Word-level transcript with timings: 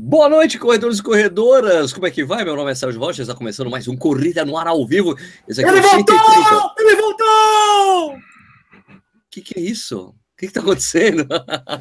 Boa 0.00 0.28
noite, 0.28 0.60
corredores 0.60 1.00
e 1.00 1.02
corredoras. 1.02 1.92
Como 1.92 2.06
é 2.06 2.10
que 2.10 2.24
vai? 2.24 2.44
Meu 2.44 2.54
nome 2.54 2.70
é 2.70 2.74
Sérgio 2.74 3.00
Rocha. 3.00 3.20
Está 3.20 3.34
começando 3.34 3.68
mais 3.68 3.88
um 3.88 3.96
Corrida 3.96 4.44
no 4.44 4.56
Ar 4.56 4.68
ao 4.68 4.86
vivo. 4.86 5.16
Esse 5.46 5.60
aqui 5.60 5.68
Ele 5.68 5.80
é 5.80 5.82
voltou! 5.82 6.16
130. 6.16 6.74
Ele 6.78 6.96
voltou! 6.96 8.14
O 8.14 8.20
que, 9.28 9.40
que 9.42 9.58
é 9.58 9.62
isso? 9.62 10.10
O 10.10 10.14
que 10.38 10.46
está 10.46 10.60
acontecendo? 10.60 11.26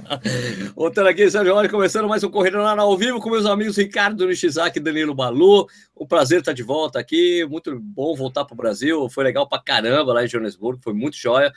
Voltando 0.75 1.09
aqui, 1.09 1.29
Sérgio 1.29 1.53
Rocha, 1.53 1.69
começando 1.69 2.07
mais 2.07 2.23
um 2.23 2.31
Corrida 2.31 2.57
no 2.57 2.65
Ar 2.65 2.79
ao 2.79 2.97
vivo 2.97 3.21
com 3.21 3.29
meus 3.29 3.45
amigos 3.45 3.77
Ricardo 3.77 4.25
Nishizaki 4.25 4.79
e 4.79 4.81
Danilo 4.81 5.13
Balu. 5.13 5.67
O 5.95 6.07
prazer 6.07 6.39
estar 6.39 6.53
de 6.53 6.63
volta 6.63 6.97
aqui. 6.97 7.45
Muito 7.45 7.79
bom 7.79 8.15
voltar 8.15 8.45
para 8.45 8.55
o 8.55 8.57
Brasil. 8.57 9.07
Foi 9.11 9.23
legal 9.23 9.47
para 9.47 9.61
caramba 9.61 10.11
lá 10.11 10.25
em 10.25 10.27
Joanesburgo. 10.27 10.81
Foi 10.83 10.93
muito 10.93 11.15
joia. 11.15 11.53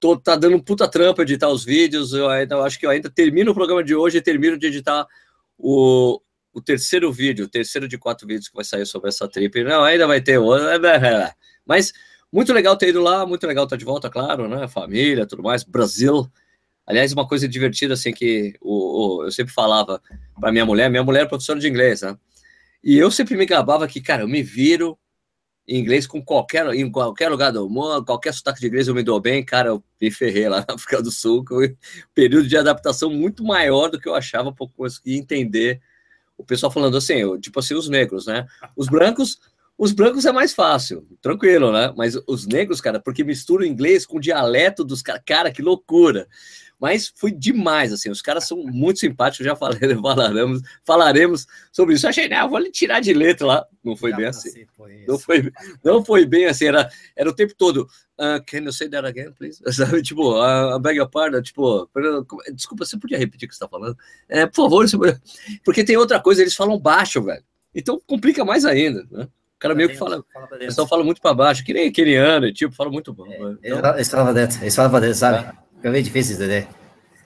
Tô, 0.00 0.16
tá 0.16 0.34
dando 0.34 0.56
um 0.56 0.60
puta 0.60 0.88
trampa 0.88 1.22
editar 1.22 1.48
os 1.48 1.64
vídeos. 1.64 2.12
Eu, 2.12 2.28
ainda, 2.28 2.56
eu 2.56 2.64
acho 2.64 2.76
que 2.76 2.86
eu 2.86 2.90
ainda 2.90 3.08
termino 3.08 3.52
o 3.52 3.54
programa 3.54 3.84
de 3.84 3.94
hoje 3.94 4.18
e 4.18 4.20
termino 4.20 4.58
de 4.58 4.66
editar 4.66 5.06
o, 5.58 6.20
o 6.52 6.60
terceiro 6.60 7.12
vídeo, 7.12 7.46
o 7.46 7.48
terceiro 7.48 7.88
de 7.88 7.98
quatro 7.98 8.26
vídeos 8.26 8.48
que 8.48 8.54
vai 8.54 8.64
sair 8.64 8.86
sobre 8.86 9.08
essa 9.08 9.28
trip. 9.28 9.62
Não, 9.64 9.84
ainda 9.84 10.06
vai 10.06 10.20
ter 10.20 10.38
outro. 10.38 10.66
Mas 11.66 11.92
muito 12.32 12.52
legal 12.52 12.76
ter 12.76 12.88
ido 12.88 13.00
lá, 13.00 13.26
muito 13.26 13.46
legal 13.46 13.64
estar 13.64 13.76
de 13.76 13.84
volta, 13.84 14.08
claro, 14.08 14.48
né? 14.48 14.66
Família, 14.66 15.26
tudo 15.26 15.42
mais. 15.42 15.64
Brasil. 15.64 16.26
Aliás, 16.86 17.12
uma 17.12 17.28
coisa 17.28 17.46
divertida, 17.46 17.94
assim, 17.94 18.12
que 18.12 18.54
o, 18.60 19.18
o 19.18 19.24
eu 19.24 19.30
sempre 19.30 19.52
falava 19.52 20.02
para 20.40 20.50
minha 20.50 20.66
mulher, 20.66 20.90
minha 20.90 21.04
mulher 21.04 21.24
é 21.24 21.26
professora 21.26 21.60
de 21.60 21.68
inglês, 21.68 22.02
né? 22.02 22.16
E 22.82 22.96
eu 22.98 23.10
sempre 23.10 23.36
me 23.36 23.46
gabava 23.46 23.86
que, 23.86 24.00
cara, 24.00 24.22
eu 24.22 24.28
me 24.28 24.42
viro 24.42 24.98
inglês 25.66 26.06
com 26.06 26.22
qualquer, 26.22 26.66
em 26.74 26.90
qualquer 26.90 27.28
lugar 27.28 27.52
do 27.52 27.68
mundo, 27.68 28.04
qualquer 28.04 28.34
sotaque 28.34 28.60
de 28.60 28.66
inglês 28.66 28.88
eu 28.88 28.94
me 28.94 29.02
dou 29.02 29.20
bem, 29.20 29.44
cara, 29.44 29.68
eu 29.68 29.84
me 30.00 30.10
ferrei 30.10 30.48
lá 30.48 30.64
na 30.68 30.74
África 30.74 31.00
do 31.00 31.10
Sul, 31.10 31.44
um 31.50 31.76
período 32.14 32.48
de 32.48 32.56
adaptação 32.56 33.10
muito 33.10 33.44
maior 33.44 33.88
do 33.88 34.00
que 34.00 34.08
eu 34.08 34.14
achava 34.14 34.52
para 34.52 34.66
conseguir 34.76 35.16
entender 35.16 35.80
o 36.36 36.44
pessoal 36.44 36.72
falando 36.72 36.96
assim, 36.96 37.14
eu, 37.14 37.40
tipo 37.40 37.58
assim, 37.60 37.74
os 37.74 37.88
negros, 37.88 38.26
né? 38.26 38.46
Os 38.76 38.88
brancos, 38.88 39.38
os 39.78 39.92
brancos 39.92 40.24
é 40.24 40.32
mais 40.32 40.52
fácil, 40.52 41.06
tranquilo, 41.20 41.72
né? 41.72 41.92
Mas 41.96 42.18
os 42.26 42.46
negros, 42.46 42.80
cara, 42.80 42.98
porque 42.98 43.22
mistura 43.22 43.62
o 43.62 43.66
inglês 43.66 44.04
com 44.04 44.16
o 44.16 44.20
dialeto 44.20 44.84
dos 44.84 45.02
caras, 45.02 45.22
cara, 45.24 45.52
que 45.52 45.62
loucura. 45.62 46.26
Mas 46.82 47.12
foi 47.14 47.30
demais, 47.30 47.92
assim, 47.92 48.10
os 48.10 48.20
caras 48.20 48.44
são 48.48 48.58
muito 48.58 48.98
simpáticos, 48.98 49.46
já 49.46 49.54
falei, 49.54 49.78
falaremos, 50.02 50.62
falaremos 50.84 51.46
sobre 51.70 51.94
isso. 51.94 52.06
Eu 52.06 52.10
achei, 52.10 52.28
não, 52.28 52.50
vou 52.50 52.58
lhe 52.58 52.72
tirar 52.72 52.98
de 52.98 53.14
letra 53.14 53.46
lá. 53.46 53.66
Não 53.84 53.94
foi 53.94 54.10
já 54.10 54.16
bem 54.16 54.26
assim. 54.26 54.66
Não 55.06 55.16
foi, 55.16 55.52
não 55.84 56.04
foi 56.04 56.26
bem 56.26 56.46
assim, 56.46 56.64
era, 56.64 56.90
era 57.14 57.30
o 57.30 57.32
tempo 57.32 57.54
todo. 57.56 57.86
Uh, 58.18 58.42
can 58.44 58.64
you 58.64 58.72
say 58.72 58.88
that 58.88 59.06
again, 59.06 59.30
please? 59.30 59.62
Sabe, 59.72 60.02
tipo, 60.02 60.34
uh, 60.34 60.76
beg 60.80 60.98
your 60.98 61.08
pardon, 61.08 61.40
tipo, 61.40 61.88
desculpa, 62.52 62.84
você 62.84 62.98
podia 62.98 63.16
repetir 63.16 63.46
o 63.46 63.48
que 63.48 63.54
você 63.54 63.64
está 63.64 63.68
falando? 63.68 63.96
É, 64.28 64.44
por 64.44 64.68
favor, 64.68 64.84
porque 65.64 65.84
tem 65.84 65.96
outra 65.96 66.18
coisa, 66.18 66.42
eles 66.42 66.56
falam 66.56 66.76
baixo, 66.80 67.22
velho. 67.22 67.44
Então 67.72 68.02
complica 68.04 68.44
mais 68.44 68.64
ainda, 68.64 69.06
né? 69.08 69.28
O 69.54 69.58
cara 69.62 69.76
meio 69.76 69.88
que 69.88 69.94
fala, 69.94 70.24
fala 70.32 70.46
o 70.46 70.58
pessoal 70.58 70.88
fala 70.88 71.04
muito 71.04 71.22
para 71.22 71.32
baixo, 71.32 71.64
que 71.64 71.72
nem 71.72 71.92
keniano, 71.92 72.52
tipo, 72.52 72.74
fala 72.74 72.90
muito 72.90 73.14
bom. 73.14 73.32
É, 73.32 73.56
então, 73.62 73.94
eles 73.94 74.10
falam 74.10 74.34
dentro, 74.34 74.60
eles 74.60 74.74
falam 74.74 75.00
dentro, 75.00 75.14
sabe? 75.14 75.46
É. 75.46 75.62
Meio 75.82 76.04
difícil 76.04 76.36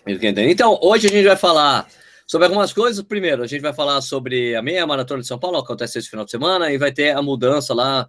entender. 0.07 0.51
Então, 0.51 0.79
hoje 0.83 1.09
a 1.09 1.11
gente 1.11 1.27
vai 1.27 1.37
falar 1.37 1.87
sobre 2.27 2.47
algumas 2.47 2.73
coisas. 2.73 3.05
Primeiro, 3.05 3.43
a 3.43 3.47
gente 3.47 3.61
vai 3.61 3.73
falar 3.73 4.01
sobre 4.01 4.55
a 4.55 4.63
meia 4.63 4.87
maratona 4.87 5.21
de 5.21 5.27
São 5.27 5.39
Paulo, 5.39 5.59
que 5.59 5.65
acontece 5.65 5.99
esse 5.99 6.09
final 6.09 6.25
de 6.25 6.31
semana, 6.31 6.73
e 6.73 6.79
vai 6.79 6.93
ter 6.93 7.15
a 7.15 7.21
mudança 7.21 7.75
lá, 7.75 8.09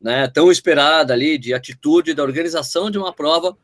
né, 0.00 0.28
tão 0.28 0.50
esperada 0.50 1.14
ali, 1.14 1.38
de 1.38 1.54
atitude 1.54 2.14
da 2.14 2.22
organização 2.22 2.90
de 2.90 2.98
uma 2.98 3.12
prova 3.12 3.56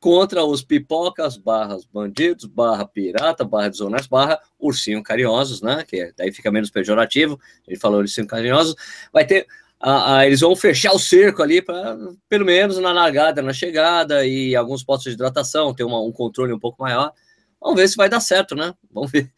contra 0.00 0.44
os 0.44 0.62
pipocas, 0.62 1.36
barras 1.36 1.84
bandidos, 1.84 2.44
barra 2.44 2.86
pirata, 2.86 3.44
barra 3.44 3.68
desonesto, 3.68 4.08
barra 4.08 4.38
ursinho 4.58 5.02
carinhosos, 5.02 5.60
né? 5.60 5.84
Que 5.86 6.12
daí 6.16 6.30
fica 6.32 6.52
menos 6.52 6.70
pejorativo. 6.70 7.40
A 7.66 7.70
gente 7.70 7.80
falou 7.80 7.98
ursinho 7.98 8.26
carinhosos. 8.26 8.76
Vai 9.12 9.26
ter 9.26 9.46
a, 9.80 10.16
a, 10.16 10.26
eles 10.26 10.40
vão 10.40 10.56
fechar 10.56 10.92
o 10.92 10.98
cerco 10.98 11.42
ali, 11.42 11.62
para 11.62 11.96
pelo 12.28 12.44
menos 12.44 12.78
na 12.78 12.92
largada, 12.92 13.40
na 13.42 13.52
chegada, 13.52 14.26
e 14.26 14.56
alguns 14.56 14.82
postos 14.82 15.12
de 15.12 15.14
hidratação, 15.14 15.74
ter 15.74 15.84
uma, 15.84 16.00
um 16.00 16.12
controle 16.12 16.52
um 16.52 16.58
pouco 16.58 16.82
maior. 16.82 17.12
Vamos 17.60 17.76
ver 17.80 17.88
se 17.88 17.96
vai 17.96 18.08
dar 18.08 18.20
certo, 18.20 18.54
né? 18.54 18.74
Vamos 18.90 19.10
ver. 19.10 19.30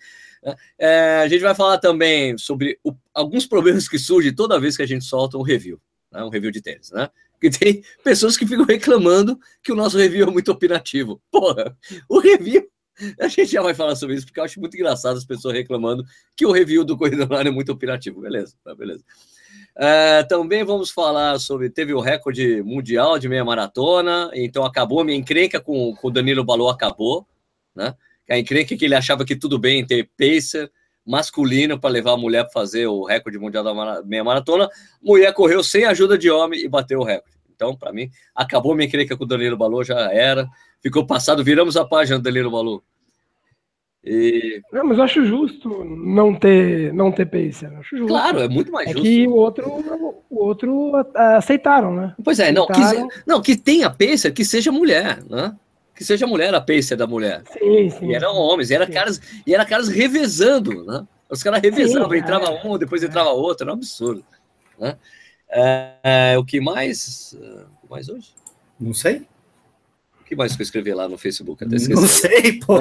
É, 0.79 1.21
a 1.23 1.29
gente 1.29 1.43
vai 1.43 1.55
falar 1.55 1.79
também 1.79 2.39
sobre 2.39 2.79
o, 2.83 2.95
alguns 3.13 3.47
problemas 3.47 3.87
que 3.87 3.99
surgem 3.99 4.35
toda 4.35 4.59
vez 4.59 4.77
que 4.77 4.83
a 4.83 4.87
gente 4.87 5.05
solta 5.05 5.37
um 5.37 5.43
review, 5.43 5.79
né? 6.11 6.25
um 6.25 6.31
review 6.31 6.51
de 6.51 6.63
tênis, 6.63 6.91
né? 6.91 7.11
Que 7.39 7.51
tem 7.51 7.83
pessoas 8.03 8.37
que 8.37 8.47
ficam 8.47 8.65
reclamando 8.65 9.39
que 9.63 9.73
o 9.73 9.77
nosso 9.77 9.99
review 9.99 10.27
é 10.27 10.31
muito 10.31 10.51
opinativo. 10.51 11.21
Porra, 11.31 11.77
o 12.09 12.19
review 12.19 12.67
a 13.19 13.29
gente 13.29 13.53
já 13.53 13.63
vai 13.63 13.75
falar 13.75 13.97
sobre 13.97 14.17
isso, 14.17 14.27
porque 14.27 14.41
eu 14.41 14.45
acho 14.45 14.61
muito 14.61 14.77
engraçado 14.77 15.17
as 15.17 15.25
pessoas 15.25 15.55
reclamando 15.55 16.05
que 16.37 16.45
o 16.45 16.53
review 16.53 16.85
do 16.85 16.97
Corrida 16.97 17.27
é 17.41 17.51
muito 17.51 17.73
opinativo. 17.73 18.21
Beleza, 18.21 18.55
tá, 18.63 18.75
beleza. 18.75 19.03
Uh, 19.77 20.27
também 20.29 20.65
vamos 20.65 20.91
falar 20.91 21.39
sobre. 21.39 21.71
Teve 21.71 21.95
o 21.95 22.01
recorde 22.01 22.63
mundial 22.63 23.19
de 23.19 23.29
meia 23.29 23.45
maratona, 23.45 24.31
então 24.35 24.65
acabou 24.65 25.01
a 25.01 25.05
minha 25.05 25.17
encrenca 25.17 25.61
com, 25.61 25.95
o 26.03 26.11
Danilo 26.11 26.45
Balu, 26.45 26.69
acabou, 26.69 27.27
né? 27.75 27.95
A 28.29 28.39
encrenca 28.39 28.77
que 28.77 28.85
ele 28.85 28.95
achava 28.95 29.25
que 29.25 29.35
tudo 29.35 29.59
bem 29.59 29.85
ter 29.85 30.09
pacer 30.17 30.71
masculino 31.05 31.81
para 31.81 31.91
levar 31.91 32.13
a 32.13 32.17
mulher 32.17 32.45
para 32.45 32.53
fazer 32.53 32.87
o 32.87 33.05
recorde 33.05 33.39
mundial 33.39 33.65
da 33.65 34.03
meia 34.05 34.23
maratona. 34.23 34.69
Mulher 35.03 35.33
correu 35.33 35.65
sem 35.65 35.85
ajuda 35.85 36.17
de 36.17 36.31
homem 36.31 36.61
e 36.61 36.69
bateu 36.69 37.01
o 37.01 37.05
recorde. 37.05 37.37
Então, 37.53 37.77
para 37.77 37.93
mim, 37.93 38.09
acabou 38.35 38.75
minha 38.75 38.87
encrenca 38.87 39.17
com 39.17 39.25
o 39.25 39.27
Danilo 39.27 39.57
Balu, 39.57 39.83
já 39.83 40.13
era. 40.13 40.49
Ficou 40.81 41.05
passado, 41.05 41.43
viramos 41.43 41.77
a 41.77 41.85
página 41.85 42.19
do 42.19 42.23
Danilo 42.23 42.51
Balu. 42.51 42.83
E... 44.03 44.63
Não, 44.73 44.85
mas 44.87 44.97
eu 44.97 45.05
acho 45.05 45.25
justo 45.27 45.85
não 45.85 46.35
ter, 46.35 46.93
não 46.93 47.13
ter 47.13 47.27
pacer. 47.27 47.67
Acho 47.79 47.99
justo. 47.99 48.09
Claro, 48.09 48.41
é 48.41 48.49
muito 48.49 48.73
mais 48.73 48.89
é 48.89 48.93
justo. 48.93 49.07
que 49.07 49.27
o 49.27 49.35
outro, 49.35 50.25
o 50.31 50.45
outro 50.45 50.93
aceitaram, 51.15 51.95
né? 51.95 52.15
Pois 52.25 52.39
é, 52.39 52.51
não, 52.51 52.67
que, 52.67 52.81
não, 53.27 53.43
que 53.43 53.57
tenha 53.57 53.91
pacer, 53.91 54.33
que 54.33 54.45
seja 54.45 54.73
mulher, 54.73 55.23
né? 55.29 55.55
Que 55.95 56.03
seja 56.03 56.27
mulher 56.27 56.55
a 56.55 56.61
pacer 56.63 56.97
da 56.97 57.07
mulher. 57.07 57.43
Sim, 57.53 57.91
sim. 57.91 58.07
E 58.07 58.15
eram 58.15 58.35
homens, 58.37 58.71
e 58.71 58.75
era, 58.75 58.87
caras, 58.87 59.21
e 59.47 59.55
era 59.55 59.67
caras 59.67 59.89
revezando, 59.89 60.83
né? 60.87 61.07
Os 61.29 61.43
caras 61.43 61.61
revezavam, 61.61 62.11
sim, 62.11 62.17
entrava 62.17 62.47
é, 62.47 62.67
um, 62.67 62.79
depois 62.79 63.03
entrava 63.03 63.31
outro, 63.31 63.65
era 63.65 63.73
um 63.73 63.75
absurdo. 63.75 64.25
Né? 64.79 64.97
É, 65.51 66.33
é, 66.33 66.39
o 66.39 66.45
que 66.45 66.59
mais? 66.59 67.35
O 67.35 67.87
que 67.87 67.91
mais 67.91 68.09
hoje? 68.09 68.33
Não 68.81 68.95
sei 68.95 69.27
que 70.31 70.37
mais 70.37 70.55
que 70.55 70.63
eu 70.63 70.65
escrevi 70.65 70.95
lá 70.95 71.09
no 71.09 71.19
Facebook? 71.19 71.65
Até 71.65 71.77
Não 71.89 72.07
sei, 72.07 72.61
pô. 72.61 72.77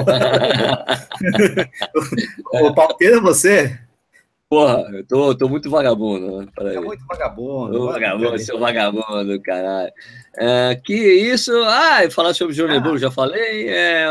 o 2.52 2.72
palpeiro 2.72 3.16
é 3.16 3.20
você? 3.20 3.76
Porra, 4.48 4.88
eu 4.92 5.04
tô, 5.04 5.34
tô 5.34 5.48
muito 5.48 5.68
vagabundo. 5.68 6.42
Né? 6.42 6.76
É 6.76 6.80
muito 6.80 7.04
vagabundo. 7.06 7.72
Tô 7.72 7.86
vagabundo, 7.86 8.38
seu 8.38 8.56
vagabundo, 8.56 9.40
caralho. 9.42 9.92
É, 10.36 10.80
que 10.84 10.94
isso? 10.94 11.52
Ah, 11.64 12.08
falar 12.08 12.34
sobre 12.34 12.54
Joanesburgo, 12.54 12.98
ah. 12.98 13.00
já 13.00 13.10
falei. 13.10 13.68
É, 13.68 14.06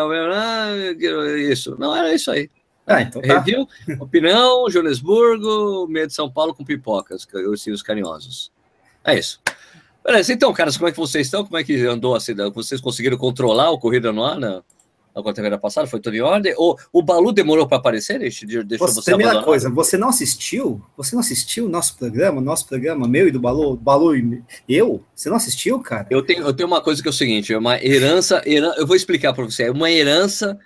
isso. 1.49 1.77
Não, 1.79 1.95
era 1.95 2.13
isso 2.13 2.29
aí. 2.31 2.49
Ah, 2.85 3.01
então 3.01 3.21
tá. 3.21 3.39
Review, 3.39 3.65
opinião, 4.01 4.69
Joanesburgo, 4.69 5.87
meio 5.87 6.07
de 6.07 6.13
São 6.13 6.29
Paulo 6.29 6.53
com 6.53 6.65
pipocas, 6.65 7.25
os 7.71 7.83
carinhosos. 7.83 8.51
É 9.05 9.17
isso. 9.17 9.41
Beleza, 10.03 10.33
então, 10.33 10.53
caras, 10.53 10.77
como 10.77 10.87
é 10.87 10.91
que 10.91 10.97
vocês 10.97 11.27
estão? 11.27 11.43
Como 11.43 11.57
é 11.57 11.63
que 11.63 11.85
andou 11.85 12.15
assim? 12.15 12.33
Vocês 12.53 12.79
conseguiram 12.79 13.17
controlar 13.17 13.69
o 13.71 13.79
Corrida 13.79 14.11
no 14.11 14.23
Ar 14.23 14.39
na, 14.39 14.63
na 15.15 15.23
quarta-feira 15.23 15.57
passada? 15.57 15.87
Foi 15.87 15.99
tudo 15.99 16.15
em 16.15 16.21
ordem? 16.21 16.53
O, 16.57 16.75
o 16.91 17.01
Balu 17.01 17.31
demorou 17.31 17.67
para 17.67 17.77
aparecer? 17.77 18.17
Deixa, 18.17 18.45
deixa 18.45 18.77
você, 18.77 18.95
você 18.95 19.13
primeira 19.13 19.43
coisa, 19.43 19.69
você 19.69 19.97
não 19.97 20.09
assistiu? 20.09 20.81
Você 20.97 21.15
não 21.15 21.19
assistiu 21.19 21.65
o 21.65 21.69
nosso 21.69 21.97
programa? 21.97 22.41
Nosso 22.41 22.67
programa, 22.67 23.07
meu 23.07 23.27
e 23.27 23.31
do 23.31 23.39
Balu? 23.39 23.75
Balu 23.75 24.15
e 24.15 24.43
eu? 24.67 25.03
Você 25.13 25.29
não 25.29 25.35
assistiu, 25.35 25.79
cara? 25.79 26.07
Eu 26.09 26.23
tenho, 26.23 26.43
eu 26.43 26.53
tenho 26.53 26.67
uma 26.67 26.81
coisa 26.81 27.01
que 27.01 27.07
é 27.07 27.11
o 27.11 27.13
seguinte, 27.13 27.53
é 27.53 27.57
uma 27.57 27.83
herança, 27.83 28.41
herança 28.45 28.79
eu 28.79 28.87
vou 28.87 28.95
explicar 28.95 29.33
para 29.33 29.43
você, 29.43 29.63
é 29.63 29.71
uma 29.71 29.91
herança, 29.91 30.57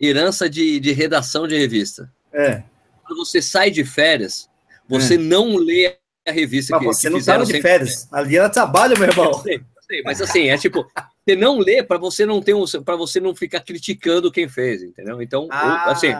herança 0.00 0.48
de, 0.48 0.78
de 0.78 0.92
redação 0.92 1.48
de 1.48 1.58
revista. 1.58 2.10
É. 2.32 2.62
Quando 3.04 3.24
você 3.24 3.42
sai 3.42 3.70
de 3.70 3.84
férias, 3.84 4.48
você 4.88 5.14
é. 5.14 5.18
não 5.18 5.56
lê 5.56 5.96
a 6.26 6.32
revista 6.32 6.72
mas 6.72 6.80
que 6.80 6.86
você 6.86 7.06
que 7.06 7.12
não 7.12 7.18
estava 7.18 7.44
de 7.44 7.60
férias. 7.60 8.08
Ali 8.12 8.36
ela 8.36 8.50
trabalha, 8.50 8.98
meu 8.98 9.08
irmão. 9.08 9.26
Eu 9.26 9.34
sei, 9.34 9.56
eu 9.56 9.82
sei, 9.88 10.02
mas 10.02 10.20
assim, 10.20 10.48
é 10.48 10.58
tipo, 10.58 10.86
você 11.26 11.36
não 11.36 11.58
lê 11.58 11.82
para 11.82 11.98
você 11.98 12.26
não 12.26 12.42
ter 12.42 12.54
um, 12.54 12.64
para 12.84 12.96
você 12.96 13.20
não 13.20 13.34
ficar 13.34 13.60
criticando 13.60 14.32
quem 14.32 14.48
fez, 14.48 14.82
entendeu? 14.82 15.22
Então, 15.22 15.48
ah. 15.50 15.84
eu, 15.86 15.92
assim, 15.92 16.14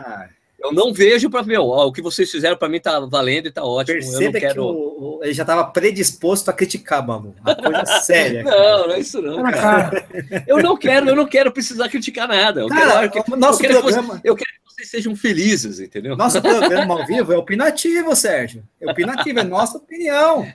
eu 0.59 0.73
não 0.73 0.93
vejo 0.93 1.29
para 1.29 1.43
meu, 1.43 1.67
ó, 1.67 1.85
o 1.85 1.91
que 1.91 2.01
vocês 2.01 2.31
fizeram 2.31 2.57
para 2.57 2.69
mim 2.69 2.79
tá 2.79 2.99
valendo 3.01 3.47
e 3.47 3.51
tá 3.51 3.63
ótimo. 3.63 3.99
Perceba 3.99 4.39
quero... 4.39 4.53
que 4.53 4.59
o, 4.59 4.63
o, 4.65 5.19
ele 5.23 5.33
já 5.33 5.43
estava 5.43 5.65
predisposto 5.65 6.49
a 6.49 6.53
criticar, 6.53 7.05
mamo. 7.05 7.35
Uma 7.41 7.55
coisa 7.55 7.85
séria. 8.01 8.43
não, 8.43 8.87
não 8.87 8.93
é 8.93 8.99
isso 8.99 9.21
não, 9.21 9.43
cara. 9.43 10.07
eu 10.47 10.57
não 10.57 10.75
quero, 10.75 11.09
eu 11.09 11.15
não 11.15 11.25
quero 11.25 11.51
precisar 11.51 11.89
criticar 11.89 12.27
nada. 12.27 12.61
Eu 12.61 12.67
cara, 12.67 13.07
quero, 13.07 13.37
nosso 13.37 13.61
eu 13.63 13.67
quero 13.69 13.81
programa... 13.81 14.21
eu 14.23 14.35
quero 14.35 14.51
vocês 14.77 14.91
sejam 14.91 15.15
felizes, 15.15 15.79
entendeu? 15.79 16.15
Nosso 16.15 16.39
programa 16.39 16.99
ao 16.99 17.05
vivo 17.07 17.33
é 17.33 17.37
opinativo, 17.37 18.15
Sérgio. 18.15 18.63
É 18.79 18.91
opinativo, 18.91 19.39
é 19.39 19.43
nossa 19.43 19.79
opinião. 19.79 20.41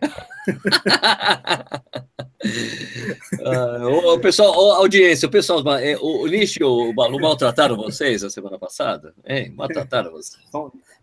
uh, 3.40 4.14
o 4.14 4.20
pessoal, 4.20 4.74
a 4.74 4.76
audiência, 4.76 5.26
o 5.26 5.30
pessoal, 5.30 5.76
é, 5.76 5.96
o, 5.96 6.22
o 6.22 6.28
Nish 6.28 6.54
e 6.56 6.62
o 6.62 6.92
Balu 6.92 7.20
maltrataram 7.20 7.76
vocês 7.76 8.22
a 8.22 8.30
semana 8.30 8.56
passada? 8.60 9.12
Hein? 9.26 9.52
Maltrataram 9.56 10.12
vocês. 10.12 10.40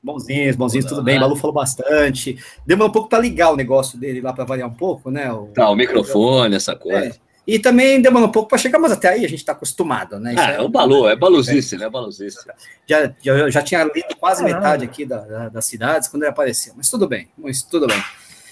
Bonzinhos, 0.01 0.55
bonzinhos, 0.55 0.85
tudo 0.85 1.03
bem. 1.03 1.19
Balu 1.19 1.35
falou 1.35 1.53
bastante. 1.53 2.41
Demorou 2.65 2.89
um 2.89 2.93
pouco 2.93 3.09
para 3.09 3.19
ligar 3.19 3.51
o 3.51 3.57
negócio 3.57 3.99
dele 3.99 4.21
lá 4.21 4.31
para 4.31 4.45
variar 4.45 4.69
um 4.69 4.75
pouco, 4.75 5.11
né? 5.11 5.29
O, 5.29 5.47
tá, 5.47 5.69
o 5.69 5.75
microfone, 5.75 6.55
essa 6.55 6.73
coisa. 6.73 7.07
É. 7.07 7.28
E 7.49 7.57
também 7.57 7.99
demorou 7.99 8.27
um 8.27 8.31
pouco 8.31 8.47
para 8.47 8.59
chegar, 8.59 8.77
mas 8.77 8.91
até 8.91 9.09
aí 9.09 9.25
a 9.25 9.27
gente 9.27 9.39
está 9.39 9.53
acostumado, 9.53 10.19
né? 10.19 10.35
Ah, 10.37 10.51
é, 10.51 10.61
o 10.61 10.69
Balu, 10.69 11.07
é 11.07 11.15
baluzice, 11.15 11.75
né? 11.77 11.89
Baluzice. 11.89 12.37
Já, 12.85 13.11
já, 13.19 13.49
já 13.49 13.61
tinha 13.63 13.83
lido 13.85 14.15
quase 14.19 14.43
metade 14.43 14.85
aqui 14.85 15.03
da, 15.03 15.17
da, 15.21 15.49
das 15.49 15.65
cidades 15.65 16.07
quando 16.07 16.21
ele 16.21 16.29
apareceu, 16.29 16.73
mas 16.77 16.91
tudo 16.91 17.07
bem, 17.07 17.27
mas 17.35 17.63
tudo 17.63 17.87
bem. 17.87 17.99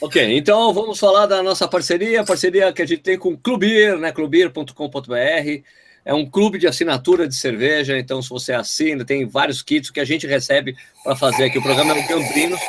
Ok, 0.01 0.35
então 0.35 0.73
vamos 0.73 0.97
falar 0.97 1.27
da 1.27 1.43
nossa 1.43 1.67
parceria, 1.67 2.23
parceria 2.23 2.73
que 2.73 2.81
a 2.81 2.87
gente 2.87 3.03
tem 3.03 3.19
com 3.19 3.29
o 3.29 3.37
Clubir, 3.37 3.99
né? 3.99 4.11
Clubir.com.br. 4.11 5.13
É 6.03 6.13
um 6.13 6.25
clube 6.25 6.57
de 6.57 6.65
assinatura 6.65 7.27
de 7.27 7.35
cerveja, 7.35 7.99
então 7.99 8.19
se 8.19 8.29
você 8.29 8.51
assina, 8.51 9.05
tem 9.05 9.27
vários 9.27 9.61
kits 9.61 9.91
que 9.91 9.99
a 9.99 10.05
gente 10.05 10.25
recebe 10.25 10.75
para 11.03 11.15
fazer 11.15 11.43
aqui. 11.43 11.59
O 11.59 11.61
programa 11.61 11.95
é 11.95 12.03
o 12.03 12.07
Gambrinos. 12.07 12.59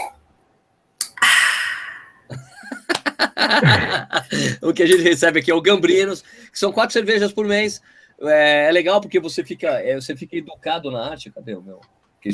o 4.62 4.72
que 4.72 4.82
a 4.82 4.86
gente 4.86 5.02
recebe 5.02 5.40
aqui 5.40 5.50
é 5.50 5.54
o 5.54 5.60
Gambrinos, 5.60 6.22
que 6.52 6.58
são 6.58 6.72
quatro 6.72 6.92
cervejas 6.92 7.32
por 7.32 7.46
mês. 7.46 7.80
É, 8.20 8.68
é 8.68 8.72
legal 8.72 9.00
porque 9.00 9.20
você 9.20 9.44
fica, 9.44 9.68
é, 9.80 9.94
você 9.94 10.16
fica 10.16 10.36
educado 10.36 10.90
na 10.90 11.10
arte. 11.10 11.30
Cadê 11.30 11.54
o 11.54 11.62
meu? 11.62 11.80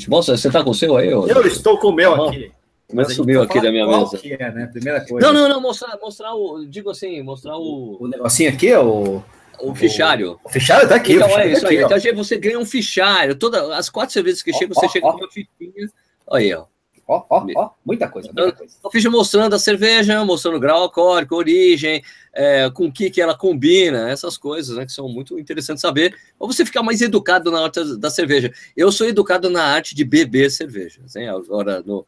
Mostra, 0.09 0.37
você 0.37 0.51
tá 0.51 0.65
com 0.65 0.71
o 0.71 0.75
seu 0.75 0.97
aí? 0.97 1.13
Ou... 1.13 1.29
Eu 1.29 1.47
estou 1.47 1.79
com 1.79 1.89
o 1.89 1.93
meu 1.93 2.15
aqui. 2.25 2.53
Mas 2.93 3.15
subiu 3.15 3.43
aqui 3.43 3.61
da 3.61 3.71
minha 3.71 3.87
mesa. 3.87 4.21
É, 4.25 4.51
né? 4.51 4.67
Primeira 4.67 5.05
coisa. 5.07 5.27
Não, 5.27 5.33
não, 5.33 5.49
não, 5.49 5.61
mostrar, 5.61 5.97
mostrar 6.01 6.35
o. 6.35 6.65
Digo 6.67 6.91
assim, 6.91 7.23
mostrar 7.23 7.57
o. 7.57 7.99
O 8.01 8.09
negocinho 8.09 8.51
aqui, 8.51 8.75
o. 8.75 9.23
O 9.61 9.75
fichário. 9.75 10.39
O 10.45 10.49
fichário 10.49 10.89
tá 10.89 10.97
aqui. 10.97 11.15
Então, 11.15 11.29
é 11.39 11.49
isso 11.49 11.63
tá 11.63 11.69
aí. 11.69 11.83
Então, 11.83 11.99
você 12.17 12.37
ganha 12.37 12.59
um 12.59 12.67
fichário. 12.67 13.37
Toda, 13.37 13.77
as 13.77 13.89
quatro 13.89 14.13
cervejas 14.13 14.43
que 14.43 14.53
chegam, 14.53 14.75
você 14.75 14.89
chega 14.89 15.07
com 15.11 15.17
uma 15.17 15.31
fitinha. 15.31 15.89
Olha 16.27 16.43
aí, 16.43 16.55
ó. 16.55 16.65
Ó, 17.07 17.23
ó, 17.29 17.47
ó, 17.57 17.71
muita 17.85 18.09
coisa, 18.09 18.31
muita 18.33 18.53
coisa. 18.53 18.75
Eu 18.83 18.91
fiz 18.91 19.05
mostrando 19.05 19.55
a 19.55 19.59
cerveja, 19.59 20.25
mostrando 20.25 20.57
o 20.57 20.61
grau 20.61 20.83
alcoólico, 20.83 21.37
origem, 21.37 22.03
é, 22.33 22.71
com 22.71 22.87
o 22.87 22.93
que, 22.93 23.11
que 23.11 23.21
ela 23.21 23.37
combina, 23.37 24.11
essas 24.11 24.39
coisas, 24.39 24.77
né, 24.77 24.87
que 24.87 24.93
são 24.93 25.07
muito 25.09 25.39
interessantes 25.39 25.83
saber, 25.83 26.17
ou 26.39 26.51
você 26.51 26.65
ficar 26.65 26.83
mais 26.83 27.03
educado 27.03 27.51
na 27.51 27.63
arte 27.63 27.99
da 27.99 28.09
cerveja. 28.09 28.51
Eu 28.75 28.91
sou 28.91 29.07
educado 29.07 29.51
na 29.51 29.63
arte 29.63 29.95
de 29.95 30.03
beber 30.03 30.51
cerveja, 30.51 31.03
assim, 31.05 31.27
agora, 31.27 31.83
no, 31.83 32.07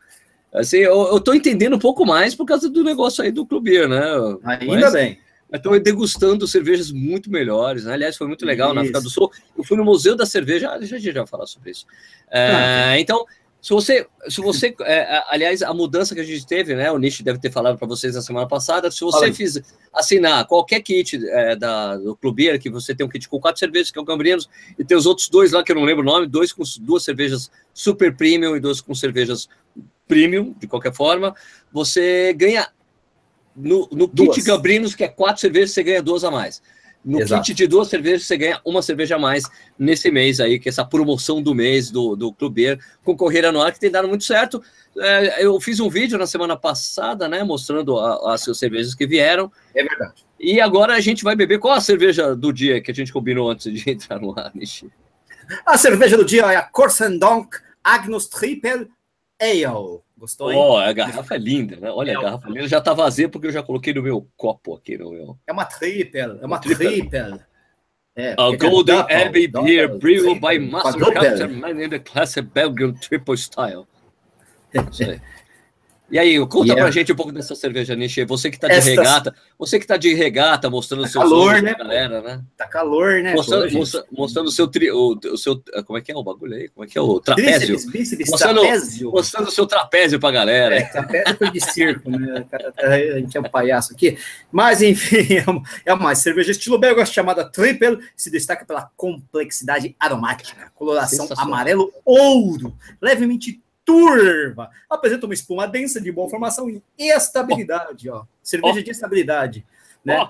assim, 0.53 0.79
eu, 0.79 1.09
eu 1.09 1.21
tô 1.21 1.35
entendendo 1.35 1.77
um 1.77 1.81
pouco 1.81 2.07
mais 2.07 2.35
por 2.35 2.47
causa 2.47 2.71
do 2.71 2.83
negócio 2.83 3.23
aí 3.23 3.31
do 3.31 3.45
Clube, 3.45 3.87
né? 3.87 4.03
Ainda 4.45 4.81
Mas, 4.81 4.93
bem. 4.93 5.19
Estou 5.53 5.79
degustando 5.79 6.47
cervejas 6.47 6.91
muito 6.91 7.31
melhores. 7.31 7.85
Né? 7.85 7.93
Aliás, 7.93 8.17
foi 8.17 8.27
muito 8.27 8.45
legal 8.45 8.69
isso. 8.69 8.75
na 8.75 8.81
África 8.81 9.01
do 9.01 9.09
Sul. 9.09 9.31
Eu 9.57 9.63
fui 9.63 9.77
no 9.77 9.85
Museu 9.85 10.17
da 10.17 10.27
Cerveja, 10.27 10.71
a 10.71 10.85
gente 10.85 11.01
já 11.01 11.13
vai 11.13 11.27
falar 11.27 11.47
sobre 11.47 11.71
isso. 11.71 11.87
É, 12.29 12.51
ah, 12.51 12.99
então, 12.99 13.25
se 13.67 13.73
você, 13.73 14.07
se 14.29 14.41
você, 14.41 14.77
é, 14.83 15.25
aliás, 15.29 15.61
a 15.61 15.75
mudança 15.75 16.15
que 16.15 16.21
a 16.21 16.25
gente 16.25 16.47
teve, 16.47 16.77
né? 16.77 16.89
O 16.93 16.99
Nish 16.99 17.21
deve 17.23 17.41
ter 17.41 17.51
falado 17.51 17.77
para 17.77 17.89
vocês 17.89 18.15
na 18.15 18.23
semana 18.23 18.47
passada. 18.47 18.93
Se 18.93 19.01
você 19.01 19.33
fiz, 19.33 19.61
assinar 19.93 20.47
qualquer 20.47 20.81
kit 20.83 21.19
é, 21.29 21.57
da, 21.57 21.97
do 21.97 22.15
Clubeira, 22.15 22.61
que 22.61 22.71
você 22.71 22.95
tem 22.95 23.05
um 23.05 23.09
kit 23.09 23.29
com 23.29 23.41
quatro 23.41 23.59
cervejas, 23.59 23.91
que 23.91 23.99
é 23.99 24.01
o 24.01 24.05
Cambrinos, 24.05 24.49
e 24.79 24.85
tem 24.85 24.97
os 24.97 25.05
outros 25.05 25.29
dois 25.29 25.51
lá 25.51 25.65
que 25.65 25.73
eu 25.73 25.75
não 25.75 25.83
lembro 25.83 26.05
o 26.05 26.07
nome, 26.07 26.29
dois 26.29 26.53
com 26.53 26.63
duas 26.79 27.03
cervejas 27.03 27.51
super 27.75 28.17
premium 28.17 28.55
e 28.55 28.61
dois 28.61 28.81
com 28.81 28.95
cervejas 28.95 29.49
premium, 30.07 30.55
de 30.57 30.69
qualquer 30.69 30.95
forma, 30.95 31.35
você 31.73 32.33
ganha 32.35 32.69
no, 33.57 33.89
no 33.91 34.09
kit 34.09 34.45
Cambrinos, 34.45 34.95
que 34.95 35.03
é 35.03 35.09
quatro 35.09 35.41
cervejas, 35.41 35.73
você 35.73 35.83
ganha 35.83 36.01
duas 36.01 36.23
a 36.23 36.31
mais. 36.31 36.63
No 37.07 37.21
Exato. 37.21 37.45
kit 37.45 37.55
de 37.55 37.69
duas 37.69 37.87
cervejas, 37.87 38.25
você 38.25 38.37
ganha 38.37 38.61
uma 38.65 38.83
cerveja 38.83 39.15
a 39.15 39.19
mais 39.19 39.45
nesse 39.79 40.11
mês 40.11 40.41
aí, 40.41 40.59
que 40.59 40.69
é 40.69 40.71
essa 40.71 40.85
promoção 40.85 41.41
do 41.41 41.55
mês 41.55 41.89
do, 41.89 42.17
do 42.17 42.33
Clubeiro 42.33 42.81
com 43.05 43.17
Correia 43.17 43.49
Anual, 43.49 43.71
que 43.71 43.79
tem 43.79 43.93
dado 43.93 44.09
muito 44.09 44.25
certo. 44.25 44.61
É, 44.99 45.45
eu 45.45 45.61
fiz 45.61 45.79
um 45.79 45.89
vídeo 45.89 46.19
na 46.19 46.27
semana 46.27 46.57
passada, 46.57 47.29
né, 47.29 47.45
mostrando 47.45 47.97
as 47.97 48.41
suas 48.41 48.59
cervejas 48.59 48.93
que 48.93 49.07
vieram. 49.07 49.53
É 49.73 49.85
verdade. 49.85 50.27
E 50.41 50.61
agora 50.61 50.95
a 50.95 51.01
gente 51.01 51.23
vai 51.23 51.37
beber 51.37 51.61
qual 51.61 51.75
a 51.75 51.81
cerveja 51.81 52.35
do 52.35 52.53
dia 52.53 52.81
que 52.81 52.91
a 52.91 52.95
gente 52.95 53.13
combinou 53.13 53.49
antes 53.49 53.73
de 53.73 53.85
entrar 53.89 54.21
no 54.21 54.37
ar, 54.37 54.51
Nishi? 54.53 54.91
A 55.65 55.79
cerveja 55.79 56.17
do 56.17 56.25
dia 56.25 56.43
é 56.53 56.57
a 56.57 56.63
Corsendonk 56.63 57.57
Agnus 57.85 58.27
Triple 58.27 58.89
Ale. 59.41 60.01
Gostou, 60.17 60.51
hein? 60.51 60.59
Oh, 60.59 60.77
a 60.79 60.93
garrafa 60.93 61.35
é 61.35 61.39
linda, 61.39 61.77
né? 61.77 61.91
Olha, 61.91 62.13
é, 62.13 62.17
a 62.17 62.23
garrafa 62.23 62.49
linda 62.49 62.67
já 62.67 62.81
tá 62.81 62.95
vazia 62.95 63.29
porque 63.29 63.49
eu 63.49 63.53
já 63.53 63.63
coloquei 63.63 63.93
no 63.93 64.03
meu 64.03 64.27
copo 64.37 64.75
aqui. 64.75 64.97
No 64.97 65.11
meu... 65.11 65.39
É 65.47 65.53
uma 65.53 65.67
triple, 65.67 66.21
é 66.21 66.47
uma 66.47 66.59
triple. 66.59 67.11
É, 68.19 68.33
a 68.33 68.57
Golden 68.57 69.01
Abbey 69.01 69.47
Beer 69.47 69.99
brewed 69.99 70.41
by 70.41 70.59
Master 70.59 71.13
Captain 71.13 71.49
Man 71.49 71.83
in 71.83 71.91
the 71.91 71.99
Classic 71.99 72.43
Belgian 72.43 72.95
Triple 72.95 73.37
Style. 73.37 73.87
E 76.09 76.21
aí, 76.21 76.39
conta 76.47 76.67
yeah. 76.67 76.83
pra 76.83 76.91
gente 76.93 77.13
um 77.13 77.17
pouco 77.17 77.33
dessa 77.33 77.57
cerveja, 77.57 77.97
Nishi. 77.97 78.25
Você 78.25 78.49
que 78.49 78.61
tá 78.61 78.69
de 78.69 78.75
Esta... 78.75 78.91
regata, 78.91 79.35
você 79.59 79.79
que 79.79 79.87
tá 79.87 79.97
de 79.97 80.15
regata, 80.15 80.71
mostrando 80.71 81.03
tá 81.03 81.09
o 81.09 81.11
seu 81.11 81.21
calor, 81.21 81.61
né? 81.61 81.75
galera, 81.75 82.23
né? 82.23 82.43
Tá 82.57 82.67
calor, 82.69 83.23
né? 83.23 83.35
Mostrando, 83.35 83.69
Pô, 83.73 83.79
mostra, 83.79 84.05
mostrando 84.13 84.47
o 84.47 84.51
seu 84.53 84.69
tri, 84.69 84.89
o, 84.91 85.19
o, 85.33 85.37
seu 85.37 85.61
como 85.85 85.99
é 85.99 86.01
que 86.01 86.13
é 86.13 86.17
o 86.17 86.23
bagulho 86.23 86.55
aí? 86.55 86.69
Como 86.69 86.85
é 86.85 86.89
que 86.89 86.97
é 86.97 87.01
o 87.01 87.19
trapézio? 87.19 87.75
Bíceps, 87.75 87.91
bíceps, 87.91 88.31
mostrando, 88.31 88.61
trapézio. 88.61 89.11
mostrando 89.11 89.49
o 89.49 89.51
seu 89.51 89.67
trapézio 89.67 90.21
pra 90.21 90.31
galera. 90.31 90.77
É, 90.77 90.83
trapézio 90.85 91.37
foi 91.37 91.51
de 91.51 91.61
circo, 91.61 92.09
né? 92.09 92.45
A 92.79 93.19
gente 93.19 93.37
é 93.37 93.41
um 93.41 93.45
palhaço 93.45 93.93
aqui. 93.93 94.17
Mas, 94.53 94.83
enfim, 94.83 95.27
é 95.85 95.93
uma 95.93 96.15
cerveja 96.15 96.53
estilo 96.53 96.79
belga 96.79 97.05
chamada 97.05 97.45
Triple, 97.45 97.99
se 98.17 98.31
destaca 98.31 98.65
pela 98.65 98.89
complexidade 98.97 99.97
aromática, 99.99 100.71
coloração 100.73 101.29
amarelo 101.37 101.93
ouro, 102.05 102.73
levemente 103.03 103.61
turva. 103.87 104.69
Apresenta 104.91 105.25
uma 105.25 105.35
espuma 105.35 105.67
densa 105.67 106.01
de 106.01 106.11
boa 106.11 106.29
formação 106.29 106.69
e 106.69 106.83
estabilidade, 106.99 108.11
ó. 108.11 108.25
Cerveja 108.43 108.81
oh. 108.81 108.83
de 108.83 108.91
estabilidade, 108.91 109.65
né? 110.05 110.29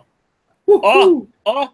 Ó, 0.69 1.23
ó, 1.45 1.69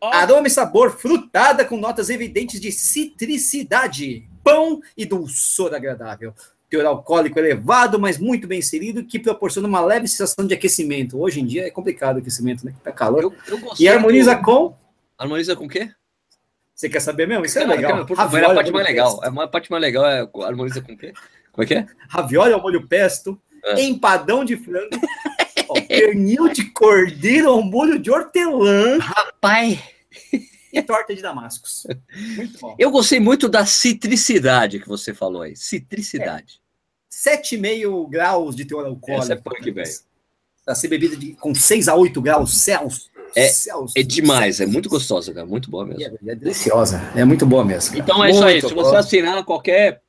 Aroma 0.00 0.46
e 0.46 0.50
sabor 0.50 0.96
frutada 0.96 1.64
com 1.64 1.76
notas 1.76 2.08
evidentes 2.08 2.60
de 2.60 2.72
citricidade, 2.72 4.28
pão 4.42 4.80
e 4.96 5.04
dulçor 5.04 5.74
agradável. 5.74 6.32
Teor 6.70 6.86
alcoólico 6.86 7.38
elevado, 7.38 7.98
mas 7.98 8.18
muito 8.18 8.46
bem 8.46 8.58
inserido, 8.58 9.04
que 9.04 9.18
proporciona 9.18 9.66
uma 9.66 9.80
leve 9.80 10.06
sensação 10.06 10.46
de 10.46 10.54
aquecimento. 10.54 11.18
Hoje 11.18 11.40
em 11.40 11.46
dia 11.46 11.66
é 11.66 11.70
complicado 11.70 12.16
o 12.16 12.18
aquecimento, 12.20 12.64
né? 12.64 12.74
Tá 12.84 12.92
calor. 12.92 13.24
Eu, 13.24 13.34
eu 13.48 13.60
e 13.78 13.88
harmoniza 13.88 14.34
do... 14.36 14.42
com. 14.42 14.76
Harmoniza 15.16 15.56
com 15.56 15.64
o 15.64 15.68
quê? 15.68 15.90
Você 16.78 16.88
quer 16.88 17.00
saber 17.00 17.26
mesmo? 17.26 17.44
Isso 17.44 17.58
é 17.58 17.66
legal. 17.66 18.06
Cara, 18.06 18.22
Ravioli, 18.22 18.46
é 18.46 18.50
a 18.50 18.54
parte 18.54 18.70
mais 18.70 18.86
legal. 18.86 19.20
É 19.24 19.26
a 19.26 19.48
parte 19.48 19.70
mais 19.72 19.82
legal 19.82 20.06
é 20.06 20.30
harmoniza 20.46 20.80
com 20.80 20.92
o 20.92 20.96
quê? 20.96 21.12
Como 21.50 21.64
é 21.64 21.66
que 21.66 21.74
é? 21.74 21.86
Ravioli 22.08 22.52
ao 22.52 22.62
molho 22.62 22.86
pesto, 22.86 23.36
é. 23.64 23.82
empadão 23.82 24.44
de 24.44 24.56
frango, 24.56 24.88
ó, 25.68 25.80
pernil 25.80 26.48
de 26.50 26.66
cordeiro 26.70 27.48
ao 27.48 27.62
molho 27.62 27.98
de 27.98 28.12
hortelã. 28.12 28.96
Rapaz! 29.00 29.80
E 30.72 30.80
torta 30.82 31.16
de 31.16 31.20
damascos. 31.20 31.84
Muito 32.36 32.60
bom. 32.60 32.76
Eu 32.78 32.92
gostei 32.92 33.18
muito 33.18 33.48
da 33.48 33.66
citricidade 33.66 34.78
que 34.78 34.86
você 34.86 35.12
falou 35.12 35.42
aí. 35.42 35.56
Citricidade. 35.56 36.60
É. 37.26 37.36
7,5 37.38 38.08
graus 38.08 38.54
de 38.54 38.64
teor 38.64 38.86
alcoólico. 38.86 39.24
Essa 39.24 39.32
é 39.32 39.36
punk, 39.36 39.68
velho. 39.70 39.90
Para 40.64 40.74
ser 40.76 40.86
bebida 40.86 41.16
de, 41.16 41.32
com 41.32 41.52
6 41.52 41.88
a 41.88 41.96
8 41.96 42.22
graus 42.22 42.62
Celsius. 42.62 43.10
É, 43.36 43.50
é 43.96 44.02
demais, 44.02 44.60
é 44.60 44.66
muito 44.66 44.88
gostosa, 44.88 45.32
cara. 45.32 45.46
Muito 45.46 45.70
boa 45.70 45.84
mesmo. 45.84 46.18
É, 46.26 46.32
é 46.32 46.34
deliciosa, 46.34 47.00
é 47.14 47.24
muito 47.24 47.46
boa 47.46 47.64
mesmo. 47.64 47.90
Cara. 47.90 48.02
Então 48.02 48.24
é 48.24 48.28
muito 48.28 48.36
isso 48.36 48.44
aí. 48.44 48.60
Se 48.60 48.74
você 48.74 48.96
assinar 48.96 49.44
qualquer, 49.44 50.00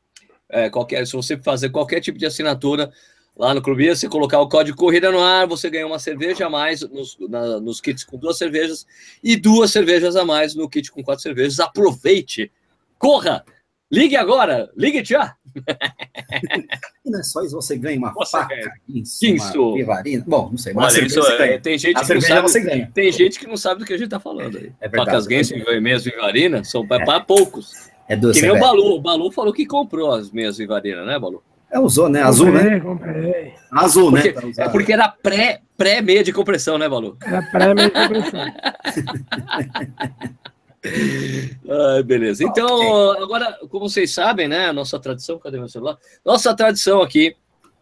é, 0.49 0.69
qualquer, 0.69 1.05
se 1.05 1.13
você 1.13 1.37
fazer 1.37 1.69
qualquer 1.69 1.99
tipo 2.01 2.17
de 2.17 2.25
assinatura 2.25 2.91
lá 3.37 3.53
no 3.53 3.61
Clube, 3.61 3.87
você 3.87 4.09
colocar 4.09 4.39
o 4.41 4.49
código 4.49 4.77
Corrida 4.77 5.11
no 5.11 5.19
ar, 5.21 5.47
você 5.47 5.69
ganha 5.69 5.87
uma 5.87 5.97
cerveja 5.97 6.47
a 6.47 6.49
mais 6.49 6.81
nos, 6.81 7.17
na, 7.29 7.59
nos 7.59 7.79
kits 7.79 8.03
com 8.03 8.17
duas 8.17 8.37
cervejas 8.37 8.85
e 9.23 9.37
duas 9.37 9.71
cervejas 9.71 10.15
a 10.17 10.25
mais 10.25 10.53
no 10.55 10.69
kit 10.69 10.91
com 10.91 11.01
quatro 11.01 11.23
cervejas. 11.23 11.59
Aproveite! 11.59 12.51
Corra! 12.97 13.45
Ligue 13.89 14.17
agora! 14.17 14.69
Ligue 14.75 15.03
já! 15.03 15.35
e 17.05 17.09
não 17.09 17.19
é 17.19 17.23
só 17.23 17.41
isso, 17.43 17.55
você 17.55 17.77
ganha 17.77 17.97
uma 17.97 18.13
você 18.13 18.31
faca, 18.31 18.55
ganha. 18.55 18.73
isso, 18.87 19.25
isso. 19.25 19.73
Vivarina. 19.73 20.23
Bom, 20.27 20.49
não 20.51 20.57
sei, 20.57 20.73
mas 20.73 20.95
Olha, 20.95 21.05
isso, 21.05 21.19
é, 21.19 21.57
tem 21.59 21.77
gente 21.77 21.97
a 21.97 22.01
que 22.01 22.13
não 22.13 22.21
sabe, 22.21 22.41
você 22.41 22.59
ganha. 22.61 22.91
Tem 22.93 23.11
gente 23.11 23.39
que 23.39 23.47
não 23.47 23.57
sabe 23.57 23.79
do 23.79 23.85
que 23.85 23.93
a 23.93 23.97
gente 23.97 24.09
tá 24.09 24.19
falando 24.19 24.57
aí. 24.57 24.71
É 24.79 24.87
verdade. 24.87 25.11
Facas 25.11 25.25
Gens 25.25 25.51
e 25.51 25.79
meias 25.79 26.03
Vivarina 26.03 26.63
são 26.63 26.87
para 26.87 27.15
é. 27.15 27.19
poucos. 27.19 27.71
É 28.07 28.15
doce. 28.15 28.39
Que 28.39 28.45
nem 28.47 28.55
é 28.55 28.57
o 28.57 28.59
Balu. 28.59 28.95
O 28.95 29.01
Balu 29.01 29.31
falou 29.31 29.53
que 29.53 29.65
comprou 29.65 30.11
as 30.11 30.31
meias 30.31 30.57
Vivarina, 30.57 31.05
né, 31.05 31.19
Balu? 31.19 31.43
É, 31.71 31.79
usou, 31.79 32.09
né? 32.09 32.23
Azul, 32.23 32.47
comprei, 32.47 32.69
né? 32.69 32.79
Comprei. 32.79 33.53
Azul, 33.71 34.11
porque, 34.11 34.31
né? 34.31 34.53
É 34.57 34.69
porque 34.69 34.93
era 34.93 35.07
pré, 35.07 35.61
pré-meia 35.77 36.23
de 36.23 36.33
compressão, 36.33 36.79
né, 36.79 36.89
Balu? 36.89 37.15
Era 37.23 37.43
pré-meia 37.43 37.89
de 37.89 37.93
compressão. 37.93 38.53
Ai, 40.83 42.03
beleza. 42.03 42.43
Então, 42.43 43.11
agora, 43.21 43.57
como 43.69 43.89
vocês 43.89 44.11
sabem, 44.11 44.47
né? 44.47 44.67
A 44.67 44.73
nossa 44.73 44.99
tradição, 44.99 45.39
cadê 45.39 45.57
meu 45.57 45.67
celular? 45.67 45.97
Nossa 46.23 46.55
tradição 46.55 47.01
aqui 47.01 47.35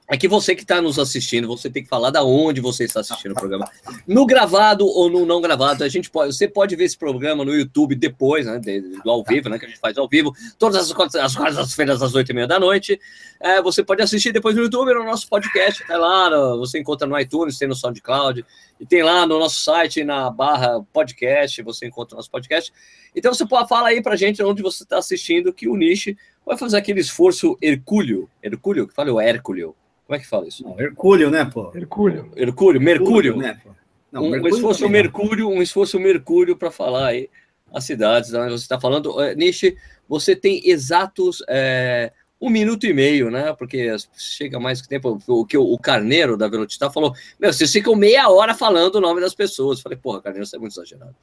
é 0.10 0.18
que 0.18 0.28
você 0.28 0.56
que 0.56 0.62
está 0.62 0.82
nos 0.82 0.98
assistindo, 0.98 1.48
você 1.48 1.70
tem 1.70 1.84
que 1.84 1.90
falar 1.90 2.10
da 2.12 2.24
onde 2.24 2.62
você 2.62 2.86
está 2.86 3.02
assistindo 3.02 3.34
o 3.34 3.36
programa. 3.36 3.70
No 4.08 4.26
gravado 4.26 4.88
ou 4.88 5.10
no 5.10 5.26
não 5.26 5.42
gravado, 5.42 5.84
a 5.84 5.90
gente 5.90 6.10
pode, 6.10 6.34
você 6.34 6.48
pode 6.48 6.78
ver 6.78 6.86
esse 6.86 6.98
programa 6.98 7.44
no 7.44 7.54
YouTube 7.54 7.94
depois, 7.94 8.46
né, 8.46 8.58
do 8.58 9.12
ao 9.12 9.22
vivo, 9.22 9.50
né, 9.50 9.60
que 9.60 9.66
a 9.66 9.68
gente 9.68 9.80
faz 9.80 9.98
ao 9.98 10.08
vivo, 10.08 10.34
todas 10.58 10.78
as, 10.78 11.16
as 11.16 11.36
quartas-feiras 11.36 12.02
às 12.02 12.16
oito 12.16 12.32
e 12.32 12.34
meia 12.34 12.48
da 12.48 12.58
noite. 12.58 12.98
É, 13.38 13.62
você 13.62 13.84
pode 13.84 14.02
assistir 14.02 14.32
depois 14.32 14.56
no 14.56 14.62
YouTube, 14.62 14.94
no 14.94 15.04
nosso 15.04 15.28
podcast, 15.28 15.86
tá 15.86 15.98
lá, 15.98 16.30
você 16.56 16.80
encontra 16.80 17.06
no 17.06 17.20
iTunes, 17.20 17.58
tem 17.58 17.68
no 17.68 17.76
SoundCloud, 17.76 18.46
e 18.80 18.86
tem 18.86 19.04
lá 19.04 19.28
no 19.28 19.38
nosso 19.38 19.60
site, 19.60 20.06
na 20.06 20.30
barra 20.30 20.82
podcast, 20.94 21.62
você 21.64 21.86
encontra 21.86 22.16
o 22.16 22.18
nosso 22.18 22.32
podcast. 22.32 22.72
Então 23.14 23.34
você 23.34 23.46
pode 23.46 23.68
falar 23.68 23.90
aí 23.90 24.02
pra 24.02 24.16
gente 24.16 24.42
onde 24.42 24.62
você 24.62 24.84
está 24.84 25.00
assistindo, 25.00 25.52
que 25.52 25.68
o 25.68 25.76
Niche 25.76 26.18
vai 26.46 26.58
fazer 26.58 26.78
aquele 26.78 27.02
esforço 27.02 27.58
hercúleo, 27.62 28.30
hercúleo, 28.42 28.88
que 28.88 28.94
fala 28.94 29.12
o 29.12 29.20
Hércules, 29.20 29.68
como 30.08 30.16
é 30.16 30.20
que 30.20 30.28
fala 30.28 30.48
isso? 30.48 30.64
Não, 30.64 30.80
Hercúleo, 30.80 31.30
né, 31.30 31.44
pô? 31.44 31.70
Hercúleo. 31.76 32.32
Hercúleo, 32.34 32.80
Mercúrio. 32.80 33.36
né, 33.36 33.60
pô? 33.62 33.72
Não, 34.10 34.24
um, 34.24 34.30
Mercúrio 34.30 34.56
esforço 34.56 34.80
também, 34.80 35.02
Mercúrio, 35.04 35.50
um 35.50 35.62
esforço 35.62 36.00
Mercúrio 36.00 36.56
para 36.56 36.72
falar 36.72 37.08
aí 37.08 37.30
as 37.74 37.84
cidades 37.84 38.34
onde 38.34 38.52
você 38.52 38.64
está 38.64 38.80
falando. 38.80 39.22
É, 39.22 39.36
Nishi, 39.36 39.78
você 40.08 40.34
tem 40.34 40.62
exatos 40.64 41.44
é, 41.50 42.14
um 42.40 42.50
minuto 42.50 42.86
e 42.86 42.94
meio, 42.94 43.30
né? 43.30 43.54
Porque 43.54 43.94
chega 44.18 44.62
mais 44.62 44.82
que 44.82 44.88
tempo. 44.88 45.22
O 45.28 45.46
que 45.46 45.58
o, 45.58 45.78
Carneiro 45.78 46.38
da 46.38 46.48
Velocitar 46.48 46.90
falou: 46.90 47.14
Meu, 47.38 47.52
vocês 47.52 47.70
ficam 47.70 47.94
meia 47.94 48.30
hora 48.30 48.54
falando 48.54 48.96
o 48.96 49.02
nome 49.02 49.20
das 49.20 49.36
pessoas. 49.36 49.82
falei, 49.82 49.98
porra, 49.98 50.22
Carneiro, 50.22 50.46
você 50.46 50.56
é 50.56 50.60
muito 50.60 50.72
exagerado. 50.72 51.16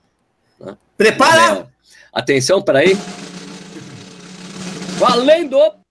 Né? 0.60 0.76
Prepara! 0.94 1.60
É, 1.60 1.66
atenção, 2.12 2.60
peraí. 2.60 2.94
Valendo! 4.98 5.83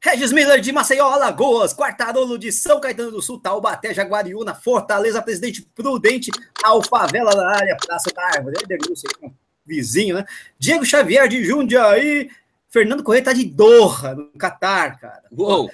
Regis 0.00 0.32
Miller 0.32 0.60
de 0.60 0.72
Maceió, 0.72 1.08
Alagoas, 1.08 1.72
Quartarolo 1.72 2.38
de 2.38 2.52
São 2.52 2.80
Caetano 2.80 3.10
do 3.10 3.22
Sul, 3.22 3.40
Taubaté, 3.40 3.92
Jaguariúna, 3.92 4.54
Fortaleza, 4.54 5.22
Presidente 5.22 5.62
Prudente, 5.74 6.30
Alfavela 6.62 7.30
da 7.30 7.48
área, 7.50 7.76
Praça 7.76 8.10
da 8.14 8.24
Árvore, 8.24 8.56
denúncia 8.66 9.08
um 9.22 9.32
vizinho, 9.64 10.16
né? 10.16 10.24
Diego 10.58 10.84
Xavier 10.84 11.28
de 11.28 11.44
Jundiaí, 11.44 12.30
Fernando 12.68 13.02
Correia 13.02 13.24
tá 13.24 13.32
de 13.32 13.44
Doha, 13.44 14.14
no 14.14 14.30
Catar, 14.38 14.98
cara. 14.98 15.24
Uou! 15.32 15.70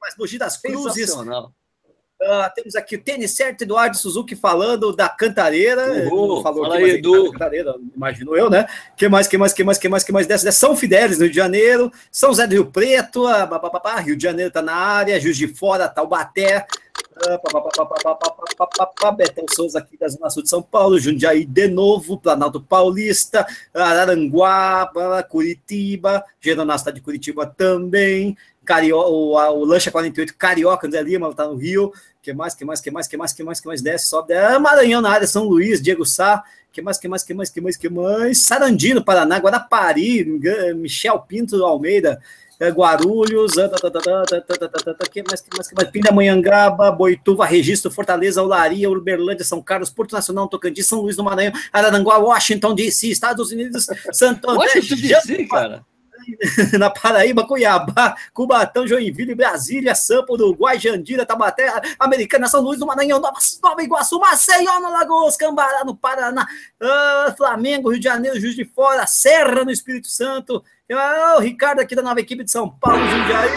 Mais? 0.00 0.16
Mogi 0.16 0.38
das 0.38 0.56
Cruzes, 0.56 1.10
Uh, 2.20 2.52
temos 2.52 2.74
aqui 2.74 2.96
o 2.96 3.00
tênis 3.00 3.30
certo, 3.30 3.62
Eduardo 3.62 3.96
Suzuki 3.96 4.34
falando 4.34 4.92
da 4.92 5.08
Cantareira. 5.08 6.04
Uhul, 6.08 6.42
falou 6.42 6.64
fala 6.64 6.74
aqui, 6.74 6.84
aí, 6.84 6.90
Edu. 6.96 7.30
Cantareira, 7.30 7.76
imagino 7.94 8.36
eu, 8.36 8.50
né? 8.50 8.66
que 8.96 9.08
mais, 9.08 9.28
que 9.28 9.38
mais, 9.38 9.52
que 9.52 9.62
mais, 9.62 9.78
que 9.78 9.88
mais, 9.88 10.02
que 10.02 10.12
mais 10.12 10.26
dessa? 10.26 10.50
São 10.50 10.76
Fidélis, 10.76 11.20
Rio 11.20 11.30
de 11.30 11.36
Janeiro. 11.36 11.92
São 12.10 12.32
Zé 12.34 12.46
do 12.48 12.54
Rio 12.54 12.66
Preto, 12.66 13.24
uh, 13.24 14.00
Rio 14.04 14.16
de 14.16 14.22
Janeiro 14.24 14.50
tá 14.50 14.60
na 14.60 14.74
área, 14.74 15.20
Juiz 15.20 15.36
de 15.36 15.46
Fora, 15.46 15.88
Taubaté. 15.88 16.66
Uh, 17.18 17.38
Betão 19.16 19.44
Souza 19.50 19.78
aqui 19.78 19.96
da 19.96 20.08
Zona 20.08 20.30
Sul 20.30 20.42
de 20.42 20.48
São 20.48 20.62
Paulo, 20.62 20.98
Jundiaí 20.98 21.44
de 21.44 21.68
novo, 21.68 22.18
Planalto 22.18 22.60
Paulista, 22.60 23.46
Araranguá, 23.74 24.90
Curitiba, 25.28 26.24
Geronasta 26.40 26.92
de 26.92 27.00
Curitiba 27.00 27.46
também, 27.46 28.36
Cario, 28.68 28.98
o, 28.98 29.32
o 29.32 29.64
Lancha 29.64 29.90
48, 29.90 30.36
Carioca, 30.36 30.86
André 30.86 31.02
Lima, 31.02 31.32
tá 31.32 31.46
no 31.46 31.56
Rio. 31.56 31.90
Que 32.20 32.34
mais, 32.34 32.54
que 32.54 32.66
mais, 32.66 32.82
que 32.82 32.90
mais, 32.90 33.08
que 33.08 33.16
mais, 33.16 33.32
que 33.32 33.42
mais, 33.42 33.60
que 33.60 33.66
mais 33.66 33.80
desce, 33.80 34.08
sobe. 34.08 34.34
É, 34.34 34.58
Maranhão 34.58 35.00
na 35.00 35.10
área, 35.10 35.26
São 35.26 35.44
Luís, 35.44 35.80
Diego 35.80 36.04
Sá. 36.04 36.44
Que 36.70 36.82
mais, 36.82 36.98
que 36.98 37.08
mais, 37.08 37.24
que 37.24 37.32
mais, 37.32 37.48
que 37.48 37.60
mais, 37.62 37.76
que 37.78 37.88
mais? 37.88 38.38
Sarandino, 38.42 39.02
Paraná, 39.02 39.38
Guarapari, 39.38 40.22
Michel 40.76 41.18
Pinto 41.20 41.64
Almeida, 41.64 42.20
Guarulhos, 42.60 43.52
que 45.10 45.22
mais, 45.22 45.40
que 45.40 45.56
mais, 45.56 45.68
que 45.68 45.74
mais? 45.74 45.90
Pindamonhangaba, 45.90 46.90
Boituva, 46.90 47.46
Registro, 47.46 47.90
Fortaleza, 47.90 48.42
Olaria, 48.42 48.90
Uberlândia, 48.90 49.46
São 49.46 49.62
Carlos, 49.62 49.88
Porto 49.88 50.12
Nacional, 50.12 50.46
Tocantins, 50.46 50.84
São 50.86 51.00
Luís 51.00 51.16
do 51.16 51.24
Maranhão, 51.24 51.54
Araranguá, 51.72 52.18
Washington 52.18 52.74
DC, 52.74 53.08
Estados 53.08 53.50
Unidos, 53.50 53.86
Santo 54.12 54.50
André, 54.50 54.66
Washington 54.66 54.96
DC, 54.96 55.46
cara. 55.46 55.86
na 56.78 56.90
Paraíba, 56.90 57.46
Cuiabá, 57.46 58.16
Cubatão, 58.32 58.86
Joinville, 58.86 59.34
Brasília, 59.34 59.94
Sampa, 59.94 60.32
Uruguai, 60.32 60.78
Jandira, 60.78 61.24
Tabaté, 61.24 61.72
Americana, 61.98 62.48
São 62.48 62.60
Luís 62.60 62.78
do 62.78 62.86
Maranhão, 62.86 63.20
Nova, 63.20 63.38
Nova 63.62 63.82
Iguaçu, 63.82 64.18
Maceió, 64.18 64.80
no 64.80 64.90
Lagoas, 64.90 65.36
Cambará, 65.36 65.84
no 65.84 65.96
Paraná, 65.96 66.46
uh, 66.82 67.36
Flamengo, 67.36 67.90
Rio 67.90 67.98
de 67.98 68.04
Janeiro, 68.04 68.40
Juiz 68.40 68.54
de 68.54 68.64
Fora, 68.64 69.06
Serra, 69.06 69.64
no 69.64 69.70
Espírito 69.70 70.08
Santo, 70.08 70.62
uh, 70.90 71.36
o 71.36 71.40
Ricardo 71.40 71.80
aqui 71.80 71.94
da 71.94 72.02
nova 72.02 72.20
equipe 72.20 72.44
de 72.44 72.50
São 72.50 72.68
Paulo, 72.68 72.98
Jundiaí, 73.08 73.50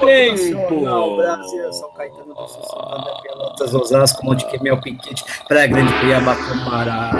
Tempo! 0.00 1.16
Brasil, 1.16 1.72
São 1.72 1.92
Caetano 1.94 2.34
do 2.34 2.48
Sul, 2.48 2.62
São 2.62 3.22
Pelotas, 3.22 3.74
Osasco, 3.74 4.24
Monte 4.24 4.46
Quemel, 4.46 4.80
Piquete, 4.80 5.24
Praia 5.48 5.66
Grande, 5.66 5.92
Cuiabá, 6.00 6.36
Cambará, 6.36 7.10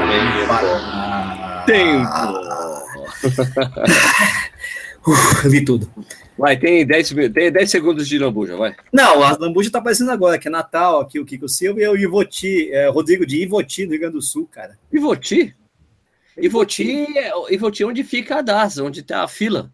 Paraná. 0.49 1.65
Tempo! 1.67 2.09
Uf, 5.07 5.49
vi 5.51 5.65
tudo. 5.65 5.89
Vai, 6.39 6.59
tem 6.59 6.87
10, 6.87 7.15
tem 7.33 7.53
10 7.53 7.71
segundos 7.71 8.09
de 8.09 8.19
lambuja, 8.19 8.57
vai. 8.57 8.75
Não, 8.93 9.23
a 9.23 9.37
lambuja 9.37 9.71
tá 9.71 9.79
aparecendo 9.79 10.11
agora, 10.11 10.39
que 10.39 10.49
é 10.49 10.51
Natal, 10.51 11.01
aqui 11.01 11.21
o 11.21 11.25
Kiko 11.25 11.49
Silva 11.49 11.81
e 11.81 11.89
o 11.89 11.97
Ivoti, 11.97 12.71
é, 12.73 12.89
Rodrigo 12.89 13.27
de 13.27 13.43
Ivoti, 13.43 13.85
no 13.85 13.93
Rio 13.93 14.01
Grande 14.01 14.17
do 14.17 14.23
Sul, 14.23 14.49
cara. 14.51 14.79
Ivoti? 14.93 15.55
Ivoti, 16.37 17.07
Ivoti 17.51 17.85
onde 17.85 18.03
fica 18.03 18.39
a 18.39 18.43
DAS, 18.43 18.79
onde 18.79 19.03
tá 19.03 19.23
a 19.23 19.29
fila. 19.29 19.71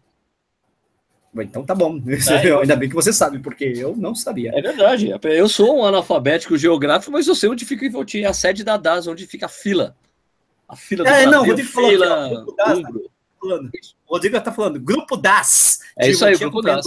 Então 1.37 1.63
tá 1.63 1.73
bom. 1.73 2.01
É, 2.07 2.51
Ainda 2.59 2.75
bem 2.75 2.89
que 2.89 2.95
você 2.95 3.13
sabe, 3.13 3.39
porque 3.39 3.63
eu 3.63 3.95
não 3.95 4.13
sabia. 4.13 4.51
É 4.53 4.61
verdade. 4.61 5.11
Eu 5.23 5.47
sou 5.47 5.79
um 5.79 5.85
analfabético 5.85 6.57
geográfico, 6.57 7.11
mas 7.11 7.27
eu 7.27 7.35
sei 7.35 7.49
onde 7.49 7.65
fica 7.65 7.83
o 7.83 7.85
Ivoti, 7.85 8.25
a 8.25 8.33
sede 8.33 8.63
da 8.63 8.75
DAS, 8.75 9.07
onde 9.07 9.25
fica 9.25 9.45
a 9.45 9.49
fila. 9.49 9.95
A 10.67 10.75
fila 10.75 11.03
do 11.03 11.09
é, 11.09 11.25
Brasil, 11.25 11.31
não, 11.31 11.57
fila, 11.57 12.29
ó, 12.59 12.85
falando. 13.39 13.71
O 14.07 14.13
Rodrigo 14.13 14.37
está 14.37 14.51
falando, 14.51 14.79
grupo 14.79 15.15
das. 15.15 15.79
É 15.97 16.09
isso 16.09 16.25
aí, 16.25 16.37
grupo 16.37 16.61
das. 16.61 16.85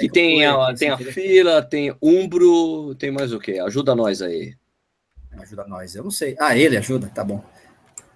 E 0.00 0.08
tem, 0.08 0.46
a, 0.46 0.72
tem 0.74 0.90
a 0.90 0.96
fila, 0.96 1.60
tem 1.60 1.94
Umbro, 2.00 2.94
tem 2.94 3.10
mais 3.10 3.32
o 3.32 3.38
quê? 3.40 3.58
Ajuda 3.58 3.96
nós 3.96 4.22
aí. 4.22 4.54
Ajuda 5.40 5.66
nós, 5.66 5.94
eu 5.94 6.04
não 6.04 6.10
sei. 6.10 6.36
Ah, 6.38 6.56
ele 6.56 6.76
ajuda, 6.76 7.10
tá 7.12 7.24
bom. 7.24 7.44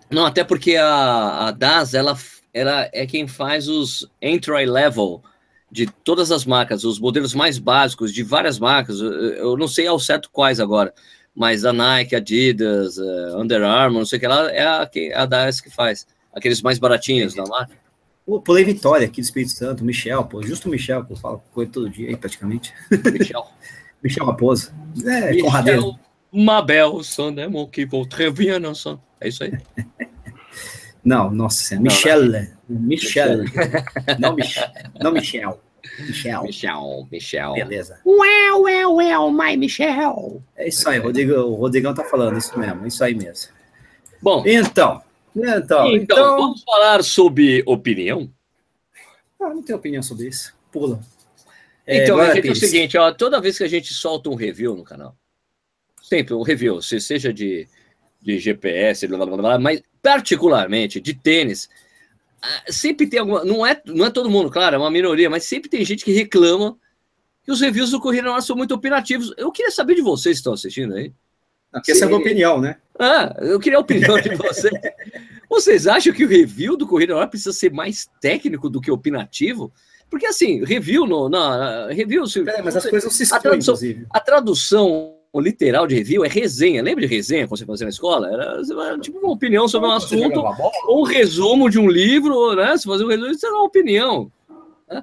Não, 0.08 0.24
até 0.24 0.44
porque 0.44 0.76
a, 0.76 1.48
a 1.48 1.50
DAS, 1.50 1.94
ela, 1.94 2.16
ela 2.52 2.88
é 2.92 3.06
quem 3.06 3.26
faz 3.26 3.66
os 3.66 4.08
entry 4.20 4.66
level 4.66 5.22
de 5.70 5.86
todas 5.86 6.30
as 6.30 6.44
marcas, 6.44 6.84
os 6.84 7.00
modelos 7.00 7.34
mais 7.34 7.58
básicos 7.58 8.12
de 8.12 8.22
várias 8.22 8.58
marcas. 8.58 9.00
Eu 9.00 9.56
não 9.56 9.66
sei 9.66 9.86
ao 9.86 9.98
certo 9.98 10.30
quais 10.30 10.60
agora, 10.60 10.92
mas 11.34 11.64
a 11.64 11.72
Nike, 11.72 12.14
Adidas, 12.14 12.98
uh, 12.98 13.38
Under 13.38 13.62
Armour, 13.62 14.00
não 14.00 14.06
sei 14.06 14.18
o 14.18 14.20
que 14.20 14.28
lá, 14.28 14.52
é 14.52 14.62
a, 14.62 14.90
a 15.14 15.26
DAS 15.26 15.60
que 15.60 15.70
faz. 15.70 16.06
Aqueles 16.32 16.62
mais 16.62 16.78
baratinhos 16.78 17.34
da 17.34 17.44
marca. 17.44 17.76
Pô, 18.24 18.40
pulei 18.40 18.64
Vitória 18.64 19.06
aqui 19.06 19.20
do 19.20 19.24
Espírito 19.24 19.52
Santo, 19.52 19.84
Michel, 19.84 20.24
pô, 20.24 20.42
justo 20.42 20.68
o 20.68 20.70
Michel, 20.70 21.04
que 21.04 21.12
eu 21.12 21.16
falo 21.16 21.42
com 21.52 21.62
ele 21.62 21.70
todo 21.70 21.90
dia 21.90 22.08
aí, 22.08 22.16
praticamente. 22.16 22.72
Michel. 22.90 23.46
Michel 24.02 24.26
Raposo. 24.26 24.72
É, 25.04 25.30
Michel 25.30 25.44
Conradeiro. 25.44 25.98
Mabel, 26.32 27.02
Sandemon, 27.02 27.66
que 27.66 27.84
vou 27.84 28.06
très 28.06 28.32
não 28.60 28.74
son. 28.74 28.98
É 29.20 29.28
isso 29.28 29.44
aí? 29.44 29.52
Não, 31.04 31.32
nossa, 31.32 31.74
não, 31.74 31.82
Michel. 31.82 32.28
Não. 32.28 32.46
Michel. 32.68 33.38
não, 34.20 34.36
Michel. 34.36 34.70
Não, 35.00 35.12
Michel. 35.12 35.60
Michel. 35.98 36.42
Michel, 36.44 37.08
Michel. 37.10 37.54
Beleza. 37.54 38.00
Well, 38.06 38.62
well, 38.62 38.94
well, 38.94 39.30
my 39.32 39.56
Michel. 39.56 40.42
É 40.56 40.68
isso 40.68 40.88
aí, 40.88 40.98
Rodrigo, 40.98 41.34
o 41.34 41.54
Rodrigão 41.54 41.92
tá 41.92 42.04
falando 42.04 42.38
isso 42.38 42.56
mesmo, 42.56 42.86
isso 42.86 43.02
aí 43.02 43.16
mesmo. 43.16 43.50
Bom, 44.22 44.44
então, 44.46 45.02
então, 45.34 45.56
então, 45.56 45.96
então, 45.96 46.36
vamos 46.36 46.62
falar 46.62 47.02
sobre 47.02 47.62
opinião? 47.66 48.30
Ah, 49.40 49.48
não 49.48 49.62
tenho 49.62 49.78
opinião 49.78 50.02
sobre 50.02 50.28
isso. 50.28 50.54
Pula. 50.70 51.00
É, 51.86 52.04
então, 52.04 52.20
é, 52.20 52.34
gente, 52.34 52.48
é 52.48 52.52
o 52.52 52.56
seguinte, 52.56 52.98
ó, 52.98 53.12
toda 53.12 53.40
vez 53.40 53.58
que 53.58 53.64
a 53.64 53.68
gente 53.68 53.92
solta 53.92 54.30
um 54.30 54.34
review 54.34 54.76
no 54.76 54.84
canal, 54.84 55.16
sempre 56.00 56.34
um 56.34 56.42
review, 56.42 56.80
se 56.80 57.00
seja 57.00 57.32
de, 57.32 57.66
de 58.20 58.38
GPS, 58.38 59.06
blá, 59.08 59.26
blá, 59.26 59.36
blá, 59.36 59.58
mas 59.58 59.82
particularmente 60.00 61.00
de 61.00 61.14
tênis, 61.14 61.68
ah, 62.40 62.64
sempre 62.68 63.06
tem 63.06 63.20
alguma. 63.20 63.44
Não 63.44 63.66
é, 63.66 63.80
não 63.86 64.06
é 64.06 64.10
todo 64.10 64.30
mundo, 64.30 64.50
claro, 64.50 64.76
é 64.76 64.78
uma 64.78 64.90
minoria, 64.90 65.28
mas 65.28 65.44
sempre 65.44 65.68
tem 65.68 65.84
gente 65.84 66.04
que 66.04 66.12
reclama 66.12 66.76
que 67.42 67.50
os 67.50 67.60
reviews 67.60 67.90
do 67.90 68.00
Corrida 68.00 68.40
são 68.40 68.56
muito 68.56 68.74
opinativos. 68.74 69.32
Eu 69.36 69.50
queria 69.50 69.70
saber 69.70 69.96
de 69.96 70.02
vocês 70.02 70.36
que 70.36 70.40
estão 70.40 70.52
assistindo 70.52 70.94
aí. 70.94 71.12
Aqui 71.72 71.92
essa 71.92 72.04
é 72.04 72.06
a 72.06 72.08
minha 72.08 72.20
opinião, 72.20 72.60
né? 72.60 72.76
Ah, 72.98 73.34
eu 73.40 73.58
queria 73.58 73.78
a 73.78 73.80
opinião 73.80 74.20
de 74.20 74.34
vocês. 74.34 74.72
vocês 75.48 75.86
acham 75.86 76.12
que 76.12 76.24
o 76.24 76.28
review 76.28 76.76
do 76.76 76.86
Corrida 76.86 77.16
Hora 77.16 77.26
precisa 77.26 77.52
ser 77.52 77.72
mais 77.72 78.08
técnico 78.20 78.68
do 78.68 78.80
que 78.80 78.90
opinativo? 78.90 79.72
Porque 80.10 80.26
assim, 80.26 80.62
review 80.62 81.06
no, 81.06 81.28
na 81.28 81.88
review. 81.88 82.26
Se, 82.26 82.40
é, 82.46 82.60
mas 82.60 82.76
as 82.76 82.84
coisas 82.84 83.04
não 83.04 83.10
se 83.10 83.22
excluem, 83.22 83.58
a 83.58 83.62
tradução, 83.62 84.06
a 84.10 84.20
tradução 84.20 85.14
literal 85.40 85.86
de 85.86 85.94
review 85.94 86.22
é 86.24 86.28
resenha. 86.28 86.82
Lembra 86.82 87.06
de 87.06 87.14
resenha 87.14 87.48
quando 87.48 87.58
você 87.58 87.64
fazia 87.64 87.86
na 87.86 87.90
escola? 87.90 88.30
Era, 88.30 88.60
era 88.86 88.98
tipo 88.98 89.18
uma 89.18 89.30
opinião 89.30 89.66
sobre 89.66 89.88
um 89.88 89.92
assunto, 89.92 90.44
ou 90.86 91.00
um 91.00 91.04
resumo 91.04 91.70
de 91.70 91.78
um 91.78 91.88
livro, 91.88 92.54
né? 92.54 92.76
Se 92.76 92.84
fazer 92.84 93.04
um 93.04 93.08
resumo, 93.08 93.30
isso 93.30 93.46
era 93.46 93.54
uma 93.54 93.64
opinião. 93.64 94.30
Né? 94.90 95.02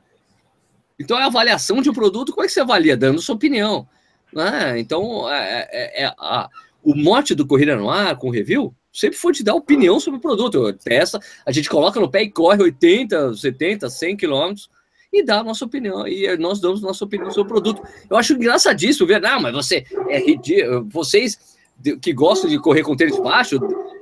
Então, 1.00 1.18
a 1.18 1.26
avaliação 1.26 1.82
de 1.82 1.90
um 1.90 1.94
produto, 1.94 2.32
como 2.32 2.44
é 2.44 2.48
que 2.48 2.54
você 2.54 2.60
avalia? 2.60 2.96
Dando 2.96 3.20
sua 3.20 3.34
opinião. 3.34 3.88
Né? 4.34 4.80
Então, 4.80 5.30
é, 5.32 5.68
é, 5.72 6.04
é 6.04 6.14
a, 6.18 6.50
o 6.84 6.96
mote 6.96 7.36
do 7.36 7.46
Corrida 7.46 7.76
no 7.76 7.90
Ar 7.90 8.16
com 8.18 8.30
review 8.30 8.74
sempre 8.92 9.18
foi 9.18 9.34
te 9.34 9.44
dar 9.44 9.56
opinião 9.56 10.00
sobre 10.00 10.18
o 10.18 10.22
produto. 10.22 10.74
Testa, 10.74 11.20
a 11.46 11.52
gente 11.52 11.70
coloca 11.70 12.00
no 12.00 12.10
pé 12.10 12.24
e 12.24 12.32
corre 12.32 12.62
80, 12.64 13.36
70, 13.36 13.90
100 13.90 14.18
quilômetros 14.18 14.70
e 15.12 15.24
dá 15.24 15.40
a 15.40 15.44
nossa 15.44 15.66
opinião. 15.66 16.08
E 16.08 16.36
nós 16.38 16.60
damos 16.60 16.82
nossa 16.82 17.06
opinião 17.06 17.32
sobre 17.32 17.52
o 17.52 17.62
produto. 17.62 17.82
Eu 18.10 18.18
acho 18.18 18.34
engraçadíssimo 18.34 19.08
ver, 19.08 19.22
não, 19.22 19.42
mas 19.42 19.54
você 19.54 19.86
é 20.10 20.20
ridículo. 20.20 20.88
Vocês 20.90 21.58
que 22.02 22.12
gostam 22.12 22.50
de 22.50 22.60
correr 22.60 22.84
com 22.84 22.96
tênis 22.96 23.18
baixo, 23.20 23.58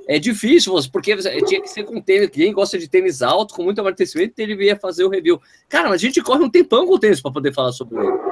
é 0.08 0.18
difícil, 0.18 0.74
porque 0.90 1.16
tinha 1.46 1.60
que 1.60 1.68
ser 1.68 1.84
com 1.84 2.00
tênis. 2.00 2.30
Quem 2.30 2.52
gosta 2.52 2.78
de 2.78 2.88
tênis 2.88 3.22
alto, 3.22 3.54
com 3.54 3.62
muito 3.62 3.80
amortecimento, 3.80 4.34
ele 4.38 4.64
ia 4.64 4.76
fazer 4.76 5.04
o 5.04 5.08
review. 5.08 5.40
Cara, 5.68 5.88
mas 5.88 5.96
a 5.96 6.04
gente 6.04 6.20
corre 6.22 6.42
um 6.42 6.50
tempão 6.50 6.86
com 6.86 6.94
o 6.94 6.98
tênis 6.98 7.20
para 7.20 7.30
poder 7.30 7.54
falar 7.54 7.72
sobre 7.72 7.98
ele. 7.98 8.27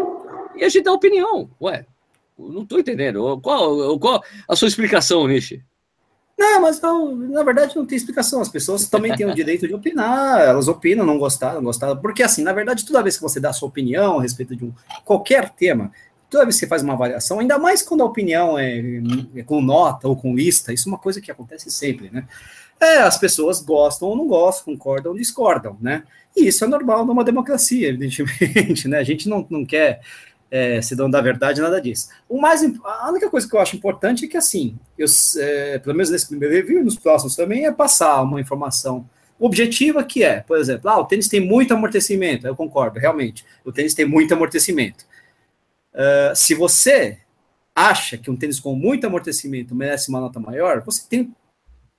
E 0.56 0.64
a 0.64 0.68
gente 0.68 0.84
dá 0.84 0.92
opinião. 0.92 1.50
Ué, 1.60 1.86
não 2.38 2.62
estou 2.62 2.78
entendendo. 2.78 3.40
Qual, 3.40 3.98
qual 3.98 4.22
a 4.48 4.56
sua 4.56 4.68
explicação, 4.68 5.26
Nishi? 5.26 5.62
Não, 6.38 6.60
mas 6.60 6.80
não, 6.80 7.16
na 7.16 7.42
verdade 7.42 7.74
não 7.74 7.86
tem 7.86 7.96
explicação. 7.96 8.42
As 8.42 8.48
pessoas 8.48 8.88
também 8.88 9.14
têm 9.14 9.26
o 9.26 9.34
direito 9.34 9.66
de 9.66 9.74
opinar, 9.74 10.40
elas 10.42 10.68
opinam, 10.68 11.06
não 11.06 11.18
gostaram, 11.18 11.62
gostaram. 11.62 11.96
Porque, 11.96 12.22
assim, 12.22 12.42
na 12.42 12.52
verdade, 12.52 12.84
toda 12.84 13.02
vez 13.02 13.16
que 13.16 13.22
você 13.22 13.40
dá 13.40 13.50
a 13.50 13.54
sua 13.54 13.68
opinião 13.68 14.18
a 14.18 14.22
respeito 14.22 14.54
de 14.54 14.64
um, 14.64 14.72
qualquer 15.02 15.48
tema, 15.50 15.90
toda 16.28 16.44
vez 16.44 16.56
que 16.56 16.60
você 16.60 16.66
faz 16.66 16.82
uma 16.82 16.92
avaliação, 16.92 17.40
ainda 17.40 17.58
mais 17.58 17.82
quando 17.82 18.02
a 18.02 18.06
opinião 18.06 18.58
é, 18.58 18.82
é 19.34 19.42
com 19.42 19.62
nota 19.62 20.08
ou 20.08 20.14
com 20.14 20.34
lista, 20.34 20.74
isso 20.74 20.88
é 20.88 20.92
uma 20.92 20.98
coisa 20.98 21.22
que 21.22 21.30
acontece 21.30 21.70
sempre, 21.70 22.10
né? 22.10 22.26
É, 22.78 22.98
as 22.98 23.16
pessoas 23.16 23.62
gostam 23.62 24.08
ou 24.08 24.16
não 24.16 24.26
gostam, 24.26 24.74
concordam 24.74 25.12
ou 25.12 25.18
discordam, 25.18 25.78
né? 25.80 26.02
E 26.36 26.48
isso 26.48 26.62
é 26.62 26.68
normal 26.68 27.06
numa 27.06 27.24
democracia, 27.24 27.88
evidentemente, 27.88 28.86
né? 28.88 28.98
A 28.98 29.04
gente 29.04 29.26
não, 29.26 29.46
não 29.48 29.64
quer 29.64 30.02
é, 30.50 30.80
se 30.80 30.94
dono 30.94 31.10
da 31.10 31.20
verdade, 31.20 31.60
nada 31.60 31.80
disso. 31.80 32.08
O 32.28 32.40
mais, 32.40 32.62
a 32.84 33.10
única 33.10 33.28
coisa 33.28 33.48
que 33.48 33.54
eu 33.54 33.60
acho 33.60 33.76
importante 33.76 34.24
é 34.24 34.28
que, 34.28 34.36
assim, 34.36 34.78
eu, 34.96 35.06
é, 35.38 35.78
pelo 35.78 35.94
menos 35.94 36.10
nesse 36.10 36.28
primeiro 36.28 36.54
review 36.54 36.80
e 36.80 36.84
nos 36.84 36.96
próximos 36.96 37.34
também, 37.34 37.66
é 37.66 37.72
passar 37.72 38.22
uma 38.22 38.40
informação 38.40 39.08
objetiva 39.38 40.02
que 40.02 40.22
é, 40.22 40.40
por 40.40 40.58
exemplo, 40.58 40.88
ah, 40.88 40.98
o 40.98 41.04
tênis 41.04 41.28
tem 41.28 41.40
muito 41.40 41.74
amortecimento, 41.74 42.46
eu 42.46 42.56
concordo, 42.56 42.98
realmente, 42.98 43.44
o 43.64 43.72
tênis 43.72 43.92
tem 43.92 44.06
muito 44.06 44.32
amortecimento. 44.32 45.04
Uh, 45.92 46.34
se 46.34 46.54
você 46.54 47.18
acha 47.74 48.16
que 48.16 48.30
um 48.30 48.36
tênis 48.36 48.58
com 48.58 48.74
muito 48.74 49.06
amortecimento 49.06 49.74
merece 49.74 50.08
uma 50.08 50.20
nota 50.20 50.40
maior, 50.40 50.82
você 50.82 51.02
tem 51.08 51.34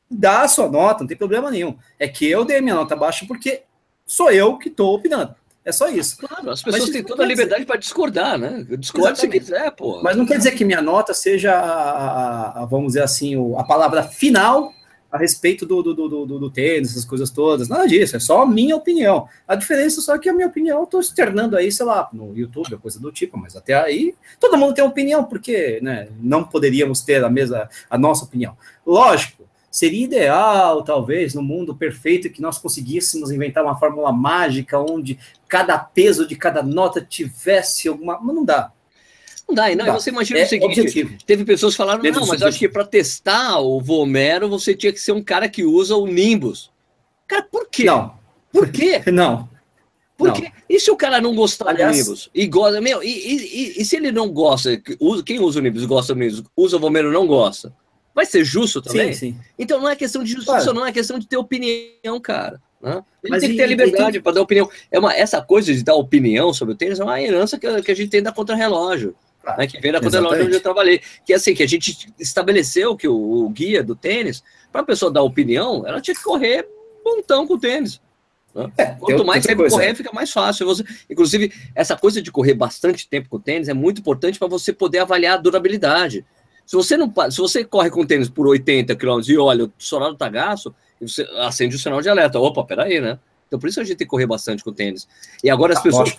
dá 0.10 0.44
a 0.44 0.48
sua 0.48 0.70
nota, 0.70 1.02
não 1.02 1.08
tem 1.08 1.18
problema 1.18 1.52
nenhum. 1.52 1.78
É 2.00 2.08
que 2.08 2.26
eu 2.30 2.46
dei 2.46 2.62
minha 2.62 2.76
nota 2.76 2.96
baixa 2.96 3.26
porque 3.28 3.64
sou 4.06 4.32
eu 4.32 4.58
que 4.58 4.70
estou 4.70 4.96
opinando. 4.96 5.36
É 5.68 5.72
só 5.74 5.90
isso. 5.90 6.18
Claro, 6.18 6.50
as 6.50 6.64
pessoas 6.64 6.90
têm 6.92 7.04
toda 7.04 7.24
a 7.24 7.26
liberdade 7.26 7.66
para 7.66 7.76
discordar, 7.76 8.38
né? 8.38 8.66
Discorde 8.80 9.20
se 9.20 9.28
quiser, 9.28 9.70
pô. 9.72 10.02
Mas 10.02 10.16
não 10.16 10.26
quer 10.26 10.38
dizer 10.38 10.52
que 10.52 10.64
minha 10.64 10.82
nota 10.82 11.14
seja, 11.14 11.52
a, 11.54 12.62
a, 12.62 12.66
vamos 12.66 12.94
dizer 12.94 13.04
assim, 13.04 13.36
a 13.58 13.66
palavra 13.66 14.02
final 14.04 14.72
a 15.12 15.18
respeito 15.18 15.66
do, 15.66 15.84
do, 15.84 15.94
do, 15.94 16.26
do, 16.26 16.40
do 16.40 16.50
tênis, 16.50 16.92
essas 16.92 17.04
coisas 17.04 17.30
todas. 17.30 17.68
Nada 17.68 17.86
disso, 17.86 18.16
é 18.16 18.20
só 18.20 18.44
a 18.44 18.46
minha 18.46 18.78
opinião. 18.78 19.28
A 19.46 19.56
diferença 19.56 20.00
só 20.00 20.16
é 20.16 20.20
que 20.20 20.30
a 20.30 20.34
minha 20.34 20.48
opinião 20.48 20.78
eu 20.78 20.84
estou 20.86 21.02
externando 21.02 21.58
aí, 21.58 21.70
sei 21.70 21.86
lá, 21.86 22.08
no 22.14 22.34
YouTube, 22.34 22.78
coisa 22.78 22.98
do 22.98 23.12
tipo, 23.12 23.38
mas 23.38 23.54
até 23.54 23.74
aí 23.74 24.16
todo 24.40 24.58
mundo 24.58 24.74
tem 24.74 24.86
opinião, 24.86 25.26
porque 25.26 25.80
né, 25.82 26.08
não 26.22 26.46
poderíamos 26.46 27.02
ter 27.02 27.22
a 27.26 27.30
mesma, 27.30 27.70
a 27.90 27.98
nossa 27.98 28.24
opinião. 28.24 28.56
Lógico, 28.86 29.37
Seria 29.78 30.06
ideal, 30.06 30.82
talvez, 30.82 31.36
no 31.36 31.44
mundo 31.44 31.76
perfeito, 31.76 32.32
que 32.32 32.42
nós 32.42 32.58
conseguíssemos 32.58 33.30
inventar 33.30 33.64
uma 33.64 33.78
fórmula 33.78 34.12
mágica 34.12 34.80
onde 34.80 35.20
cada 35.48 35.78
peso 35.78 36.28
de 36.28 36.36
cada 36.36 36.64
nota 36.64 37.00
tivesse 37.00 37.88
alguma. 37.88 38.20
Mas 38.20 38.36
não 38.36 38.44
dá. 38.44 38.72
Não 39.48 39.54
dá, 39.54 39.76
não. 39.76 39.94
Você 39.94 40.10
imagina 40.10 40.40
é 40.40 40.46
o 40.46 40.48
seguinte: 40.48 40.80
objetivo. 40.80 41.18
teve 41.28 41.46
pessoas 41.46 41.76
que 41.76 41.78
falaram, 41.78 42.02
não, 42.02 42.26
mas 42.26 42.42
acho 42.42 42.58
que 42.58 42.68
para 42.68 42.86
testar 42.86 43.60
o 43.60 43.80
Vomero 43.80 44.50
você 44.50 44.74
tinha 44.74 44.92
que 44.92 45.00
ser 45.00 45.12
um 45.12 45.22
cara 45.22 45.48
que 45.48 45.64
usa 45.64 45.96
o 45.96 46.08
Nimbus. 46.08 46.72
Cara, 47.28 47.44
por 47.44 47.70
quê? 47.70 47.84
Não. 47.84 48.18
Por 48.52 48.72
quê? 48.72 49.04
Não. 49.14 49.48
Por 50.18 50.34
quê? 50.34 50.52
E 50.68 50.80
se 50.80 50.90
o 50.90 50.98
cara 50.98 51.22
não 51.22 51.36
gostar 51.36 51.70
Aliás, 51.70 51.96
do 51.96 52.04
Nimbus? 52.04 52.32
E 52.34 52.48
gosta, 52.48 52.82
meu, 52.82 53.04
e, 53.04 53.10
e, 53.10 53.82
e, 53.82 53.86
se 53.86 53.96
ele 53.96 54.12
não 54.12 54.32
gosta, 54.32 54.82
quem 55.24 55.40
usa 55.40 55.60
o 55.60 55.62
Nimbus 55.62 55.86
gosta 55.86 56.16
do 56.16 56.20
Nimbus, 56.20 56.44
usa 56.56 56.78
o 56.78 56.80
Vomero 56.80 57.12
não 57.12 57.28
gosta? 57.28 57.72
Vai 58.18 58.26
ser 58.26 58.44
justo 58.44 58.82
também? 58.82 59.14
Sim, 59.14 59.34
sim. 59.34 59.40
Então 59.60 59.80
não 59.80 59.88
é 59.88 59.96
questão 59.96 60.24
de 60.24 60.32
justiça, 60.32 60.58
claro. 60.58 60.74
não 60.74 60.84
é 60.84 60.92
questão 60.92 61.20
de 61.20 61.28
ter 61.28 61.38
opinião, 61.38 62.20
cara. 62.20 62.60
Né? 62.82 63.04
Ele 63.24 63.30
Mas 63.30 63.42
tem 63.42 63.52
que 63.52 63.58
ter 63.58 63.68
liberdade 63.68 64.20
para 64.20 64.32
dar 64.32 64.42
opinião. 64.42 64.68
É 64.90 64.98
uma, 64.98 65.14
essa 65.14 65.40
coisa 65.40 65.72
de 65.72 65.84
dar 65.84 65.94
opinião 65.94 66.52
sobre 66.52 66.74
o 66.74 66.76
tênis 66.76 67.00
é 67.00 67.04
uma 67.04 67.22
herança 67.22 67.60
que, 67.60 67.82
que 67.84 67.92
a 67.92 67.96
gente 67.96 68.10
tem 68.10 68.24
da 68.24 68.32
contra-relógio. 68.32 69.16
Claro, 69.40 69.60
né, 69.60 69.68
que 69.68 69.80
vem 69.80 69.92
da 69.92 70.02
contra-relógio 70.02 70.46
onde 70.46 70.56
eu 70.56 70.62
trabalhei. 70.62 71.00
Que 71.24 71.32
é 71.32 71.36
assim, 71.36 71.54
que 71.54 71.62
a 71.62 71.68
gente 71.68 72.12
estabeleceu 72.18 72.98
que 72.98 73.08
o, 73.08 73.16
o 73.16 73.50
guia 73.50 73.84
do 73.84 73.96
tênis, 73.96 74.44
para 74.72 74.82
a 74.82 74.84
pessoa 74.84 75.12
dar 75.12 75.22
opinião, 75.22 75.86
ela 75.86 76.02
tinha 76.02 76.16
que 76.16 76.24
correr 76.24 76.68
montão 77.06 77.46
com 77.46 77.54
o 77.54 77.60
tênis. 77.60 78.02
Né? 78.56 78.72
É, 78.78 78.86
Quanto 78.86 79.24
mais 79.24 79.46
tempo 79.46 79.70
correr, 79.70 79.94
fica 79.94 80.12
mais 80.12 80.32
fácil. 80.32 80.66
Você, 80.66 80.84
inclusive, 81.08 81.54
essa 81.76 81.96
coisa 81.96 82.20
de 82.20 82.32
correr 82.32 82.56
bastante 82.56 83.08
tempo 83.08 83.30
com 83.30 83.38
o 83.38 83.40
tênis 83.40 83.70
é 83.70 83.76
muito 83.76 84.02
importante 84.02 84.40
para 84.40 84.48
você 84.48 84.74
poder 84.74 84.98
avaliar 84.98 85.36
a 85.36 85.42
durabilidade. 85.42 86.26
Se 86.68 86.76
você 86.76 86.98
não 86.98 87.12
se 87.32 87.38
você 87.38 87.64
corre 87.64 87.90
com 87.90 88.06
tênis 88.06 88.28
por 88.28 88.46
80 88.46 88.94
km 88.98 89.22
e 89.26 89.38
olha 89.38 89.64
o 89.64 89.72
solado 89.80 90.16
tá 90.16 90.28
gasto, 90.28 90.76
você 91.00 91.24
acende 91.38 91.78
o 91.78 91.80
sinal 91.80 92.02
de 92.02 92.10
alerta. 92.10 92.38
Opa, 92.40 92.64
peraí, 92.66 93.00
né? 93.00 93.18
Então 93.48 93.58
por 93.58 93.70
isso 93.70 93.80
a 93.80 93.84
gente 93.86 93.96
tem 93.96 94.06
que 94.06 94.12
correr 94.12 94.28
bastante 94.28 94.66
com 94.66 94.74
tênis. 94.74 95.08
E 95.42 95.50
agora 95.50 95.72
as 95.72 95.80
ah, 95.80 95.84
pessoas. 95.84 96.16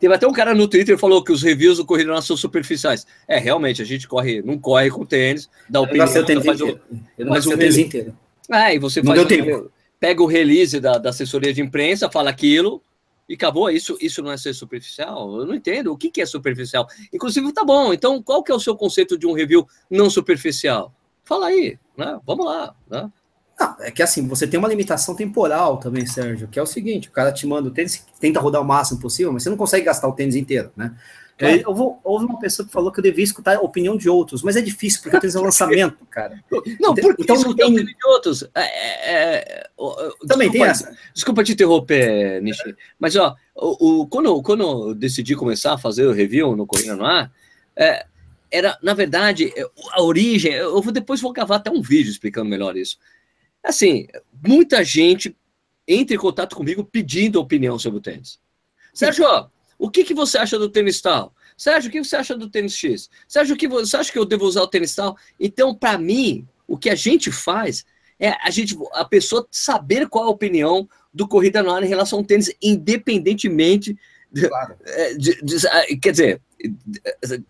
Teve 0.00 0.12
até 0.12 0.26
um 0.26 0.32
cara 0.32 0.52
no 0.52 0.66
Twitter 0.66 0.96
que 0.96 1.00
falou 1.00 1.22
que 1.22 1.30
os 1.30 1.44
reviews 1.44 1.76
do 1.76 1.86
Corrida 1.86 2.20
são 2.20 2.36
superficiais. 2.36 3.06
É, 3.28 3.38
realmente, 3.38 3.80
a 3.80 3.84
gente 3.84 4.08
corre, 4.08 4.42
não 4.42 4.58
corre 4.58 4.90
com 4.90 5.06
tênis, 5.06 5.48
dá 5.70 5.80
opinião. 5.80 6.08
Eu 6.08 6.14
não 6.16 6.26
tênis 6.26 6.44
faz. 6.44 6.60
O, 6.60 6.66
eu 6.66 7.26
não 7.26 7.32
o 7.32 7.56
tênis 7.56 7.78
inteiro. 7.78 8.16
É, 8.50 8.74
e 8.74 8.80
você 8.80 9.00
não 9.00 9.14
faz 9.14 9.22
o, 9.22 9.70
pega 10.00 10.20
o 10.20 10.26
release 10.26 10.80
da, 10.80 10.98
da 10.98 11.10
assessoria 11.10 11.54
de 11.54 11.62
imprensa, 11.62 12.10
fala 12.10 12.28
aquilo, 12.28 12.82
e 13.32 13.34
acabou. 13.34 13.70
Isso, 13.70 13.96
isso 13.98 14.22
não 14.22 14.30
é 14.30 14.36
ser 14.36 14.52
superficial? 14.52 15.38
Eu 15.38 15.46
não 15.46 15.54
entendo. 15.54 15.90
O 15.90 15.96
que, 15.96 16.10
que 16.10 16.20
é 16.20 16.26
superficial? 16.26 16.86
Inclusive, 17.10 17.50
tá 17.50 17.64
bom. 17.64 17.90
Então, 17.90 18.22
qual 18.22 18.42
que 18.42 18.52
é 18.52 18.54
o 18.54 18.60
seu 18.60 18.76
conceito 18.76 19.16
de 19.16 19.26
um 19.26 19.32
review 19.32 19.66
não 19.90 20.10
superficial? 20.10 20.94
Fala 21.24 21.46
aí, 21.46 21.78
né? 21.96 22.20
Vamos 22.26 22.44
lá, 22.44 22.74
né? 22.90 23.10
É 23.80 23.90
que 23.90 24.02
assim, 24.02 24.26
você 24.26 24.46
tem 24.46 24.58
uma 24.58 24.68
limitação 24.68 25.14
temporal 25.14 25.78
também, 25.78 26.04
Sérgio, 26.04 26.48
que 26.48 26.58
é 26.58 26.62
o 26.62 26.66
seguinte: 26.66 27.08
o 27.08 27.12
cara 27.12 27.32
te 27.32 27.46
manda 27.46 27.68
o 27.68 27.70
tênis, 27.70 28.04
tenta 28.20 28.38
rodar 28.38 28.60
o 28.60 28.64
máximo 28.64 29.00
possível, 29.00 29.32
mas 29.32 29.44
você 29.44 29.50
não 29.50 29.56
consegue 29.56 29.86
gastar 29.86 30.08
o 30.08 30.12
tênis 30.12 30.34
inteiro, 30.34 30.70
né? 30.76 30.94
Eu 31.38 31.74
vou, 31.74 31.98
houve 32.04 32.24
uma 32.26 32.38
pessoa 32.38 32.64
que 32.64 32.72
falou 32.72 32.92
que 32.92 33.00
eu 33.00 33.02
devia 33.02 33.24
escutar 33.24 33.56
a 33.56 33.60
opinião 33.60 33.96
de 33.96 34.08
outros, 34.08 34.42
mas 34.42 34.56
é 34.56 34.60
difícil, 34.60 35.02
porque 35.02 35.16
eu 35.16 35.20
tenho 35.20 35.42
lançamento, 35.42 36.04
cara. 36.06 36.42
Não, 36.80 36.94
por 36.94 37.16
então 37.18 37.36
não 37.36 37.54
tem 37.54 37.66
opinião 37.66 37.84
de 37.84 38.06
outros. 38.06 38.42
É, 38.54 38.60
é, 38.60 39.34
é 39.34 39.70
Também 40.28 40.50
desculpa, 40.50 40.52
tem 40.52 40.62
essa. 40.62 40.96
Desculpa 41.12 41.44
te 41.44 41.52
interromper, 41.52 42.40
Nishi, 42.42 42.76
mas 42.98 43.16
ó, 43.16 43.34
o, 43.54 44.02
o, 44.02 44.06
quando, 44.06 44.42
quando 44.42 44.62
eu 44.62 44.94
decidi 44.94 45.34
começar 45.34 45.74
a 45.74 45.78
fazer 45.78 46.06
o 46.06 46.12
review 46.12 46.54
no 46.54 46.66
Corrida 46.66 46.94
no 46.94 47.04
Ar, 47.04 47.32
é, 47.74 48.06
era, 48.50 48.78
na 48.82 48.94
verdade, 48.94 49.52
a 49.92 50.02
origem, 50.02 50.52
eu 50.52 50.80
vou, 50.80 50.92
depois 50.92 51.20
vou 51.20 51.32
gravar 51.32 51.56
até 51.56 51.70
um 51.70 51.80
vídeo 51.80 52.10
explicando 52.10 52.50
melhor 52.50 52.76
isso. 52.76 52.98
Assim, 53.64 54.06
muita 54.46 54.84
gente 54.84 55.36
entra 55.88 56.14
em 56.14 56.18
contato 56.18 56.54
comigo 56.54 56.84
pedindo 56.84 57.40
opinião 57.40 57.78
sobre 57.78 57.98
o 57.98 58.02
tênis. 58.02 58.38
Sérgio, 58.92 59.24
o 59.82 59.90
que, 59.90 60.04
que 60.04 60.14
você 60.14 60.38
acha 60.38 60.56
do 60.56 60.68
tênis 60.68 61.00
tal? 61.00 61.34
Sérgio, 61.56 61.88
o 61.88 61.92
que 61.92 62.04
você 62.04 62.14
acha 62.14 62.36
do 62.36 62.48
tênis 62.48 62.72
X? 62.72 63.10
Sérgio, 63.26 63.56
o 63.56 63.58
que 63.58 63.66
você 63.66 63.96
acha 63.96 64.12
que 64.12 64.18
eu 64.18 64.24
devo 64.24 64.44
usar 64.44 64.62
o 64.62 64.68
tênis 64.68 64.94
tal? 64.94 65.16
Então, 65.40 65.74
para 65.74 65.98
mim, 65.98 66.46
o 66.68 66.78
que 66.78 66.88
a 66.88 66.94
gente 66.94 67.32
faz 67.32 67.84
é 68.16 68.30
a 68.44 68.48
gente, 68.48 68.78
a 68.92 69.04
pessoa 69.04 69.44
saber 69.50 70.08
qual 70.08 70.26
a 70.26 70.30
opinião 70.30 70.88
do 71.12 71.26
Corrida 71.26 71.64
no 71.64 71.72
Ar 71.72 71.82
em 71.82 71.88
relação 71.88 72.20
ao 72.20 72.24
tênis, 72.24 72.54
independentemente 72.62 73.98
claro. 74.32 74.76
É, 74.86 75.14
de, 75.18 75.42
de, 75.42 75.56
de, 75.58 75.96
quer 76.00 76.12
dizer, 76.12 76.40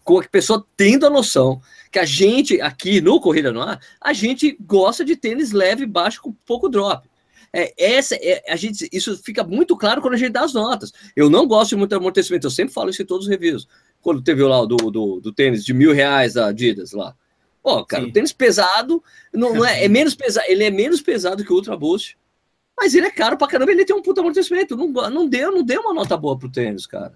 com 0.02 0.18
a 0.18 0.24
pessoa 0.24 0.66
tendo 0.74 1.06
a 1.06 1.10
noção 1.10 1.60
que 1.90 1.98
a 1.98 2.06
gente 2.06 2.62
aqui 2.62 3.02
no 3.02 3.20
Corrida 3.20 3.52
no 3.52 3.60
Ar, 3.60 3.78
a 4.00 4.14
gente 4.14 4.56
gosta 4.58 5.04
de 5.04 5.16
tênis 5.16 5.52
leve, 5.52 5.84
baixo, 5.84 6.22
com 6.22 6.32
pouco 6.32 6.70
drop. 6.70 7.06
É, 7.54 7.74
essa, 7.76 8.14
é, 8.14 8.42
a 8.48 8.56
gente, 8.56 8.88
isso 8.90 9.16
fica 9.22 9.44
muito 9.44 9.76
claro 9.76 10.00
quando 10.00 10.14
a 10.14 10.16
gente 10.16 10.32
dá 10.32 10.42
as 10.44 10.54
notas. 10.54 10.92
Eu 11.14 11.28
não 11.28 11.46
gosto 11.46 11.70
de 11.70 11.76
muito 11.76 11.94
amortecimento, 11.94 12.46
eu 12.46 12.50
sempre 12.50 12.72
falo 12.72 12.88
isso 12.88 13.02
em 13.02 13.06
todos 13.06 13.26
os 13.26 13.30
reviews. 13.30 13.68
Quando 14.00 14.22
teve 14.22 14.42
lá 14.42 14.64
do, 14.64 14.76
do, 14.76 15.20
do 15.20 15.32
tênis 15.32 15.64
de 15.64 15.74
mil 15.74 15.92
reais 15.92 16.34
da 16.34 16.46
Adidas 16.46 16.92
lá. 16.92 17.14
Ó, 17.62 17.84
cara, 17.84 18.04
Sim. 18.04 18.10
o 18.10 18.12
tênis 18.12 18.32
pesado, 18.32 19.02
não, 19.32 19.54
não 19.54 19.64
é, 19.64 19.84
é, 19.84 19.88
menos 19.88 20.14
pesado, 20.14 20.46
ele 20.48 20.64
é 20.64 20.70
menos 20.70 21.02
pesado 21.02 21.44
que 21.44 21.52
o 21.52 21.56
Ultra 21.56 21.76
Boost, 21.76 22.16
mas 22.76 22.94
ele 22.94 23.06
é 23.06 23.10
caro 23.10 23.36
pra 23.36 23.46
caramba, 23.46 23.70
ele 23.70 23.84
tem 23.84 23.94
um 23.94 24.02
puta 24.02 24.20
amortecimento. 24.20 24.76
Não, 24.76 24.88
não 24.88 25.28
deu, 25.28 25.52
não 25.52 25.62
deu 25.62 25.82
uma 25.82 25.94
nota 25.94 26.16
boa 26.16 26.38
pro 26.38 26.50
tênis, 26.50 26.86
cara. 26.86 27.14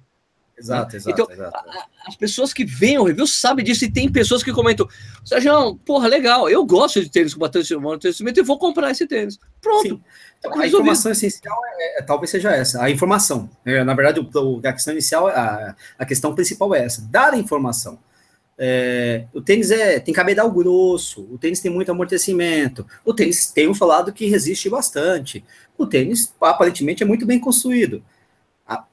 Exato, 0.59 0.93
né? 0.93 0.97
exato. 0.97 1.11
Então, 1.11 1.31
exato. 1.31 1.69
A, 1.69 1.87
as 2.07 2.17
pessoas 2.17 2.53
que 2.53 2.65
veem 2.65 2.99
o 2.99 3.05
review 3.05 3.27
sabem 3.27 3.65
disso 3.65 3.85
e 3.85 3.93
tem 3.93 4.11
pessoas 4.11 4.43
que 4.43 4.53
comentam: 4.53 4.89
Sérgio, 5.25 5.77
porra, 5.85 6.09
legal, 6.09 6.49
eu 6.49 6.65
gosto 6.65 7.03
de 7.03 7.11
tênis 7.11 7.35
com 7.35 7.45
amortecimento 7.45 8.41
e 8.41 8.43
vou 8.43 8.59
comprar 8.59 8.91
esse 8.91 9.07
tênis. 9.07 9.39
Pronto. 9.61 10.01
Então, 10.39 10.61
a 10.61 10.67
informação 10.67 11.13
essencial 11.13 11.57
é, 11.79 11.99
é, 11.99 12.03
talvez 12.03 12.31
seja 12.31 12.53
essa, 12.53 12.83
a 12.83 12.91
informação. 12.91 13.49
É, 13.65 13.83
na 13.83 13.95
verdade, 13.95 14.21
o, 14.21 14.61
a 14.65 14.73
questão 14.73 14.93
inicial, 14.93 15.29
a, 15.29 15.75
a 15.99 16.05
questão 16.05 16.35
principal 16.35 16.75
é 16.75 16.85
essa: 16.85 17.03
dar 17.11 17.33
a 17.33 17.39
informação. 17.39 17.99
É, 18.59 19.27
o 19.35 19.43
tênis 19.43 19.71
é, 19.71 20.01
tem 20.01 20.15
cabedal 20.15 20.51
grosso, 20.51 21.29
o 21.31 21.37
tênis 21.37 21.61
tem 21.61 21.71
muito 21.71 21.91
amortecimento, 21.91 22.87
o 23.05 23.13
tênis 23.13 23.51
tem 23.51 23.69
um 23.69 23.75
falado 23.75 24.13
que 24.13 24.27
resiste 24.27 24.71
bastante, 24.71 25.45
o 25.77 25.87
tênis 25.87 26.33
aparentemente 26.41 27.03
é 27.03 27.07
muito 27.07 27.27
bem 27.27 27.39
construído. 27.39 28.03
A, 28.67 28.85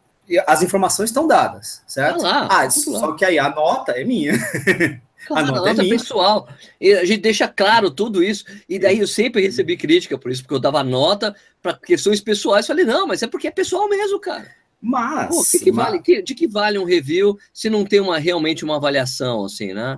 as 0.48 0.62
informações 0.64 1.12
estão 1.12 1.26
dadas, 1.26 1.82
certo? 1.88 2.22
Tá 2.22 2.48
lá, 2.48 2.48
ah, 2.64 2.70
só 2.70 3.08
lá. 3.08 3.16
que 3.16 3.24
aí 3.24 3.40
a 3.40 3.50
nota 3.50 3.94
é 3.94 4.04
minha. 4.04 4.34
Claro, 5.26 5.48
a 5.48 5.52
nota, 5.52 5.70
a 5.70 5.74
nota 5.74 5.86
é 5.86 5.90
pessoal. 5.90 6.50
E 6.80 6.94
a 6.94 7.06
gente 7.06 7.22
deixa 7.22 7.48
claro 7.48 7.90
tudo 7.90 8.24
isso. 8.24 8.46
E 8.68 8.78
daí 8.78 9.00
eu 9.00 9.08
sempre 9.08 9.42
recebi 9.42 9.78
crítica 9.78 10.18
por 10.18 10.32
isso, 10.32 10.42
porque 10.44 10.56
eu 10.56 10.60
dava 10.60 10.84
nota 10.84 11.36
para 11.62 11.74
questões 11.74 12.20
pessoais. 12.20 12.68
Falei, 12.68 12.86
não, 12.86 13.08
mas 13.08 13.24
é 13.24 13.28
porque 13.28 13.48
é 13.48 13.52
pessoal 13.52 13.88
mesmo, 13.88 14.20
cara. 14.20 14.48
Mas. 14.82 15.30
Pô, 15.30 15.44
que 15.44 15.66
que 15.66 15.72
mas... 15.72 15.86
Vale, 15.86 16.02
que, 16.02 16.22
de 16.22 16.36
que 16.36 16.48
vale 16.48 16.78
um 16.78 16.84
review 16.84 17.38
se 17.54 17.70
não 17.70 17.86
tem 17.86 18.02
uma, 18.02 18.18
realmente 18.20 18.66
uma 18.66 18.76
avaliação, 18.76 19.46
assim, 19.46 19.74
né? 19.74 19.98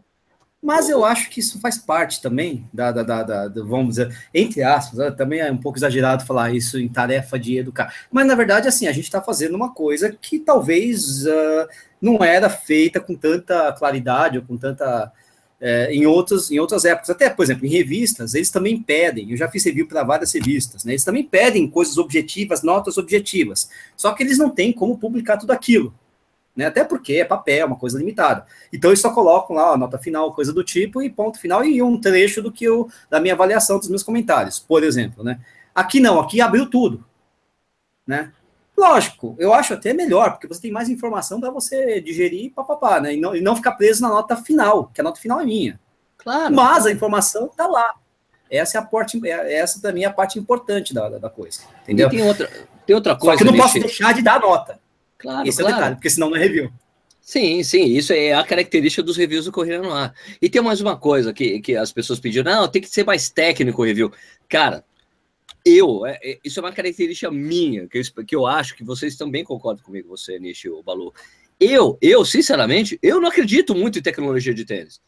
Mas 0.66 0.90
eu 0.90 1.06
acho 1.06 1.30
que 1.30 1.40
isso 1.40 1.60
faz 1.60 1.78
parte 1.78 2.20
também 2.20 2.68
da, 2.74 2.92
da, 2.92 3.04
da, 3.04 3.22
da, 3.22 3.48
da 3.48 3.64
vamos 3.64 3.90
dizer, 3.90 4.18
entre 4.34 4.64
aspas, 4.64 4.98
né? 4.98 5.12
também 5.12 5.40
é 5.40 5.52
um 5.52 5.58
pouco 5.58 5.78
exagerado 5.78 6.26
falar 6.26 6.56
isso 6.56 6.80
em 6.80 6.90
tarefa 6.90 7.38
de 7.38 7.60
educar. 7.60 7.94
Mas 8.12 8.26
na 8.26 8.34
verdade, 8.34 8.68
assim, 8.68 8.88
a 8.88 8.92
gente 8.92 9.04
está 9.04 9.22
fazendo 9.22 9.54
uma 9.54 9.76
coisa 9.76 10.12
que 10.20 10.40
talvez 10.40 11.24
uh, 11.28 11.68
não 12.02 12.24
era 12.24 12.50
feita 12.50 13.00
com 13.00 13.14
tanta 13.14 13.72
claridade 13.74 14.40
ou 14.40 14.44
com 14.44 14.58
tanta 14.58 15.12
é, 15.62 15.94
em, 15.94 16.08
outros, 16.08 16.50
em 16.50 16.58
outras 16.58 16.84
épocas. 16.84 17.12
Até, 17.12 17.30
por 17.30 17.44
exemplo, 17.44 17.68
em 17.68 17.70
revistas, 17.70 18.34
eles 18.34 18.50
também 18.50 18.82
pedem, 18.82 19.30
eu 19.30 19.38
já 19.38 19.48
fiz 19.48 19.64
review 19.64 19.88
para 19.88 20.04
várias 20.04 20.34
revistas, 20.34 20.84
né, 20.84 20.94
eles 20.94 21.04
também 21.04 21.24
pedem 21.24 21.70
coisas 21.70 22.00
objetivas, 22.00 22.64
notas 22.64 22.98
objetivas, 22.98 23.70
só 23.96 24.14
que 24.14 24.24
eles 24.24 24.40
não 24.40 24.50
têm 24.50 24.74
como 24.74 24.98
publicar 24.98 25.38
tudo 25.38 25.52
aquilo. 25.52 25.94
Né, 26.56 26.66
até 26.66 26.86
porque 26.86 27.16
é 27.16 27.26
papel, 27.26 27.68
uma 27.68 27.76
coisa 27.76 27.98
limitada. 27.98 28.46
Então 28.72 28.90
eles 28.90 29.02
só 29.02 29.12
colocam 29.14 29.56
lá 29.56 29.74
a 29.74 29.78
nota 29.78 29.98
final, 29.98 30.34
coisa 30.34 30.54
do 30.54 30.64
tipo, 30.64 31.02
e 31.02 31.10
ponto 31.10 31.38
final, 31.38 31.66
e 31.66 31.82
um 31.82 32.00
trecho 32.00 32.42
do 32.42 32.52
que 32.52 32.64
eu, 32.64 32.90
da 33.10 33.20
minha 33.20 33.34
avaliação 33.34 33.78
dos 33.78 33.90
meus 33.90 34.04
comentários, 34.04 34.58
por 34.58 34.82
exemplo. 34.82 35.22
Né? 35.22 35.40
Aqui 35.74 36.00
não, 36.00 36.18
aqui 36.20 36.40
abriu 36.40 36.70
tudo. 36.70 37.04
Né? 38.08 38.32
Lógico, 38.78 39.36
eu 39.40 39.54
acho 39.54 39.74
até 39.74 39.94
melhor, 39.94 40.32
porque 40.32 40.48
você 40.48 40.62
tem 40.62 40.72
mais 40.72 40.90
informação 40.90 41.40
para 41.40 41.50
você 41.50 42.02
digerir 42.02 42.52
papapá, 42.54 43.00
né? 43.00 43.14
E 43.14 43.20
não, 43.20 43.36
e 43.36 43.40
não 43.40 43.56
ficar 43.56 43.72
preso 43.74 44.02
na 44.02 44.10
nota 44.10 44.36
final, 44.36 44.92
que 44.94 45.00
a 45.00 45.04
nota 45.04 45.20
final 45.20 45.40
é 45.40 45.46
minha. 45.46 45.80
Claro. 46.18 46.54
Mas 46.54 46.86
a 46.86 46.92
informação 46.92 47.46
está 47.48 47.68
lá. 47.68 47.96
Essa 48.50 48.78
é 48.78 48.82
a 48.82 48.84
parte, 48.84 49.20
é, 49.26 49.60
essa 49.60 49.82
também 49.82 50.04
é 50.04 50.08
a 50.08 50.14
parte 50.14 50.38
importante 50.38 50.94
da, 50.94 51.08
da, 51.08 51.18
da 51.18 51.30
coisa. 51.30 51.62
Entendeu? 51.84 52.08
E 52.08 52.12
tem 52.12 52.22
outra, 52.22 52.50
tem 52.86 52.96
outra 52.96 53.16
coisa. 53.16 53.38
Só 53.38 53.44
que 53.44 53.50
eu 53.50 53.52
não 53.54 53.62
posso 53.62 53.80
deixar 53.80 54.14
de 54.14 54.22
dar 54.22 54.42
nota. 54.42 54.80
Claro, 55.18 55.48
Esse 55.48 55.60
claro. 55.60 55.72
é 55.72 55.74
o 55.74 55.78
detalhe, 55.78 55.96
porque 55.96 56.10
senão 56.10 56.30
não 56.30 56.38
é 56.38 56.40
review. 56.40 56.72
Sim, 57.22 57.64
sim, 57.64 57.86
isso 57.86 58.14
é 58.14 58.34
a 58.34 58.44
característica 58.44 59.02
dos 59.02 59.18
reviews 59.18 59.46
do 59.46 59.52
Correio 59.52 59.82
no 59.82 59.92
Ar. 59.92 60.14
E 60.40 60.48
tem 60.48 60.62
mais 60.62 60.80
uma 60.80 60.96
coisa 60.96 61.34
que, 61.34 61.60
que 61.60 61.76
as 61.76 61.92
pessoas 61.92 62.20
pediram, 62.20 62.52
não, 62.52 62.68
tem 62.68 62.82
que 62.82 62.88
ser 62.88 63.04
mais 63.04 63.30
técnico 63.30 63.82
o 63.82 63.86
review. 63.86 64.12
Cara, 64.48 64.86
eu, 65.66 66.06
é, 66.06 66.20
é, 66.24 66.40
isso 66.44 66.60
é 66.60 66.64
uma 66.64 66.72
característica 66.72 67.32
minha, 67.32 67.88
que 67.88 67.98
eu, 67.98 68.26
que 68.26 68.36
eu 68.36 68.46
acho 68.46 68.76
que 68.76 68.84
vocês 68.84 69.16
também 69.16 69.44
concordam 69.44 69.84
comigo, 69.84 70.08
você, 70.08 70.38
Nishi, 70.38 70.70
o 70.70 70.84
Balu. 70.84 71.12
Eu, 71.60 71.98
eu, 72.00 72.24
sinceramente, 72.24 73.00
eu 73.02 73.20
não 73.20 73.28
acredito 73.28 73.74
muito 73.74 73.98
em 73.98 74.04
tecnologia 74.04 74.54
de 74.54 74.64
tênis. 74.64 75.02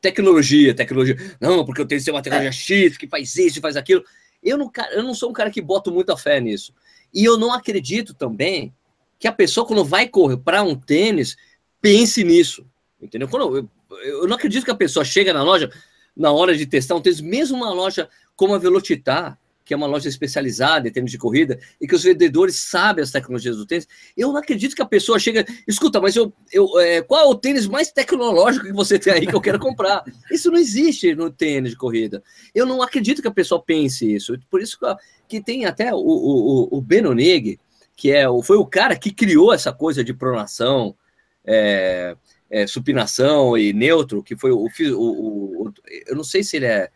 Tecnologia, 0.00 0.72
tecnologia. 0.72 1.16
Não, 1.38 1.62
porque 1.66 1.82
eu 1.82 1.86
tenho 1.86 2.00
que 2.00 2.04
ter 2.06 2.10
uma 2.10 2.22
tecnologia 2.22 2.48
é. 2.48 2.52
X 2.52 2.96
que 2.96 3.06
faz 3.06 3.36
isso, 3.36 3.60
faz 3.60 3.76
aquilo. 3.76 4.02
Eu 4.42 4.56
não, 4.56 4.72
eu 4.92 5.02
não 5.02 5.12
sou 5.12 5.28
um 5.28 5.34
cara 5.34 5.50
que 5.50 5.60
bota 5.60 5.90
muita 5.90 6.16
fé 6.16 6.40
nisso. 6.40 6.72
E 7.12 7.22
eu 7.22 7.36
não 7.36 7.52
acredito 7.52 8.14
também 8.14 8.72
que 9.20 9.28
a 9.28 9.32
pessoa, 9.32 9.66
quando 9.66 9.84
vai 9.84 10.08
correr 10.08 10.38
para 10.38 10.62
um 10.62 10.74
tênis, 10.74 11.36
pense 11.80 12.24
nisso. 12.24 12.66
Entendeu? 13.00 13.28
Quando 13.28 13.58
eu, 13.58 13.68
eu 14.02 14.26
não 14.26 14.34
acredito 14.34 14.64
que 14.64 14.70
a 14.70 14.74
pessoa 14.74 15.04
chega 15.04 15.32
na 15.32 15.42
loja, 15.42 15.70
na 16.16 16.32
hora 16.32 16.56
de 16.56 16.64
testar 16.66 16.96
um 16.96 17.02
tênis, 17.02 17.20
mesmo 17.20 17.58
uma 17.58 17.70
loja 17.70 18.08
como 18.34 18.54
a 18.54 18.58
Velocitar, 18.58 19.38
que 19.62 19.74
é 19.74 19.76
uma 19.76 19.86
loja 19.86 20.08
especializada 20.08 20.88
em 20.88 20.90
tênis 20.90 21.12
de 21.12 21.18
corrida, 21.18 21.60
e 21.78 21.86
que 21.86 21.94
os 21.94 22.02
vendedores 22.02 22.56
sabem 22.56 23.04
as 23.04 23.10
tecnologias 23.10 23.58
do 23.58 23.66
tênis. 23.66 23.86
Eu 24.16 24.28
não 24.28 24.38
acredito 24.38 24.74
que 24.74 24.82
a 24.82 24.86
pessoa 24.86 25.18
chega, 25.18 25.44
escuta, 25.68 26.00
mas 26.00 26.16
eu, 26.16 26.32
eu 26.50 26.80
é, 26.80 27.02
qual 27.02 27.20
é 27.20 27.24
o 27.28 27.34
tênis 27.34 27.66
mais 27.66 27.92
tecnológico 27.92 28.66
que 28.66 28.72
você 28.72 28.98
tem 28.98 29.12
aí 29.12 29.26
que 29.26 29.34
eu 29.34 29.40
quero 29.40 29.60
comprar? 29.60 30.02
Isso 30.32 30.50
não 30.50 30.58
existe 30.58 31.14
no 31.14 31.30
tênis 31.30 31.72
de 31.72 31.76
corrida. 31.76 32.22
Eu 32.54 32.64
não 32.64 32.80
acredito 32.80 33.20
que 33.20 33.28
a 33.28 33.32
pessoa 33.32 33.62
pense 33.62 34.10
isso. 34.10 34.36
Por 34.50 34.62
isso 34.62 34.78
que, 34.78 34.86
que 35.28 35.44
tem 35.44 35.66
até 35.66 35.94
o, 35.94 35.98
o, 35.98 36.68
o 36.78 36.80
Benonig, 36.80 37.60
que 38.00 38.10
é, 38.10 38.24
foi 38.42 38.56
o 38.56 38.64
cara 38.64 38.96
que 38.96 39.10
criou 39.10 39.52
essa 39.52 39.74
coisa 39.74 40.02
de 40.02 40.14
pronação, 40.14 40.96
é, 41.44 42.16
é, 42.48 42.66
supinação 42.66 43.58
e 43.58 43.74
neutro, 43.74 44.22
que 44.22 44.34
foi 44.34 44.50
o, 44.50 44.56
o, 44.64 45.66
o, 45.66 45.72
eu 46.06 46.16
não 46.16 46.24
sei 46.24 46.42
se 46.42 46.56
ele 46.56 46.64
é 46.64 46.88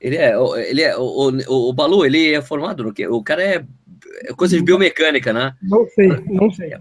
ele 0.00 0.16
é, 0.16 0.34
ele 0.68 0.82
é 0.82 0.96
o, 0.96 1.30
o, 1.30 1.68
o 1.68 1.72
Balu, 1.72 2.04
ele 2.04 2.34
é 2.34 2.42
formado 2.42 2.82
no 2.82 2.92
quê? 2.92 3.06
O 3.06 3.22
cara 3.22 3.44
é, 3.44 3.64
é 4.24 4.32
coisa 4.34 4.56
de 4.56 4.62
biomecânica, 4.64 5.32
né? 5.32 5.54
Não 5.62 5.86
sei, 5.86 6.08
não 6.08 6.50
sei. 6.50 6.72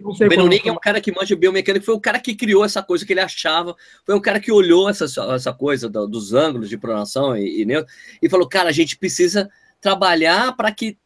Não 0.00 0.14
sei 0.14 0.26
o 0.26 0.30
Benonic 0.30 0.66
é 0.66 0.72
um 0.72 0.78
cara 0.78 0.98
que 0.98 1.12
manja 1.12 1.36
biomecânica, 1.36 1.84
foi 1.84 1.94
o 1.94 2.00
cara 2.00 2.18
que 2.18 2.34
criou 2.34 2.64
essa 2.64 2.82
coisa 2.82 3.04
que 3.04 3.12
ele 3.12 3.20
achava, 3.20 3.76
foi 4.06 4.14
um 4.14 4.20
cara 4.22 4.40
que 4.40 4.50
olhou 4.50 4.88
essa, 4.88 5.04
essa 5.34 5.52
coisa 5.52 5.86
do, 5.86 6.06
dos 6.06 6.32
ângulos 6.32 6.70
de 6.70 6.78
pronação 6.78 7.36
e, 7.36 7.62
e, 7.62 7.66
e 8.22 8.28
falou, 8.30 8.48
cara, 8.48 8.70
a 8.70 8.72
gente 8.72 8.96
precisa 8.96 9.50
trabalhar 9.82 10.56
para 10.56 10.72
que 10.72 10.96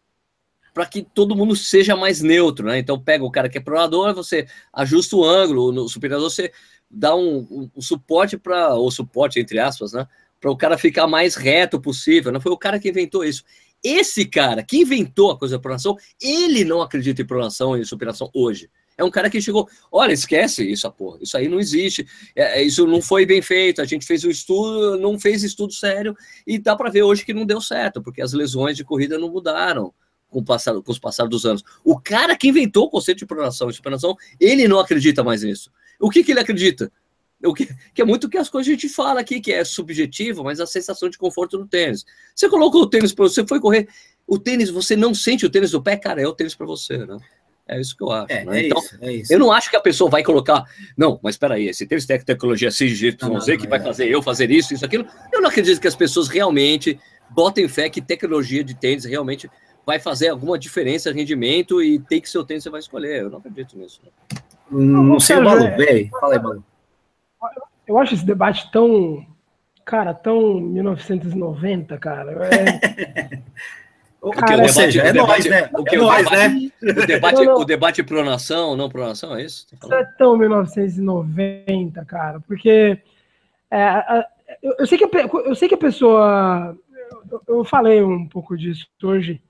para 0.72 0.86
que 0.86 1.02
todo 1.02 1.36
mundo 1.36 1.54
seja 1.56 1.96
mais 1.96 2.20
neutro, 2.20 2.66
né? 2.66 2.78
Então 2.78 2.98
pega 2.98 3.24
o 3.24 3.30
cara 3.30 3.48
que 3.48 3.58
é 3.58 3.60
pronador, 3.60 4.14
você 4.14 4.46
ajusta 4.72 5.16
o 5.16 5.24
ângulo, 5.24 5.72
no 5.72 5.88
supinador 5.88 6.30
você 6.30 6.52
dá 6.90 7.14
um, 7.14 7.38
um, 7.50 7.70
um 7.76 7.80
suporte 7.80 8.36
para, 8.36 8.74
ou 8.74 8.90
suporte 8.90 9.38
entre 9.38 9.58
aspas, 9.58 9.92
né? 9.92 10.06
para 10.40 10.50
o 10.50 10.56
cara 10.56 10.78
ficar 10.78 11.06
mais 11.06 11.34
reto 11.34 11.80
possível. 11.80 12.32
Não 12.32 12.40
foi 12.40 12.50
o 12.50 12.56
cara 12.56 12.80
que 12.80 12.88
inventou 12.88 13.22
isso. 13.22 13.44
Esse 13.84 14.24
cara 14.24 14.62
que 14.62 14.78
inventou 14.78 15.30
a 15.30 15.38
coisa 15.38 15.56
da 15.56 15.62
pronação, 15.62 15.96
ele 16.20 16.64
não 16.64 16.80
acredita 16.80 17.22
em 17.22 17.26
pronação 17.26 17.76
e 17.76 17.84
supinação 17.84 18.30
hoje. 18.34 18.70
É 18.96 19.04
um 19.04 19.10
cara 19.10 19.30
que 19.30 19.40
chegou, 19.40 19.66
olha, 19.90 20.12
esquece 20.12 20.70
isso, 20.70 20.90
porra, 20.92 21.18
isso 21.22 21.34
aí 21.34 21.48
não 21.48 21.58
existe, 21.58 22.06
é, 22.36 22.60
é, 22.60 22.62
isso 22.62 22.86
não 22.86 23.00
foi 23.00 23.24
bem 23.24 23.40
feito, 23.40 23.80
a 23.80 23.86
gente 23.86 24.04
fez 24.04 24.22
um 24.26 24.28
estudo, 24.28 24.98
não 24.98 25.18
fez 25.18 25.42
estudo 25.42 25.72
sério, 25.72 26.14
e 26.46 26.58
dá 26.58 26.76
para 26.76 26.90
ver 26.90 27.02
hoje 27.02 27.24
que 27.24 27.32
não 27.32 27.46
deu 27.46 27.62
certo, 27.62 28.02
porque 28.02 28.20
as 28.20 28.34
lesões 28.34 28.76
de 28.76 28.84
corrida 28.84 29.16
não 29.16 29.30
mudaram 29.30 29.94
com, 30.30 30.38
o 30.38 30.44
passar, 30.44 30.72
com 30.80 30.92
os 30.92 30.98
passados 30.98 31.30
dos 31.30 31.44
anos. 31.44 31.64
O 31.84 31.98
cara 31.98 32.36
que 32.36 32.48
inventou 32.48 32.84
o 32.84 32.90
conceito 32.90 33.18
de 33.18 33.26
pronação 33.26 33.68
e 33.68 33.72
supinação, 33.72 34.16
ele 34.38 34.66
não 34.66 34.78
acredita 34.78 35.22
mais 35.22 35.42
nisso. 35.42 35.70
O 35.98 36.08
que, 36.08 36.24
que 36.24 36.30
ele 36.30 36.40
acredita? 36.40 36.90
O 37.42 37.54
que, 37.54 37.68
que, 37.94 38.02
é 38.02 38.04
muito 38.04 38.24
o 38.24 38.30
que 38.30 38.36
as 38.36 38.50
coisas 38.50 38.68
a 38.68 38.72
gente 38.72 38.88
fala 38.88 39.20
aqui, 39.20 39.40
que 39.40 39.52
é 39.52 39.64
subjetivo, 39.64 40.44
mas 40.44 40.60
a 40.60 40.66
sensação 40.66 41.08
de 41.08 41.16
conforto 41.16 41.58
no 41.58 41.66
tênis. 41.66 42.04
Você 42.34 42.48
colocou 42.48 42.82
o 42.82 42.86
tênis 42.86 43.12
para 43.12 43.24
você, 43.24 43.46
foi 43.46 43.58
correr. 43.58 43.88
O 44.26 44.38
tênis, 44.38 44.70
você 44.70 44.94
não 44.94 45.14
sente 45.14 45.44
o 45.46 45.50
tênis 45.50 45.70
do 45.70 45.82
pé, 45.82 45.96
cara, 45.96 46.20
é 46.20 46.26
o 46.26 46.34
tênis 46.34 46.54
para 46.54 46.66
você, 46.66 46.98
né? 46.98 47.16
É 47.66 47.80
isso 47.80 47.96
que 47.96 48.02
eu 48.02 48.10
acho. 48.10 48.32
É, 48.32 48.44
né? 48.44 48.60
é 48.60 48.66
então, 48.66 48.82
isso, 48.82 48.98
é 49.00 49.12
isso. 49.12 49.32
eu 49.32 49.38
não 49.38 49.52
acho 49.52 49.70
que 49.70 49.76
a 49.76 49.80
pessoa 49.80 50.10
vai 50.10 50.24
colocar. 50.24 50.64
Não, 50.96 51.20
mas 51.22 51.36
espera 51.36 51.54
aí, 51.54 51.68
esse 51.68 51.86
tênis 51.86 52.04
tem 52.04 52.20
tecnologia 52.20 52.68
CGYZ 52.68 53.16
que 53.58 53.68
vai 53.68 53.78
é. 53.78 53.82
fazer 53.82 54.08
eu 54.08 54.20
fazer 54.20 54.50
isso, 54.50 54.74
isso, 54.74 54.84
aquilo. 54.84 55.06
Eu 55.32 55.40
não 55.40 55.48
acredito 55.48 55.80
que 55.80 55.88
as 55.88 55.94
pessoas 55.94 56.28
realmente 56.28 56.98
botem 57.30 57.68
fé 57.68 57.88
que 57.88 58.02
tecnologia 58.02 58.64
de 58.64 58.74
tênis 58.74 59.04
realmente 59.04 59.48
vai 59.86 59.98
fazer 59.98 60.28
alguma 60.28 60.58
diferença 60.58 61.12
de 61.12 61.18
rendimento 61.18 61.82
e 61.82 61.98
tem 61.98 62.20
que 62.20 62.30
ser 62.30 62.38
o 62.38 62.44
tênis 62.44 62.62
que 62.62 62.64
você 62.64 62.70
vai 62.70 62.80
escolher. 62.80 63.22
Eu 63.22 63.30
não 63.30 63.38
acredito 63.38 63.76
nisso. 63.76 64.00
Né? 64.04 64.38
Não, 64.70 65.02
não 65.02 65.20
sei 65.20 65.36
o 65.36 65.44
Balu, 65.44 65.76
velho. 65.76 66.08
Fala 66.20 66.34
aí, 66.34 66.38
Balu 66.38 66.64
eu 67.90 67.98
acho 67.98 68.14
esse 68.14 68.24
debate 68.24 68.70
tão, 68.70 69.26
cara, 69.84 70.14
tão 70.14 70.60
1990, 70.60 71.98
cara. 71.98 72.32
É... 72.46 73.40
O, 74.22 74.32
cara, 74.32 74.52
o 74.52 74.56
debate, 74.56 74.72
seja, 74.74 75.00
é 75.00 75.14
nós, 75.14 75.46
né? 75.46 75.70
O, 75.72 75.82
que, 75.82 75.96
é 75.96 75.98
o, 75.98 76.02
nós, 76.02 76.18
debate, 76.18 76.36
né? 76.36 76.70
o, 76.82 77.06
debate, 77.06 77.36
não, 77.36 77.44
não. 77.44 77.54
o 77.54 77.64
debate 77.64 78.02
pronação, 78.02 78.76
não 78.76 78.90
pronação, 78.90 79.34
é 79.34 79.42
isso? 79.44 79.66
Isso 79.72 79.94
é 79.94 80.04
tão 80.18 80.36
1990, 80.36 82.04
cara, 82.04 82.38
porque 82.40 82.98
é, 83.70 84.26
eu, 84.62 84.74
eu, 84.78 84.86
sei 84.86 84.98
que 84.98 85.04
a, 85.04 85.08
eu 85.46 85.54
sei 85.54 85.68
que 85.68 85.74
a 85.74 85.78
pessoa. 85.78 86.76
Eu, 87.30 87.42
eu 87.48 87.64
falei 87.64 88.02
um 88.02 88.28
pouco 88.28 88.58
disso 88.58 88.86
hoje. 89.02 89.40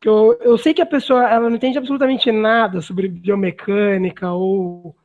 Que 0.00 0.08
eu, 0.08 0.38
eu 0.40 0.56
sei 0.56 0.72
que 0.72 0.82
a 0.82 0.86
pessoa 0.86 1.28
ela 1.28 1.48
não 1.48 1.56
entende 1.56 1.78
absolutamente 1.78 2.32
nada 2.32 2.80
sobre 2.80 3.08
biomecânica 3.08 4.32
ou 4.32 4.96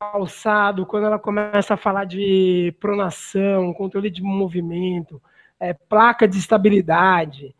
alçado, 0.00 0.86
quando 0.86 1.06
ela 1.06 1.18
começa 1.18 1.74
a 1.74 1.76
falar 1.76 2.04
de 2.04 2.74
pronação, 2.80 3.72
controle 3.72 4.10
de 4.10 4.22
movimento, 4.22 5.22
é, 5.60 5.72
placa 5.72 6.26
de 6.26 6.38
estabilidade. 6.38 7.54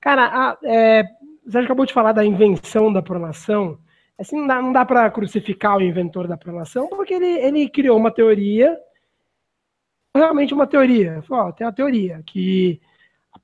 Cara, 0.00 0.24
a, 0.24 0.58
é, 0.64 1.04
você 1.46 1.58
acabou 1.58 1.86
de 1.86 1.92
falar 1.92 2.12
da 2.12 2.24
invenção 2.24 2.92
da 2.92 3.02
pronação. 3.02 3.78
Assim, 4.18 4.36
não 4.36 4.46
dá, 4.46 4.60
dá 4.60 4.84
para 4.84 5.10
crucificar 5.10 5.76
o 5.76 5.82
inventor 5.82 6.26
da 6.26 6.36
pronação, 6.36 6.88
porque 6.88 7.14
ele, 7.14 7.26
ele 7.26 7.68
criou 7.68 7.96
uma 7.96 8.10
teoria, 8.10 8.76
realmente 10.14 10.54
uma 10.54 10.66
teoria. 10.66 11.22
Falou, 11.22 11.52
tem 11.52 11.66
uma 11.66 11.72
teoria 11.72 12.22
que 12.26 12.80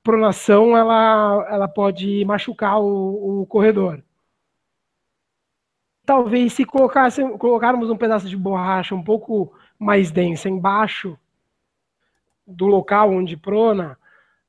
pronação 0.03 0.77
ela, 0.77 1.47
ela 1.49 1.67
pode 1.67 2.23
machucar 2.25 2.79
o, 2.79 3.41
o 3.41 3.45
corredor. 3.45 4.03
Talvez 6.05 6.53
se 6.53 6.65
colocasse, 6.65 7.23
colocarmos 7.37 7.89
um 7.89 7.97
pedaço 7.97 8.27
de 8.27 8.35
borracha 8.35 8.93
um 8.93 9.03
pouco 9.03 9.53
mais 9.79 10.11
densa 10.11 10.49
embaixo 10.49 11.17
do 12.45 12.65
local 12.65 13.11
onde 13.11 13.37
prona, 13.37 13.97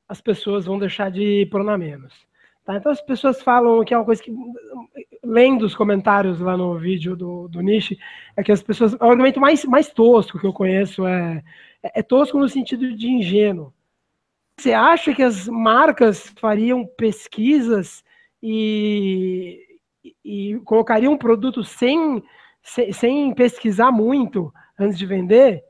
as 0.08 0.20
pessoas 0.20 0.66
vão 0.66 0.78
deixar 0.78 1.10
de 1.10 1.46
pronar 1.46 1.78
menos. 1.78 2.12
Tá? 2.64 2.76
Então 2.76 2.90
as 2.90 3.00
pessoas 3.00 3.40
falam 3.42 3.84
que 3.84 3.94
é 3.94 3.96
uma 3.98 4.04
coisa 4.04 4.22
que, 4.22 4.34
lendo 5.22 5.64
os 5.64 5.76
comentários 5.76 6.40
lá 6.40 6.56
no 6.56 6.76
vídeo 6.78 7.14
do, 7.14 7.46
do 7.46 7.60
Nishi, 7.60 7.98
é 8.36 8.42
que 8.42 8.50
as 8.50 8.62
pessoas. 8.62 8.94
O 8.94 9.04
argumento 9.04 9.40
mais, 9.40 9.64
mais 9.64 9.90
tosco 9.90 10.38
que 10.40 10.46
eu 10.46 10.52
conheço 10.52 11.06
é, 11.06 11.42
é, 11.82 12.00
é 12.00 12.02
tosco 12.02 12.38
no 12.38 12.48
sentido 12.48 12.96
de 12.96 13.08
ingênuo. 13.08 13.72
Você 14.58 14.72
acha 14.72 15.14
que 15.14 15.22
as 15.22 15.48
marcas 15.48 16.32
fariam 16.38 16.86
pesquisas 16.86 18.04
e, 18.42 19.60
e 20.24 20.60
colocariam 20.64 21.12
um 21.12 21.18
produto 21.18 21.64
sem, 21.64 22.22
sem, 22.62 23.34
pesquisar 23.34 23.90
muito 23.90 24.52
antes 24.78 24.96
de 24.96 25.06
vender? 25.06 25.62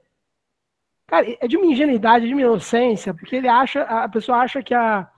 Cara, 1.06 1.26
é 1.40 1.48
de 1.48 1.56
uma 1.56 1.66
ingenuidade, 1.66 2.26
de 2.26 2.32
uma 2.32 2.42
inocência, 2.42 3.14
porque 3.14 3.36
ele 3.36 3.48
acha, 3.48 3.82
a 3.82 4.08
pessoa 4.08 4.38
acha 4.38 4.62
que 4.62 4.74
a, 4.74 5.08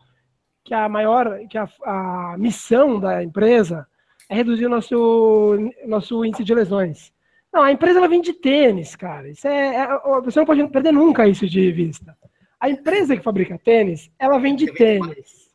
que 0.64 0.74
a 0.74 0.88
maior, 0.88 1.38
que 1.48 1.58
a, 1.58 1.68
a 1.84 2.36
missão 2.38 2.98
da 2.98 3.22
empresa 3.22 3.86
é 4.28 4.34
reduzir 4.34 4.66
o 4.66 4.70
nosso, 4.70 5.56
nosso 5.86 6.24
índice 6.24 6.44
de 6.44 6.54
lesões. 6.54 7.12
Não, 7.52 7.62
a 7.62 7.72
empresa 7.72 7.98
ela 7.98 8.08
vende 8.08 8.32
tênis, 8.32 8.94
cara. 8.94 9.30
Isso 9.30 9.46
é, 9.46 9.76
é, 9.76 9.88
você 10.22 10.38
não 10.38 10.46
pode 10.46 10.66
perder 10.68 10.92
nunca 10.92 11.26
isso 11.28 11.46
de 11.48 11.72
vista. 11.72 12.16
A 12.60 12.70
empresa 12.70 13.16
que 13.16 13.22
fabrica 13.22 13.58
tênis, 13.58 14.10
ela 14.18 14.38
vende 14.38 14.72
tênis. 14.72 15.46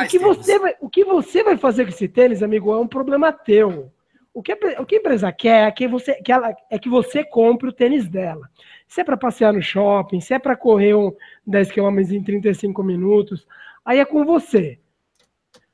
O 0.00 0.06
que, 0.06 0.18
você 0.18 0.58
vai, 0.58 0.76
o 0.80 0.88
que 0.88 1.04
você 1.04 1.42
vai 1.42 1.56
fazer 1.56 1.84
com 1.84 1.90
esse 1.90 2.06
tênis, 2.06 2.42
amigo, 2.42 2.72
é 2.72 2.78
um 2.78 2.86
problema 2.86 3.32
teu. 3.32 3.90
O 4.32 4.42
que, 4.42 4.52
a, 4.52 4.56
o 4.80 4.86
que 4.86 4.94
a 4.94 4.98
empresa 4.98 5.32
quer 5.32 5.66
é 5.66 5.70
que, 5.70 5.88
você, 5.88 6.14
que 6.14 6.30
ela, 6.30 6.54
é 6.70 6.78
que 6.78 6.88
você 6.88 7.24
compre 7.24 7.68
o 7.68 7.72
tênis 7.72 8.08
dela. 8.08 8.48
Se 8.86 9.00
é 9.00 9.04
para 9.04 9.16
passear 9.16 9.52
no 9.52 9.60
shopping, 9.60 10.20
se 10.20 10.32
é 10.32 10.38
para 10.38 10.56
correr 10.56 10.94
um 10.94 11.12
10 11.46 11.72
km 11.72 11.98
em 11.98 12.22
35 12.22 12.82
minutos, 12.82 13.46
aí 13.84 13.98
é 13.98 14.04
com 14.04 14.24
você. 14.24 14.78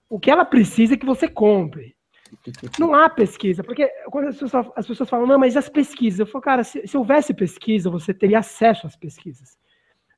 O 0.09 0.18
que 0.18 0.31
ela 0.31 0.44
precisa 0.44 0.94
é 0.94 0.96
que 0.96 1.05
você 1.05 1.29
compre. 1.29 1.94
Não 2.79 2.94
há 2.94 3.09
pesquisa, 3.09 3.62
porque 3.62 3.87
quando 4.11 4.29
as 4.29 4.37
pessoas, 4.37 4.66
as 4.75 4.87
pessoas 4.87 5.09
falam, 5.09 5.27
não, 5.27 5.38
mas 5.38 5.57
as 5.57 5.68
pesquisas, 5.68 6.20
eu 6.20 6.27
falo, 6.27 6.42
cara, 6.42 6.64
se, 6.64 6.87
se 6.87 6.96
houvesse 6.96 7.35
pesquisa, 7.35 7.90
você 7.90 8.14
teria 8.14 8.38
acesso 8.38 8.87
às 8.87 8.96
pesquisas. 8.96 9.57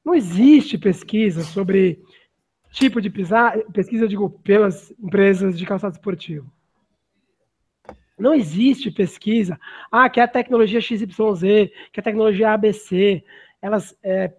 Não 0.08 0.14
existe 0.14 0.78
pesquisa 0.78 1.42
sobre 1.42 2.02
tipo 2.70 2.98
de 2.98 3.10
pisar, 3.10 3.58
pesquisa, 3.74 4.08
digo, 4.08 4.30
pelas 4.42 4.90
empresas 4.92 5.58
de 5.58 5.66
calçado 5.66 5.96
esportivo. 5.96 6.50
Não 8.18 8.32
existe 8.32 8.90
pesquisa. 8.90 9.60
Ah, 9.92 10.08
que 10.08 10.18
é 10.18 10.22
a 10.22 10.26
tecnologia 10.26 10.80
XYZ, 10.80 11.10
que 11.92 11.98
é 11.98 12.00
a 12.00 12.02
tecnologia 12.02 12.54
ABC, 12.54 13.22
elas 13.60 13.94
é, 14.02 14.32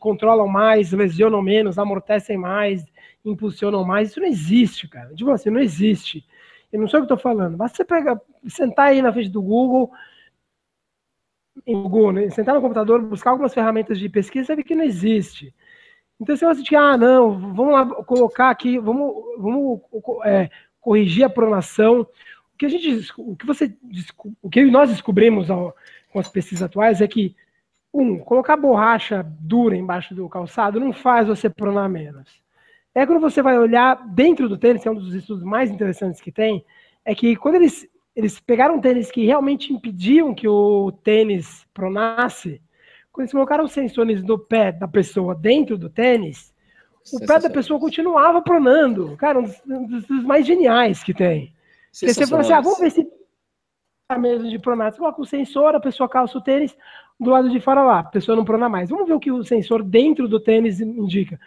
controlam 0.00 0.48
mais, 0.48 0.90
lesionam 0.90 1.40
menos, 1.40 1.78
amortecem 1.78 2.36
mais, 2.36 2.84
impulsionam 3.24 3.84
mais. 3.84 4.10
Isso 4.10 4.18
não 4.18 4.26
existe, 4.26 4.88
cara. 4.88 5.14
Tipo 5.14 5.30
assim, 5.30 5.50
não 5.50 5.60
existe. 5.60 6.26
Eu 6.72 6.80
não 6.80 6.88
sei 6.88 6.98
o 6.98 7.02
que 7.02 7.14
estou 7.14 7.16
falando. 7.16 7.56
Basta 7.56 7.76
você 7.76 7.84
pegar, 7.84 8.20
sentar 8.48 8.88
aí 8.88 9.00
na 9.00 9.12
frente 9.12 9.28
do 9.28 9.40
Google, 9.40 9.92
em 11.66 11.74
Google, 11.82 12.12
né? 12.12 12.30
sentar 12.30 12.54
no 12.54 12.60
computador, 12.60 13.00
buscar 13.02 13.30
algumas 13.30 13.54
ferramentas 13.54 13.98
de 13.98 14.08
pesquisa, 14.08 14.46
você 14.46 14.56
vê 14.56 14.62
que 14.62 14.74
não 14.74 14.84
existe. 14.84 15.54
Então, 16.20 16.36
você 16.36 16.44
vai 16.44 16.54
de 16.54 16.76
ah, 16.76 16.96
não, 16.96 17.38
vamos 17.54 17.72
lá 17.72 17.86
colocar 18.04 18.50
aqui, 18.50 18.78
vamos, 18.78 19.12
vamos 19.38 19.80
é, 20.24 20.50
corrigir 20.80 21.24
a 21.24 21.30
pronação. 21.30 22.02
O 22.54 22.58
que 22.58 22.66
a 22.66 22.68
gente, 22.68 23.10
o 23.18 23.36
que 23.36 23.46
você, 23.46 23.74
o 24.40 24.48
que 24.48 24.64
nós 24.66 24.90
descobrimos 24.90 25.50
ao, 25.50 25.74
com 26.12 26.18
as 26.18 26.28
pesquisas 26.28 26.62
atuais 26.62 27.00
é 27.00 27.08
que 27.08 27.34
um, 27.92 28.18
colocar 28.18 28.56
borracha 28.56 29.22
dura 29.40 29.76
embaixo 29.76 30.14
do 30.14 30.28
calçado 30.28 30.80
não 30.80 30.92
faz 30.92 31.26
você 31.26 31.50
pronar 31.50 31.88
menos. 31.88 32.42
É 32.94 33.06
quando 33.06 33.20
você 33.20 33.42
vai 33.42 33.58
olhar 33.58 34.06
dentro 34.08 34.48
do 34.48 34.58
tênis, 34.58 34.82
que 34.82 34.88
é 34.88 34.90
um 34.90 34.96
dos 34.96 35.14
estudos 35.14 35.42
mais 35.42 35.70
interessantes 35.70 36.20
que 36.20 36.30
tem, 36.30 36.64
é 37.04 37.14
que 37.14 37.36
quando 37.36 37.56
eles, 37.56 37.88
eles 38.14 38.38
pegaram 38.38 38.80
tênis 38.80 39.10
que 39.10 39.24
realmente 39.24 39.72
impediam 39.72 40.34
que 40.34 40.46
o 40.46 40.92
tênis 41.02 41.66
pronasse, 41.72 42.60
quando 43.10 43.24
eles 43.24 43.32
colocaram 43.32 43.66
sensores 43.66 44.22
no 44.22 44.38
pé 44.38 44.72
da 44.72 44.86
pessoa 44.86 45.34
dentro 45.34 45.76
do 45.78 45.88
tênis, 45.88 46.52
o 47.12 47.18
pé 47.26 47.40
da 47.40 47.50
pessoa 47.50 47.80
continuava 47.80 48.40
pronando. 48.42 49.16
Cara, 49.16 49.40
um 49.40 49.42
dos, 49.42 49.62
um 49.66 49.86
dos 49.86 50.08
mais 50.24 50.46
geniais 50.46 51.02
que 51.02 51.12
tem. 51.12 51.52
Você 51.90 52.26
fala 52.26 52.42
assim, 52.42 52.52
ah, 52.52 52.60
vamos 52.60 52.78
ver 52.78 52.90
se 52.90 53.06
a 54.08 54.18
mesa 54.18 54.48
de 54.48 54.58
pronar. 54.58 54.92
Você 54.92 54.98
coloca 54.98 55.20
o 55.20 55.26
sensor, 55.26 55.74
a 55.74 55.80
pessoa 55.80 56.08
calça 56.08 56.38
o 56.38 56.40
tênis, 56.40 56.76
do 57.18 57.30
lado 57.30 57.50
de 57.50 57.60
fora 57.60 57.82
lá, 57.82 57.98
a 58.00 58.04
pessoa 58.04 58.36
não 58.36 58.44
prona 58.44 58.68
mais. 58.68 58.90
Vamos 58.90 59.06
ver 59.06 59.14
o 59.14 59.20
que 59.20 59.30
o 59.30 59.44
sensor 59.44 59.82
dentro 59.82 60.28
do 60.28 60.38
tênis 60.40 60.80
indica 60.80 61.38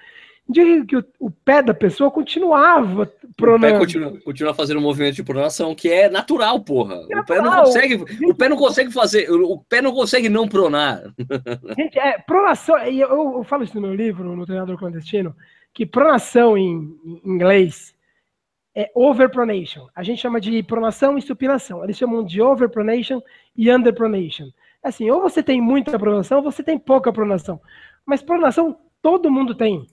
de 0.47 0.85
que 0.85 0.97
o, 0.97 1.03
o, 1.19 1.31
pé 1.31 1.63
da 1.63 1.73
pessoa 1.73 2.11
continuava 2.11 3.11
pronando. 3.35 3.65
O 3.65 3.73
pé 3.73 3.79
continua, 3.79 4.21
continua 4.21 4.53
fazendo 4.53 4.77
um 4.77 4.83
movimento 4.83 5.15
de 5.15 5.23
pronação 5.23 5.73
que 5.73 5.89
é 5.89 6.07
natural, 6.07 6.59
porra. 6.61 7.01
É 7.09 7.19
o 7.19 7.25
pé 7.25 7.41
não 7.41 7.63
consegue, 7.63 7.97
gente, 7.97 8.31
o 8.31 8.35
pé 8.35 8.49
não 8.49 8.57
consegue 8.57 8.91
fazer, 8.91 9.31
o 9.31 9.57
pé 9.57 9.81
não 9.81 9.91
consegue 9.91 10.29
não 10.29 10.47
pronar. 10.47 11.01
Gente, 11.77 11.97
é 11.97 12.19
pronação, 12.19 12.77
e 12.87 12.99
eu, 13.01 13.37
eu, 13.37 13.43
falo 13.43 13.63
isso 13.63 13.75
no 13.75 13.81
meu 13.81 13.95
livro, 13.95 14.35
no 14.35 14.45
Treinador 14.45 14.77
Clandestino, 14.77 15.35
que 15.73 15.85
pronação 15.85 16.57
em, 16.57 16.95
em 17.03 17.21
inglês 17.25 17.95
é 18.75 18.91
overpronation. 18.93 19.87
A 19.95 20.03
gente 20.03 20.21
chama 20.21 20.39
de 20.39 20.61
pronação 20.61 21.17
e 21.17 21.21
supinação. 21.21 21.83
Eles 21.83 21.97
chamam 21.97 22.23
de 22.23 22.41
overpronation 22.41 23.21
e 23.55 23.71
underpronation. 23.71 24.49
Assim, 24.83 25.09
ou 25.09 25.21
você 25.21 25.41
tem 25.41 25.61
muita 25.61 25.97
pronação, 25.97 26.37
ou 26.39 26.43
você 26.43 26.61
tem 26.61 26.77
pouca 26.77 27.11
pronação. 27.11 27.59
Mas 28.05 28.21
pronação 28.21 28.77
todo 29.01 29.31
mundo 29.31 29.55
tem. 29.55 29.87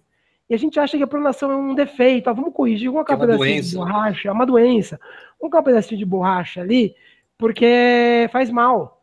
E 0.48 0.54
a 0.54 0.58
gente 0.58 0.78
acha 0.78 0.96
que 0.96 1.02
a 1.02 1.06
pronação 1.06 1.50
é 1.50 1.56
um 1.56 1.74
defeito. 1.74 2.28
Ah, 2.28 2.32
vamos 2.32 2.52
corrigir, 2.52 2.90
vamos 2.90 3.06
colocar 3.06 3.14
é 3.14 3.16
um 3.16 3.38
pedacinho 3.38 3.62
de 3.62 3.76
borracha, 3.76 4.28
é 4.28 4.32
uma 4.32 4.46
doença. 4.46 5.00
Vamos 5.00 5.38
colocar 5.38 5.60
um 5.60 5.64
pedacinho 5.64 5.98
de 5.98 6.04
borracha 6.04 6.60
ali, 6.60 6.94
porque 7.38 8.28
faz 8.32 8.50
mal. 8.50 9.02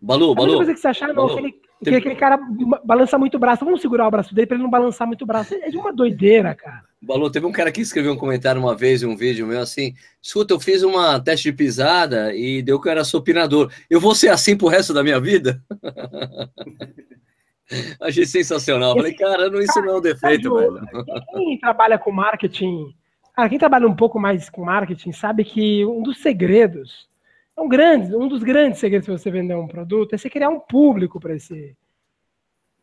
Balu, 0.00 0.34
Balu. 0.34 0.56
coisa 0.56 0.72
que 0.74 0.80
você 0.80 0.88
achar, 0.88 1.12
não, 1.12 1.26
aquele, 1.26 1.52
que 1.82 1.94
aquele 1.94 2.14
cara 2.14 2.38
balança 2.84 3.18
muito 3.18 3.36
o 3.36 3.40
braço. 3.40 3.64
Vamos 3.64 3.80
segurar 3.80 4.06
o 4.06 4.10
braço 4.10 4.34
dele 4.34 4.46
para 4.46 4.56
ele 4.56 4.62
não 4.62 4.70
balançar 4.70 5.06
muito 5.06 5.22
o 5.22 5.26
braço. 5.26 5.54
É 5.54 5.70
de 5.70 5.76
uma 5.76 5.92
doideira, 5.92 6.54
cara. 6.54 6.82
Balu, 7.02 7.30
teve 7.30 7.46
um 7.46 7.52
cara 7.52 7.72
que 7.72 7.80
escreveu 7.80 8.12
um 8.12 8.16
comentário 8.16 8.60
uma 8.60 8.74
vez 8.74 9.02
em 9.02 9.06
um 9.06 9.16
vídeo 9.16 9.46
meu 9.46 9.60
assim: 9.60 9.94
escuta, 10.22 10.52
eu 10.52 10.60
fiz 10.60 10.82
uma 10.82 11.18
teste 11.18 11.50
de 11.50 11.56
pisada 11.56 12.34
e 12.34 12.62
deu 12.62 12.80
que 12.80 12.88
eu 12.88 12.92
era 12.92 13.04
supinador. 13.04 13.72
Eu 13.88 14.00
vou 14.00 14.14
ser 14.14 14.28
assim 14.28 14.56
pro 14.56 14.68
resto 14.68 14.92
da 14.92 15.02
minha 15.02 15.18
vida? 15.18 15.62
Achei 18.00 18.24
sensacional. 18.24 18.94
Falei, 18.94 19.14
cara, 19.14 19.48
não, 19.48 19.60
isso 19.60 19.80
não 19.80 19.94
é 19.94 19.98
um 19.98 20.00
defeito, 20.00 20.54
velho. 20.54 20.80
Quem 21.34 21.58
trabalha 21.58 21.98
com 21.98 22.10
marketing, 22.10 22.94
cara, 23.34 23.48
quem 23.48 23.58
trabalha 23.58 23.86
um 23.86 23.94
pouco 23.94 24.18
mais 24.18 24.50
com 24.50 24.64
marketing 24.64 25.12
sabe 25.12 25.44
que 25.44 25.84
um 25.86 26.02
dos 26.02 26.18
segredos, 26.18 27.08
um, 27.56 27.68
grande, 27.68 28.14
um 28.14 28.28
dos 28.28 28.42
grandes 28.42 28.80
segredos 28.80 29.06
se 29.06 29.12
você 29.12 29.30
vender 29.30 29.54
um 29.54 29.68
produto 29.68 30.14
é 30.14 30.18
você 30.18 30.28
criar 30.28 30.48
um 30.48 30.60
público 30.60 31.20
para 31.20 31.34
esse 31.34 31.76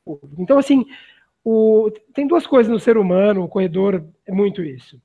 público. 0.04 0.42
Então, 0.42 0.58
assim, 0.58 0.86
o, 1.44 1.92
tem 2.14 2.28
duas 2.28 2.48
coisas 2.48 2.72
no 2.72 2.80
ser 2.80 2.98
humano, 2.98 3.44
o 3.44 3.48
corredor 3.48 4.04
é 4.26 4.32
muito 4.32 4.64
isso. 4.64 5.00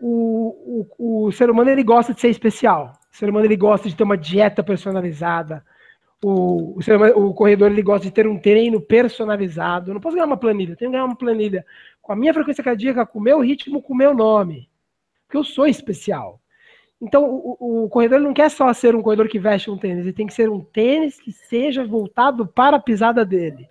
O, 0.00 0.86
o, 0.98 1.26
o 1.26 1.32
ser 1.32 1.50
humano 1.50 1.70
ele 1.70 1.82
gosta 1.82 2.12
de 2.12 2.20
ser 2.20 2.28
especial. 2.28 2.92
O 3.12 3.16
ser 3.16 3.28
humano 3.28 3.46
ele 3.46 3.56
gosta 3.56 3.88
de 3.88 3.96
ter 3.96 4.02
uma 4.02 4.18
dieta 4.18 4.62
personalizada 4.62 5.64
o, 6.24 6.78
o, 6.78 7.26
o, 7.26 7.34
corredor 7.34 7.70
ele 7.70 7.82
gosta 7.82 8.06
de 8.06 8.12
ter 8.12 8.26
um 8.26 8.38
treino 8.38 8.80
personalizado. 8.80 9.90
Eu 9.90 9.94
não 9.94 10.00
posso 10.00 10.16
ganhar 10.16 10.26
uma 10.26 10.36
planilha, 10.36 10.72
eu 10.72 10.76
tenho 10.76 10.90
que 10.90 10.96
ganhar 10.96 11.04
uma 11.04 11.16
planilha 11.16 11.64
com 12.00 12.12
a 12.12 12.16
minha 12.16 12.32
frequência 12.32 12.64
cardíaca, 12.64 13.04
com 13.04 13.18
o 13.18 13.22
meu 13.22 13.40
ritmo, 13.40 13.82
com 13.82 13.92
o 13.92 13.96
meu 13.96 14.14
nome. 14.14 14.68
Porque 15.26 15.36
eu 15.36 15.44
sou 15.44 15.66
especial. 15.66 16.40
Então, 17.00 17.24
o, 17.24 17.84
o 17.84 17.88
corredor 17.90 18.20
não 18.20 18.32
quer 18.32 18.50
só 18.50 18.72
ser 18.72 18.94
um 18.94 19.02
corredor 19.02 19.28
que 19.28 19.38
veste 19.38 19.70
um 19.70 19.76
tênis, 19.76 20.04
ele 20.04 20.12
tem 20.12 20.26
que 20.26 20.32
ser 20.32 20.48
um 20.48 20.60
tênis 20.60 21.20
que 21.20 21.30
seja 21.30 21.84
voltado 21.84 22.46
para 22.46 22.78
a 22.78 22.80
pisada 22.80 23.24
dele. 23.24 23.68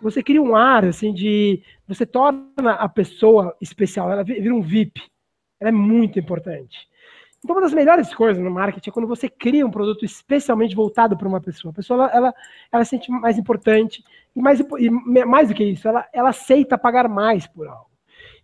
Você 0.00 0.22
cria 0.22 0.42
um 0.42 0.56
ar 0.56 0.84
assim 0.84 1.12
de. 1.12 1.62
Você 1.86 2.06
torna 2.06 2.72
a 2.72 2.88
pessoa 2.88 3.54
especial, 3.60 4.10
ela 4.10 4.24
vira 4.24 4.54
um 4.54 4.62
VIP. 4.62 5.00
Ela 5.60 5.68
é 5.68 5.72
muito 5.72 6.18
importante. 6.18 6.88
Então, 7.44 7.56
uma 7.56 7.62
das 7.62 7.72
melhores 7.72 8.14
coisas 8.14 8.42
no 8.42 8.50
marketing 8.50 8.90
é 8.90 8.92
quando 8.92 9.08
você 9.08 9.28
cria 9.28 9.66
um 9.66 9.70
produto 9.70 10.04
especialmente 10.04 10.76
voltado 10.76 11.16
para 11.16 11.26
uma 11.26 11.40
pessoa. 11.40 11.72
A 11.72 11.74
pessoa 11.74 12.04
ela, 12.04 12.16
ela, 12.16 12.34
ela 12.70 12.84
se 12.84 12.90
sente 12.90 13.10
mais 13.10 13.36
importante 13.36 14.04
e 14.34 14.40
mais, 14.40 14.60
e 14.60 14.90
mais 15.24 15.48
do 15.48 15.54
que 15.54 15.64
isso, 15.64 15.88
ela, 15.88 16.06
ela 16.12 16.28
aceita 16.28 16.78
pagar 16.78 17.08
mais 17.08 17.46
por 17.46 17.66
algo. 17.66 17.90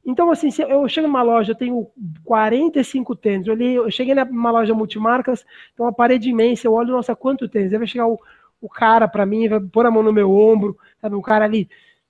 Então, 0.04 0.30
assim, 0.30 0.48
eu 0.68 0.88
chego 0.88 1.06
numa 1.06 1.22
loja, 1.22 1.52
eu 1.52 1.56
tenho 1.56 1.86
45 2.24 3.14
tênis. 3.14 3.46
Eu, 3.46 3.54
li, 3.54 3.74
eu 3.74 3.90
cheguei 3.90 4.14
numa 4.14 4.50
loja 4.50 4.74
multimarcas, 4.74 5.44
tem 5.76 5.84
uma 5.84 5.92
parede 5.92 6.30
imensa, 6.30 6.66
eu 6.66 6.72
olho, 6.72 6.92
nossa, 6.92 7.14
quanto 7.14 7.48
tênis? 7.48 7.72
Aí 7.72 7.78
vai 7.78 7.86
chegar 7.86 8.08
o, 8.08 8.18
o 8.60 8.68
cara 8.68 9.06
para 9.06 9.26
mim, 9.26 9.48
vai 9.48 9.60
pôr 9.60 9.86
a 9.86 9.90
mão 9.90 10.02
no 10.02 10.12
meu 10.12 10.32
ombro, 10.32 10.76
sabe? 11.00 11.14
O 11.14 11.22
cara 11.22 11.44
ali, 11.44 11.68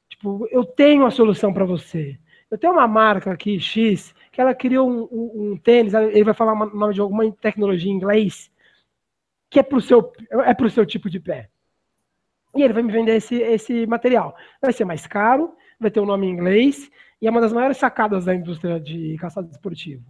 tipo, 0.09 0.47
eu 0.51 0.65
tenho 0.65 1.05
a 1.05 1.11
solução 1.11 1.53
para 1.53 1.65
você. 1.65 2.19
Eu 2.51 2.57
tenho 2.57 2.73
uma 2.73 2.87
marca 2.87 3.33
aqui, 3.33 3.59
X, 3.61 4.15
que 4.39 4.43
ela 4.43 4.55
criou 4.55 4.89
um, 4.89 5.09
um, 5.11 5.33
um 5.35 5.57
tênis, 5.57 5.93
ele 5.93 6.23
vai 6.23 6.33
falar 6.33 6.53
o 6.53 6.67
nome 6.67 6.95
de 6.95 7.01
alguma 7.01 7.29
tecnologia 7.33 7.91
em 7.91 7.97
inglês, 7.97 8.49
que 9.51 9.59
é 9.59 9.65
para 9.65 9.77
o 9.77 9.81
seu, 9.81 10.13
é 10.31 10.55
pro 10.55 10.71
seu 10.71 10.87
tipo 10.87 11.11
de 11.11 11.19
pé. 11.19 11.49
E 12.55 12.63
ele 12.63 12.73
vai 12.73 12.85
me 12.85 12.93
vender 12.93 13.17
esse, 13.17 13.35
esse 13.35 13.85
material. 13.89 14.37
Vai 14.63 14.73
ser 14.73 14.85
mais 14.85 15.09
caro, 15.09 15.57
vai 15.81 15.91
ter 15.91 15.99
um 15.99 16.07
nome 16.07 16.29
em 16.29 16.31
inglês, 16.31 16.89
e 17.21 17.27
é 17.27 17.31
uma 17.33 17.41
das 17.41 17.53
maiores 17.53 17.79
sacadas 17.79 18.27
da 18.27 18.33
indústria 18.33 18.79
de 18.79 19.17
calçado 19.19 19.51
esportivo. 19.51 20.05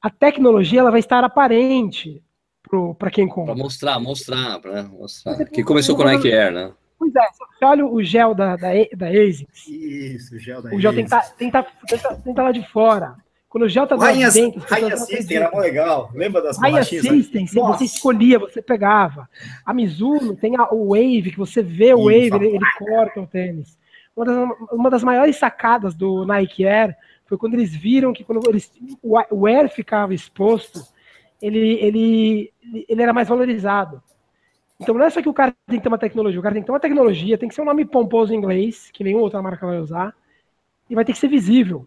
A 0.00 0.08
tecnologia 0.08 0.80
ela 0.80 0.90
vai 0.90 1.00
estar 1.00 1.22
aparente 1.22 2.24
para 2.98 3.10
quem 3.10 3.28
compra. 3.28 3.52
Para 3.52 3.62
mostrar, 3.62 4.00
mostrar, 4.00 4.60
para 4.60 4.84
mostrar. 4.84 5.44
Que 5.44 5.62
começou 5.62 5.94
com 5.94 6.00
o 6.00 6.06
Nike 6.06 6.32
Air, 6.32 6.52
né? 6.52 6.72
Pois 6.98 7.14
é, 7.14 7.20
você 7.36 7.64
olha 7.66 7.84
o 7.84 8.02
gel 8.02 8.34
da, 8.34 8.56
da, 8.56 8.70
da 8.96 9.08
ASICS. 9.08 9.68
Isso, 9.68 10.36
o 10.36 10.38
gel 10.38 10.62
da 10.62 10.74
O 10.74 10.80
gel 10.80 10.94
tem 10.94 11.04
que 11.04 11.14
estar 11.14 11.62
tá, 11.62 11.62
tá, 11.62 12.32
tá, 12.34 12.42
lá 12.44 12.50
de 12.50 12.66
fora. 12.70 13.22
Quando 13.54 13.66
o 13.66 13.68
gel 13.68 13.86
tá 13.86 13.94
Rainha, 13.94 14.32
dentro... 14.32 14.60
Rainha 14.68 14.96
System 14.96 15.36
era 15.36 15.56
legal. 15.56 16.10
Lembra 16.12 16.42
das 16.42 16.58
Rainha 16.58 16.82
System, 16.82 17.46
você 17.46 17.84
escolhia, 17.84 18.36
você 18.36 18.60
pegava. 18.60 19.30
A 19.64 19.72
Mizuno 19.72 20.34
tem 20.34 20.56
a, 20.56 20.74
o 20.74 20.88
Wave, 20.88 21.30
que 21.30 21.38
você 21.38 21.62
vê 21.62 21.94
o 21.94 22.06
Wave, 22.06 22.34
ele, 22.34 22.46
ele 22.48 22.66
corta 22.76 23.20
o 23.20 23.26
tênis. 23.28 23.78
Uma 24.16 24.26
das, 24.26 24.48
uma 24.72 24.90
das 24.90 25.04
maiores 25.04 25.36
sacadas 25.36 25.94
do 25.94 26.26
Nike 26.26 26.66
Air 26.66 26.96
foi 27.26 27.38
quando 27.38 27.54
eles 27.54 27.72
viram 27.72 28.12
que 28.12 28.24
quando 28.24 28.40
eles, 28.50 28.72
o 29.00 29.46
Air 29.46 29.68
ficava 29.68 30.12
exposto, 30.12 30.80
ele, 31.40 31.78
ele, 31.80 32.52
ele 32.88 33.02
era 33.02 33.12
mais 33.12 33.28
valorizado. 33.28 34.02
Então 34.80 34.96
não 34.96 35.04
é 35.04 35.10
só 35.10 35.22
que 35.22 35.28
o 35.28 35.32
cara 35.32 35.54
tem 35.68 35.78
que 35.78 35.84
ter 35.84 35.88
uma 35.88 35.96
tecnologia, 35.96 36.40
o 36.40 36.42
cara 36.42 36.54
tem 36.54 36.62
que 36.62 36.66
ter 36.66 36.72
uma 36.72 36.80
tecnologia, 36.80 37.38
tem 37.38 37.48
que 37.48 37.54
ser 37.54 37.62
um 37.62 37.66
nome 37.66 37.84
pomposo 37.84 38.34
em 38.34 38.36
inglês, 38.36 38.90
que 38.92 39.04
nenhuma 39.04 39.22
outra 39.22 39.40
marca 39.40 39.64
vai 39.64 39.78
usar, 39.78 40.12
e 40.90 40.94
vai 40.96 41.04
ter 41.04 41.12
que 41.12 41.20
ser 41.20 41.28
visível 41.28 41.86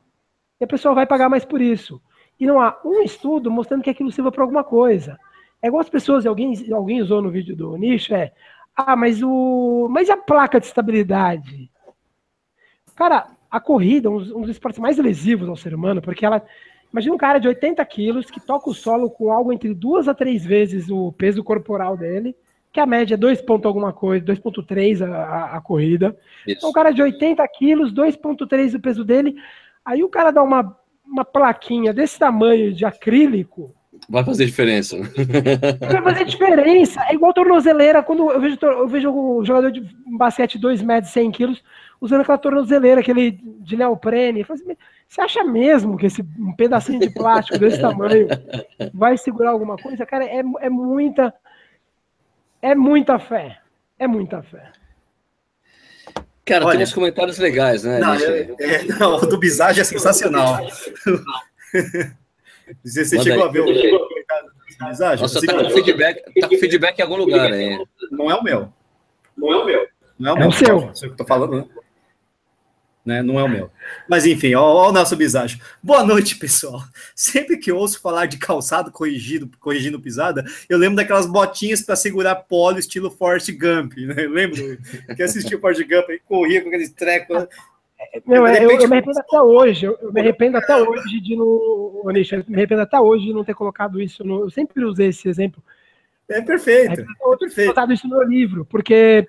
e 0.60 0.64
a 0.64 0.68
pessoa 0.68 0.94
vai 0.94 1.06
pagar 1.06 1.30
mais 1.30 1.46
por 1.46 1.62
isso. 1.62 2.02
E 2.40 2.46
não 2.46 2.62
há 2.62 2.80
um 2.86 3.02
estudo 3.02 3.50
mostrando 3.50 3.84
que 3.84 3.90
aquilo 3.90 4.12
sirva 4.12 4.32
para 4.32 4.44
alguma 4.44 4.64
coisa. 4.64 5.20
É 5.62 5.68
igual 5.68 5.82
as 5.82 5.90
pessoas, 5.90 6.26
alguém, 6.26 6.54
alguém 6.72 7.02
usou 7.02 7.22
no 7.22 7.32
vídeo 7.32 7.56
do 7.56 7.76
nicho, 7.78 8.14
é, 8.14 8.32
ah, 8.78 8.96
mas 8.96 9.24
o. 9.24 9.88
Mas 9.90 10.08
e 10.08 10.12
a 10.12 10.18
placa 10.18 10.60
de 10.60 10.68
estabilidade? 10.68 11.72
Cara, 12.96 13.28
a 13.50 13.60
corrida, 13.60 14.10
um, 14.10 14.18
um 14.18 14.42
dos 14.42 14.52
esportes 14.52 14.80
mais 14.80 14.98
lesivos 14.98 15.50
ao 15.50 15.56
ser 15.56 15.74
humano, 15.74 16.02
porque 16.02 16.26
ela. 16.26 16.44
Imagina 16.94 17.16
um 17.16 17.18
cara 17.18 17.38
de 17.38 17.48
80 17.48 17.84
quilos 17.86 18.32
que 18.32 18.40
toca 18.40 18.70
o 18.70 18.74
solo 18.74 19.10
com 19.10 19.30
algo 19.30 19.52
entre 19.52 19.74
duas 19.74 20.08
a 20.08 20.14
três 20.14 20.46
vezes 20.46 20.90
o 20.90 21.12
peso 21.12 21.44
corporal 21.44 21.98
dele, 21.98 22.34
que 22.72 22.80
a 22.80 22.86
média 22.86 23.16
é 23.16 23.18
2 23.18 23.42
ponto 23.42 23.68
alguma 23.68 23.92
coisa, 23.92 24.26
2.3 24.26 25.02
a, 25.02 25.14
a, 25.14 25.58
a, 25.58 25.62
corrida. 25.62 26.18
Isso. 26.48 26.60
Então, 26.60 26.70
um 26.70 26.74
cara 26.74 26.92
de 26.92 27.02
80 27.02 27.46
quilos, 27.50 27.94
2.3 27.94 28.76
o 28.76 28.80
peso 28.80 29.04
dele, 29.04 29.36
Aí 29.88 30.04
o 30.04 30.10
cara 30.10 30.32
dá 30.32 30.44
uma, 30.44 30.78
uma 31.06 31.24
plaquinha 31.24 31.94
desse 31.94 32.20
tamanho 32.20 32.74
de 32.74 32.84
acrílico. 32.84 33.74
Vai 34.10 34.22
fazer 34.22 34.46
diferença. 34.46 34.98
Vai 34.98 36.04
fazer 36.04 36.26
diferença. 36.26 37.02
É 37.08 37.14
igual 37.14 37.32
tornozeleira. 37.34 38.04
Quando 38.04 38.30
eu 38.30 38.42
vejo, 38.42 38.58
eu 38.62 38.88
vejo 38.90 39.10
o 39.10 39.46
jogador 39.46 39.72
de 39.72 39.80
basquete 40.06 40.60
2 40.60 40.82
metros, 40.82 41.14
100 41.14 41.32
quilos, 41.32 41.64
usando 42.02 42.20
aquela 42.20 42.38
tornozeleira, 42.38 43.00
aquele 43.00 43.32
de 43.32 43.78
neoprene. 43.78 44.46
Assim, 44.50 44.76
você 45.08 45.22
acha 45.22 45.42
mesmo 45.46 45.98
que 45.98 46.08
esse 46.08 46.22
um 46.38 46.54
pedacinho 46.54 47.00
de 47.00 47.10
plástico 47.10 47.58
desse 47.58 47.80
tamanho 47.80 48.28
vai 48.94 49.18
segurar 49.18 49.52
alguma 49.52 49.78
coisa? 49.78 50.06
Cara, 50.06 50.26
é, 50.26 50.44
é 50.60 50.70
muita. 50.70 51.34
É 52.62 52.76
muita 52.76 53.18
fé. 53.20 53.60
É 53.98 54.06
muita 54.06 54.44
fé. 54.44 54.70
Cara, 56.48 56.66
Olha, 56.66 56.78
tem 56.78 56.84
uns 56.86 56.94
comentários 56.94 57.38
legais, 57.38 57.84
né? 57.84 58.00
Não, 58.00 58.14
é, 58.14 58.56
é, 58.60 58.84
não 58.86 59.16
o 59.16 59.26
do 59.26 59.38
Bizage 59.38 59.82
é 59.82 59.84
sensacional. 59.84 60.66
Você, 62.84 63.06
você 63.06 63.22
chegou 63.22 63.44
aí. 63.44 63.50
a 63.50 63.52
ver 63.52 63.62
o 63.62 64.08
comentário 64.10 64.50
do 64.50 64.88
Bizage? 64.90 65.22
Nossa, 65.22 65.40
tá 65.40 65.54
com, 65.54 65.70
feedback, 65.70 66.22
tá 66.38 66.50
com 66.50 66.58
feedback 66.58 67.00
em 67.00 67.02
algum 67.02 67.16
lugar 67.16 67.50
aí. 67.50 67.82
Não 68.12 68.30
é 68.30 68.36
o 68.36 68.44
meu. 68.44 68.74
Não 69.38 69.54
é 69.54 69.56
o 69.56 69.66
meu. 69.66 69.88
Não 70.20 70.32
é 70.32 70.34
o 70.34 70.38
meu. 70.38 70.46
É 70.46 70.48
o 70.48 70.52
seu. 70.52 70.96
Sei 70.96 71.08
o 71.08 71.12
que 71.12 71.22
eu 71.22 71.26
tô 71.26 71.26
falando, 71.26 71.56
né? 71.56 71.66
Né? 73.08 73.24
Não 73.24 73.40
é 73.40 73.44
o 73.44 73.48
meu. 73.48 73.72
Mas 74.08 74.26
enfim, 74.26 74.54
ó, 74.54 74.62
ó 74.62 74.90
o 74.90 74.92
nosso 74.92 75.16
bisacho. 75.16 75.58
Boa 75.82 76.04
noite, 76.04 76.36
pessoal. 76.36 76.82
Sempre 77.16 77.58
que 77.58 77.72
ouço 77.72 78.02
falar 78.02 78.26
de 78.26 78.38
calçado 78.38 78.92
corrigido, 78.92 79.50
corrigindo 79.60 80.00
pisada, 80.00 80.44
eu 80.68 80.78
lembro 80.78 80.98
daquelas 80.98 81.26
botinhas 81.26 81.82
para 81.82 81.96
segurar 81.96 82.36
polo 82.36 82.78
estilo 82.78 83.10
Forrest 83.10 83.50
Gump, 83.54 83.94
né? 83.96 84.28
lembro 84.28 84.78
que 85.16 85.24
assistiu 85.24 85.60
Forrest 85.60 85.88
Gump 85.88 86.10
e 86.10 86.20
corria 86.20 86.62
com 86.62 86.68
aqueles 86.68 86.92
trecos. 86.92 87.40
Né? 87.40 87.48
Meu, 88.26 88.44
repente, 88.44 88.64
eu, 88.64 88.72
eu, 88.82 88.90
me 88.90 88.98
arrependo 88.98 89.20
até 89.20 89.42
hoje. 89.42 89.86
Eu, 89.86 89.98
eu 90.02 90.14
me 90.14 90.22
arrependo 90.22 90.58
até 90.58 90.76
hoje 90.76 91.22
de 91.22 91.36
não. 91.36 92.02
Eu 92.04 92.12
me 92.48 92.56
arrependo 92.56 92.82
até 92.82 93.00
hoje 93.00 93.26
de 93.26 93.34
não 93.34 93.44
ter 93.44 93.56
colocado 93.56 94.02
isso. 94.02 94.24
No, 94.24 94.42
eu 94.42 94.50
sempre 94.50 94.84
usei 94.84 95.08
esse 95.08 95.30
exemplo. 95.30 95.64
É 96.30 96.42
perfeito. 96.42 96.92
É 96.92 97.06
perfeito. 97.38 97.68
colocado 97.68 97.94
isso 97.94 98.08
no 98.08 98.22
livro, 98.22 98.66
porque 98.66 99.28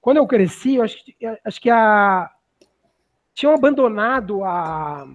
quando 0.00 0.18
eu 0.18 0.26
cresci, 0.26 0.76
eu 0.76 0.82
acho, 0.82 0.96
acho 1.44 1.60
que 1.60 1.70
a, 1.70 2.30
tinham 3.34 3.54
abandonado 3.54 4.44
a, 4.44 5.06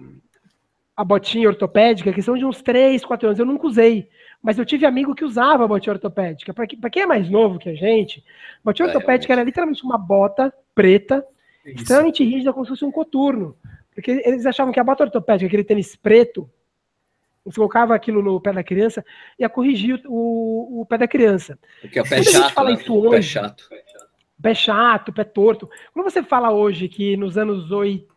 a 0.96 1.04
botinha 1.04 1.48
ortopédica, 1.48 2.12
que 2.12 2.22
são 2.22 2.36
de 2.36 2.44
uns 2.44 2.62
3, 2.62 3.04
4 3.04 3.28
anos. 3.28 3.38
Eu 3.38 3.46
nunca 3.46 3.66
usei, 3.66 4.08
mas 4.42 4.58
eu 4.58 4.64
tive 4.64 4.86
amigo 4.86 5.14
que 5.14 5.24
usava 5.24 5.64
a 5.64 5.68
botinha 5.68 5.92
ortopédica. 5.92 6.54
Para 6.54 6.90
quem 6.90 7.02
é 7.02 7.06
mais 7.06 7.28
novo 7.28 7.58
que 7.58 7.68
a 7.68 7.74
gente, 7.74 8.24
botinha 8.64 8.88
é, 8.88 8.92
ortopédica 8.92 9.32
era 9.32 9.42
literalmente 9.42 9.84
uma 9.84 9.98
bota 9.98 10.52
preta, 10.74 11.24
Isso. 11.64 11.82
extremamente 11.82 12.24
rígida, 12.24 12.52
como 12.52 12.64
se 12.64 12.70
fosse 12.70 12.84
um 12.84 12.92
coturno. 12.92 13.56
Porque 13.94 14.10
eles 14.10 14.44
achavam 14.44 14.72
que 14.72 14.80
a 14.80 14.84
bota 14.84 15.04
ortopédica, 15.04 15.46
aquele 15.46 15.64
tênis 15.64 15.96
preto, 15.96 16.48
você 17.46 17.56
colocava 17.56 17.94
aquilo 17.94 18.22
no 18.22 18.40
pé 18.40 18.52
da 18.52 18.64
criança, 18.64 19.04
ia 19.38 19.48
corrigir 19.48 20.02
o, 20.06 20.80
o 20.80 20.86
pé 20.86 20.98
da 20.98 21.06
criança. 21.06 21.56
Porque 21.80 21.98
é 21.98 22.02
o 22.02 22.08
pé 22.08 22.22
chato, 22.22 22.52
fala 22.52 22.70
né? 22.70 22.76
isso 22.80 22.94
hoje, 22.94 23.10
pé 23.10 23.22
chato. 23.22 23.68
Pé 24.40 24.54
chato, 24.54 25.12
pé 25.12 25.24
torto. 25.24 25.68
Quando 25.92 26.10
você 26.10 26.22
fala 26.22 26.52
hoje 26.52 26.88
que 26.88 27.16
nos 27.16 27.38
anos 27.38 27.70
80, 27.70 28.16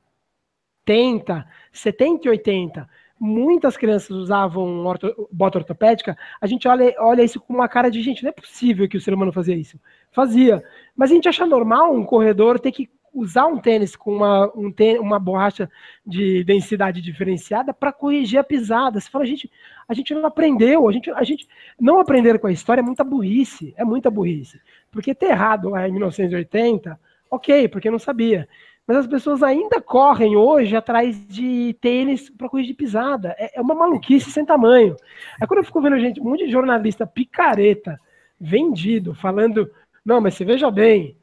80, 0.90 1.46
70 1.72 2.28
e 2.28 2.30
80, 2.32 2.90
muitas 3.20 3.78
crianças 3.78 4.10
usavam 4.10 4.86
orto, 4.86 5.30
bota 5.32 5.60
ortopédica, 5.60 6.18
a 6.42 6.48
gente 6.48 6.68
olha, 6.68 6.96
olha 7.00 7.22
isso 7.22 7.40
com 7.40 7.54
uma 7.54 7.68
cara 7.68 7.92
de 7.92 8.02
gente, 8.02 8.24
não 8.24 8.30
é 8.30 8.34
possível 8.34 8.90
que 8.90 8.98
o 8.98 9.02
ser 9.02 9.14
humano 9.14 9.32
fazia 9.32 9.56
isso. 9.56 9.80
Fazia. 10.12 10.64
Mas 10.96 11.12
a 11.12 11.14
gente 11.14 11.30
acha 11.30 11.46
normal 11.46 11.94
um 11.94 12.04
corredor 12.04 12.60
ter 12.60 12.72
que 12.72 12.90
usar 13.14 13.48
um 13.48 13.58
tênis 13.58 13.96
com 13.96 14.16
uma, 14.16 14.52
um 14.56 14.72
tênis, 14.72 15.02
uma 15.02 15.20
borracha 15.20 15.70
de 16.06 16.44
densidade 16.44 17.02
diferenciada 17.02 17.74
para 17.74 17.92
corrigir 17.92 18.40
a 18.40 18.44
pisada. 18.44 19.00
Você 19.00 19.10
fala, 19.10 19.24
a 19.24 19.28
gente, 19.28 19.52
a 19.88 19.94
gente 19.94 20.14
não 20.14 20.26
aprendeu, 20.26 20.88
a 20.88 20.92
gente, 20.92 21.10
a 21.12 21.24
gente 21.24 21.48
não 21.80 22.00
aprender 22.00 22.40
com 22.40 22.48
a 22.48 22.52
história 22.52 22.82
é 22.82 22.84
muita 22.84 23.04
burrice, 23.04 23.74
é 23.78 23.84
muita 23.84 24.10
burrice. 24.10 24.60
Porque 24.92 25.14
ter 25.14 25.28
errado 25.28 25.70
lá 25.70 25.88
em 25.88 25.92
1980, 25.92 27.00
ok, 27.30 27.68
porque 27.68 27.92
não 27.92 28.00
sabia 28.00 28.48
mas 28.90 28.98
as 28.98 29.08
pessoas 29.08 29.44
ainda 29.44 29.80
correm 29.80 30.36
hoje 30.36 30.76
atrás 30.76 31.16
de 31.28 31.78
tênis 31.80 32.28
para 32.28 32.50
corrigir 32.50 32.76
pisada. 32.76 33.36
É, 33.38 33.60
é, 33.60 33.62
uma 33.62 33.76
maluquice 33.76 34.32
sem 34.32 34.44
tamanho. 34.44 34.96
É 35.40 35.46
quando 35.46 35.60
eu 35.60 35.64
fico 35.64 35.80
vendo 35.80 36.00
gente, 36.00 36.20
um 36.20 36.24
monte 36.24 36.48
de 36.48 36.52
jornalista 36.52 37.06
picareta 37.06 38.00
vendido, 38.42 39.14
falando, 39.14 39.70
não, 40.04 40.20
mas 40.20 40.34
você 40.34 40.44
veja 40.44 40.72
bem, 40.72 41.16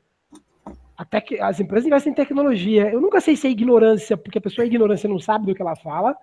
até 0.96 1.20
que 1.20 1.40
as 1.40 1.58
empresas 1.58 1.88
investem 1.88 2.12
em 2.12 2.14
tecnologia. 2.14 2.88
Eu 2.88 3.00
nunca 3.00 3.20
sei 3.20 3.34
se 3.34 3.48
é 3.48 3.50
ignorância, 3.50 4.16
porque 4.16 4.38
a 4.38 4.42
pessoa 4.42 4.64
é 4.64 4.68
ignorância 4.68 5.08
não 5.08 5.18
sabe 5.18 5.46
do 5.46 5.52
que 5.52 5.60
ela 5.60 5.74
fala, 5.74 6.16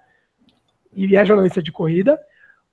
e 0.96 1.14
é 1.14 1.26
jornalista 1.26 1.62
de 1.62 1.74
corrida, 1.74 2.18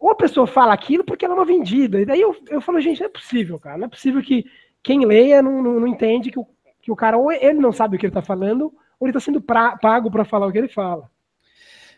ou 0.01 0.11
a 0.11 0.17
pessoa 0.17 0.47
fala 0.47 0.73
aquilo 0.73 1.05
porque 1.05 1.25
ela 1.25 1.35
é 1.35 1.37
uma 1.37 1.45
vendida. 1.45 2.01
E 2.01 2.07
daí 2.07 2.21
eu, 2.21 2.35
eu 2.49 2.61
falo, 2.61 2.81
gente, 2.81 2.99
não 3.01 3.07
é 3.07 3.11
possível, 3.11 3.59
cara. 3.61 3.79
Não 3.79 3.85
é 3.85 3.89
possível 3.89 4.21
que 4.23 4.45
quem 4.83 5.05
leia 5.05 5.43
não, 5.43 5.63
não, 5.63 5.81
não 5.81 5.87
entende 5.87 6.31
que 6.31 6.39
o 6.39 6.47
que 6.81 6.91
o 6.91 6.97
cara 6.97 7.17
ou 7.17 7.31
ele 7.31 7.61
não 7.61 7.73
sabe 7.73 7.97
o 7.97 7.99
que 7.99 8.07
ele 8.07 8.11
está 8.11 8.23
falando, 8.23 8.73
ou 8.99 9.07
ele 9.07 9.11
está 9.11 9.21
sendo 9.21 9.41
pra, 9.41 9.77
pago 9.77 10.11
para 10.11 10.25
falar 10.25 10.47
o 10.47 10.53
que 10.53 10.59
ele 10.59 10.69
fala. 10.69 11.11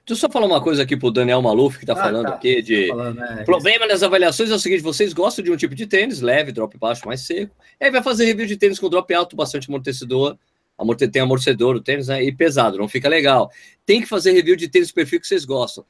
Deixa 0.04 0.10
eu 0.10 0.16
só 0.16 0.28
falar 0.28 0.46
uma 0.46 0.60
coisa 0.60 0.82
aqui 0.82 0.96
para 0.96 1.06
o 1.06 1.12
Daniel 1.12 1.40
Maluf, 1.40 1.78
que 1.78 1.84
está 1.84 1.92
ah, 1.92 2.04
falando 2.04 2.26
tá. 2.26 2.34
aqui 2.34 2.60
de 2.60 2.88
falando, 2.88 3.22
é, 3.22 3.44
problema 3.44 3.86
das 3.86 4.02
avaliações 4.02 4.50
é 4.50 4.54
o 4.54 4.58
seguinte: 4.58 4.82
vocês 4.82 5.12
gostam 5.12 5.44
de 5.44 5.52
um 5.52 5.56
tipo 5.56 5.76
de 5.76 5.86
tênis 5.86 6.20
leve, 6.20 6.50
drop 6.50 6.76
baixo, 6.76 7.06
mais 7.06 7.20
seco. 7.20 7.54
E 7.80 7.84
aí 7.84 7.90
vai 7.90 8.02
fazer 8.02 8.24
review 8.24 8.46
de 8.46 8.56
tênis 8.56 8.80
com 8.80 8.88
drop 8.88 9.14
alto, 9.14 9.36
bastante 9.36 9.68
amortecedor. 9.68 10.36
Amorte, 10.76 11.06
tem 11.06 11.22
amortecedor 11.22 11.76
o 11.76 11.80
tênis 11.80 12.08
né, 12.08 12.24
e 12.24 12.32
pesado, 12.32 12.78
não 12.78 12.88
fica 12.88 13.08
legal. 13.08 13.50
Tem 13.86 14.00
que 14.00 14.06
fazer 14.08 14.32
review 14.32 14.56
de 14.56 14.68
tênis 14.68 14.90
perfil 14.90 15.20
que 15.20 15.26
vocês 15.26 15.44
gostam. 15.44 15.84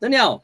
Daniel, 0.00 0.42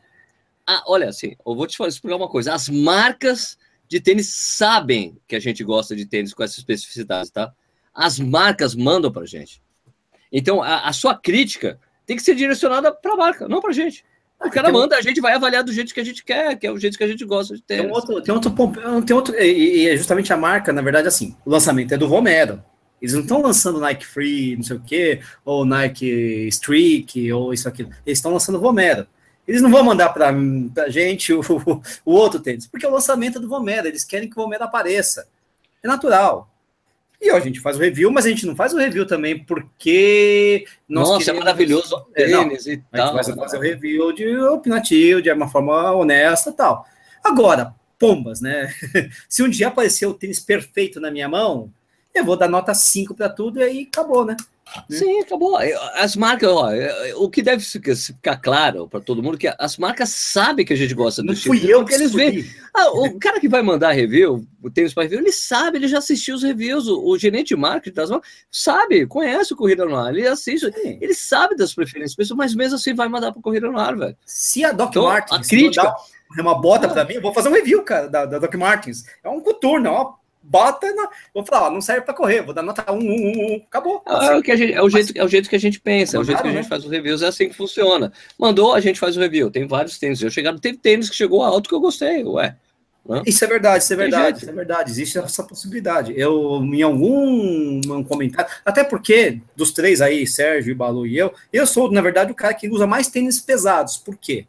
ah, 0.68 0.84
olha 0.86 1.08
assim, 1.08 1.34
eu 1.46 1.54
vou 1.54 1.66
te 1.66 1.82
explicar 1.82 2.16
uma 2.16 2.28
coisa. 2.28 2.52
As 2.52 2.68
marcas 2.68 3.56
de 3.88 4.00
tênis 4.00 4.34
sabem 4.34 5.16
que 5.26 5.34
a 5.34 5.40
gente 5.40 5.64
gosta 5.64 5.96
de 5.96 6.04
tênis 6.04 6.34
com 6.34 6.42
essas 6.42 6.58
especificidades, 6.58 7.30
tá? 7.30 7.52
as 7.98 8.20
marcas 8.20 8.76
mandam 8.76 9.10
para 9.10 9.26
gente. 9.26 9.60
Então, 10.32 10.62
a, 10.62 10.88
a, 10.88 10.92
sua 10.92 11.16
crítica 11.16 11.80
tem 12.06 12.16
que 12.16 12.22
ser 12.22 12.36
direcionada 12.36 12.92
para 12.92 13.14
a 13.14 13.16
marca, 13.16 13.48
não 13.48 13.60
para 13.60 13.70
a 13.70 13.74
gente. 13.74 14.04
O 14.40 14.48
cara 14.50 14.70
manda, 14.70 14.96
a 14.96 15.02
gente 15.02 15.20
vai 15.20 15.34
avaliar 15.34 15.64
do 15.64 15.72
jeito 15.72 15.92
que 15.92 15.98
a 15.98 16.04
gente 16.04 16.24
quer, 16.24 16.56
que 16.56 16.64
é 16.64 16.70
o 16.70 16.78
jeito 16.78 16.96
que 16.96 17.02
a 17.02 17.08
gente 17.08 17.24
gosta 17.24 17.56
de 17.56 17.62
ter. 17.62 17.82
Tem 17.82 17.90
outro, 17.90 18.22
tem 18.22 18.32
outro, 18.32 18.54
tem 19.04 19.16
outro 19.16 19.34
e, 19.34 19.82
e 19.82 19.88
é 19.88 19.96
justamente 19.96 20.32
a 20.32 20.36
marca, 20.36 20.72
na 20.72 20.80
verdade, 20.80 21.08
assim, 21.08 21.34
o 21.44 21.50
lançamento 21.50 21.92
é 21.92 21.98
do 21.98 22.06
Romero. 22.06 22.62
Eles 23.02 23.14
não 23.14 23.22
estão 23.22 23.42
lançando 23.42 23.80
Nike 23.80 24.06
Free, 24.06 24.54
não 24.56 24.62
sei 24.62 24.76
o 24.76 24.80
quê, 24.80 25.20
ou 25.44 25.64
Nike 25.64 26.46
Streak, 26.48 27.32
ou 27.32 27.52
isso 27.52 27.68
aqui. 27.68 27.82
Eles 28.06 28.18
estão 28.18 28.32
lançando 28.32 28.58
Romero. 28.58 29.08
Eles 29.48 29.62
não 29.62 29.70
vão 29.70 29.82
mandar 29.82 30.10
para 30.10 30.28
a 30.28 30.88
gente 30.90 31.32
o, 31.32 31.40
o, 32.04 32.12
outro 32.12 32.38
tênis, 32.38 32.66
porque 32.66 32.84
é 32.84 32.88
o 32.88 32.92
lançamento 32.92 33.38
é 33.38 33.40
do 33.40 33.48
Vomero, 33.48 33.88
eles 33.88 34.04
querem 34.04 34.28
que 34.28 34.38
o 34.38 34.42
Vomero 34.42 34.62
apareça. 34.62 35.26
É 35.82 35.88
natural. 35.88 36.52
E 37.18 37.30
ó, 37.32 37.36
a 37.36 37.40
gente 37.40 37.58
faz 37.58 37.76
o 37.76 37.80
review, 37.80 38.10
mas 38.10 38.26
a 38.26 38.28
gente 38.28 38.46
não 38.46 38.54
faz 38.54 38.74
o 38.74 38.76
review 38.76 39.06
também 39.06 39.42
porque. 39.42 40.66
Nós 40.86 41.08
Nossa, 41.08 41.22
é 41.22 41.24
queremos... 41.24 41.40
é 41.40 41.44
maravilhoso 41.44 42.06
é, 42.14 42.26
tênis 42.26 42.66
e 42.66 42.76
tal. 42.76 43.16
A 43.16 43.22
gente 43.22 43.34
vai 43.34 43.44
fazer 43.46 43.56
o 43.56 43.60
review 43.60 44.12
de 44.12 44.36
opinativo, 44.36 45.22
de 45.22 45.32
uma 45.32 45.48
forma 45.48 45.92
honesta 45.92 46.50
e 46.50 46.52
tal. 46.52 46.86
Agora, 47.24 47.74
pombas, 47.98 48.42
né? 48.42 48.72
Se 49.28 49.42
um 49.42 49.48
dia 49.48 49.68
aparecer 49.68 50.06
o 50.06 50.14
tênis 50.14 50.38
perfeito 50.38 51.00
na 51.00 51.10
minha 51.10 51.28
mão, 51.28 51.72
eu 52.18 52.24
vou 52.24 52.36
dar 52.36 52.48
nota 52.48 52.74
5 52.74 53.14
para 53.14 53.28
tudo 53.28 53.60
e 53.60 53.62
aí 53.62 53.88
acabou, 53.90 54.24
né? 54.24 54.36
Né? 54.88 54.98
Sim, 54.98 55.20
acabou. 55.20 55.56
As 55.94 56.14
marcas, 56.14 56.50
ó, 56.50 56.70
o 57.16 57.30
que 57.30 57.42
deve 57.42 57.64
ficar 57.64 58.36
claro 58.36 58.86
para 58.86 59.00
todo 59.00 59.22
mundo 59.22 59.36
é 59.36 59.38
que 59.38 59.54
as 59.58 59.78
marcas 59.78 60.10
sabem 60.10 60.64
que 60.64 60.72
a 60.72 60.76
gente 60.76 60.94
gosta 60.94 61.22
do 61.22 61.28
Não 61.28 61.36
fui 61.36 61.60
eu 61.66 61.84
que 61.84 61.94
eles 61.94 62.12
veem. 62.12 62.44
Ah, 62.74 62.90
o 62.90 63.18
cara 63.18 63.40
que 63.40 63.48
vai 63.48 63.62
mandar 63.62 63.92
review, 63.92 64.46
o 64.62 64.70
tênis 64.70 64.92
para 64.92 65.04
review, 65.04 65.20
ele 65.20 65.32
sabe, 65.32 65.78
ele 65.78 65.88
já 65.88 65.98
assistiu 65.98 66.34
os 66.34 66.42
reviews. 66.42 66.86
O, 66.86 67.08
o 67.08 67.18
gerente 67.18 67.48
de 67.48 67.56
marketing 67.56 67.94
das 67.94 68.10
marcas 68.10 68.30
sabe, 68.50 69.06
conhece 69.06 69.52
o 69.52 69.56
Corrida 69.56 69.84
no 69.84 69.96
Ar, 69.96 70.14
ele 70.14 70.26
assiste, 70.26 70.70
Sim. 70.70 70.98
ele 71.00 71.14
sabe 71.14 71.56
das 71.56 71.74
preferências, 71.74 72.30
mas 72.36 72.54
mesmo 72.54 72.76
assim 72.76 72.94
vai 72.94 73.08
mandar 73.08 73.32
para 73.32 73.42
Corrida 73.42 73.70
no 73.70 73.78
Ar, 73.78 73.96
velho. 73.96 74.16
Se 74.24 74.64
a 74.64 74.72
Doc 74.72 74.90
então, 74.90 75.04
Martins 75.04 75.46
a 75.46 75.48
crítica 75.48 75.94
uma 76.38 76.60
bota 76.60 76.88
para 76.88 77.04
mim, 77.04 77.14
eu 77.14 77.22
vou 77.22 77.32
fazer 77.32 77.48
um 77.48 77.52
review, 77.52 77.82
cara, 77.82 78.06
da, 78.06 78.26
da 78.26 78.38
Doc 78.38 78.54
Martins. 78.54 79.04
É 79.24 79.28
um 79.28 79.40
coturno, 79.40 79.90
uma 79.90 80.14
bota 80.48 80.92
na. 80.94 81.08
Vou 81.34 81.44
falar, 81.44 81.68
ó, 81.68 81.70
não 81.70 81.80
serve 81.80 82.02
para 82.02 82.14
correr, 82.14 82.42
vou 82.42 82.54
dar 82.54 82.62
nota 82.62 82.90
1, 82.90 82.96
1, 82.96 83.00
1, 83.00 83.54
1, 83.54 83.56
acabou. 83.68 84.02
É, 84.06 84.36
o 84.36 84.42
que 84.42 84.50
a 84.50 84.56
gente, 84.56 84.72
é, 84.72 84.82
o 84.82 84.88
jeito, 84.88 85.12
é 85.14 85.24
o 85.24 85.28
jeito 85.28 85.48
que 85.48 85.56
a 85.56 85.60
gente 85.60 85.80
pensa, 85.80 86.16
é 86.16 86.20
o 86.20 86.24
jeito 86.24 86.40
que 86.40 86.48
a 86.48 86.52
gente 86.52 86.62
né? 86.62 86.68
faz 86.68 86.84
os 86.84 86.90
reviews, 86.90 87.22
é 87.22 87.28
assim 87.28 87.48
que 87.48 87.54
funciona. 87.54 88.12
Mandou, 88.38 88.74
a 88.74 88.80
gente 88.80 88.98
faz 88.98 89.16
o 89.16 89.20
review. 89.20 89.50
Tem 89.50 89.66
vários 89.66 89.98
tênis. 89.98 90.22
Eu 90.22 90.30
chegaram, 90.30 90.58
teve 90.58 90.78
tênis 90.78 91.10
que 91.10 91.16
chegou 91.16 91.42
alto 91.42 91.68
que 91.68 91.74
eu 91.74 91.80
gostei, 91.80 92.24
ué. 92.24 92.56
Né? 93.08 93.22
Isso 93.26 93.42
é 93.42 93.48
verdade, 93.48 93.82
isso 93.82 93.92
é 93.92 93.96
verdade, 93.96 94.38
isso 94.38 94.50
é 94.50 94.52
verdade. 94.52 94.90
Existe 94.90 95.18
essa 95.18 95.42
possibilidade. 95.42 96.12
Eu, 96.14 96.62
em 96.62 96.82
algum 96.82 97.80
um 97.90 98.04
comentário, 98.04 98.50
até 98.64 98.84
porque 98.84 99.40
dos 99.56 99.72
três 99.72 100.02
aí, 100.02 100.26
Sérgio, 100.26 100.76
Balu 100.76 101.06
e 101.06 101.16
eu, 101.16 101.32
eu 101.50 101.66
sou, 101.66 101.90
na 101.90 102.02
verdade, 102.02 102.30
o 102.32 102.34
cara 102.34 102.52
que 102.52 102.68
usa 102.68 102.86
mais 102.86 103.08
tênis 103.08 103.40
pesados. 103.40 103.96
Por 103.96 104.16
quê? 104.16 104.46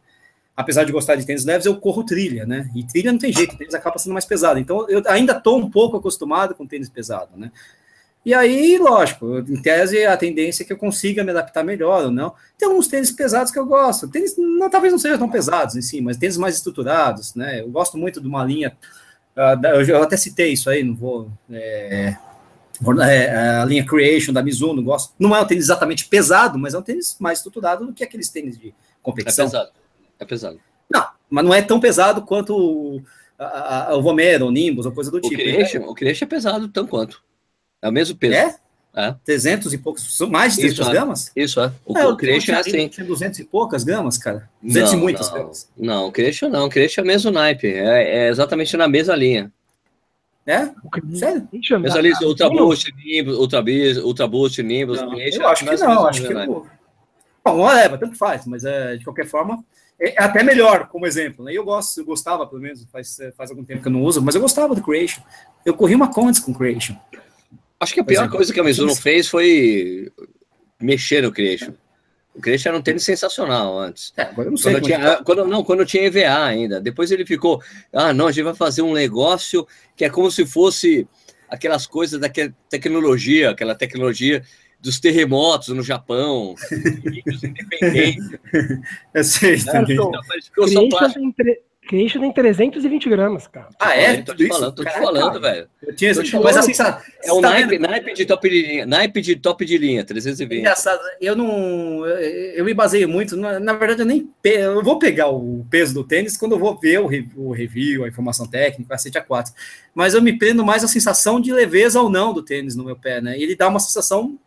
Apesar 0.60 0.84
de 0.84 0.92
gostar 0.92 1.16
de 1.16 1.26
tênis 1.26 1.44
leves, 1.44 1.66
eu 1.66 1.76
corro 1.76 2.04
trilha, 2.04 2.46
né? 2.46 2.70
E 2.74 2.84
trilha 2.84 3.12
não 3.12 3.18
tem 3.18 3.32
jeito, 3.32 3.56
tênis 3.56 3.74
acaba 3.74 3.98
sendo 3.98 4.12
mais 4.12 4.24
pesado. 4.24 4.58
Então, 4.58 4.88
eu 4.88 5.02
ainda 5.06 5.32
estou 5.32 5.58
um 5.58 5.70
pouco 5.70 5.96
acostumado 5.96 6.54
com 6.54 6.66
tênis 6.66 6.88
pesado, 6.88 7.30
né? 7.36 7.50
E 8.24 8.34
aí, 8.34 8.76
lógico, 8.76 9.38
em 9.38 9.62
tese, 9.62 10.04
a 10.04 10.14
tendência 10.14 10.62
é 10.62 10.66
que 10.66 10.72
eu 10.72 10.76
consiga 10.76 11.24
me 11.24 11.30
adaptar 11.30 11.64
melhor 11.64 12.04
ou 12.04 12.10
não. 12.10 12.34
Tem 12.58 12.68
alguns 12.68 12.86
tênis 12.86 13.10
pesados 13.10 13.50
que 13.50 13.58
eu 13.58 13.64
gosto. 13.64 14.08
Tênis 14.08 14.36
não, 14.36 14.68
talvez 14.68 14.92
não 14.92 14.98
sejam 14.98 15.18
tão 15.18 15.30
pesados 15.30 15.74
em 15.74 15.80
si, 15.80 16.02
mas 16.02 16.18
tênis 16.18 16.36
mais 16.36 16.56
estruturados, 16.56 17.34
né? 17.34 17.60
Eu 17.60 17.70
gosto 17.70 17.96
muito 17.96 18.20
de 18.20 18.28
uma 18.28 18.44
linha. 18.44 18.76
Uh, 19.34 19.80
eu 19.88 20.02
até 20.02 20.18
citei 20.18 20.52
isso 20.52 20.68
aí, 20.68 20.84
não 20.84 20.94
vou. 20.94 21.30
É, 21.50 22.14
é, 23.08 23.58
a 23.58 23.64
linha 23.64 23.86
Creation 23.86 24.34
da 24.34 24.42
Mizuno, 24.42 24.82
gosto. 24.82 25.14
Não 25.18 25.34
é 25.34 25.40
um 25.40 25.46
tênis 25.46 25.64
exatamente 25.64 26.06
pesado, 26.06 26.58
mas 26.58 26.74
é 26.74 26.78
um 26.78 26.82
tênis 26.82 27.16
mais 27.18 27.38
estruturado 27.38 27.86
do 27.86 27.92
que 27.94 28.04
aqueles 28.04 28.28
tênis 28.28 28.58
de 28.58 28.74
competição. 29.02 29.46
É 29.46 29.48
pesado. 29.48 29.70
É 30.20 30.24
pesado. 30.24 30.60
Não, 30.92 31.06
mas 31.28 31.44
não 31.44 31.54
é 31.54 31.62
tão 31.62 31.80
pesado 31.80 32.22
quanto 32.22 32.54
o, 32.54 33.02
a, 33.38 33.90
a, 33.90 33.96
o 33.96 34.02
Vomero, 34.02 34.46
o 34.46 34.50
Nimbus, 34.50 34.86
ou 34.86 34.92
coisa 34.92 35.10
do 35.10 35.16
o 35.16 35.20
tipo. 35.20 35.34
Creation, 35.34 35.78
né? 35.80 35.86
O 35.86 35.94
Creation 35.94 36.26
é 36.26 36.28
pesado 36.28 36.68
tão 36.68 36.86
quanto. 36.86 37.22
É 37.82 37.88
o 37.88 37.92
mesmo 37.92 38.16
peso. 38.16 38.34
É? 38.34 38.54
É. 38.92 39.14
300 39.24 39.72
e 39.72 39.78
poucos, 39.78 40.16
são 40.16 40.28
mais 40.28 40.54
de 40.54 40.62
300 40.62 40.80
isso, 40.80 40.90
gramas? 40.90 41.32
É. 41.34 41.42
Isso, 41.42 41.60
é. 41.60 41.72
O, 41.86 41.96
é, 41.96 42.06
o 42.06 42.16
Creation 42.16 42.52
é 42.52 42.56
assim. 42.56 42.88
Tinha 42.88 43.06
200 43.06 43.38
e 43.38 43.44
poucas 43.44 43.84
gramas, 43.84 44.18
cara. 44.18 44.50
200 44.62 44.92
não, 44.92 44.98
e 44.98 45.02
muitas 45.02 45.28
não, 45.28 45.34
gramas. 45.34 45.70
Não, 45.76 46.06
o 46.08 46.12
Creation 46.12 46.48
não. 46.48 46.66
O 46.66 46.70
Creation 46.70 47.00
é 47.00 47.04
o 47.04 47.06
mesmo 47.06 47.30
naipe. 47.30 47.68
É, 47.68 48.26
é 48.26 48.28
exatamente 48.28 48.76
na 48.76 48.88
mesma 48.88 49.14
linha. 49.14 49.52
É? 50.46 50.68
Sério? 51.14 51.48
Mesma 51.52 52.00
linha, 52.00 52.16
Ultra 52.22 52.50
Boost, 52.50 52.92
Nimbus, 52.96 53.36
Ultra, 53.36 53.62
Ultra 54.02 54.26
Boost, 54.26 54.62
Nimbus. 54.62 55.00
Não, 55.00 55.16
eu 55.16 55.48
acho 55.48 55.64
que 55.64 55.76
não, 55.76 56.06
acho 56.06 56.26
que 56.26 56.34
não. 56.34 56.66
Bom, 57.44 57.70
é, 57.70 57.88
tanto 57.96 58.16
faz, 58.16 58.44
mas 58.46 58.64
é, 58.64 58.96
de 58.96 59.04
qualquer 59.04 59.26
forma, 59.26 59.64
é, 60.00 60.14
é 60.14 60.22
até 60.22 60.42
melhor, 60.42 60.88
como 60.88 61.06
exemplo. 61.06 61.44
Né? 61.44 61.52
Eu 61.52 61.64
gosto, 61.64 62.00
eu 62.00 62.04
gostava, 62.04 62.46
pelo 62.46 62.62
menos, 62.62 62.84
faz, 62.90 63.18
faz 63.36 63.50
algum 63.50 63.64
tempo 63.64 63.82
que 63.82 63.88
eu 63.88 63.92
não 63.92 64.02
uso, 64.02 64.22
mas 64.22 64.34
eu 64.34 64.40
gostava 64.40 64.74
do 64.74 64.82
Creation. 64.82 65.20
Eu 65.64 65.74
corri 65.74 65.94
uma 65.94 66.12
Contes 66.12 66.40
com 66.40 66.54
Creation. 66.54 66.96
Acho 67.78 67.94
que 67.94 68.00
a 68.00 68.04
pior 68.04 68.28
coisa 68.28 68.52
que 68.52 68.60
a 68.60 68.64
Mizuno 68.64 68.94
fez 68.94 69.28
foi 69.28 70.10
mexer 70.80 71.22
no 71.22 71.32
Creation. 71.32 71.72
O 72.34 72.40
Creation 72.40 72.70
era 72.70 72.78
um 72.78 72.82
tênis 72.82 73.04
sensacional 73.04 73.78
antes. 73.78 74.12
É, 74.16 74.22
agora 74.22 74.48
eu 74.48 74.50
não 74.50 74.56
sei. 74.56 74.72
Quando, 74.72 74.84
tinha, 74.84 74.98
tá. 74.98 75.24
quando, 75.24 75.44
não, 75.46 75.64
quando 75.64 75.84
tinha 75.84 76.04
EVA 76.04 76.44
ainda. 76.44 76.80
Depois 76.80 77.10
ele 77.10 77.26
ficou, 77.26 77.60
ah, 77.92 78.12
não, 78.12 78.28
a 78.28 78.32
gente 78.32 78.44
vai 78.44 78.54
fazer 78.54 78.82
um 78.82 78.92
negócio 78.92 79.66
que 79.96 80.04
é 80.04 80.10
como 80.10 80.30
se 80.30 80.46
fosse 80.46 81.08
aquelas 81.48 81.86
coisas 81.86 82.20
da 82.20 82.28
tecnologia, 82.68 83.50
aquela 83.50 83.74
tecnologia 83.74 84.42
dos 84.80 84.98
terremotos 84.98 85.68
no 85.68 85.82
Japão, 85.82 86.54
ricos 87.04 87.42
independentes. 87.44 88.30
Eu 89.14 89.24
sei, 89.24 89.62
também. 89.64 89.98
Creation 91.90 92.20
tem 92.20 92.32
320 92.32 93.08
gramas, 93.08 93.48
cara. 93.48 93.68
Ah, 93.80 93.96
é? 93.96 94.22
Tô 94.22 94.32
te 94.32 94.46
falando, 94.46 94.74
tô 94.76 94.84
te 94.84 94.92
falando, 94.92 95.40
velho. 95.40 95.68
Eu 95.82 95.92
tinha 95.96 96.12
esse, 96.12 96.38
mas 96.38 96.56
assim, 96.56 96.72
sabe, 96.72 97.02
é 97.24 97.32
o 97.32 97.40
tá 97.40 97.50
naipe, 97.50 97.80
naipe, 97.80 98.12
de 98.14 98.26
top 98.26 98.48
de 98.48 98.62
linha, 98.62 98.86
naipe 98.86 99.20
de 99.20 99.34
top 99.34 99.64
de 99.64 99.76
linha, 99.76 100.04
320. 100.04 100.60
Engraçado, 100.60 101.00
eu 101.20 101.34
não, 101.34 102.06
eu 102.06 102.64
me 102.64 102.72
baseio 102.72 103.08
muito, 103.08 103.36
na, 103.36 103.72
verdade 103.72 104.02
eu 104.02 104.06
nem, 104.06 104.30
eu 104.44 104.84
vou 104.84 105.00
pegar 105.00 105.30
o 105.30 105.66
peso 105.68 105.92
do 105.92 106.04
tênis 106.04 106.36
quando 106.36 106.52
eu 106.52 106.60
vou 106.60 106.78
ver 106.78 107.00
o, 107.00 107.08
o 107.36 107.50
review, 107.50 108.04
a 108.04 108.08
informação 108.08 108.46
técnica, 108.46 108.94
a 108.94 108.98
7 108.98 109.18
a 109.18 109.22
4, 109.22 109.52
mas 109.92 110.14
eu 110.14 110.22
me 110.22 110.38
prendo 110.38 110.64
mais 110.64 110.84
a 110.84 110.88
sensação 110.88 111.40
de 111.40 111.52
leveza 111.52 112.00
ou 112.00 112.08
não 112.08 112.32
do 112.32 112.44
tênis 112.44 112.76
no 112.76 112.84
meu 112.84 112.94
pé, 112.94 113.20
né? 113.20 113.36
E 113.36 113.42
ele 113.42 113.56
dá 113.56 113.66
uma 113.66 113.80
sensação 113.80 114.38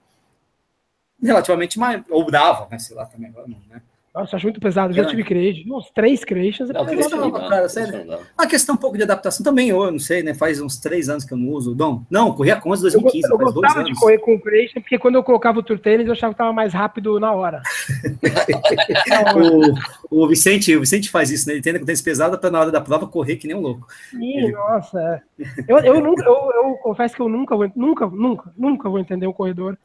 relativamente 1.23 1.79
mais, 1.79 2.03
ou 2.09 2.29
dava, 2.29 2.67
né? 2.69 2.79
Sei 2.79 2.95
lá 2.95 3.05
também 3.05 3.29
agora 3.29 3.47
não, 3.47 3.57
né? 3.69 3.81
Nossa, 4.13 4.35
acho 4.35 4.45
muito 4.45 4.59
pesado. 4.59 4.93
Já 4.93 5.05
tive 5.05 5.23
creation, 5.23 5.75
uns 5.75 5.89
três 5.89 6.23
creations. 6.23 6.69
É 6.69 6.73
não, 6.73 6.85
não, 6.85 7.31
cara, 7.31 7.67
sério. 7.67 8.19
A 8.37 8.45
questão 8.45 8.75
um 8.75 8.77
pouco 8.77 8.95
de 8.95 9.01
adaptação 9.01 9.43
também, 9.43 9.69
eu 9.69 9.91
não 9.91 9.97
sei, 9.97 10.21
né? 10.21 10.35
Faz 10.35 10.61
uns 10.61 10.77
três 10.77 11.09
anos 11.09 11.25
que 11.25 11.33
eu 11.33 11.37
não 11.37 11.49
uso. 11.49 11.75
Não, 11.75 12.05
não 12.11 12.31
corria 12.31 12.55
com 12.57 12.69
2015. 12.69 13.27
Eu, 13.27 13.41
eu 13.41 13.51
gostava 13.51 13.83
de 13.83 13.95
correr 13.95 14.19
com 14.19 14.39
creation, 14.39 14.81
porque 14.81 14.99
quando 14.99 15.15
eu 15.15 15.23
colocava 15.23 15.59
o 15.59 15.63
tênis, 15.63 16.05
eu 16.05 16.13
achava 16.13 16.31
que 16.31 16.35
estava 16.35 16.53
mais 16.53 16.73
rápido 16.73 17.19
na 17.19 17.31
hora. 17.31 17.63
o, 20.11 20.23
o, 20.23 20.27
Vicente, 20.27 20.75
o 20.75 20.81
Vicente 20.81 21.09
faz 21.09 21.31
isso, 21.31 21.47
né? 21.47 21.55
Ele 21.55 21.63
tenta 21.63 21.79
com 21.79 21.85
tênis 21.85 22.01
pesado 22.01 22.37
para 22.37 22.51
na 22.51 22.59
hora 22.59 22.71
da 22.71 22.81
prova 22.81 23.07
correr 23.07 23.37
que 23.37 23.47
nem 23.47 23.55
um 23.55 23.61
louco. 23.61 23.87
Sim, 24.11 24.37
Ele... 24.37 24.51
nossa. 24.51 24.99
É. 24.99 25.21
Eu, 25.67 25.79
eu, 25.79 25.99
nunca, 25.99 26.23
eu, 26.23 26.51
eu 26.53 26.73
confesso 26.83 27.15
que 27.15 27.21
eu 27.21 27.27
nunca 27.27 27.55
vou, 27.55 27.71
nunca, 27.75 28.05
nunca, 28.05 28.53
nunca 28.55 28.89
vou 28.89 28.99
entender 28.99 29.25
um 29.25 29.33
corredor 29.33 29.75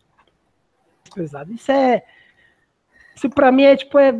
pesado. 1.18 1.52
Isso 1.52 1.70
é. 1.70 2.02
Isso 3.14 3.28
pra 3.30 3.50
mim 3.50 3.64
é 3.64 3.76
tipo. 3.76 3.98
É, 3.98 4.14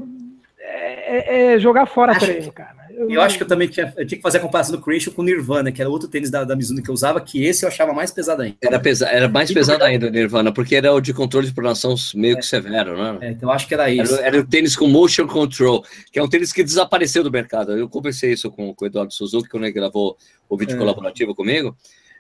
é, 0.60 1.54
é 1.54 1.58
jogar 1.58 1.86
fora 1.86 2.12
acho, 2.12 2.26
treino, 2.26 2.52
cara. 2.52 2.78
Eu, 2.90 3.08
eu, 3.08 3.22
acho 3.22 3.36
que 3.36 3.44
eu 3.44 3.46
também 3.46 3.68
tinha, 3.68 3.94
eu 3.96 4.04
tinha 4.04 4.18
que 4.18 4.22
fazer 4.22 4.38
a 4.38 4.40
comparação 4.40 4.74
do 4.74 4.82
Creation 4.82 5.12
com 5.12 5.22
o 5.22 5.24
Nirvana, 5.24 5.70
que 5.70 5.80
era 5.80 5.88
outro 5.88 6.08
tênis 6.08 6.30
da, 6.30 6.42
da 6.42 6.56
Mizuno 6.56 6.82
que 6.82 6.90
eu 6.90 6.94
usava, 6.94 7.20
que 7.20 7.44
esse 7.44 7.64
eu 7.64 7.68
achava 7.68 7.92
mais 7.92 8.10
pesado 8.10 8.42
ainda. 8.42 8.56
Era, 8.60 8.80
pesa, 8.80 9.06
era 9.06 9.28
mais 9.28 9.48
e 9.50 9.54
pesado 9.54 9.84
ainda 9.84 10.08
o 10.08 10.10
Nirvana, 10.10 10.52
porque 10.52 10.74
era 10.74 10.92
o 10.92 11.00
de 11.00 11.14
controle 11.14 11.46
de 11.46 11.54
pronação 11.54 11.94
meio 12.16 12.36
é, 12.36 12.40
que 12.40 12.46
severo, 12.46 12.96
né? 12.96 13.18
É, 13.20 13.30
então 13.30 13.48
eu 13.48 13.54
acho 13.54 13.68
que 13.68 13.74
era 13.74 13.88
isso. 13.88 14.16
Era, 14.16 14.26
era, 14.26 14.40
o 14.40 14.44
tênis 14.44 14.74
com 14.74 14.88
motion 14.88 15.28
control, 15.28 15.84
que 16.10 16.18
é 16.18 16.22
um 16.22 16.28
tênis 16.28 16.52
que 16.52 16.64
desapareceu 16.64 17.22
do 17.22 17.30
mercado. 17.30 17.70
Eu 17.70 17.88
conversei 17.88 18.32
isso 18.32 18.50
com, 18.50 18.74
com 18.74 18.84
o 18.84 18.88
Eduardo 18.88 19.14
Suzuki, 19.14 19.48
quando 19.48 19.62
ele 19.62 19.72
gravou 19.72 20.16
o 20.48 20.56
vídeo 20.56 20.74
é. 20.74 20.78
colaborativo 20.78 21.36
comigo, 21.36 21.76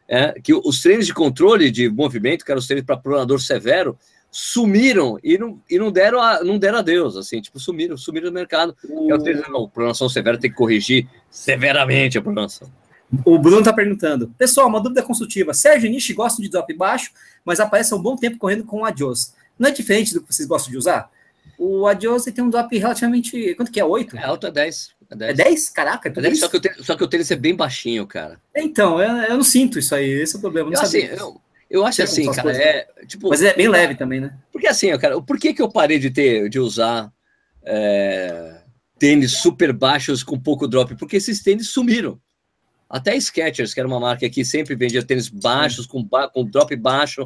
é, 0.08 0.40
que 0.40 0.54
os 0.54 0.80
treinos 0.80 1.06
de 1.06 1.12
controle 1.12 1.72
de 1.72 1.88
movimento, 1.90 2.44
que 2.44 2.50
eram 2.50 2.60
os 2.60 2.66
treinos 2.66 2.86
para 2.86 2.96
pronador 2.96 3.40
severo, 3.40 3.98
sumiram 4.30 5.18
e 5.22 5.38
não, 5.38 5.60
e 5.68 5.78
não 5.78 5.90
deram 5.90 6.20
a, 6.20 6.42
não 6.44 6.58
deram 6.58 6.78
adeus, 6.78 7.16
assim, 7.16 7.40
tipo, 7.40 7.58
sumiram, 7.58 7.96
sumiram 7.96 8.28
do 8.28 8.34
mercado. 8.34 8.76
Uh. 8.84 9.10
Eu 9.10 9.18
tenho, 9.18 9.42
não, 9.48 9.68
pronação 9.68 10.08
severa 10.08 10.38
tem 10.38 10.50
que 10.50 10.56
corrigir 10.56 11.08
severamente 11.30 12.18
a 12.18 12.22
pronação. 12.22 12.70
O 13.24 13.38
Bruno 13.38 13.60
está 13.60 13.72
perguntando, 13.72 14.28
pessoal, 14.36 14.68
uma 14.68 14.80
dúvida 14.80 15.02
consultiva. 15.02 15.54
Sérgio 15.54 15.88
e 15.88 15.90
Nishi 15.90 16.12
gostam 16.12 16.42
de 16.42 16.50
drop 16.50 16.72
baixo, 16.74 17.10
mas 17.44 17.58
aparece 17.58 17.92
há 17.94 17.96
um 17.96 18.02
bom 18.02 18.16
tempo 18.16 18.36
correndo 18.36 18.64
com 18.64 18.80
o 18.80 18.84
Adios. 18.84 19.32
Não 19.58 19.68
é 19.68 19.72
diferente 19.72 20.12
do 20.12 20.20
que 20.20 20.32
vocês 20.32 20.46
gostam 20.46 20.70
de 20.70 20.76
usar? 20.76 21.10
O 21.58 21.86
Adios 21.86 22.24
tem 22.24 22.44
um 22.44 22.50
drop 22.50 22.76
relativamente. 22.76 23.54
Quanto 23.54 23.72
que 23.72 23.80
é? 23.80 23.84
8? 23.84 24.16
É 24.16 24.24
alto, 24.24 24.46
é 24.46 24.50
10. 24.50 24.90
É 25.10 25.16
10? 25.16 25.30
É 25.30 25.44
10? 25.44 25.68
Caraca, 25.70 26.08
é 26.08 26.12
10, 26.12 26.38
só, 26.38 26.48
que 26.48 26.56
o 26.58 26.60
tênis, 26.60 26.86
só 26.86 26.96
que 26.96 27.02
o 27.02 27.08
tênis 27.08 27.30
é 27.30 27.36
bem 27.36 27.56
baixinho, 27.56 28.06
cara. 28.06 28.38
Então, 28.54 29.00
eu, 29.00 29.10
eu, 29.22 29.36
não 29.36 29.42
sinto 29.42 29.78
isso 29.78 29.94
aí, 29.94 30.08
esse 30.08 30.36
é 30.36 30.38
o 30.38 30.40
problema. 30.40 30.70
Não 30.70 30.78
eu, 30.78 30.82
assim, 30.82 30.98
eu, 30.98 31.40
Eu 31.70 31.84
acho 31.84 32.02
assim, 32.02 32.30
cara, 32.32 32.56
é, 32.56 32.86
tipo, 33.06 33.28
Mas 33.28 33.42
é 33.42 33.54
bem 33.54 33.68
leve 33.68 33.94
também, 33.94 34.20
né? 34.20 34.38
Porque 34.50 34.66
assim, 34.66 34.96
cara, 34.98 35.20
por 35.20 35.38
que, 35.38 35.52
que 35.52 35.60
eu 35.60 35.70
parei 35.70 35.98
de 35.98 36.10
ter, 36.10 36.48
de 36.48 36.58
usar 36.58 37.12
é, 37.62 38.62
tênis 38.98 39.32
super 39.32 39.72
baixos 39.72 40.22
com 40.22 40.40
pouco 40.40 40.66
drop? 40.66 40.94
Porque 40.96 41.16
esses 41.16 41.42
tênis 41.42 41.68
sumiram. 41.68 42.18
Até 42.88 43.14
Skechers, 43.20 43.74
que 43.74 43.80
era 43.80 43.86
uma 43.86 44.00
marca 44.00 44.28
que 44.30 44.44
sempre 44.46 44.74
vendia 44.74 45.04
tênis 45.04 45.28
baixos, 45.28 45.86
com, 45.86 46.08
com 46.32 46.44
drop 46.44 46.74
baixo, 46.76 47.22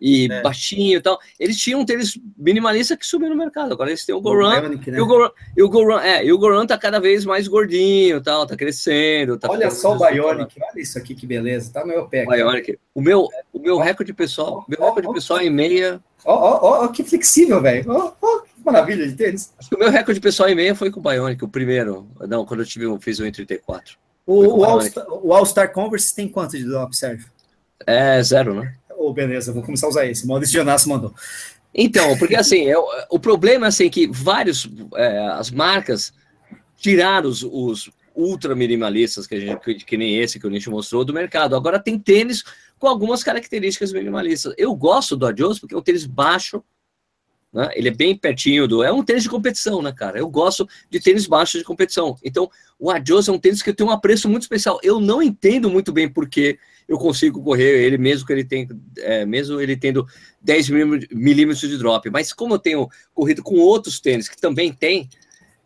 e 0.00 0.28
é. 0.30 0.42
baixinho 0.42 0.98
e 0.98 1.00
tal. 1.00 1.18
Eles 1.38 1.56
tinham 1.56 1.80
um 1.80 1.84
tênis 1.84 2.18
minimalista 2.36 2.96
que 2.96 3.06
subiu 3.06 3.28
no 3.28 3.36
mercado. 3.36 3.72
Agora 3.72 3.90
eles 3.90 4.04
têm 4.04 4.14
o 4.14 4.20
Goran. 4.20 4.68
Né? 4.68 4.80
E 4.86 5.00
o 5.00 5.06
Goran, 5.06 5.30
e 5.56 5.62
o 5.62 5.68
Goran, 5.68 6.00
é, 6.00 6.24
e 6.24 6.32
o 6.32 6.38
Goran 6.38 6.66
tá 6.66 6.78
cada 6.78 7.00
vez 7.00 7.24
mais 7.24 7.48
gordinho, 7.48 8.20
tal, 8.20 8.46
tá 8.46 8.56
crescendo. 8.56 9.38
Tá 9.38 9.50
olha 9.50 9.70
só 9.70 9.94
o 9.94 9.98
Bionic, 9.98 10.56
olha 10.60 10.82
isso 10.82 10.98
aqui 10.98 11.14
que 11.14 11.26
beleza, 11.26 11.72
tá 11.72 11.80
no 11.80 11.88
meu 11.88 12.06
pé. 12.06 12.24
Bionic. 12.26 12.78
O 12.94 13.00
meu, 13.00 13.28
o 13.52 13.58
meu 13.58 13.78
recorde 13.78 14.12
pessoal, 14.12 14.64
meu 14.68 14.78
recorde 14.80 15.12
pessoal 15.12 15.40
em 15.40 15.50
meia. 15.50 16.00
Ó, 16.24 16.34
ó, 16.34 16.84
ó, 16.84 16.88
que 16.88 17.04
flexível, 17.04 17.60
velho. 17.62 17.90
Ó, 17.90 18.12
ó, 18.20 18.40
que 18.40 18.50
maravilha 18.64 19.06
de 19.06 19.14
tênis. 19.14 19.52
Acho 19.58 19.68
que 19.68 19.76
o 19.76 19.78
meu 19.78 19.90
recorde 19.90 20.20
pessoal 20.20 20.48
em 20.48 20.54
meia 20.54 20.74
foi 20.74 20.90
com 20.90 20.98
o 20.98 21.02
Bionic, 21.02 21.44
o 21.44 21.48
primeiro. 21.48 22.08
Não, 22.28 22.44
quando 22.44 22.60
eu 22.60 22.66
tive, 22.66 22.86
fiz 23.00 23.20
o 23.20 23.24
1,34. 23.24 23.96
O, 24.26 24.58
o 24.58 25.32
All-Star 25.34 25.66
All 25.68 25.72
Converse 25.72 26.14
tem 26.14 26.28
quanto 26.28 26.58
de 26.58 26.64
drop, 26.64 26.96
Sérgio? 26.96 27.30
É 27.86 28.20
zero, 28.22 28.54
né? 28.54 28.74
Beleza, 29.12 29.52
vou 29.52 29.62
começar 29.62 29.86
a 29.86 29.90
usar 29.90 30.06
esse. 30.06 30.26
Maurício 30.26 30.54
Jonas 30.54 30.86
mandou. 30.86 31.14
Então, 31.74 32.16
porque 32.18 32.34
assim, 32.34 32.68
é, 32.68 32.74
o 33.10 33.18
problema 33.18 33.66
é 33.66 33.68
assim, 33.68 33.90
que 33.90 34.06
vários, 34.06 34.68
é, 34.94 35.18
as 35.28 35.50
marcas 35.50 36.12
tiraram 36.76 37.28
os, 37.28 37.42
os 37.42 37.90
ultra 38.14 38.54
minimalistas, 38.54 39.26
que, 39.26 39.38
gente, 39.38 39.60
que, 39.60 39.74
que, 39.74 39.96
nem 39.96 40.18
esse 40.18 40.40
que 40.40 40.46
o 40.46 40.50
Nietzsche 40.50 40.70
mostrou, 40.70 41.04
do 41.04 41.12
mercado. 41.12 41.54
Agora 41.54 41.78
tem 41.78 41.98
tênis 41.98 42.42
com 42.78 42.88
algumas 42.88 43.22
características 43.22 43.92
minimalistas. 43.92 44.54
Eu 44.56 44.74
gosto 44.74 45.16
do 45.16 45.26
Adios 45.26 45.58
porque 45.58 45.74
é 45.74 45.78
um 45.78 45.82
tênis 45.82 46.06
baixo, 46.06 46.62
né? 47.56 47.70
ele 47.74 47.88
é 47.88 47.90
bem 47.90 48.14
pertinho 48.14 48.68
do... 48.68 48.82
É 48.82 48.92
um 48.92 49.02
tênis 49.02 49.22
de 49.22 49.30
competição, 49.30 49.80
né, 49.80 49.90
cara? 49.90 50.18
Eu 50.18 50.28
gosto 50.28 50.68
de 50.90 51.00
tênis 51.00 51.26
baixos 51.26 51.58
de 51.58 51.64
competição. 51.64 52.14
Então, 52.22 52.50
o 52.78 52.90
Adios 52.90 53.28
é 53.28 53.32
um 53.32 53.38
tênis 53.38 53.62
que 53.62 53.72
tem 53.72 53.86
um 53.86 53.90
apreço 53.90 54.28
muito 54.28 54.42
especial. 54.42 54.78
Eu 54.82 55.00
não 55.00 55.22
entendo 55.22 55.70
muito 55.70 55.90
bem 55.90 56.06
por 56.06 56.28
que 56.28 56.58
eu 56.86 56.98
consigo 56.98 57.42
correr 57.42 57.82
ele 57.82 57.96
mesmo 57.96 58.26
que 58.26 58.32
ele 58.34 58.44
tem, 58.44 58.68
é, 58.98 59.24
mesmo 59.24 59.58
ele 59.58 59.74
tendo 59.74 60.06
10 60.42 60.68
milímetros 61.10 61.66
de 61.66 61.78
drop. 61.78 62.10
Mas 62.10 62.30
como 62.30 62.52
eu 62.52 62.58
tenho 62.58 62.86
corrido 63.14 63.42
com 63.42 63.54
outros 63.54 64.00
tênis 64.00 64.28
que 64.28 64.36
também 64.36 64.70
tem, 64.70 65.08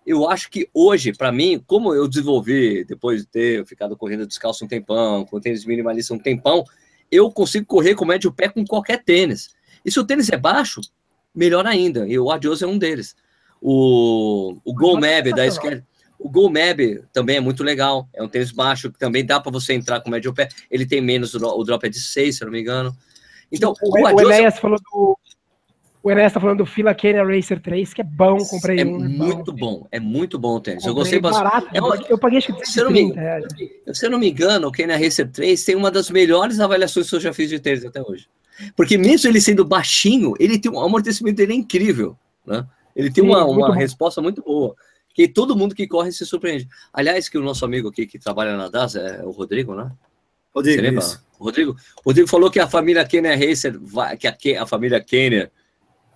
eu 0.07 0.30
acho 0.30 0.49
que 0.49 0.68
hoje, 0.72 1.12
para 1.12 1.32
mim, 1.32 1.61
como 1.66 1.93
eu 1.93 2.07
desenvolvi 2.07 2.84
depois 2.84 3.22
de 3.22 3.26
ter 3.26 3.66
ficado 3.66 3.97
correndo 3.97 4.28
descalço 4.28 4.64
um 4.64 4.68
tempão, 4.68 5.24
com 5.24 5.41
tênis 5.41 5.64
minimalista 5.64 6.14
um 6.14 6.18
tempão, 6.20 6.64
eu 7.11 7.32
consigo 7.32 7.66
correr 7.66 7.97
com 7.97 8.05
médio 8.05 8.32
pé 8.32 8.49
com 8.49 8.64
qualquer 8.64 9.03
tênis. 9.03 9.51
E 9.84 9.91
se 9.91 9.99
o 9.99 10.05
tênis 10.05 10.28
é 10.30 10.36
baixo, 10.36 10.80
melhor 11.35 11.66
ainda. 11.66 12.07
E 12.07 12.18
o 12.18 12.31
Adios 12.31 12.62
é 12.62 12.66
um 12.66 12.78
deles. 12.78 13.14
O, 13.61 14.57
o 14.64 14.74
Go 14.74 14.95
Mab 14.95 15.33
da 15.35 15.47
esquerda. 15.47 15.85
O 16.18 16.28
Go 16.28 16.51
Mab 16.51 17.03
também 17.12 17.37
é 17.37 17.41
muito 17.41 17.62
legal. 17.62 18.09
É 18.14 18.22
um 18.22 18.28
tênis 18.28 18.51
baixo 18.53 18.91
que 18.93 18.99
também 18.99 19.24
dá 19.24 19.41
para 19.41 19.51
você 19.51 19.72
entrar 19.72 20.01
com 20.01 20.11
médio 20.11 20.35
pé. 20.35 20.49
Ele 20.70 20.87
tem 20.87 21.01
menos, 21.01 21.35
o 21.35 21.64
drop 21.64 21.87
é 21.87 21.89
de 21.89 22.01
6, 22.01 22.37
se 22.37 22.43
eu 22.43 22.47
não 22.47 22.53
me 22.53 22.61
engano. 22.61 22.95
Então, 23.51 23.74
o, 23.83 23.99
o, 23.99 24.14
o 24.14 24.20
Enéas 24.20 24.59
falou 24.59 24.78
do. 24.78 25.18
O 26.03 26.11
Enéas 26.11 26.33
tá 26.33 26.41
falando 26.41 26.59
do 26.59 26.66
Fila 26.66 26.95
Kenya 26.95 27.22
Racer 27.22 27.61
3, 27.61 27.93
que 27.93 28.01
é 28.01 28.05
bom, 28.05 28.39
comprei 28.39 28.81
é 28.81 28.85
um. 28.87 29.05
É 29.05 29.09
muito 29.09 29.53
bom, 29.53 29.87
é 29.93 30.01
muito 30.01 30.39
bom 30.39 30.55
o 30.55 30.61
tênis. 30.61 30.85
eu 30.87 30.95
gostei 30.95 31.20
bastante. 31.20 31.68
É 31.74 31.81
uma... 31.81 31.95
Eu 32.09 32.18
paguei 32.18 32.39
acho 32.39 32.55
que 32.55 32.64
se, 32.64 32.83
não 32.83 32.91
me, 32.91 33.12
se 33.93 34.07
eu 34.07 34.11
não 34.11 34.18
me 34.18 34.31
engano, 34.31 34.68
o 34.68 34.72
Kenya 34.72 34.97
Racer 34.97 35.31
3 35.31 35.62
tem 35.62 35.76
uma 35.76 35.91
das 35.91 36.11
melhores 36.11 36.59
avaliações 36.59 37.11
que 37.11 37.16
eu 37.16 37.20
já 37.20 37.35
fiz 37.35 37.51
de 37.51 37.61
tênis 37.61 37.85
até 37.85 38.01
hoje. 38.01 38.28
Porque 38.76 38.96
mesmo 38.98 39.28
ele 39.28 39.40
sendo 39.40 39.64
baixinho, 39.64 40.34
ele 40.38 40.58
tem 40.58 40.70
um 40.70 40.80
amortecimento 40.80 41.36
dele 41.36 41.52
é 41.52 41.56
incrível, 41.56 42.16
né? 42.46 42.66
Ele 42.94 43.11
tem 43.11 43.24
Sim, 43.24 43.30
uma, 43.30 43.44
uma 43.44 43.74
resposta 43.74 44.20
muito 44.20 44.42
boa 44.42 44.74
que 45.14 45.28
todo 45.28 45.56
mundo 45.56 45.74
que 45.74 45.86
corre 45.86 46.12
se 46.12 46.24
surpreende. 46.24 46.68
Aliás, 46.92 47.28
que 47.28 47.36
o 47.36 47.42
nosso 47.42 47.64
amigo 47.64 47.88
aqui 47.88 48.06
que 48.06 48.18
trabalha 48.18 48.56
na 48.56 48.68
DAS 48.68 48.94
é 48.96 49.22
o 49.24 49.30
Rodrigo, 49.30 49.74
né? 49.74 49.90
Rodrigo, 50.54 50.82
lembra? 50.82 51.04
Rodrigo, 51.38 51.76
Rodrigo 52.04 52.28
falou 52.28 52.50
que 52.50 52.61
a 52.61 52.68
família 52.68 53.04
Kenner 53.04 53.38
Racer, 53.38 53.78
vai, 53.80 54.16
que 54.16 54.26
a, 54.26 54.62
a 54.62 54.66
família 54.66 55.00
Kenner, 55.00 55.50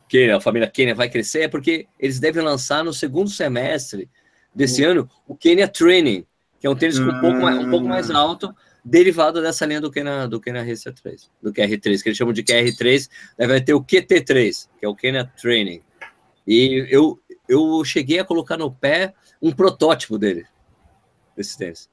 que 0.09 0.31
a 0.31 0.41
família 0.41 0.69
Kenner 0.69 0.95
vai 0.95 1.09
crescer, 1.09 1.43
é 1.43 1.49
porque 1.49 1.87
eles 1.99 2.21
devem 2.21 2.43
lançar 2.43 2.85
no 2.85 2.93
segundo 2.93 3.31
semestre 3.31 4.09
desse 4.55 4.85
uhum. 4.85 4.91
ano 4.91 5.11
o 5.27 5.35
Kenya 5.35 5.69
Training, 5.69 6.25
que 6.61 6.67
é 6.67 6.71
um 6.71 6.77
tênis 6.77 6.99
um, 6.99 7.21
pouco 7.21 7.41
mais, 7.41 7.59
um 7.59 7.71
pouco 7.71 7.87
mais 7.87 8.11
ah. 8.11 8.19
alto, 8.19 8.55
derivado 8.85 9.41
dessa 9.41 9.65
linha 9.65 9.81
do 9.81 9.91
Kenya, 9.91 10.27
do 10.27 10.41
Kenya 10.41 10.63
Racer 10.63 10.93
3, 10.93 11.31
do 11.43 11.53
QR3, 11.53 12.03
que 12.03 12.09
eles 12.09 12.19
chamam 12.19 12.35
de 12.35 12.43
QR3, 12.43 13.09
vai 13.39 13.61
ter 13.61 13.73
o 13.73 13.83
QT3, 13.83 14.69
que 14.79 14.85
é 14.85 14.89
o 14.89 14.95
Kenya 14.95 15.25
Training. 15.41 15.81
E 16.47 16.87
eu, 16.91 17.19
eu 17.49 17.83
cheguei 17.85 18.19
a 18.19 18.25
colocar 18.25 18.57
no 18.57 18.71
pé 18.71 19.15
um 19.41 19.53
protótipo 19.53 20.19
dele, 20.19 20.47
desse 21.37 21.57
tênis. 21.57 21.89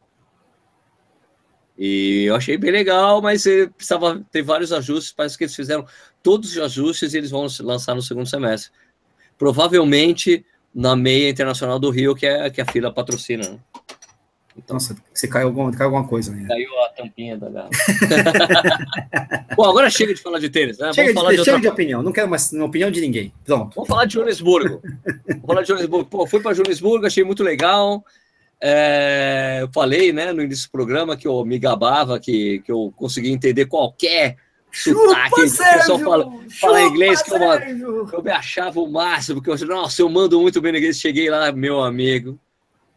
E 1.77 2.25
eu 2.25 2.35
achei 2.35 2.57
bem 2.57 2.71
legal, 2.71 3.21
mas 3.21 3.43
precisava 3.75 4.23
ter 4.31 4.43
vários 4.43 4.71
ajustes. 4.71 5.13
Parece 5.13 5.37
que 5.37 5.45
eles 5.45 5.55
fizeram 5.55 5.85
todos 6.21 6.51
os 6.51 6.57
ajustes 6.57 7.13
e 7.13 7.17
eles 7.17 7.31
vão 7.31 7.47
lançar 7.61 7.95
no 7.95 8.01
segundo 8.01 8.27
semestre. 8.27 8.71
Provavelmente 9.37 10.45
na 10.75 10.95
meia 10.95 11.29
internacional 11.29 11.79
do 11.79 11.89
Rio, 11.89 12.15
que 12.15 12.25
é 12.25 12.49
que 12.49 12.61
a 12.61 12.65
fila 12.65 12.93
patrocina. 12.93 13.49
Né? 13.49 13.59
Então, 14.63 14.75
Nossa, 14.75 14.95
você 15.13 15.27
caiu 15.27 15.47
alguma, 15.47 15.71
caiu 15.71 15.85
alguma 15.85 16.07
coisa. 16.07 16.31
Né? 16.31 16.47
Caiu 16.47 16.69
a 16.81 16.89
tampinha 16.89 17.37
da 17.37 17.49
garrafa. 17.49 17.75
Bom, 19.55 19.69
agora 19.69 19.89
chega 19.89 20.13
de 20.13 20.21
falar 20.21 20.39
de 20.39 20.49
tênis, 20.49 20.77
né? 20.77 20.93
Chega, 20.93 21.13
Vamos 21.13 21.21
falar 21.21 21.35
de, 21.35 21.43
de, 21.43 21.61
de 21.61 21.67
opinião, 21.67 22.03
não 22.03 22.11
quero 22.11 22.29
mais 22.29 22.51
opinião 22.53 22.91
de 22.91 23.01
ninguém. 23.01 23.33
Pronto. 23.43 23.75
Vamos 23.75 23.87
falar 23.87 24.05
de 24.05 24.13
Joanesburgo. 24.13 24.81
Vamos 25.27 25.45
falar 25.45 25.61
de 25.61 25.67
Joanesburgo. 25.67 26.05
Pô, 26.05 26.27
fui 26.27 26.39
para 26.39 26.53
Joanesburgo, 26.53 27.05
achei 27.05 27.23
muito 27.23 27.43
legal. 27.43 28.03
É, 28.63 29.59
eu 29.61 29.69
falei, 29.73 30.13
né, 30.13 30.31
no 30.31 30.43
início 30.43 30.67
do 30.67 30.71
programa 30.71 31.17
que 31.17 31.27
eu 31.27 31.43
me 31.43 31.57
gabava, 31.57 32.19
que, 32.19 32.59
que 32.59 32.71
eu 32.71 32.93
consegui 32.95 33.31
entender 33.31 33.65
qualquer 33.65 34.37
sotaque. 34.71 35.33
o 35.33 35.77
pessoal 35.77 35.99
fala, 35.99 36.31
fala 36.59 36.81
inglês, 36.83 37.23
que 37.23 37.33
eu, 37.33 38.07
eu 38.13 38.23
me 38.23 38.31
achava 38.31 38.79
o 38.79 38.89
máximo, 38.89 39.41
porque 39.41 39.63
eu 39.63 39.67
nossa, 39.67 40.01
eu 40.01 40.09
mando 40.09 40.39
muito 40.39 40.61
bem 40.61 40.75
inglês. 40.75 40.99
Cheguei 40.99 41.29
lá, 41.29 41.51
meu 41.51 41.81
amigo. 41.81 42.39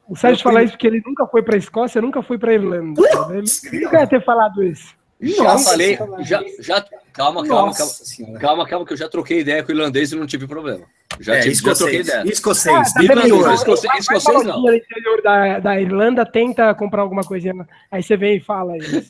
O 0.09 0.17
Sérgio 0.17 0.43
fala 0.43 0.63
isso 0.63 0.73
porque 0.73 0.87
ele 0.87 1.03
nunca 1.05 1.27
foi 1.27 1.43
para 1.43 1.55
a 1.55 1.59
Escócia, 1.59 2.01
nunca 2.01 2.23
foi 2.23 2.39
para 2.39 2.51
a 2.51 2.55
Irlanda. 2.55 3.01
Ele 3.31 3.85
nunca 3.85 4.01
ia 4.01 4.07
ter 4.07 4.25
falado 4.25 4.63
isso. 4.63 4.95
Já 5.21 5.45
Nossa, 5.45 5.71
falei, 5.71 5.99
já, 6.21 6.45
já, 6.59 6.85
calma, 7.13 7.47
calma, 7.47 7.73
calma, 7.73 8.41
calma, 8.41 8.69
calma, 8.69 8.87
que 8.87 8.93
eu 8.93 8.97
já 8.97 9.09
troquei 9.09 9.41
ideia 9.41 9.63
com 9.63 9.73
o 9.73 9.75
irlandês 9.75 10.13
e 10.13 10.17
não 10.17 10.27
tive 10.27 10.47
problema. 10.47 10.85
Já, 11.21 11.37
é, 11.37 11.41
tive, 11.41 11.53
escocês, 11.53 11.79
já 11.79 11.85
troquei 11.85 12.01
ideia. 12.01 12.33
Escocês, 12.33 12.91
ah, 12.91 12.95
tá 12.95 13.03
irlandês, 13.03 13.61
escocês, 13.61 13.95
escocês 14.01 14.45
não. 14.45 14.61
No 14.61 14.75
interior 14.75 15.23
da, 15.23 15.59
da 15.61 15.81
Irlanda, 15.81 16.27
tenta 16.27 16.75
comprar 16.75 17.03
alguma 17.03 17.23
coisinha, 17.23 17.67
aí 17.91 18.03
você 18.03 18.17
vem 18.17 18.37
e 18.37 18.41
fala 18.41 18.73
aí. 18.73 19.07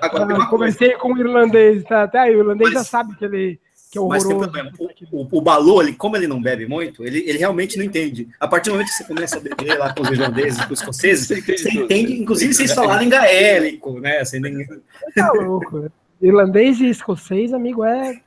Agora, 0.00 0.42
ah, 0.42 0.46
conversei 0.46 0.92
com 0.92 1.12
o 1.12 1.18
irlandês, 1.18 1.84
tá, 1.84 2.04
até 2.04 2.20
aí 2.20 2.36
o 2.36 2.40
irlandês 2.40 2.72
Mas... 2.72 2.84
já 2.84 2.84
sabe 2.84 3.14
que 3.16 3.24
ele 3.24 3.60
que 3.92 3.98
é 3.98 4.02
Mas 4.02 4.24
tem 4.24 4.38
problema. 4.38 4.72
O, 4.78 5.20
o, 5.20 5.28
o 5.30 5.40
Balô, 5.42 5.82
ele, 5.82 5.92
como 5.92 6.16
ele 6.16 6.26
não 6.26 6.40
bebe 6.40 6.66
muito, 6.66 7.04
ele, 7.04 7.18
ele 7.28 7.36
realmente 7.36 7.76
não 7.76 7.84
entende. 7.84 8.26
A 8.40 8.48
partir 8.48 8.70
do 8.70 8.72
momento 8.72 8.88
que 8.88 8.94
você 8.94 9.04
começa 9.04 9.36
a 9.36 9.40
beber 9.40 9.78
lá 9.78 9.92
com 9.92 10.02
os 10.02 10.08
irlandeses, 10.08 10.64
com 10.64 10.72
os 10.72 10.80
escoceses, 10.80 11.26
você 11.26 11.38
entende, 11.38 11.58
você 11.58 11.70
entende 11.70 12.22
inclusive 12.22 12.54
vocês 12.54 12.72
falaram 12.72 13.02
em 13.02 13.10
gaélico, 13.10 14.00
né? 14.00 14.24
Você 14.24 14.40
nem... 14.40 14.66
Tá 15.14 15.30
louco. 15.32 15.92
Irlandês 16.22 16.80
e 16.80 16.88
escocês, 16.88 17.52
amigo, 17.52 17.84
é. 17.84 18.18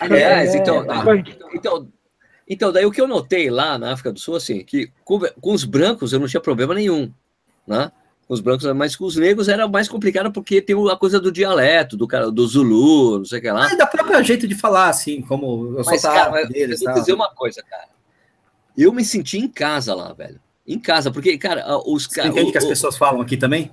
Aliás, 0.00 0.54
é, 0.54 0.58
então, 0.58 0.82
é... 0.90 1.24
então, 1.52 1.88
então, 2.48 2.72
daí 2.72 2.86
o 2.86 2.90
que 2.90 3.00
eu 3.00 3.06
notei 3.06 3.50
lá 3.50 3.76
na 3.76 3.92
África 3.92 4.10
do 4.10 4.18
Sul, 4.18 4.36
assim, 4.36 4.64
que 4.64 4.90
com, 5.04 5.20
com 5.38 5.52
os 5.52 5.64
brancos 5.64 6.14
eu 6.14 6.18
não 6.18 6.26
tinha 6.26 6.40
problema 6.40 6.72
nenhum, 6.72 7.12
né? 7.66 7.92
Os 8.28 8.40
brancos, 8.40 8.70
mas 8.74 8.94
com 8.94 9.06
os 9.06 9.16
negros 9.16 9.48
era 9.48 9.66
mais 9.66 9.88
complicado 9.88 10.30
porque 10.30 10.60
tem 10.60 10.76
a 10.90 10.96
coisa 10.96 11.18
do 11.18 11.32
dialeto, 11.32 11.96
do 11.96 12.06
cara, 12.06 12.30
do 12.30 12.46
Zulu, 12.46 13.18
não 13.18 13.24
sei 13.24 13.38
o 13.38 13.42
que 13.42 13.50
lá. 13.50 13.70
Ah, 13.72 13.74
da 13.74 13.86
própria 13.86 14.22
jeito 14.22 14.46
de 14.46 14.54
falar, 14.54 14.90
assim, 14.90 15.22
como 15.22 15.78
eu 15.78 15.84
mas, 15.84 16.02
cara, 16.02 16.44
deles. 16.44 16.82
Eu 16.82 16.92
vou 16.92 17.00
dizer 17.00 17.14
uma 17.14 17.30
coisa, 17.30 17.62
cara. 17.62 17.88
Eu 18.76 18.92
me 18.92 19.04
senti 19.04 19.38
em 19.38 19.48
casa 19.48 19.94
lá, 19.94 20.12
velho. 20.12 20.38
Em 20.66 20.78
casa, 20.78 21.10
porque, 21.10 21.38
cara, 21.38 21.64
os 21.86 22.06
caras. 22.06 22.30
Entende 22.30 22.50
o, 22.50 22.52
que 22.52 22.58
as 22.58 22.66
pessoas 22.66 22.98
falam 22.98 23.22
aqui 23.22 23.38
também? 23.38 23.72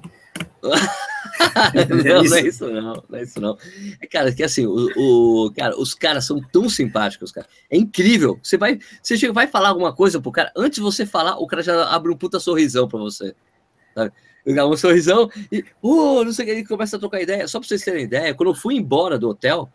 não, 0.64 2.24
não 2.24 2.36
é 2.36 2.42
isso 2.42 2.68
não, 2.68 3.04
não 3.10 3.20
é 3.20 3.24
isso 3.24 3.42
não. 3.42 3.58
É, 4.02 4.08
cara, 4.08 4.34
que 4.34 4.42
assim, 4.42 4.66
o, 4.66 4.90
o, 4.96 5.52
cara, 5.52 5.78
os 5.78 5.94
caras 5.94 6.26
são 6.26 6.42
tão 6.42 6.70
simpáticos, 6.70 7.32
cara. 7.32 7.46
É 7.70 7.76
incrível. 7.76 8.40
Você 8.42 8.58
vai, 8.58 8.80
você 9.04 9.18
chega, 9.18 9.34
vai 9.34 9.48
falar 9.48 9.70
alguma 9.70 9.94
coisa 9.94 10.22
pro 10.22 10.32
cara, 10.32 10.52
antes 10.56 10.78
de 10.78 10.82
você 10.82 11.06
falar, 11.06 11.38
o 11.38 11.46
cara 11.46 11.62
já 11.62 11.90
abre 11.90 12.10
um 12.10 12.18
puta 12.18 12.40
sorrisão 12.40 12.88
para 12.88 13.00
você. 13.00 13.36
Sabe? 13.94 14.14
Dá 14.54 14.68
um 14.68 14.78
sorrisão 14.78 15.30
e, 15.52 15.64
uh, 15.82 16.24
não 16.24 16.32
sei 16.32 16.46
o 16.46 16.48
que, 16.48 16.54
ele 16.54 16.66
começa 16.66 16.98
a 16.98 17.00
trocar 17.00 17.22
ideia. 17.22 17.48
Só 17.48 17.60
para 17.60 17.68
vocês 17.68 17.84
terem 17.84 18.04
ideia, 18.04 18.34
quando 18.34 18.50
eu 18.50 18.56
fui 18.56 18.76
embora 18.76 19.18
do 19.18 19.30
hotel, 19.30 19.70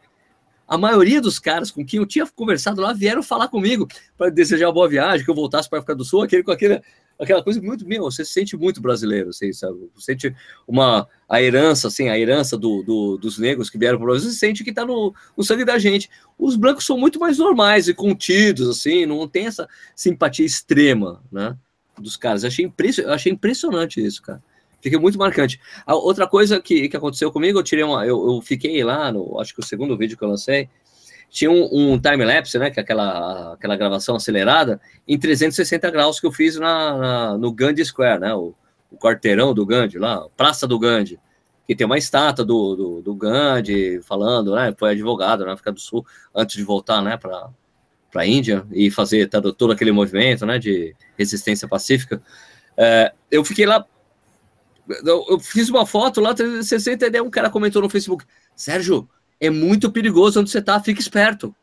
a 0.70 0.78
maioria 0.78 1.20
dos 1.20 1.40
caras 1.40 1.70
com 1.72 1.84
quem 1.84 1.98
eu 1.98 2.06
tinha 2.06 2.24
conversado 2.28 2.80
lá 2.80 2.92
vieram 2.92 3.24
falar 3.24 3.48
comigo 3.48 3.88
para 4.16 4.30
desejar 4.30 4.70
boa 4.70 4.88
viagem, 4.88 5.24
que 5.24 5.30
eu 5.30 5.34
voltasse 5.34 5.68
para 5.68 5.78
a 5.78 5.80
África 5.80 5.96
do 5.96 6.04
Sul, 6.04 6.22
aquele 6.22 6.44
com 6.44 6.52
aquele, 6.52 6.80
aquela 7.18 7.42
coisa 7.42 7.60
muito, 7.60 7.84
meu, 7.84 8.04
você 8.04 8.24
se 8.24 8.32
sente 8.32 8.56
muito 8.56 8.80
brasileiro, 8.80 9.30
assim, 9.30 9.52
sabe? 9.52 9.76
Você 9.96 10.12
sente 10.12 10.36
uma, 10.68 11.08
a 11.28 11.42
herança, 11.42 11.88
assim, 11.88 12.08
a 12.08 12.16
herança 12.16 12.56
do, 12.56 12.84
do 12.84 13.18
dos 13.18 13.36
negros 13.36 13.68
que 13.68 13.76
vieram 13.76 13.98
para 13.98 14.04
o 14.04 14.10
Brasil, 14.10 14.30
você 14.30 14.36
sente 14.36 14.62
que 14.62 14.70
está 14.70 14.86
no, 14.86 15.12
no 15.36 15.42
sangue 15.42 15.64
da 15.64 15.76
gente. 15.76 16.08
Os 16.38 16.54
brancos 16.54 16.86
são 16.86 16.96
muito 16.96 17.18
mais 17.18 17.36
normais 17.36 17.88
e 17.88 17.94
contidos, 17.94 18.68
assim, 18.68 19.04
não 19.06 19.26
tem 19.26 19.46
essa 19.46 19.68
simpatia 19.96 20.46
extrema, 20.46 21.20
né, 21.32 21.56
dos 21.98 22.16
caras. 22.16 22.44
Eu 22.44 22.48
achei, 22.48 22.64
impression, 22.64 23.08
achei 23.08 23.32
impressionante 23.32 24.00
isso, 24.00 24.22
cara. 24.22 24.40
Fiquei 24.80 24.98
muito 24.98 25.18
marcante. 25.18 25.60
A 25.86 25.94
outra 25.94 26.26
coisa 26.26 26.60
que, 26.60 26.88
que 26.88 26.96
aconteceu 26.96 27.30
comigo, 27.30 27.58
eu 27.58 27.62
tirei 27.62 27.84
uma, 27.84 28.06
eu, 28.06 28.34
eu 28.34 28.40
fiquei 28.40 28.82
lá 28.82 29.12
no, 29.12 29.38
acho 29.40 29.54
que 29.54 29.60
o 29.60 29.64
segundo 29.64 29.96
vídeo 29.96 30.16
que 30.16 30.24
eu 30.24 30.28
lancei, 30.28 30.68
tinha 31.28 31.50
um, 31.50 31.92
um 31.92 31.98
time-lapse, 31.98 32.58
né, 32.58 32.70
que 32.70 32.80
é 32.80 32.82
aquela, 32.82 33.52
aquela 33.54 33.76
gravação 33.76 34.16
acelerada, 34.16 34.80
em 35.06 35.18
360 35.18 35.90
graus 35.90 36.18
que 36.18 36.26
eu 36.26 36.32
fiz 36.32 36.56
na, 36.56 36.96
na 36.98 37.38
no 37.38 37.52
Gandhi 37.52 37.84
Square, 37.84 38.20
né, 38.20 38.34
o, 38.34 38.54
o, 38.90 38.96
quarteirão 38.96 39.54
do 39.54 39.64
Gandhi, 39.64 39.98
lá, 39.98 40.26
Praça 40.36 40.66
do 40.66 40.78
Gandhi, 40.78 41.20
que 41.66 41.76
tem 41.76 41.86
uma 41.86 41.98
estátua 41.98 42.44
do, 42.44 42.74
do, 42.74 43.02
do 43.02 43.14
Gandhi 43.14 44.00
falando, 44.02 44.56
né, 44.56 44.74
foi 44.76 44.90
advogado 44.90 45.44
na 45.44 45.52
África 45.52 45.70
do 45.70 45.78
Sul, 45.78 46.04
antes 46.34 46.56
de 46.56 46.64
voltar, 46.64 47.00
né, 47.00 47.16
para 47.16 47.48
para 48.10 48.22
a 48.22 48.26
Índia 48.26 48.66
e 48.72 48.90
fazer 48.90 49.28
todo, 49.28 49.52
todo 49.52 49.72
aquele 49.72 49.92
movimento, 49.92 50.44
né, 50.44 50.58
de 50.58 50.94
resistência 51.16 51.68
pacífica. 51.68 52.20
É, 52.76 53.12
eu 53.30 53.44
fiquei 53.44 53.64
lá, 53.64 53.86
eu, 55.04 55.38
fiz 55.40 55.68
uma 55.68 55.86
foto 55.86 56.20
lá, 56.20 56.34
360, 56.34 57.06
e 57.06 57.10
daí 57.10 57.20
um 57.20 57.30
cara 57.30 57.50
comentou 57.50 57.82
no 57.82 57.88
Facebook, 57.88 58.24
Sérgio, 58.54 59.08
é 59.38 59.48
muito 59.50 59.90
perigoso 59.90 60.40
onde 60.40 60.50
você 60.50 60.60
tá, 60.60 60.80
fica 60.80 61.00
esperto. 61.00 61.54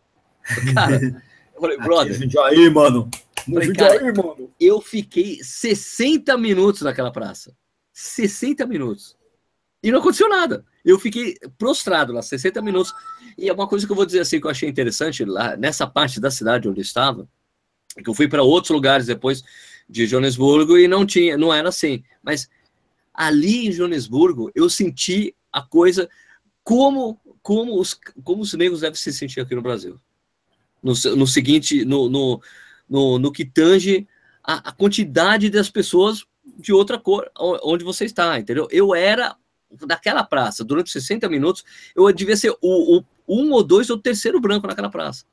Cara, 0.74 1.00
eu 1.56 1.62
falei, 1.62 1.78
brother. 1.78 2.18
Aí, 2.46 2.70
mano. 2.70 3.10
Falei, 3.46 3.74
cara, 3.74 4.06
aí, 4.06 4.14
mano. 4.14 4.52
Eu 4.60 4.82
fiquei 4.82 5.40
60 5.44 6.38
minutos 6.38 6.82
naquela 6.82 7.12
praça. 7.12 7.54
60 7.94 8.66
minutos. 8.66 9.16
E 9.84 9.92
não 9.92 10.00
aconteceu 10.00 10.28
nada. 10.28 10.66
Eu 10.84 11.00
fiquei 11.00 11.36
prostrado 11.58 12.14
lá, 12.14 12.22
60 12.22 12.62
minutos. 12.62 12.94
E 13.38 13.50
é 13.50 13.54
uma 13.54 13.68
coisa 13.68 13.86
que 13.86 13.92
eu 13.92 13.96
vou 13.96 14.06
dizer 14.06 14.22
assim 14.22 14.40
que 14.40 14.48
eu 14.48 14.52
achei 14.52 14.68
interessante 14.68 15.24
lá 15.24 15.56
nessa 15.56 15.86
parte 15.86 16.20
da 16.20 16.32
cidade 16.32 16.68
onde 16.68 16.80
eu 16.80 16.84
estava, 16.84 17.28
que 18.04 18.10
eu 18.10 18.14
fui 18.14 18.28
para 18.28 18.42
outros 18.42 18.72
lugares 18.72 19.06
depois 19.06 19.44
de 19.88 20.06
Joanesburgo 20.06 20.78
e 20.78 20.88
não 20.88 21.06
tinha, 21.06 21.38
não 21.38 21.54
era 21.54 21.70
assim. 21.70 22.04
Mas 22.24 22.50
ali 23.18 23.68
em 23.68 23.72
Joanesburgo 23.72 24.52
eu 24.54 24.70
senti 24.70 25.36
a 25.52 25.62
coisa 25.62 26.08
como 26.64 27.20
como 27.42 27.80
os, 27.80 27.98
como 28.24 28.42
os 28.42 28.54
negros 28.54 28.82
devem 28.82 28.96
se 28.96 29.14
sentir 29.14 29.40
aqui 29.40 29.56
no 29.56 29.62
Brasil. 29.62 29.98
No, 30.84 30.92
no 31.16 31.26
seguinte, 31.26 31.86
no, 31.86 32.10
no, 32.10 32.42
no, 32.90 33.18
no, 33.18 33.32
que 33.32 33.46
tange 33.46 34.06
a, 34.44 34.70
a, 34.70 34.72
quantidade 34.74 35.50
das 35.50 35.70
pessoas 35.70 36.26
de 36.60 36.74
outra 36.74 37.00
cor 37.00 37.32
onde 37.64 37.86
você 37.86 38.04
está, 38.04 38.38
entendeu? 38.38 38.68
Eu 38.70 38.94
era 38.94 39.38
daquela 39.86 40.26
praça, 40.26 40.62
durante 40.64 40.92
60 40.92 41.30
minutos, 41.30 41.64
eu 41.96 42.12
devia 42.12 42.36
ser 42.36 42.52
o, 42.62 42.98
o 42.98 43.04
um 43.28 43.52
ou 43.52 43.64
dois 43.64 43.90
ou 43.90 43.98
terceiro 43.98 44.42
branco 44.42 44.68
naquela 44.68 44.90
praça. 44.90 45.26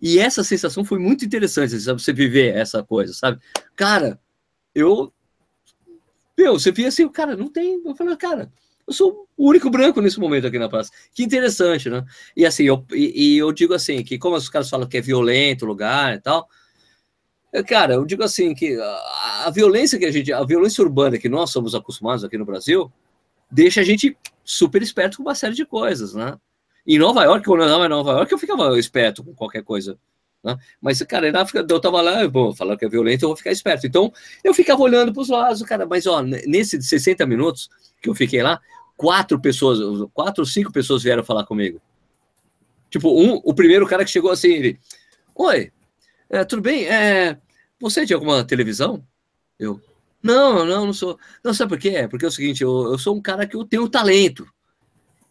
E 0.00 0.18
essa 0.18 0.44
sensação 0.44 0.84
foi 0.84 0.98
muito 0.98 1.24
interessante, 1.24 1.78
sabe? 1.80 2.00
Você 2.00 2.12
viver 2.12 2.54
essa 2.54 2.82
coisa, 2.82 3.12
sabe? 3.12 3.40
Cara, 3.74 4.20
eu. 4.74 5.12
Meu, 6.38 6.56
você 6.56 6.70
via 6.70 6.86
assim, 6.86 7.08
cara, 7.08 7.36
não 7.36 7.48
tem. 7.48 7.82
Eu 7.84 7.96
falei, 7.96 8.16
cara, 8.16 8.48
eu 8.86 8.92
sou 8.92 9.26
o 9.36 9.48
único 9.48 9.68
branco 9.68 10.00
nesse 10.00 10.20
momento 10.20 10.46
aqui 10.46 10.56
na 10.56 10.68
praça. 10.68 10.92
Que 11.12 11.24
interessante, 11.24 11.90
né? 11.90 12.04
E 12.36 12.46
assim, 12.46 12.62
eu, 12.62 12.86
e, 12.92 13.34
e 13.34 13.38
eu 13.38 13.50
digo 13.50 13.74
assim, 13.74 14.04
que 14.04 14.16
como 14.16 14.36
os 14.36 14.48
caras 14.48 14.70
falam 14.70 14.88
que 14.88 14.96
é 14.96 15.00
violento 15.00 15.64
o 15.64 15.68
lugar 15.68 16.14
e 16.14 16.20
tal, 16.20 16.48
cara, 17.66 17.94
eu 17.94 18.04
digo 18.04 18.22
assim, 18.22 18.54
que 18.54 18.80
a, 18.80 19.46
a, 19.46 19.50
violência 19.50 19.98
que 19.98 20.04
a 20.04 20.12
gente, 20.12 20.32
a 20.32 20.44
violência 20.44 20.84
urbana 20.84 21.18
que 21.18 21.28
nós 21.28 21.50
somos 21.50 21.74
acostumados 21.74 22.22
aqui 22.22 22.38
no 22.38 22.44
Brasil, 22.44 22.92
deixa 23.50 23.80
a 23.80 23.84
gente 23.84 24.16
super 24.44 24.80
esperto 24.80 25.16
com 25.16 25.24
uma 25.24 25.34
série 25.34 25.56
de 25.56 25.66
coisas, 25.66 26.14
né? 26.14 26.38
Em 26.86 27.00
Nova 27.00 27.24
York, 27.24 27.44
quando 27.44 27.62
eu 27.62 27.66
andava 27.66 27.86
em 27.86 27.88
Nova 27.88 28.12
York, 28.12 28.30
eu 28.32 28.38
ficava 28.38 28.78
esperto 28.78 29.24
com 29.24 29.34
qualquer 29.34 29.64
coisa. 29.64 29.98
Né? 30.54 30.58
Mas, 30.80 31.02
cara, 31.02 31.30
na 31.30 31.42
África, 31.42 31.66
eu 31.68 31.80
tava 31.80 32.00
lá, 32.00 32.26
bom, 32.28 32.54
falando 32.54 32.78
que 32.78 32.84
é 32.84 32.88
violento, 32.88 33.24
eu 33.24 33.28
vou 33.28 33.36
ficar 33.36 33.50
esperto. 33.50 33.86
Então, 33.86 34.12
eu 34.42 34.54
ficava 34.54 34.80
olhando 34.80 35.12
para 35.12 35.22
os 35.22 35.28
lados, 35.28 35.62
cara, 35.62 35.86
mas, 35.86 36.06
ó, 36.06 36.22
nesses 36.22 36.88
60 36.88 37.26
minutos 37.26 37.68
que 38.00 38.08
eu 38.08 38.14
fiquei 38.14 38.42
lá, 38.42 38.60
quatro 38.96 39.40
pessoas, 39.40 40.08
quatro 40.12 40.42
ou 40.42 40.46
cinco 40.46 40.72
pessoas 40.72 41.02
vieram 41.02 41.24
falar 41.24 41.44
comigo. 41.44 41.80
Tipo, 42.90 43.10
um, 43.10 43.40
o 43.44 43.54
primeiro 43.54 43.86
cara 43.86 44.04
que 44.04 44.10
chegou 44.10 44.30
assim, 44.30 44.48
ele, 44.48 44.80
oi, 45.34 45.70
é, 46.30 46.44
tudo 46.44 46.62
bem? 46.62 46.86
É, 46.86 47.38
você 47.80 48.00
é 48.00 48.04
de 48.04 48.14
alguma 48.14 48.44
televisão? 48.44 49.04
Eu, 49.58 49.80
não, 50.22 50.64
não, 50.64 50.86
não 50.86 50.92
sou. 50.92 51.18
Não, 51.44 51.54
sabe 51.54 51.70
por 51.70 51.78
quê? 51.78 52.08
Porque 52.08 52.24
é 52.24 52.28
o 52.28 52.32
seguinte, 52.32 52.62
eu, 52.62 52.92
eu 52.92 52.98
sou 52.98 53.14
um 53.16 53.20
cara 53.20 53.46
que 53.46 53.56
eu 53.56 53.64
tenho 53.64 53.88
talento. 53.88 54.46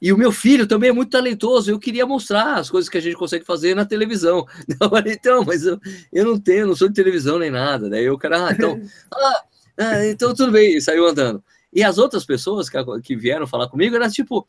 E 0.02 0.14
o 0.14 0.18
meu 0.18 0.32
filho 0.32 0.68
também 0.68 0.89
é 0.89 0.93
muito 0.93 1.10
talentoso. 1.10 1.72
Eu 1.72 1.80
queria 1.80 2.06
mostrar 2.06 2.56
as 2.56 2.70
coisas 2.70 2.89
que 2.89 2.98
a 2.98 3.02
gente 3.02 3.16
consegue 3.16 3.45
fazer 3.45 3.76
na 3.76 3.86
televisão. 3.86 4.45
Eu 4.80 4.89
falei, 4.89 5.14
então, 5.14 5.43
mas 5.43 5.66
eu, 5.66 5.80
eu 6.14 6.26
não 6.26 6.39
tenho, 6.39 6.68
não 6.68 6.76
sou 6.76 6.88
de 6.88 6.93
televisão 6.93 7.39
nem 7.39 7.50
nada. 7.50 7.89
Daí 7.89 8.10
o 8.10 8.18
cara, 8.18 8.48
ah, 8.48 8.52
então, 8.52 8.80
ah, 9.78 10.06
então 10.06 10.36
tudo 10.36 10.52
bem, 10.52 10.78
e 10.78 10.82
saiu 10.82 11.08
andando. 11.08 11.43
E 11.74 11.84
as 11.84 11.98
outras 11.98 12.26
pessoas 12.26 12.70
que, 12.70 12.78
que 13.04 13.16
vieram 13.16 13.48
falar 13.48 13.68
comigo 13.70 13.95
eram 13.95 14.10
tipo, 14.10 14.48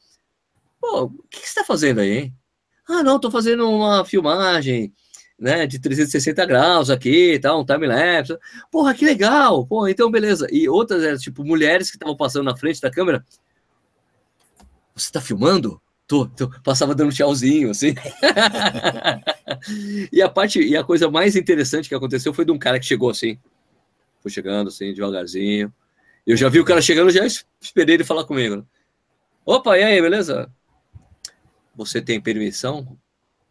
pô, 0.81 1.05
o 1.05 1.11
que, 1.31 1.41
que 1.41 1.47
você 1.47 1.61
está 1.61 1.65
fazendo 1.65 2.01
aí, 2.01 2.11
hein? 2.11 2.35
Ah, 2.89 3.03
não, 3.03 3.17
estou 3.17 3.31
fazendo 3.31 3.69
uma 3.69 4.05
filmagem, 4.05 4.93
né, 5.39 5.67
de 5.67 5.79
360 5.79 6.45
graus 6.47 6.91
aqui, 6.91 7.39
tal, 7.39 7.61
um 7.61 7.65
time-lapse. 7.65 8.37
Porra, 8.71 8.95
que 8.95 9.05
legal! 9.05 9.67
Pô, 9.67 9.87
então 9.87 10.11
beleza. 10.11 10.47
E 10.51 10.69
outras 10.69 11.03
eram, 11.03 11.19
tipo, 11.19 11.45
mulheres 11.45 11.91
que 11.91 11.97
estavam 11.97 12.17
passando 12.17 12.45
na 12.45 12.57
frente 12.57 12.81
da 12.81 12.91
câmera. 12.91 13.25
Você 14.99 15.09
está 15.09 15.21
filmando? 15.21 15.81
Tô, 16.07 16.27
tô, 16.27 16.51
passava 16.63 16.95
dando 16.95 17.13
tchauzinho, 17.13 17.71
assim. 17.71 17.95
e 20.13 20.21
a 20.23 20.29
parte, 20.29 20.61
e 20.61 20.77
a 20.77 20.83
coisa 20.83 21.11
mais 21.11 21.37
interessante 21.37 21.89
que 21.89 21.95
aconteceu 21.95 22.33
foi 22.33 22.45
de 22.45 22.51
um 22.51 22.59
cara 22.59 22.81
que 22.81 22.87
chegou 22.87 23.11
assim, 23.11 23.39
foi 24.21 24.31
chegando 24.31 24.69
assim, 24.69 24.93
devagarzinho, 24.93 25.73
eu 26.27 26.37
já 26.37 26.49
vi 26.49 26.61
o 26.61 26.65
cara 26.65 26.81
chegando, 26.83 27.11
já 27.11 27.25
esperei 27.61 27.95
ele 27.95 28.05
falar 28.05 28.25
comigo. 28.25 28.57
Né? 28.57 28.65
Opa, 29.45 29.79
e 29.79 29.83
aí, 29.83 30.01
beleza? 30.01 30.51
Você 31.77 32.03
tem 32.03 32.21
permissão 32.21 32.99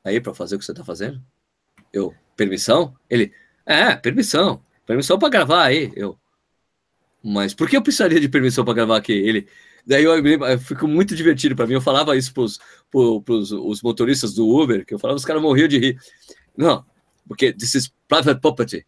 aí 0.04 0.20
para 0.20 0.34
fazer 0.34 0.56
o 0.56 0.60
que 0.60 0.66
você 0.66 0.72
está 0.72 0.84
fazendo? 0.84 1.22
Eu, 1.93 2.14
permissão? 2.36 2.95
Ele, 3.10 3.32
é, 3.66 3.95
permissão. 3.95 4.62
Permissão 4.86 5.18
para 5.18 5.30
gravar 5.30 5.64
aí. 5.64 5.91
Eu, 5.95 6.20
mas 7.24 7.54
por 7.54 7.70
que 7.70 7.76
eu 7.76 7.82
precisaria 7.82 8.20
de 8.20 8.30
permissão 8.30 8.64
para 8.64 8.74
gravar 8.74 8.98
aqui? 8.98 9.14
Ele, 9.14 9.48
daí 9.88 10.04
eu, 10.04 10.14
eu 10.16 10.60
fico 10.60 10.88
muito 10.88 11.16
divertido 11.16 11.56
para 11.56 11.66
mim. 11.66 11.74
Eu 11.74 11.82
falava 11.82 12.16
isso 12.16 12.34
para 12.34 12.44
os 12.44 12.60
os 12.94 13.82
motoristas 13.82 14.34
do 14.34 14.48
Uber, 14.48 14.86
que 14.86 14.94
eu 14.94 15.00
falava, 15.00 15.18
os 15.18 15.26
caras 15.26 15.42
morriam 15.42 15.68
de 15.68 15.80
rir. 15.80 15.98
Não, 16.56 16.86
porque 17.28 17.54
this 17.54 17.76
is 17.76 17.92
private 18.08 18.40
property, 18.42 18.86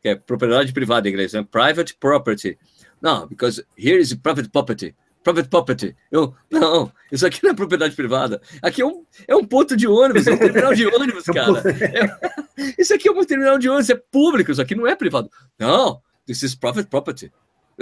que 0.00 0.08
é 0.08 0.14
propriedade 0.14 0.72
privada 0.72 1.08
em 1.08 1.12
inglês, 1.12 1.32
né? 1.32 1.46
Private 1.50 1.96
property. 1.98 2.58
Não, 3.00 3.26
because 3.26 3.64
here 3.76 4.00
is 4.00 4.14
private 4.14 4.50
property. 4.50 4.94
Private 5.22 5.48
property. 5.48 5.96
Eu, 6.10 6.34
não, 6.50 6.92
isso 7.10 7.24
aqui 7.24 7.40
não 7.44 7.50
é 7.50 7.54
propriedade 7.54 7.94
privada. 7.94 8.42
Aqui 8.60 8.82
é 8.82 8.86
um, 8.86 9.04
é 9.28 9.36
um 9.36 9.44
ponto 9.44 9.76
de 9.76 9.86
ônibus, 9.86 10.26
é 10.26 10.32
um 10.32 10.38
terminal 10.38 10.74
de 10.74 10.86
ônibus, 10.86 11.24
cara. 11.32 11.62
É, 11.70 12.74
isso 12.76 12.92
aqui 12.92 13.08
é 13.08 13.12
um 13.12 13.24
terminal 13.24 13.56
de 13.56 13.68
ônibus, 13.68 13.90
é 13.90 13.94
público, 13.94 14.50
isso 14.50 14.60
aqui 14.60 14.74
não 14.74 14.86
é 14.86 14.96
privado. 14.96 15.30
Não, 15.56 16.00
this 16.26 16.42
is 16.42 16.56
private 16.56 16.88
property. 16.88 17.30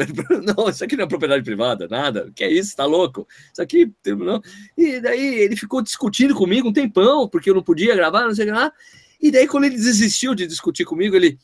Não, 0.57 0.69
isso 0.69 0.85
aqui 0.85 0.97
não 0.97 1.05
é 1.05 1.09
propriedade 1.09 1.45
privada, 1.45 1.87
nada. 1.89 2.31
Que 2.35 2.45
é 2.45 2.51
isso, 2.51 2.77
tá 2.77 2.85
louco? 2.85 3.27
Isso 3.53 3.63
aqui, 3.63 3.93
não. 4.07 4.41
E 4.77 5.01
daí 5.01 5.41
ele 5.41 5.57
ficou 5.57 5.83
discutindo 5.83 6.35
comigo 6.35 6.69
um 6.69 6.73
tempão, 6.73 7.29
porque 7.29 7.51
eu 7.51 7.55
não 7.55 7.63
podia 7.63 7.95
gravar, 7.95 8.25
não 8.25 8.35
sei 8.35 8.45
o 8.45 8.49
que 8.49 8.55
lá. 8.55 8.73
E 9.21 9.31
daí, 9.31 9.47
quando 9.47 9.65
ele 9.65 9.77
desistiu 9.77 10.35
de 10.35 10.47
discutir 10.47 10.85
comigo, 10.85 11.15
ele. 11.15 11.39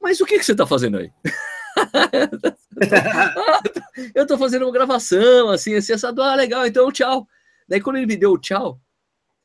Mas 0.00 0.20
o 0.20 0.26
que, 0.26 0.38
que 0.38 0.44
você 0.44 0.54
tá 0.54 0.66
fazendo 0.66 0.98
aí? 0.98 1.10
eu 4.14 4.26
tô 4.26 4.38
fazendo 4.38 4.64
uma 4.64 4.72
gravação, 4.72 5.50
assim, 5.50 5.74
assim, 5.74 5.92
assado, 5.92 6.22
ah, 6.22 6.34
legal, 6.34 6.66
então 6.66 6.90
tchau. 6.90 7.26
Daí 7.68 7.80
quando 7.80 7.96
ele 7.96 8.06
me 8.06 8.16
deu 8.16 8.32
o 8.32 8.38
tchau, 8.38 8.80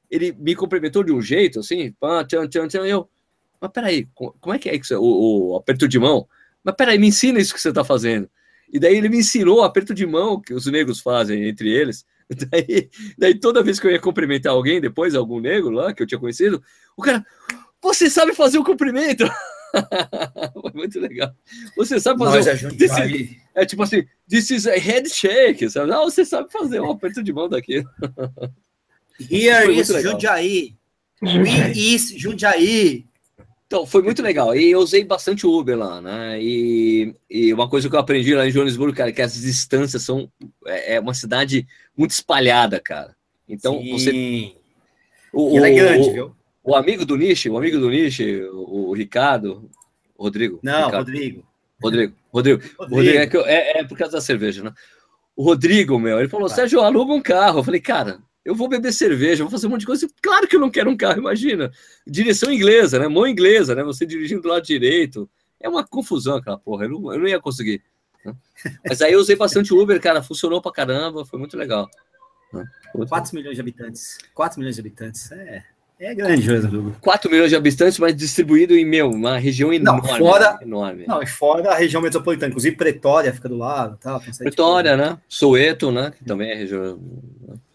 ele 0.09 0.31
me 0.33 0.55
cumprimentou 0.55 1.03
de 1.03 1.11
um 1.11 1.21
jeito, 1.21 1.59
assim, 1.59 1.91
pá, 1.99 2.23
tchan, 2.23 2.47
tchan, 2.47 2.67
tchan, 2.67 2.85
eu, 2.85 3.09
mas 3.59 3.71
peraí, 3.71 4.07
como 4.15 4.53
é 4.53 4.59
que 4.59 4.69
é 4.69 4.75
isso, 4.75 4.95
o, 4.97 5.51
o 5.51 5.55
aperto 5.55 5.87
de 5.87 5.99
mão? 5.99 6.27
Mas 6.63 6.75
peraí, 6.75 6.97
me 6.97 7.07
ensina 7.07 7.39
isso 7.39 7.53
que 7.53 7.61
você 7.61 7.73
tá 7.73 7.83
fazendo. 7.83 8.29
E 8.71 8.79
daí 8.79 8.95
ele 8.95 9.09
me 9.09 9.17
ensinou 9.17 9.59
o 9.59 9.63
aperto 9.63 9.93
de 9.93 10.05
mão 10.05 10.39
que 10.39 10.53
os 10.53 10.65
negros 10.65 10.99
fazem 10.99 11.47
entre 11.47 11.69
eles. 11.69 12.05
Daí, 12.49 12.89
daí 13.17 13.37
toda 13.37 13.61
vez 13.61 13.77
que 13.77 13.85
eu 13.85 13.91
ia 13.91 13.99
cumprimentar 13.99 14.53
alguém, 14.53 14.79
depois 14.79 15.15
algum 15.15 15.41
negro 15.41 15.69
lá 15.69 15.93
que 15.93 16.01
eu 16.01 16.07
tinha 16.07 16.17
conhecido, 16.17 16.63
o 16.95 17.01
cara, 17.01 17.25
você 17.83 18.09
sabe 18.09 18.33
fazer 18.33 18.57
o 18.57 18.63
cumprimento? 18.63 19.25
Foi 20.61 20.71
muito 20.73 20.97
legal. 20.97 21.33
Você 21.75 21.99
sabe 21.99 22.19
fazer. 22.19 22.51
Nós, 22.51 22.63
um, 22.63 22.77
desse, 22.77 23.37
é 23.53 23.65
tipo 23.65 23.83
assim, 23.83 24.05
this 24.29 24.49
is 24.49 24.65
a 24.65 24.75
headshake. 24.75 25.69
Sabe? 25.69 25.91
Ah, 25.91 25.99
você 25.99 26.23
sabe 26.23 26.49
fazer 26.51 26.79
um 26.79 26.91
aperto 26.91 27.21
de 27.21 27.33
mão 27.33 27.49
daqui. 27.49 27.83
Here 29.29 29.71
is 29.77 29.87
Jundiaí. 29.87 30.77
We 31.21 31.71
is 31.75 32.13
Jundiaí. 32.15 33.05
Então, 33.71 33.85
foi 33.85 34.01
muito 34.01 34.21
legal. 34.21 34.53
E 34.53 34.69
eu 34.69 34.79
usei 34.79 35.01
bastante 35.01 35.47
Uber 35.47 35.77
lá, 35.77 36.01
né? 36.01 36.37
E, 36.43 37.15
e 37.29 37.53
uma 37.53 37.69
coisa 37.69 37.89
que 37.89 37.95
eu 37.95 37.99
aprendi 38.01 38.35
lá 38.35 38.45
em 38.45 38.51
Joanesburgo, 38.51 38.93
cara, 38.93 39.11
é 39.11 39.13
que 39.13 39.21
as 39.21 39.33
distâncias 39.33 40.03
são. 40.03 40.29
É, 40.65 40.95
é 40.95 40.99
uma 40.99 41.13
cidade 41.13 41.65
muito 41.95 42.11
espalhada, 42.11 42.81
cara. 42.81 43.15
Então, 43.47 43.79
Sim. 43.79 43.91
você. 43.93 44.55
O, 45.31 45.55
ela 45.55 45.69
é 45.69 45.73
grande, 45.73 46.09
o, 46.09 46.13
viu? 46.13 46.35
O 46.61 46.75
amigo 46.75 47.05
do 47.05 47.15
Niche, 47.15 47.49
o 47.49 47.57
amigo 47.57 47.79
do 47.79 47.89
Niche, 47.89 48.43
o, 48.51 48.89
o 48.89 48.93
Ricardo, 48.93 49.69
Rodrigo. 50.19 50.59
Não, 50.61 50.87
Ricardo. 50.87 51.05
Rodrigo. 51.05 51.47
Rodrigo. 51.81 52.13
Rodrigo. 52.29 52.63
Rodrigo. 52.77 52.95
Rodrigo 52.95 53.17
é, 53.17 53.29
eu, 53.31 53.45
é, 53.45 53.79
é, 53.79 53.83
por 53.85 53.97
causa 53.97 54.17
da 54.17 54.21
cerveja, 54.21 54.63
né? 54.63 54.73
O 55.33 55.45
Rodrigo, 55.45 55.97
meu, 55.97 56.19
ele 56.19 56.27
falou: 56.27 56.49
Sérgio, 56.49 56.81
aluga 56.81 57.13
um 57.13 57.21
carro. 57.21 57.59
Eu 57.59 57.63
falei, 57.63 57.79
cara, 57.79 58.19
eu 58.43 58.55
vou 58.55 58.67
beber 58.67 58.91
cerveja, 58.91 59.43
vou 59.43 59.51
fazer 59.51 59.67
um 59.67 59.69
monte 59.69 59.81
de 59.81 59.85
coisa. 59.85 60.07
Claro 60.21 60.47
que 60.47 60.55
eu 60.55 60.59
não 60.59 60.69
quero 60.69 60.89
um 60.89 60.97
carro, 60.97 61.19
imagina. 61.19 61.71
Direção 62.05 62.51
inglesa, 62.51 62.97
né? 62.97 63.07
Mão 63.07 63.27
inglesa, 63.27 63.75
né? 63.75 63.83
Você 63.83 64.05
dirigindo 64.05 64.41
do 64.41 64.49
lado 64.49 64.63
direito. 64.63 65.29
É 65.59 65.69
uma 65.69 65.85
confusão 65.85 66.37
aquela 66.37 66.57
porra. 66.57 66.85
Eu 66.85 66.89
não, 66.89 67.13
eu 67.13 67.19
não 67.19 67.27
ia 67.27 67.39
conseguir. 67.39 67.83
Né? 68.25 68.33
Mas 68.87 69.01
aí 69.01 69.13
eu 69.13 69.19
usei 69.19 69.35
bastante 69.35 69.73
Uber, 69.73 70.01
cara. 70.01 70.23
Funcionou 70.23 70.61
pra 70.61 70.71
caramba, 70.71 71.23
foi 71.23 71.37
muito 71.37 71.55
legal. 71.55 71.87
Né? 72.51 72.65
4 73.07 73.35
milhões 73.35 73.55
de 73.55 73.61
habitantes. 73.61 74.17
4 74.33 74.59
milhões 74.59 74.75
de 74.75 74.81
habitantes. 74.81 75.31
É. 75.31 75.63
É 75.99 76.15
grande, 76.15 76.41
João 76.41 76.95
4 76.99 77.29
milhões 77.29 77.51
de 77.51 77.55
habitantes, 77.55 77.99
mas 77.99 78.15
distribuído 78.15 78.75
em 78.75 78.83
meu, 78.83 79.11
uma 79.11 79.37
região 79.37 79.71
enorme. 79.71 80.07
Não, 80.07 80.17
fora, 80.17 80.57
enorme. 80.59 81.05
Não, 81.07 81.21
e 81.21 81.27
fora 81.27 81.69
a 81.69 81.75
região 81.75 82.01
metropolitana, 82.01 82.49
inclusive 82.49 82.75
Pretória 82.75 83.31
fica 83.31 83.47
do 83.47 83.55
lado. 83.55 83.99
Tal, 84.01 84.19
Pretória, 84.39 84.97
né? 84.97 85.19
Soweto, 85.29 85.91
né? 85.91 86.11
Que 86.17 86.25
também 86.25 86.49
é 86.49 86.55
região. 86.55 86.99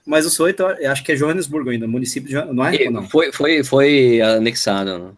Mas 0.06 0.24
o 0.24 0.30
Soweto, 0.30 0.64
acho 0.64 1.02
que 1.02 1.10
é 1.10 1.16
Joanesburgo 1.16 1.70
ainda, 1.70 1.88
município 1.88 2.28
de 2.28 2.54
não 2.54 2.64
é? 2.64 2.88
Não? 2.88 3.08
Foi, 3.08 3.32
foi, 3.32 3.64
foi 3.64 4.20
anexado, 4.20 4.98
né? 4.98 5.10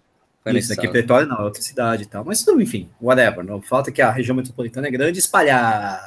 Foi 0.42 0.58
Isso, 0.58 0.70
daqui 0.70 0.88
Pretória 0.88 1.26
não, 1.26 1.36
é 1.36 1.42
outra 1.42 1.60
cidade 1.60 2.04
e 2.04 2.06
tal. 2.06 2.24
Mas 2.24 2.46
enfim, 2.48 2.88
whatever. 3.00 3.44
Não 3.44 3.60
falta 3.60 3.92
que 3.92 4.00
a 4.00 4.10
região 4.10 4.34
metropolitana 4.34 4.88
é 4.88 4.90
grande 4.90 5.18
espalhar, 5.18 6.00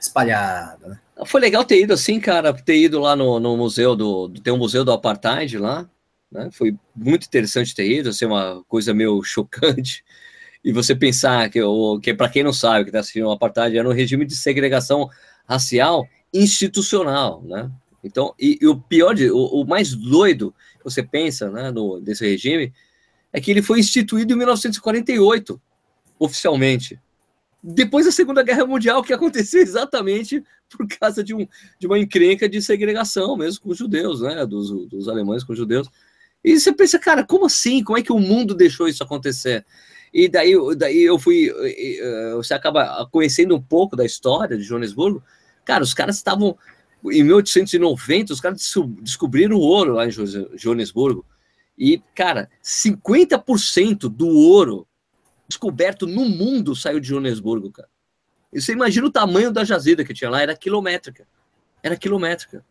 espalhada, 0.00 0.88
né? 0.88 0.98
Foi 1.26 1.40
legal 1.40 1.64
ter 1.64 1.80
ido 1.80 1.92
assim, 1.92 2.18
cara, 2.18 2.52
ter 2.52 2.76
ido 2.76 2.98
lá 2.98 3.14
no, 3.14 3.38
no 3.38 3.56
museu 3.56 3.94
do. 3.94 4.28
Tem 4.28 4.52
um 4.52 4.58
museu 4.58 4.84
do 4.84 4.90
Apartheid 4.90 5.56
lá. 5.58 5.88
Né? 6.30 6.48
Foi 6.50 6.74
muito 6.96 7.26
interessante 7.26 7.74
ter 7.74 7.88
ido, 7.88 8.08
assim, 8.08 8.24
uma 8.24 8.64
coisa 8.66 8.92
meio 8.92 9.22
chocante. 9.22 10.04
E 10.64 10.72
você 10.72 10.94
pensar 10.94 11.48
que, 11.50 11.60
que 12.02 12.14
para 12.14 12.28
quem 12.28 12.42
não 12.42 12.52
sabe, 12.52 12.84
que 12.84 12.90
está 12.90 13.00
assistindo 13.00 13.26
o 13.26 13.30
Apartheid, 13.30 13.76
era 13.76 13.88
um 13.88 13.92
regime 13.92 14.24
de 14.24 14.34
segregação 14.34 15.08
racial 15.46 16.06
institucional, 16.32 17.42
né? 17.44 17.70
Então, 18.02 18.34
e, 18.38 18.58
e 18.60 18.66
o 18.66 18.76
pior, 18.76 19.14
de, 19.14 19.30
o, 19.30 19.38
o, 19.38 19.64
mais 19.64 19.94
doido 19.94 20.54
que 20.78 20.84
você 20.84 21.02
pensa 21.02 21.50
né, 21.50 21.70
no, 21.70 22.00
desse 22.00 22.26
regime 22.26 22.72
é 23.32 23.40
que 23.40 23.50
ele 23.50 23.62
foi 23.62 23.80
instituído 23.80 24.32
em 24.32 24.36
1948, 24.36 25.60
oficialmente. 26.18 27.00
Depois 27.62 28.04
da 28.04 28.12
Segunda 28.12 28.42
Guerra 28.42 28.66
Mundial, 28.66 29.02
que 29.04 29.12
aconteceu 29.12 29.62
exatamente 29.62 30.42
por 30.68 30.86
causa 30.98 31.22
de, 31.22 31.34
um, 31.34 31.46
de 31.78 31.86
uma 31.86 31.98
encrenca 31.98 32.48
de 32.48 32.60
segregação, 32.60 33.36
mesmo 33.36 33.62
com 33.62 33.70
os 33.70 33.78
judeus, 33.78 34.20
né? 34.20 34.44
Dos, 34.44 34.70
dos 34.88 35.08
alemães 35.08 35.44
com 35.44 35.52
os 35.52 35.58
judeus. 35.58 35.88
E 36.44 36.58
você 36.58 36.72
pensa, 36.72 36.98
cara, 36.98 37.24
como 37.24 37.46
assim? 37.46 37.84
Como 37.84 37.96
é 37.96 38.02
que 38.02 38.12
o 38.12 38.18
mundo 38.18 38.54
deixou 38.54 38.88
isso 38.88 39.02
acontecer? 39.02 39.64
E 40.12 40.28
daí, 40.28 40.54
daí 40.76 41.02
eu 41.02 41.18
fui. 41.18 41.50
Você 42.34 42.52
acaba 42.52 43.08
conhecendo 43.10 43.54
um 43.54 43.62
pouco 43.62 43.94
da 43.94 44.04
história 44.04 44.56
de 44.56 44.64
Joanesburgo. 44.64 45.22
Cara, 45.64 45.84
os 45.84 45.94
caras 45.94 46.16
estavam 46.16 46.58
em 47.04 47.22
1890, 47.24 48.32
os 48.32 48.40
caras 48.40 48.72
descobriram 49.00 49.56
o 49.56 49.60
ouro 49.60 49.94
lá 49.94 50.06
em 50.06 50.10
Joanesburgo. 50.56 51.24
E, 51.76 52.02
cara, 52.14 52.48
50% 52.62 54.08
do 54.08 54.28
ouro 54.28 54.86
descoberto 55.48 56.06
no 56.06 56.24
mundo 56.24 56.76
saiu 56.76 57.00
de 57.00 57.08
Joanesburgo, 57.08 57.70
cara. 57.70 57.88
E 58.52 58.60
você 58.60 58.72
imagina 58.72 59.06
o 59.06 59.10
tamanho 59.10 59.50
da 59.50 59.64
jazida 59.64 60.04
que 60.04 60.14
tinha 60.14 60.30
lá, 60.30 60.42
era 60.42 60.56
quilométrica. 60.56 61.26
Era 61.82 61.96
quilométrica. 61.96 62.64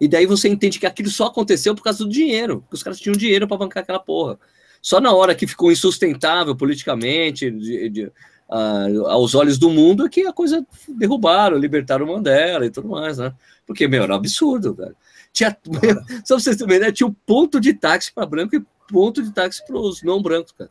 E 0.00 0.08
daí 0.08 0.24
você 0.24 0.48
entende 0.48 0.78
que 0.78 0.86
aquilo 0.86 1.10
só 1.10 1.26
aconteceu 1.26 1.74
por 1.74 1.82
causa 1.82 2.04
do 2.04 2.10
dinheiro, 2.10 2.64
que 2.68 2.74
os 2.74 2.82
caras 2.82 2.98
tinham 2.98 3.14
dinheiro 3.14 3.46
para 3.46 3.58
bancar 3.58 3.82
aquela 3.82 3.98
porra. 3.98 4.38
Só 4.80 4.98
na 5.00 5.12
hora 5.12 5.34
que 5.34 5.46
ficou 5.46 5.70
insustentável 5.70 6.56
politicamente, 6.56 7.50
de, 7.50 7.88
de, 7.90 8.12
uh, 8.50 9.06
aos 9.06 9.34
olhos 9.34 9.58
do 9.58 9.70
mundo, 9.70 10.04
é 10.04 10.08
que 10.08 10.26
a 10.26 10.32
coisa 10.32 10.66
derrubaram, 10.88 11.56
libertaram 11.56 12.04
o 12.04 12.08
Mandela 12.08 12.66
e 12.66 12.70
tudo 12.70 12.88
mais, 12.88 13.18
né? 13.18 13.32
Porque, 13.66 13.86
meu, 13.86 14.02
era 14.02 14.12
um 14.12 14.16
absurdo, 14.16 14.74
velho. 14.74 14.96
Tinha, 15.32 15.56
meu, 15.66 15.94
só 16.26 16.34
pra 16.34 16.40
vocês 16.40 16.56
terem 16.56 16.80
né? 16.80 16.92
Tinha 16.92 17.06
um 17.06 17.14
ponto 17.24 17.60
de 17.60 17.72
táxi 17.72 18.12
para 18.12 18.26
branco 18.26 18.56
e 18.56 18.64
ponto 18.92 19.22
de 19.22 19.30
táxi 19.30 19.64
para 19.64 19.78
os 19.78 20.02
não 20.02 20.20
brancos, 20.20 20.52
cara. 20.52 20.70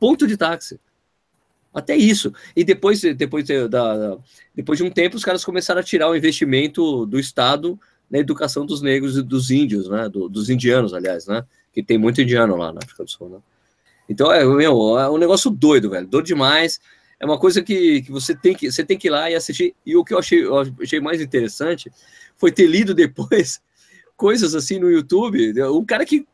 Ponto 0.00 0.26
de 0.26 0.36
táxi. 0.36 0.80
Até 1.72 1.96
isso. 1.96 2.32
E 2.56 2.64
depois, 2.64 3.00
depois, 3.00 3.46
da, 3.68 4.18
depois 4.52 4.78
de 4.78 4.84
um 4.84 4.90
tempo, 4.90 5.16
os 5.16 5.24
caras 5.24 5.44
começaram 5.44 5.80
a 5.80 5.84
tirar 5.84 6.10
o 6.10 6.16
investimento 6.16 7.06
do 7.06 7.20
Estado 7.20 7.78
na 8.10 8.18
educação 8.18 8.66
dos 8.66 8.82
negros 8.82 9.16
e 9.16 9.22
dos 9.22 9.52
índios, 9.52 9.88
né? 9.88 10.08
Do, 10.08 10.28
dos 10.28 10.50
indianos, 10.50 10.92
aliás, 10.92 11.26
né? 11.26 11.44
Que 11.72 11.80
tem 11.80 11.96
muito 11.96 12.20
indiano 12.20 12.56
lá 12.56 12.72
na 12.72 12.80
África 12.82 13.04
do 13.04 13.10
Sul, 13.10 13.28
né? 13.28 13.38
Então, 14.08 14.32
é, 14.32 14.44
meu, 14.44 14.98
é 14.98 15.08
um 15.08 15.18
negócio 15.18 15.48
doido, 15.48 15.88
velho. 15.88 16.08
Doido 16.08 16.26
demais 16.26 16.80
é 17.20 17.26
uma 17.26 17.38
coisa 17.38 17.62
que, 17.62 18.00
que 18.00 18.10
você 18.10 18.34
tem 18.34 18.54
que 18.54 18.72
você 18.72 18.82
tem 18.82 18.96
que 18.96 19.08
ir 19.08 19.10
lá 19.10 19.30
e 19.30 19.34
assistir. 19.34 19.76
E 19.84 19.94
o 19.94 20.02
que 20.02 20.14
eu 20.14 20.18
achei, 20.18 20.42
eu 20.42 20.58
achei 20.80 21.00
mais 21.00 21.20
interessante 21.20 21.92
foi 22.38 22.50
ter 22.50 22.66
lido 22.66 22.94
depois 22.94 23.60
coisas 24.16 24.54
assim 24.54 24.78
no 24.78 24.90
YouTube. 24.90 25.62
Um 25.64 25.84
cara 25.84 26.06
que, 26.06 26.26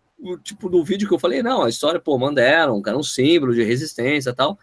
tipo, 0.44 0.70
no 0.70 0.84
vídeo 0.84 1.08
que 1.08 1.12
eu 1.12 1.18
falei, 1.18 1.42
não, 1.42 1.64
a 1.64 1.68
história, 1.68 1.98
pô, 1.98 2.16
Mandela, 2.16 2.72
um 2.72 2.80
cara, 2.80 2.96
um 2.96 3.02
símbolo 3.02 3.52
de 3.52 3.64
resistência 3.64 4.30
e 4.30 4.34
tal. 4.34 4.56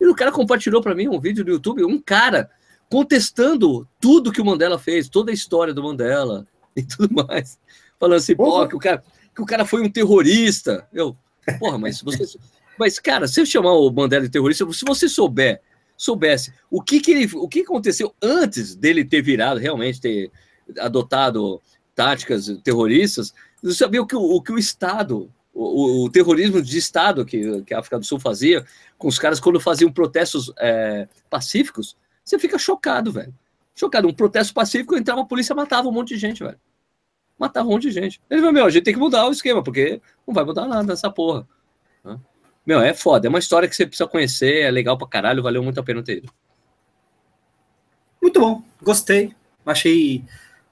E 0.00 0.06
o 0.06 0.14
cara 0.14 0.32
compartilhou 0.32 0.82
para 0.82 0.94
mim 0.94 1.06
um 1.06 1.20
vídeo 1.20 1.44
do 1.44 1.52
YouTube, 1.52 1.84
um 1.84 2.00
cara 2.00 2.50
contestando 2.90 3.86
tudo 4.00 4.32
que 4.32 4.40
o 4.40 4.44
Mandela 4.44 4.78
fez, 4.78 5.08
toda 5.08 5.30
a 5.30 5.34
história 5.34 5.72
do 5.72 5.84
Mandela 5.84 6.48
e 6.74 6.82
tudo 6.82 7.14
mais. 7.14 7.60
Falando 7.98 8.16
assim, 8.16 8.34
pô, 8.34 8.66
que 8.66 8.74
o 8.74 8.78
cara, 8.80 9.04
que 9.32 9.40
o 9.40 9.46
cara 9.46 9.64
foi 9.64 9.82
um 9.82 9.90
terrorista. 9.90 10.88
Eu, 10.92 11.16
porra, 11.60 11.78
mas 11.78 12.02
você 12.02 12.24
mas, 12.80 12.98
cara, 12.98 13.28
se 13.28 13.38
eu 13.38 13.44
chamar 13.44 13.74
o 13.74 13.90
Mandela 13.90 14.24
de 14.24 14.30
terrorista, 14.30 14.66
se 14.72 14.84
você 14.86 15.06
souber, 15.06 15.60
soubesse 15.98 16.50
o 16.70 16.82
que, 16.82 16.98
que 16.98 17.10
ele, 17.10 17.30
o 17.36 17.46
que 17.46 17.60
aconteceu 17.60 18.14
antes 18.22 18.74
dele 18.74 19.04
ter 19.04 19.20
virado, 19.20 19.60
realmente 19.60 20.00
ter 20.00 20.32
adotado 20.78 21.60
táticas 21.94 22.46
terroristas, 22.64 23.34
você 23.62 23.74
sabia 23.76 24.00
o 24.00 24.06
que 24.06 24.16
o, 24.16 24.40
que 24.40 24.50
o 24.50 24.58
Estado, 24.58 25.30
o, 25.52 26.04
o, 26.04 26.10
terrorismo 26.10 26.62
de 26.62 26.78
Estado 26.78 27.22
que, 27.26 27.60
que 27.64 27.74
a 27.74 27.80
África 27.80 27.98
do 27.98 28.06
Sul 28.06 28.18
fazia, 28.18 28.64
com 28.96 29.08
os 29.08 29.18
caras 29.18 29.38
quando 29.38 29.60
faziam 29.60 29.92
protestos 29.92 30.50
é, 30.58 31.06
pacíficos, 31.28 31.94
você 32.24 32.38
fica 32.38 32.58
chocado, 32.58 33.12
velho. 33.12 33.34
Chocado. 33.74 34.08
Um 34.08 34.14
protesto 34.14 34.54
pacífico, 34.54 34.96
entrava 34.96 35.20
a 35.20 35.26
polícia 35.26 35.54
matava 35.54 35.86
um 35.86 35.92
monte 35.92 36.14
de 36.14 36.18
gente, 36.18 36.42
velho. 36.42 36.58
Matava 37.38 37.68
um 37.68 37.72
monte 37.72 37.82
de 37.82 37.90
gente. 37.90 38.22
Ele 38.30 38.40
falou, 38.40 38.54
meu, 38.54 38.64
a 38.64 38.70
gente 38.70 38.84
tem 38.84 38.94
que 38.94 39.00
mudar 39.00 39.28
o 39.28 39.32
esquema, 39.32 39.62
porque 39.62 40.00
não 40.26 40.32
vai 40.32 40.44
mudar 40.44 40.66
nada 40.66 40.82
nessa 40.82 41.10
porra. 41.10 41.46
Meu, 42.66 42.80
é 42.80 42.94
foda. 42.94 43.26
É 43.26 43.30
uma 43.30 43.38
história 43.38 43.68
que 43.68 43.74
você 43.74 43.86
precisa 43.86 44.08
conhecer, 44.08 44.62
é 44.62 44.70
legal 44.70 44.96
pra 44.96 45.08
caralho, 45.08 45.42
valeu 45.42 45.62
muito 45.62 45.80
a 45.80 45.82
pena 45.82 46.02
ter 46.02 46.18
ido. 46.18 46.32
Muito 48.20 48.38
bom, 48.38 48.62
gostei. 48.82 49.32
Achei 49.64 50.24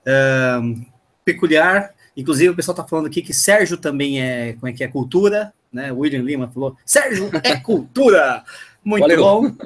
uh, 0.06 0.86
peculiar. 1.24 1.94
Inclusive, 2.16 2.50
o 2.50 2.56
pessoal 2.56 2.76
tá 2.76 2.84
falando 2.84 3.06
aqui 3.06 3.22
que 3.22 3.32
Sérgio 3.32 3.76
também 3.76 4.20
é, 4.20 4.54
como 4.54 4.68
é 4.68 4.72
que 4.72 4.84
é, 4.84 4.88
cultura, 4.88 5.52
né? 5.72 5.92
William 5.92 6.22
Lima 6.22 6.48
falou, 6.48 6.76
Sérgio 6.84 7.30
é 7.42 7.56
cultura! 7.60 8.44
Muito 8.84 9.02
valeu. 9.02 9.20
bom. 9.20 9.56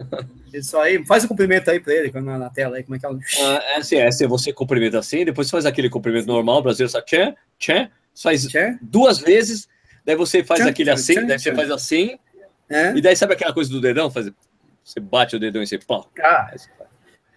Isso 0.53 0.77
aí, 0.77 1.05
faz 1.07 1.25
um 1.25 1.29
cumprimento 1.29 1.70
aí 1.70 1.81
para 1.81 1.95
ele 1.95 2.12
na, 2.20 2.39
na, 2.39 2.51
tela 2.51 2.77
aí, 2.77 2.83
como 2.83 2.97
é 2.97 2.99
que 2.99 3.07
é? 3.07 3.11
Ah, 3.41 3.62
é 3.73 3.77
assim, 3.77 3.97
é 3.97 4.07
assim, 4.07 4.27
você 4.27 4.53
cumprimenta 4.53 4.99
assim, 4.99 5.25
depois 5.25 5.47
você 5.47 5.53
faz 5.53 5.66
aquele 5.66 5.89
cumprimento 5.89 6.27
normal, 6.27 6.59
o 6.59 6.62
brasileiro 6.62 6.91
sabe, 6.91 7.07
tchê, 7.07 7.35
tchê, 7.59 7.89
faz 8.20 8.47
tchê. 8.47 8.77
duas 8.83 9.18
vezes, 9.18 9.66
Daí 10.05 10.16
você 10.16 10.42
faz 10.42 10.61
tchan, 10.61 10.70
aquele 10.70 10.90
assim, 10.90 11.14
tchan, 11.14 11.26
daí 11.26 11.38
você 11.38 11.55
faz 11.55 11.70
assim. 11.70 12.18
É. 12.68 12.94
E 12.96 13.00
daí 13.00 13.14
sabe 13.14 13.34
aquela 13.34 13.53
coisa 13.53 13.70
do 13.70 13.80
dedão? 13.80 14.11
Faz, 14.11 14.30
você 14.82 15.00
bate 15.00 15.36
o 15.36 15.40
dedão 15.40 15.62
e 15.62 15.66
você 15.66 15.78
pá. 15.78 16.05
Ah, 16.20 16.53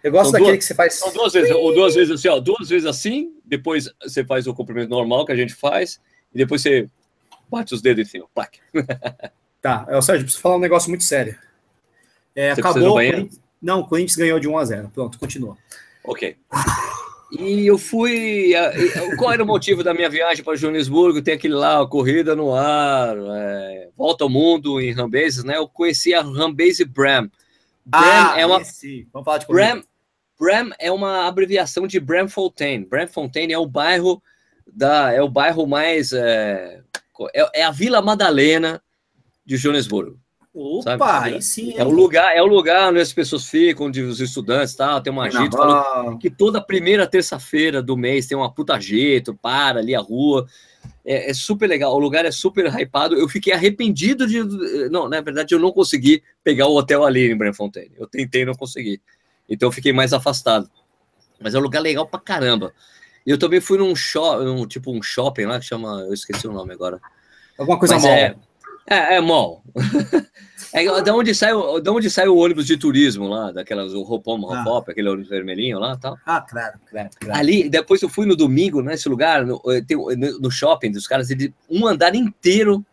eu 0.02 0.12
gosto 0.12 0.32
daquele 0.32 0.52
duas, 0.52 0.58
que 0.58 0.64
você 0.64 0.74
faz. 0.74 0.94
São 0.94 1.12
duas 1.12 1.32
vezes, 1.32 1.50
ou 1.50 1.74
duas 1.74 1.94
vezes 1.94 2.12
assim, 2.12 2.28
ó, 2.28 2.38
duas 2.38 2.68
vezes 2.68 2.86
assim, 2.86 3.32
depois 3.44 3.92
você 4.00 4.24
faz 4.24 4.46
o 4.46 4.54
comprimento 4.54 4.90
normal 4.90 5.24
que 5.26 5.32
a 5.32 5.36
gente 5.36 5.54
faz, 5.54 6.00
e 6.32 6.38
depois 6.38 6.62
você 6.62 6.88
bate 7.50 7.74
os 7.74 7.82
dedos 7.82 8.06
em 8.06 8.10
cima. 8.10 8.26
Plaque. 8.34 8.60
Tá, 9.60 9.84
é, 9.88 9.96
o 9.96 10.02
Sérgio, 10.02 10.24
preciso 10.24 10.40
falar 10.40 10.56
um 10.56 10.60
negócio 10.60 10.88
muito 10.88 11.02
sério. 11.02 11.36
É, 12.36 12.52
acabou. 12.52 12.98
Não, 13.60 13.80
o 13.80 13.88
Corinthians 13.88 14.16
ganhou 14.16 14.38
de 14.38 14.46
1 14.46 14.58
a 14.58 14.64
0 14.64 14.90
Pronto, 14.94 15.18
continua. 15.18 15.56
Ok. 16.04 16.36
E 17.32 17.66
eu 17.66 17.76
fui. 17.76 18.52
Qual 19.18 19.32
era 19.32 19.42
o 19.42 19.46
motivo 19.46 19.82
da 19.82 19.92
minha 19.92 20.08
viagem 20.08 20.44
para 20.44 20.56
Joanesburgo? 20.56 21.22
Tem 21.22 21.34
aquele 21.34 21.54
lá, 21.54 21.84
corrida 21.86 22.36
no 22.36 22.54
ar, 22.54 23.16
é, 23.18 23.88
volta 23.96 24.24
ao 24.24 24.30
mundo 24.30 24.80
em 24.80 24.92
Rambases, 24.92 25.42
né? 25.42 25.56
Eu 25.56 25.68
conheci 25.68 26.14
a 26.14 26.22
Rambase 26.22 26.84
Bram. 26.84 27.28
Bram 27.84 28.00
ah, 28.00 28.34
é 28.38 28.46
uma. 28.46 28.60
Esse. 28.60 29.08
Vamos 29.12 29.24
falar 29.24 29.38
de 29.38 29.46
Bram, 29.46 29.82
Bram 30.38 30.70
é 30.78 30.92
uma 30.92 31.26
abreviação 31.26 31.86
de 31.86 31.98
Bramfontein. 31.98 32.84
Bramfontein 32.84 33.52
é 33.52 33.58
o 33.58 33.66
bairro 33.66 34.22
da, 34.66 35.12
é 35.12 35.22
o 35.22 35.28
bairro 35.28 35.66
mais 35.66 36.12
é, 36.12 36.82
é, 37.34 37.60
é 37.60 37.64
a 37.64 37.70
Vila 37.70 38.00
Madalena 38.02 38.82
de 39.44 39.56
Joanesburgo. 39.56 40.18
Opa, 40.58 41.24
aí 41.24 41.42
sim. 41.42 41.74
É 41.76 41.84
o 41.84 41.90
lugar, 41.90 42.34
é 42.34 42.40
o 42.40 42.46
lugar 42.46 42.88
onde 42.88 42.98
as 42.98 43.12
pessoas 43.12 43.44
ficam, 43.44 43.88
onde 43.88 44.00
os 44.00 44.20
estudantes 44.20 44.74
tal, 44.74 45.02
tem 45.02 45.12
uma 45.12 45.26
agito 45.26 45.58
que 46.18 46.30
toda 46.30 46.62
primeira 46.62 47.06
terça-feira 47.06 47.82
do 47.82 47.94
mês 47.94 48.26
tem 48.26 48.38
uma 48.38 48.50
puta 48.50 48.74
agito, 48.74 49.34
para 49.34 49.80
ali 49.80 49.94
a 49.94 50.00
rua. 50.00 50.46
É, 51.04 51.30
é, 51.30 51.34
super 51.34 51.68
legal, 51.68 51.94
o 51.94 51.98
lugar 51.98 52.24
é 52.24 52.30
super 52.30 52.72
hypado. 52.74 53.14
Eu 53.16 53.28
fiquei 53.28 53.52
arrependido 53.52 54.26
de. 54.26 54.42
Não, 54.88 55.10
na 55.10 55.20
verdade, 55.20 55.54
eu 55.54 55.58
não 55.58 55.70
consegui 55.70 56.22
pegar 56.42 56.68
o 56.68 56.76
hotel 56.76 57.04
ali 57.04 57.30
em 57.30 57.36
Brandfontein. 57.36 57.90
Eu 57.94 58.06
tentei 58.06 58.46
não 58.46 58.54
consegui. 58.54 58.98
Então 59.46 59.68
eu 59.68 59.72
fiquei 59.72 59.92
mais 59.92 60.14
afastado. 60.14 60.70
Mas 61.38 61.54
é 61.54 61.58
um 61.58 61.62
lugar 61.62 61.80
legal 61.80 62.06
pra 62.06 62.18
caramba. 62.18 62.72
E 63.26 63.30
eu 63.30 63.38
também 63.38 63.60
fui 63.60 63.76
num 63.76 63.94
shopping, 63.94 64.66
tipo 64.68 64.90
um 64.90 65.02
shopping 65.02 65.44
lá 65.44 65.60
que 65.60 65.66
chama. 65.66 66.00
Eu 66.00 66.14
esqueci 66.14 66.48
o 66.48 66.52
nome 66.52 66.72
agora. 66.72 66.98
Alguma 67.58 67.78
coisa 67.78 67.98
mal. 67.98 68.10
É, 68.10 68.34
é, 68.88 69.16
é 69.16 69.20
mall. 69.20 69.62
é 70.72 71.02
da 71.02 71.14
onde 71.14 71.34
sai, 71.34 71.52
o, 71.52 71.80
da 71.80 71.92
onde 71.92 72.10
sai 72.10 72.28
o 72.28 72.36
ônibus 72.36 72.66
de 72.66 72.76
turismo 72.76 73.28
lá, 73.28 73.52
daquelas, 73.52 73.94
o 73.94 74.00
Hopom, 74.00 74.50
ah. 74.50 74.60
Hopop, 74.60 74.90
aquele 74.90 75.08
ônibus 75.08 75.28
vermelhinho 75.28 75.78
lá 75.78 75.96
tal. 75.96 76.16
Ah, 76.24 76.40
claro, 76.40 76.78
claro, 76.90 77.10
claro. 77.20 77.38
Ali, 77.38 77.68
depois 77.68 78.02
eu 78.02 78.08
fui 78.08 78.26
no 78.26 78.36
domingo, 78.36 78.82
nesse 78.82 79.08
lugar, 79.08 79.44
no, 79.44 79.60
eh, 79.66 79.82
tem, 79.82 79.96
no, 79.96 80.40
no 80.40 80.50
shopping 80.50 80.90
dos 80.90 81.06
caras, 81.06 81.30
ele, 81.30 81.54
um 81.68 81.86
andar 81.86 82.14
inteiro 82.14 82.84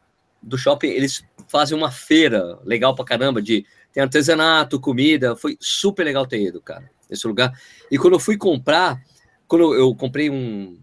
do 0.41 0.57
shopping, 0.57 0.88
eles 0.88 1.24
fazem 1.47 1.78
uma 1.78 1.91
feira 1.91 2.59
legal 2.63 2.95
pra 2.95 3.05
caramba, 3.05 3.41
de 3.41 3.65
tem 3.93 4.01
artesanato, 4.01 4.80
comida, 4.80 5.36
foi 5.36 5.55
super 5.59 6.03
legal 6.03 6.26
ter 6.26 6.41
ido, 6.41 6.59
cara, 6.59 6.89
esse 7.09 7.28
lugar. 7.28 7.53
E 7.91 7.97
quando 7.97 8.13
eu 8.13 8.19
fui 8.19 8.36
comprar, 8.36 8.99
quando 9.47 9.76
eu 9.76 9.93
comprei 9.95 10.32
um. 10.32 10.80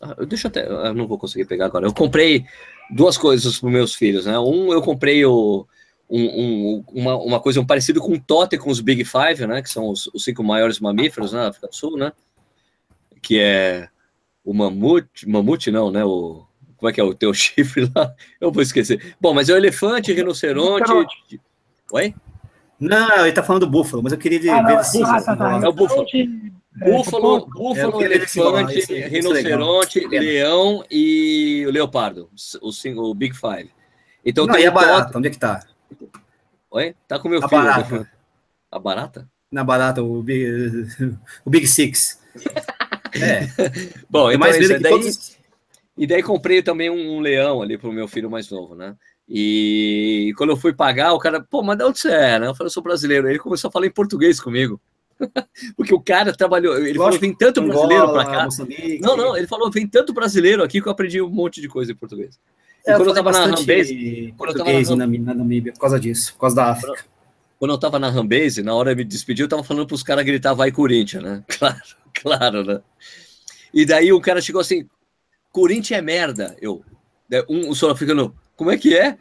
Ah, 0.00 0.14
deixa 0.24 0.46
eu 0.46 0.50
até. 0.50 0.66
Eu 0.66 0.94
não 0.94 1.08
vou 1.08 1.18
conseguir 1.18 1.44
pegar 1.44 1.66
agora. 1.66 1.86
Eu 1.86 1.92
comprei 1.92 2.44
duas 2.88 3.18
coisas 3.18 3.58
para 3.58 3.68
meus 3.68 3.94
filhos, 3.94 4.26
né? 4.26 4.38
Um, 4.38 4.72
eu 4.72 4.80
comprei 4.80 5.24
o, 5.24 5.66
um, 6.08 6.24
um, 6.24 6.84
uma, 6.92 7.16
uma 7.16 7.40
coisa 7.40 7.60
um 7.60 7.66
parecido 7.66 8.00
com 8.00 8.12
o 8.12 8.20
totem 8.20 8.58
com 8.58 8.70
os 8.70 8.80
Big 8.80 9.04
Five, 9.04 9.46
né? 9.46 9.62
Que 9.62 9.70
são 9.70 9.88
os, 9.88 10.06
os 10.14 10.24
cinco 10.24 10.42
maiores 10.42 10.78
mamíferos 10.78 11.32
né, 11.32 11.40
na 11.40 11.48
África 11.48 11.68
do 11.68 11.74
Sul, 11.74 11.96
né? 11.96 12.12
Que 13.20 13.40
é 13.40 13.88
o 14.44 14.54
mamute, 14.54 15.28
mamute 15.28 15.70
não, 15.70 15.90
né? 15.90 16.04
O, 16.04 16.46
como 16.76 16.88
é 16.88 16.92
que 16.92 17.00
é 17.00 17.04
o 17.04 17.14
teu 17.14 17.32
chifre 17.34 17.90
lá? 17.94 18.14
Eu 18.40 18.52
vou 18.52 18.62
esquecer. 18.62 19.16
Bom, 19.20 19.34
mas 19.34 19.48
é 19.48 19.54
o 19.54 19.56
elefante, 19.56 20.12
rinoceronte. 20.12 20.92
Oi? 21.92 22.14
Não, 22.78 23.24
ele 23.24 23.32
tá 23.32 23.42
falando 23.42 23.64
do 23.64 23.70
búfalo, 23.70 24.02
mas 24.02 24.12
eu 24.12 24.18
queria 24.18 24.54
ah, 24.54 24.62
ver 24.62 24.84
se. 24.84 25.02
Ah, 25.02 25.20
tá, 25.20 25.34
tá. 25.34 25.60
É 25.62 25.68
o 25.68 25.72
búfalo. 25.72 26.06
Búfalo, 26.78 27.46
búfalo, 27.46 28.02
é, 28.02 28.04
elefante, 28.04 28.78
esse, 28.78 28.94
rinoceronte, 29.00 29.98
esse 29.98 30.08
leão 30.08 30.84
e 30.90 31.64
o 31.66 31.70
leopardo, 31.70 32.28
o, 32.60 32.70
o 33.00 33.14
Big 33.14 33.34
Five. 33.34 33.70
Então 34.22 34.44
Não, 34.44 34.58
e 34.58 34.66
a 34.66 34.70
barata, 34.70 35.16
onde 35.16 35.28
é 35.28 35.30
que 35.30 35.38
tá? 35.38 35.64
Oi? 36.76 36.94
Tá 37.08 37.18
com 37.18 37.30
meu 37.30 37.42
a 37.42 37.48
filho. 37.48 37.62
Barata. 37.62 38.10
A 38.70 38.78
barata? 38.78 39.28
Na 39.50 39.64
barata, 39.64 40.02
o 40.02 40.22
Big, 40.22 40.86
o 41.42 41.48
Big 41.48 41.66
Six. 41.66 42.20
é. 43.18 43.46
Bom, 44.10 44.30
então 44.30 44.38
mais 44.38 44.58
isso, 44.58 44.78
daí, 44.78 44.92
todos... 44.92 45.38
E 45.96 46.06
daí 46.06 46.22
comprei 46.22 46.62
também 46.62 46.90
um, 46.90 47.16
um 47.16 47.20
leão 47.20 47.62
ali 47.62 47.78
pro 47.78 47.90
meu 47.90 48.06
filho 48.06 48.30
mais 48.30 48.50
novo, 48.50 48.74
né? 48.74 48.94
E 49.26 50.34
quando 50.36 50.50
eu 50.50 50.56
fui 50.58 50.74
pagar, 50.74 51.14
o 51.14 51.18
cara, 51.18 51.40
pô, 51.40 51.62
mas 51.62 51.78
de 51.78 51.84
onde 51.84 51.98
você 51.98 52.10
é? 52.10 52.38
Né? 52.38 52.46
Eu 52.46 52.54
falei, 52.54 52.66
eu 52.66 52.72
sou 52.72 52.82
brasileiro. 52.82 53.26
Ele 53.26 53.38
começou 53.38 53.68
a 53.68 53.72
falar 53.72 53.86
em 53.86 53.90
português 53.90 54.38
comigo. 54.38 54.78
Porque 55.78 55.94
o 55.94 56.00
cara 56.00 56.36
trabalhou, 56.36 56.76
ele 56.76 56.98
Lógico, 56.98 57.04
falou, 57.04 57.20
vem 57.20 57.34
tanto 57.34 57.62
brasileiro 57.62 58.12
para 58.12 58.24
cá. 58.26 58.44
Moçambique. 58.44 59.00
Não, 59.00 59.16
não, 59.16 59.34
ele 59.34 59.46
falou, 59.46 59.70
vem 59.70 59.88
tanto 59.88 60.12
brasileiro 60.12 60.62
aqui 60.62 60.82
que 60.82 60.86
eu 60.86 60.92
aprendi 60.92 61.22
um 61.22 61.30
monte 61.30 61.62
de 61.62 61.68
coisa 61.68 61.92
em 61.92 61.96
português. 61.96 62.38
É, 62.86 62.94
quando 62.94 63.06
eu, 63.06 63.08
estava 63.08 63.32
na 63.32 63.46
Rambase, 63.46 64.34
quando 64.36 64.50
eu 64.50 64.64
tava 64.64 64.96
na, 64.96 65.06
na 65.06 65.34
Namíbia, 65.34 65.72
por 65.72 65.80
causa 65.80 65.98
disso, 65.98 66.32
por 66.34 66.40
causa 66.40 66.54
da 66.54 66.70
África. 66.70 67.04
Quando 67.58 67.72
eu 67.72 67.78
tava 67.78 67.98
na 67.98 68.08
Rambase, 68.08 68.62
na 68.62 68.74
hora 68.74 68.94
de 68.94 69.02
me 69.02 69.04
despedir, 69.04 69.42
eu 69.42 69.48
tava 69.48 69.64
falando 69.64 69.86
para 69.86 69.94
os 69.96 70.04
caras 70.04 70.24
gritar 70.24 70.54
vai 70.54 70.70
Corinthians, 70.70 71.22
né? 71.22 71.44
Claro, 71.58 71.82
claro, 72.14 72.64
né? 72.64 72.80
E 73.74 73.84
daí 73.84 74.12
o 74.12 74.20
cara 74.20 74.40
chegou 74.40 74.60
assim, 74.60 74.88
Corinthians 75.50 75.98
é 75.98 76.02
merda. 76.02 76.56
Eu, 76.60 76.84
um, 77.48 77.70
um 77.70 77.74
sul-africano, 77.74 78.32
como 78.54 78.70
é 78.70 78.78
que 78.78 78.96
é? 78.96 79.18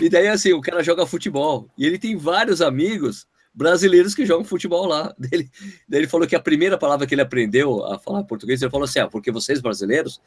E 0.00 0.08
daí 0.08 0.26
assim, 0.26 0.52
o 0.52 0.60
cara 0.60 0.82
joga 0.82 1.06
futebol 1.06 1.68
e 1.78 1.86
ele 1.86 1.98
tem 1.98 2.16
vários 2.16 2.60
amigos 2.60 3.28
brasileiros 3.54 4.14
que 4.14 4.26
jogam 4.26 4.44
futebol 4.44 4.86
lá. 4.86 5.14
Ele, 5.30 5.48
ele 5.90 6.08
falou 6.08 6.26
que 6.26 6.34
a 6.34 6.40
primeira 6.40 6.78
palavra 6.78 7.06
que 7.06 7.14
ele 7.14 7.20
aprendeu 7.20 7.84
a 7.84 7.98
falar 7.98 8.24
português, 8.24 8.62
ele 8.62 8.70
falou 8.70 8.84
assim: 8.84 9.00
ah, 9.00 9.08
porque 9.08 9.30
vocês 9.30 9.60
brasileiros, 9.60 10.20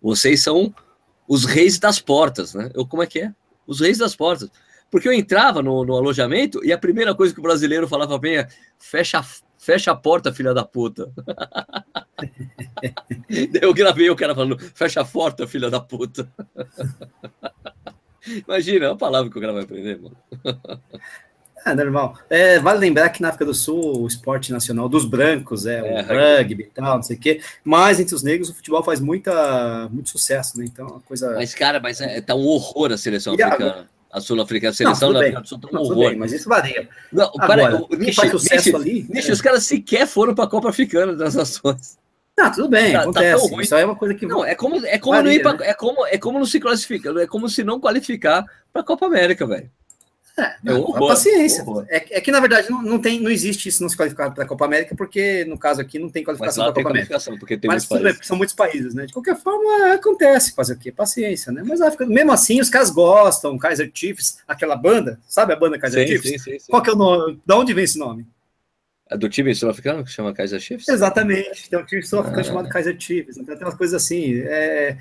vocês 0.00 0.42
são 0.42 0.74
os 1.32 1.46
reis 1.46 1.78
das 1.78 1.98
portas, 1.98 2.52
né? 2.52 2.70
Eu, 2.74 2.86
como 2.86 3.02
é 3.02 3.06
que 3.06 3.20
é? 3.20 3.32
Os 3.66 3.80
reis 3.80 3.96
das 3.96 4.14
portas. 4.14 4.50
Porque 4.90 5.08
eu 5.08 5.12
entrava 5.14 5.62
no, 5.62 5.82
no 5.82 5.96
alojamento 5.96 6.62
e 6.62 6.70
a 6.70 6.76
primeira 6.76 7.14
coisa 7.14 7.32
que 7.32 7.40
o 7.40 7.42
brasileiro 7.42 7.88
falava 7.88 8.18
bem 8.18 8.36
é: 8.36 8.48
fecha, 8.78 9.24
fecha 9.56 9.92
a 9.92 9.96
porta, 9.96 10.30
filha 10.30 10.52
da 10.52 10.62
puta. 10.62 11.10
eu 13.62 13.72
gravei 13.72 14.10
o 14.10 14.16
cara 14.16 14.34
falando: 14.34 14.58
fecha 14.74 15.00
a 15.00 15.06
porta, 15.06 15.46
filha 15.46 15.70
da 15.70 15.80
puta. 15.80 16.30
Imagina, 18.46 18.84
é 18.84 18.88
uma 18.90 18.98
palavra 18.98 19.30
que 19.30 19.38
o 19.38 19.40
cara 19.40 19.54
vai 19.54 19.62
aprender, 19.62 19.98
mano. 20.02 20.16
É 21.64 21.74
normal. 21.74 22.18
É, 22.28 22.58
vale 22.58 22.80
lembrar 22.80 23.08
que 23.10 23.22
na 23.22 23.28
África 23.28 23.44
do 23.44 23.54
Sul 23.54 24.02
o 24.02 24.06
esporte 24.06 24.52
nacional 24.52 24.88
dos 24.88 25.04
brancos 25.04 25.66
é, 25.66 25.78
é 25.78 26.02
o 26.02 26.40
rugby 26.40 26.64
e 26.64 26.66
tal, 26.66 26.96
não 26.96 27.02
sei 27.02 27.16
o 27.16 27.20
quê. 27.20 27.40
Mas 27.62 28.00
entre 28.00 28.14
os 28.14 28.22
negros 28.22 28.50
o 28.50 28.54
futebol 28.54 28.82
faz 28.82 29.00
muita, 29.00 29.88
muito 29.90 30.10
sucesso, 30.10 30.58
né? 30.58 30.64
Então, 30.64 30.86
a 30.86 31.00
coisa. 31.00 31.34
Mas, 31.34 31.54
cara, 31.54 31.78
mas 31.80 32.00
é, 32.00 32.20
tá 32.20 32.34
um 32.34 32.46
horror 32.46 32.92
a 32.92 32.98
seleção 32.98 33.34
e 33.36 33.42
africana. 33.42 33.88
A, 34.10 34.18
a 34.18 34.20
sul-africana, 34.20 34.70
a 34.70 34.74
seleção 34.74 35.12
não, 35.12 35.20
da 35.20 35.26
África 35.26 35.40
do 35.40 35.48
Sul 35.48 35.58
tá 35.60 35.68
um 35.72 35.80
horror. 35.80 36.10
Bem, 36.10 36.18
mas 36.18 36.32
isso 36.32 36.48
varia. 36.48 36.88
Não, 37.12 37.30
Agora, 37.38 37.70
para, 37.70 37.76
o, 37.76 38.14
faz 38.14 38.30
sucesso 38.30 38.76
ali. 38.76 39.06
Nish, 39.08 39.28
é. 39.28 39.32
Os 39.32 39.40
caras 39.40 39.64
sequer 39.64 40.06
foram 40.06 40.34
para 40.34 40.44
a 40.44 40.48
Copa 40.48 40.68
Africana 40.68 41.14
das 41.14 41.34
Nações. 41.34 41.96
Tá, 42.34 42.50
tudo 42.50 42.68
bem, 42.68 42.92
tá, 42.92 42.98
tá 42.98 43.02
acontece. 43.02 43.50
Tá 43.50 43.62
isso 43.62 43.74
é 43.74 43.84
uma 43.84 43.94
coisa 43.94 44.14
que. 44.14 44.26
Não, 44.26 44.44
é 44.44 44.54
como, 44.54 44.84
é 44.86 44.98
como, 44.98 45.16
varia, 45.16 45.30
não 45.30 45.36
ir 45.36 45.42
pra, 45.42 45.52
né? 45.52 45.68
é 45.68 45.74
como, 45.74 46.06
é 46.06 46.18
como 46.18 46.38
não 46.38 46.46
se 46.46 46.58
classificar, 46.58 47.16
é 47.18 47.26
como 47.26 47.48
se 47.48 47.62
não 47.62 47.78
qualificar 47.78 48.44
para 48.72 48.80
a 48.80 48.84
Copa 48.84 49.06
América, 49.06 49.46
velho. 49.46 49.70
É, 50.38 50.54
não, 50.62 50.80
horror, 50.80 51.08
paciência. 51.08 51.62
É, 51.88 52.18
é, 52.18 52.20
que, 52.20 52.30
na 52.30 52.40
verdade, 52.40 52.70
não, 52.70 52.80
não, 52.82 52.98
tem, 52.98 53.20
não 53.20 53.30
existe 53.30 53.68
isso 53.68 53.82
não 53.82 53.88
se 53.88 53.96
qualificar 53.96 54.30
para 54.30 54.44
a 54.44 54.46
Copa 54.46 54.64
América, 54.64 54.94
porque, 54.96 55.44
no 55.44 55.58
caso 55.58 55.80
aqui, 55.80 55.98
não 55.98 56.08
tem 56.08 56.24
qualificação 56.24 56.64
para 56.64 56.72
a 56.72 56.74
Copa 56.74 56.88
América. 56.88 57.18
Porque 57.38 57.58
tem 57.58 57.68
Mas 57.68 57.86
tudo 57.86 58.02
bem, 58.02 58.14
porque 58.14 58.26
são 58.26 58.36
muitos 58.36 58.54
países, 58.54 58.94
né? 58.94 59.04
De 59.04 59.12
qualquer 59.12 59.36
forma, 59.36 59.92
acontece 59.92 60.54
fazer 60.54 60.74
o 60.74 60.78
quê? 60.78 60.90
Paciência, 60.90 61.52
né? 61.52 61.62
Mas 61.66 61.80
mesmo 62.08 62.32
assim, 62.32 62.60
os 62.60 62.70
caras 62.70 62.88
gostam, 62.88 63.58
Kaiser 63.58 63.90
Chiefs, 63.92 64.38
aquela 64.48 64.74
banda, 64.74 65.20
sabe 65.28 65.52
a 65.52 65.56
banda 65.56 65.78
Kaiser 65.78 66.06
sim, 66.06 66.14
Chiefs? 66.14 66.30
Sim, 66.30 66.38
sim, 66.38 66.58
sim. 66.58 66.70
Qual 66.70 66.82
que 66.82 66.88
é 66.88 66.92
o 66.94 66.96
nome? 66.96 67.38
Da 67.44 67.58
onde 67.58 67.74
vem 67.74 67.84
esse 67.84 67.98
nome? 67.98 68.26
É 69.10 69.18
do 69.18 69.28
time 69.28 69.54
sul-africano 69.54 70.02
que 70.02 70.10
chama 70.10 70.32
Kaiser 70.32 70.58
Chiefs? 70.60 70.88
Exatamente, 70.88 71.68
tem 71.68 71.78
um 71.78 71.84
time 71.84 72.02
sul-africano 72.02 72.40
ah. 72.40 72.44
chamado 72.44 72.68
Kaiser 72.70 72.96
Chiefs, 72.98 73.36
então 73.36 73.54
tem 73.54 73.66
umas 73.66 73.76
coisas 73.76 74.02
assim. 74.02 74.38
É... 74.38 74.96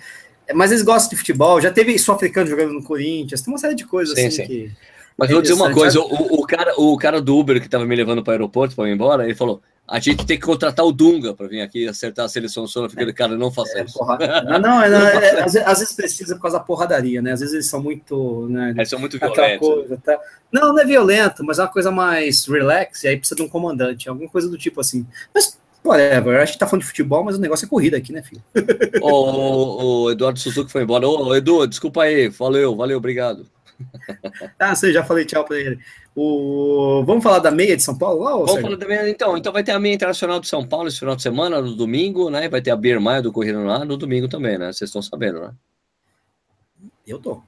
Mas 0.54 0.72
eles 0.72 0.84
gostam 0.84 1.12
de 1.12 1.16
futebol, 1.16 1.62
já 1.62 1.72
teve 1.72 1.98
sul-africano 1.98 2.50
jogando 2.50 2.74
no 2.74 2.84
Corinthians, 2.84 3.42
tem 3.42 3.54
uma 3.54 3.58
série 3.58 3.76
de 3.76 3.86
coisas 3.86 4.20
sim, 4.20 4.26
assim 4.26 4.46
que 4.46 4.72
mas 5.18 5.30
eu 5.30 5.36
vou 5.36 5.42
dizer 5.42 5.54
uma 5.54 5.74
coisa, 5.74 6.00
o, 6.00 6.42
o, 6.42 6.48
cara, 6.48 6.74
o 6.78 6.98
cara 6.98 7.22
do 7.22 7.38
Uber 7.38 7.60
que 7.60 7.68
estava 7.68 7.86
me 7.86 7.96
levando 7.96 8.24
para 8.24 8.32
o 8.32 8.34
aeroporto 8.34 8.76
para 8.76 8.90
ir 8.90 8.94
embora, 8.94 9.24
ele 9.24 9.36
falou: 9.36 9.62
a 9.88 10.00
gente 10.00 10.26
tem 10.26 10.40
que 10.40 10.46
contratar 10.46 10.86
o 10.86 10.92
Dunga 10.92 11.34
para 11.34 11.48
vir 11.48 11.62
aqui 11.62 11.88
acertar 11.88 12.26
a 12.26 12.30
seleção 12.30 12.66
sul-africana. 12.66 13.10
É. 13.10 13.14
Cara, 13.14 13.36
não 13.36 13.52
faça 13.52 13.80
é, 13.80 13.84
isso. 13.84 13.98
Porra... 13.98 14.18
Não, 14.48 14.60
não, 14.60 14.82
é, 14.82 14.90
não 14.90 15.00
é, 15.00 15.42
às, 15.42 15.56
às, 15.56 15.80
vezes 15.80 15.94
precisa 15.94 16.36
por 16.36 16.44
causa 16.44 16.58
da 16.58 16.64
porradaria, 16.64 17.22
né? 17.22 17.34
Às 17.34 17.42
vezes 17.42 17.54
eles 17.54 17.68
são 17.68 17.82
muito. 17.82 18.48
Né, 18.50 18.74
eles 18.76 18.90
são 18.90 19.00
muito 19.00 19.20
violentos. 19.20 19.68
Coisa, 19.68 19.98
tá? 19.98 20.18
Não, 20.52 20.74
não 20.74 20.80
é 20.80 20.86
violento, 20.86 21.44
mas 21.44 21.60
é 21.60 21.64
uma 21.64 21.68
coisa 21.68 21.92
mais 21.92 22.46
relax, 22.46 23.04
e 23.04 23.10
aí 23.10 23.18
precisa 23.18 23.36
de 23.36 23.42
um 23.42 23.50
comandante, 23.50 24.08
alguma 24.08 24.30
coisa 24.30 24.48
do 24.48 24.58
tipo 24.58 24.80
assim. 24.80 25.06
Mas 25.34 25.60
Whatever, 25.84 26.40
a 26.40 26.46
gente 26.46 26.60
tá 26.60 26.68
falando 26.68 26.84
de 26.84 26.88
futebol, 26.88 27.24
mas 27.24 27.36
o 27.36 27.42
negócio 27.42 27.66
é 27.66 27.68
corrida 27.68 27.98
aqui, 27.98 28.14
né, 28.14 28.22
filho? 28.22 28.42
o, 29.02 29.10
o, 29.10 30.04
o 30.04 30.12
Eduardo 30.12 30.40
Suzuki 30.40 30.72
foi 30.72 30.84
embora. 30.84 31.08
Ô, 31.08 31.36
Edu, 31.36 31.66
desculpa 31.66 32.04
aí. 32.04 32.30
Valeu, 32.30 32.76
valeu, 32.76 32.98
obrigado. 32.98 33.48
ah, 34.60 34.76
sei, 34.76 34.94
já 34.94 35.04
falei 35.04 35.26
tchau 35.26 35.46
para 35.46 35.60
ele. 35.60 35.80
O... 36.16 37.04
Vamos 37.06 37.24
falar 37.24 37.40
da 37.40 37.52
meia 37.52 37.76
de 37.76 37.84
São 37.84 37.98
Paulo 37.98 38.24
lá? 38.24 38.32
Vamos 38.32 38.62
falar 38.62 38.76
da 38.76 38.88
meia, 38.88 39.10
então. 39.10 39.38
Então 39.38 39.54
vai 39.54 39.64
ter 39.64 39.72
a 39.72 39.80
meia 39.80 39.96
internacional 39.96 40.40
de 40.40 40.48
São 40.48 40.68
Paulo 40.68 40.88
esse 40.88 41.00
final 41.00 41.16
de 41.16 41.22
semana, 41.22 41.62
no 41.62 41.76
domingo, 41.76 42.30
né? 42.30 42.50
Vai 42.50 42.62
ter 42.62 42.72
a 42.72 42.76
Beer 42.76 43.00
Maia 43.00 43.22
do 43.22 43.32
Corrida 43.32 43.60
lá 43.60 43.86
no 43.86 43.98
domingo 43.98 44.28
também, 44.28 44.58
né? 44.58 44.74
Vocês 44.74 44.90
estão 44.90 45.02
sabendo, 45.02 45.42
né? 45.42 45.52
Eu 47.08 47.20
tô. 47.20 47.42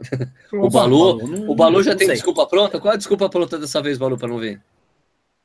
o 0.52 0.68
Balu, 0.68 1.26
não, 1.26 1.50
o 1.50 1.54
Balu 1.54 1.82
já 1.82 1.94
tem 1.94 2.06
sei. 2.06 2.16
desculpa 2.16 2.46
pronta? 2.46 2.80
Qual 2.80 2.92
é 2.92 2.94
a 2.94 2.98
desculpa 2.98 3.28
pronta 3.28 3.58
dessa 3.58 3.80
vez, 3.80 3.98
Balu, 3.98 4.18
para 4.18 4.28
não 4.28 4.38
vir? 4.38 4.60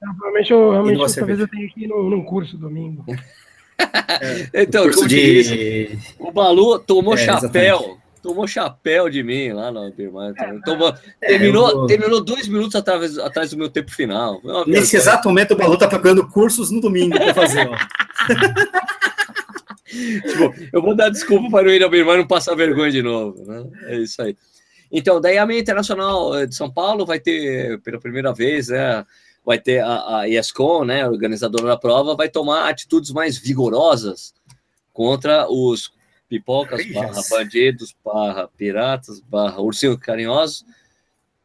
Não, 0.01 0.13
provavelmente 0.13 0.51
eu, 0.51 0.71
realmente, 0.71 1.15
talvez 1.15 1.39
eu 1.39 1.47
tenha 1.47 1.67
aqui 1.67 1.87
no, 1.87 2.09
num 2.09 2.23
curso 2.23 2.57
domingo. 2.57 3.05
é, 4.53 4.63
então, 4.63 4.83
curso 4.85 5.07
de... 5.07 5.97
o 6.17 6.31
Balu 6.31 6.79
tomou 6.79 7.13
é, 7.15 7.17
chapéu. 7.17 7.98
Tomou 8.21 8.47
chapéu 8.47 9.09
de 9.09 9.23
mim 9.23 9.53
lá 9.53 9.71
no 9.71 9.91
Birmania. 9.91 10.33
É, 10.37 10.59
tomou, 10.65 10.93
é, 11.21 11.27
terminou, 11.27 11.71
vou... 11.71 11.87
terminou 11.87 12.23
dois 12.23 12.47
minutos 12.47 12.75
atrás, 12.75 13.17
atrás 13.17 13.51
do 13.51 13.57
meu 13.57 13.69
tempo 13.69 13.91
final. 13.91 14.41
Nesse 14.67 14.97
exato 14.97 15.27
momento, 15.27 15.53
o 15.53 15.57
Balu 15.57 15.77
tá 15.77 15.87
procurando 15.87 16.27
cursos 16.27 16.69
no 16.71 16.81
domingo 16.81 17.17
para 17.17 17.33
fazer. 17.33 17.69
tipo, 19.87 20.53
eu 20.73 20.81
vou 20.81 20.95
dar 20.95 21.09
desculpa 21.09 21.49
para 21.49 21.67
o 21.67 21.71
ir 21.71 21.83
ao 21.83 21.89
Birmania 21.89 22.19
não 22.21 22.27
passar 22.27 22.55
vergonha 22.55 22.91
de 22.91 23.01
novo. 23.01 23.43
Né? 23.45 23.65
É 23.85 23.97
isso 23.97 24.21
aí. 24.21 24.35
Então, 24.91 25.21
daí 25.21 25.37
a 25.37 25.45
meia 25.45 25.59
internacional 25.59 26.45
de 26.45 26.55
São 26.55 26.69
Paulo 26.69 27.05
vai 27.05 27.19
ter, 27.19 27.79
pela 27.81 27.99
primeira 27.99 28.33
vez, 28.33 28.69
né, 28.69 29.05
vai 29.45 29.59
ter 29.59 29.79
a, 29.79 30.19
a 30.19 30.29
ESCOM, 30.29 30.83
né, 30.83 31.07
organizadora 31.07 31.67
da 31.67 31.77
prova, 31.77 32.15
vai 32.15 32.27
tomar 32.27 32.69
atitudes 32.69 33.11
mais 33.11 33.37
vigorosas 33.37 34.33
contra 34.91 35.47
os 35.49 35.91
pipocas, 36.29 36.85
barra 36.93 37.21
bandidos, 37.29 37.95
barra 38.05 38.47
piratas, 38.47 39.19
barra 39.19 39.59
ursinho 39.59 39.97
carinhosos, 39.97 40.63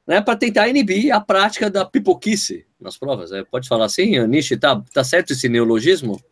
né, 0.07 0.21
para 0.21 0.37
tentar 0.37 0.69
inibir 0.69 1.13
a 1.13 1.21
prática 1.21 1.71
da 1.71 1.85
pipoquice 1.85 2.67
nas 2.79 2.97
provas. 2.97 3.33
É, 3.33 3.43
pode 3.43 3.67
falar 3.67 3.87
assim, 3.87 4.25
Nishi, 4.27 4.57
tá, 4.57 4.81
tá 4.93 5.03
certo 5.03 5.33
esse 5.33 5.49
neologismo? 5.49 6.23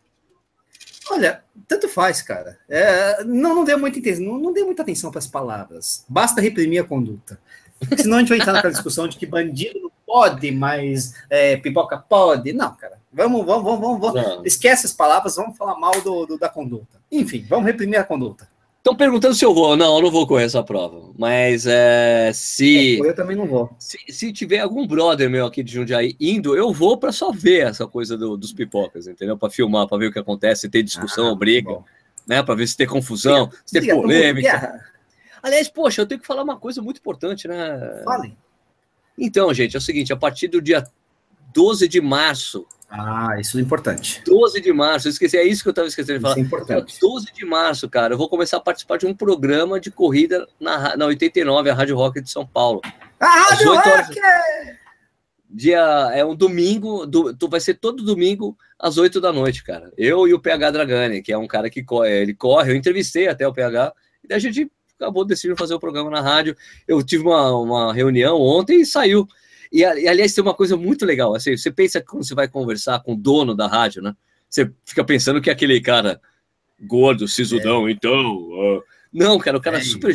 Olha, 1.11 1.42
tanto 1.66 1.88
faz, 1.88 2.22
cara. 2.22 2.59
É, 2.68 3.24
não, 3.24 3.55
não 3.55 3.64
dê 3.64 3.74
muita 3.74 3.98
não, 4.20 4.38
não 4.38 4.53
dê 4.53 4.62
muita 4.62 4.82
atenção 4.82 5.11
para 5.11 5.18
as 5.18 5.26
palavras. 5.26 6.05
Basta 6.09 6.40
reprimir 6.40 6.80
a 6.80 6.84
conduta. 6.84 7.40
Senão 7.98 8.16
a 8.16 8.20
gente 8.20 8.28
vai 8.28 8.38
entrar 8.38 8.53
naquela 8.53 8.72
discussão 8.72 9.09
de 9.09 9.16
que 9.16 9.26
bandido 9.26 9.91
pode, 10.12 10.52
mas 10.52 11.14
é, 11.30 11.56
pipoca 11.56 11.96
pode. 11.96 12.52
Não, 12.52 12.74
cara. 12.76 12.98
Vamos, 13.10 13.46
vamos, 13.46 13.80
vamos, 13.80 13.98
vamos. 13.98 14.42
Esquece 14.44 14.84
as 14.84 14.92
palavras, 14.92 15.36
vamos 15.36 15.56
falar 15.56 15.78
mal 15.80 15.98
do, 16.02 16.26
do, 16.26 16.38
da 16.38 16.50
conduta. 16.50 17.00
Enfim, 17.10 17.46
vamos 17.48 17.64
reprimir 17.64 17.98
a 17.98 18.04
conduta. 18.04 18.46
Estão 18.76 18.94
perguntando 18.94 19.34
se 19.34 19.42
eu 19.42 19.54
vou. 19.54 19.74
Não, 19.74 19.96
eu 19.96 20.02
não 20.02 20.10
vou 20.10 20.26
correr 20.26 20.44
essa 20.44 20.62
prova. 20.62 21.12
Mas 21.16 21.66
é, 21.66 22.30
se. 22.34 23.00
É, 23.00 23.08
eu 23.08 23.14
também 23.14 23.36
não 23.36 23.46
vou. 23.46 23.74
Se, 23.78 23.96
se, 24.08 24.32
tiver 24.34 24.58
algum 24.58 24.86
brother 24.86 25.30
meu 25.30 25.46
aqui 25.46 25.62
de 25.62 25.72
Jundiaí 25.72 26.14
indo, 26.20 26.54
eu 26.54 26.72
vou 26.74 26.98
para 26.98 27.12
só 27.12 27.32
ver 27.32 27.68
essa 27.68 27.86
coisa 27.86 28.18
do, 28.18 28.36
dos 28.36 28.52
pipocas, 28.52 29.06
entendeu? 29.06 29.38
Para 29.38 29.50
filmar, 29.50 29.86
para 29.86 29.96
ver 29.96 30.08
o 30.08 30.12
que 30.12 30.18
acontece, 30.18 30.62
se 30.62 30.68
tem 30.68 30.84
discussão 30.84 31.28
ah, 31.28 31.34
briga, 31.34 31.70
bom. 31.70 31.84
né? 32.26 32.42
Para 32.42 32.54
ver 32.54 32.66
se 32.66 32.76
tem 32.76 32.86
confusão, 32.86 33.50
se 33.64 33.80
tem 33.80 33.88
polêmica. 33.94 34.78
Aliás, 35.42 35.68
poxa, 35.68 36.02
eu 36.02 36.06
tenho 36.06 36.20
que 36.20 36.26
falar 36.26 36.42
uma 36.42 36.58
coisa 36.58 36.82
muito 36.82 36.98
importante, 36.98 37.48
né? 37.48 38.02
Fale. 38.04 38.36
Então, 39.18 39.52
gente, 39.52 39.76
é 39.76 39.78
o 39.78 39.82
seguinte: 39.82 40.12
a 40.12 40.16
partir 40.16 40.48
do 40.48 40.60
dia 40.60 40.86
12 41.54 41.86
de 41.88 42.00
março, 42.00 42.66
ah, 42.94 43.40
isso 43.40 43.58
é 43.58 43.62
importante. 43.62 44.22
12 44.26 44.60
de 44.60 44.70
março, 44.70 45.08
eu 45.08 45.10
esqueci, 45.10 45.38
é 45.38 45.44
isso 45.44 45.62
que 45.62 45.68
eu 45.68 45.72
estava 45.72 45.88
esquecendo 45.88 46.18
de 46.18 46.22
falar. 46.22 46.34
Isso 46.34 46.42
é 46.42 46.46
importante. 46.46 47.00
12 47.00 47.32
de 47.32 47.44
março, 47.46 47.88
cara, 47.88 48.12
eu 48.12 48.18
vou 48.18 48.28
começar 48.28 48.58
a 48.58 48.60
participar 48.60 48.98
de 48.98 49.06
um 49.06 49.14
programa 49.14 49.80
de 49.80 49.90
corrida 49.90 50.46
na, 50.60 50.94
na 50.94 51.06
89, 51.06 51.70
a 51.70 51.74
Rádio 51.74 51.96
Rock 51.96 52.20
de 52.20 52.30
São 52.30 52.46
Paulo. 52.46 52.82
A 53.18 53.26
Rádio 53.26 53.74
Rock! 53.74 54.20
Dia, 55.48 56.10
é 56.12 56.22
um 56.22 56.34
domingo, 56.34 57.06
do, 57.06 57.34
vai 57.48 57.60
ser 57.60 57.74
todo 57.74 58.02
domingo 58.02 58.56
às 58.78 58.98
8 58.98 59.22
da 59.22 59.32
noite, 59.32 59.64
cara. 59.64 59.90
Eu 59.96 60.28
e 60.28 60.34
o 60.34 60.40
PH 60.40 60.70
Dragani, 60.70 61.22
que 61.22 61.32
é 61.32 61.38
um 61.38 61.46
cara 61.46 61.70
que 61.70 61.82
corre, 61.82 62.10
ele 62.10 62.34
corre, 62.34 62.72
eu 62.72 62.76
entrevistei 62.76 63.26
até 63.26 63.48
o 63.48 63.54
PH, 63.54 63.94
e 64.28 64.34
a 64.34 64.38
gente 64.38 64.70
acabou 65.03 65.24
decidindo 65.24 65.59
fazer 65.59 65.74
o 65.74 65.80
programa 65.80 66.11
na 66.11 66.20
rádio. 66.20 66.57
Eu 66.86 67.03
tive 67.03 67.24
uma, 67.24 67.57
uma 67.57 67.92
reunião 67.92 68.40
ontem 68.40 68.80
e 68.80 68.86
saiu. 68.86 69.26
E, 69.70 69.84
aliás, 69.84 70.34
tem 70.34 70.42
uma 70.42 70.55
coisa 70.55 70.76
muito 70.76 71.05
legal. 71.05 71.34
Assim, 71.34 71.57
você 71.57 71.70
pensa 71.70 72.00
que 72.00 72.07
quando 72.07 72.24
você 72.24 72.34
vai 72.34 72.46
conversar 72.46 73.03
com 73.03 73.14
o 73.14 73.16
dono 73.16 73.55
da 73.55 73.66
rádio, 73.66 74.03
né? 74.03 74.14
Você 74.48 74.70
fica 74.84 75.03
pensando 75.03 75.40
que 75.40 75.48
é 75.48 75.53
aquele 75.53 75.80
cara 75.80 76.20
gordo, 76.78 77.26
sisudão, 77.26 77.88
é. 77.88 77.92
então. 77.92 78.12
Uh... 78.12 78.82
não, 79.12 79.38
cara, 79.38 79.57
o 79.57 79.61
cara 79.61 79.78
é 79.78 79.80
super. 79.80 80.14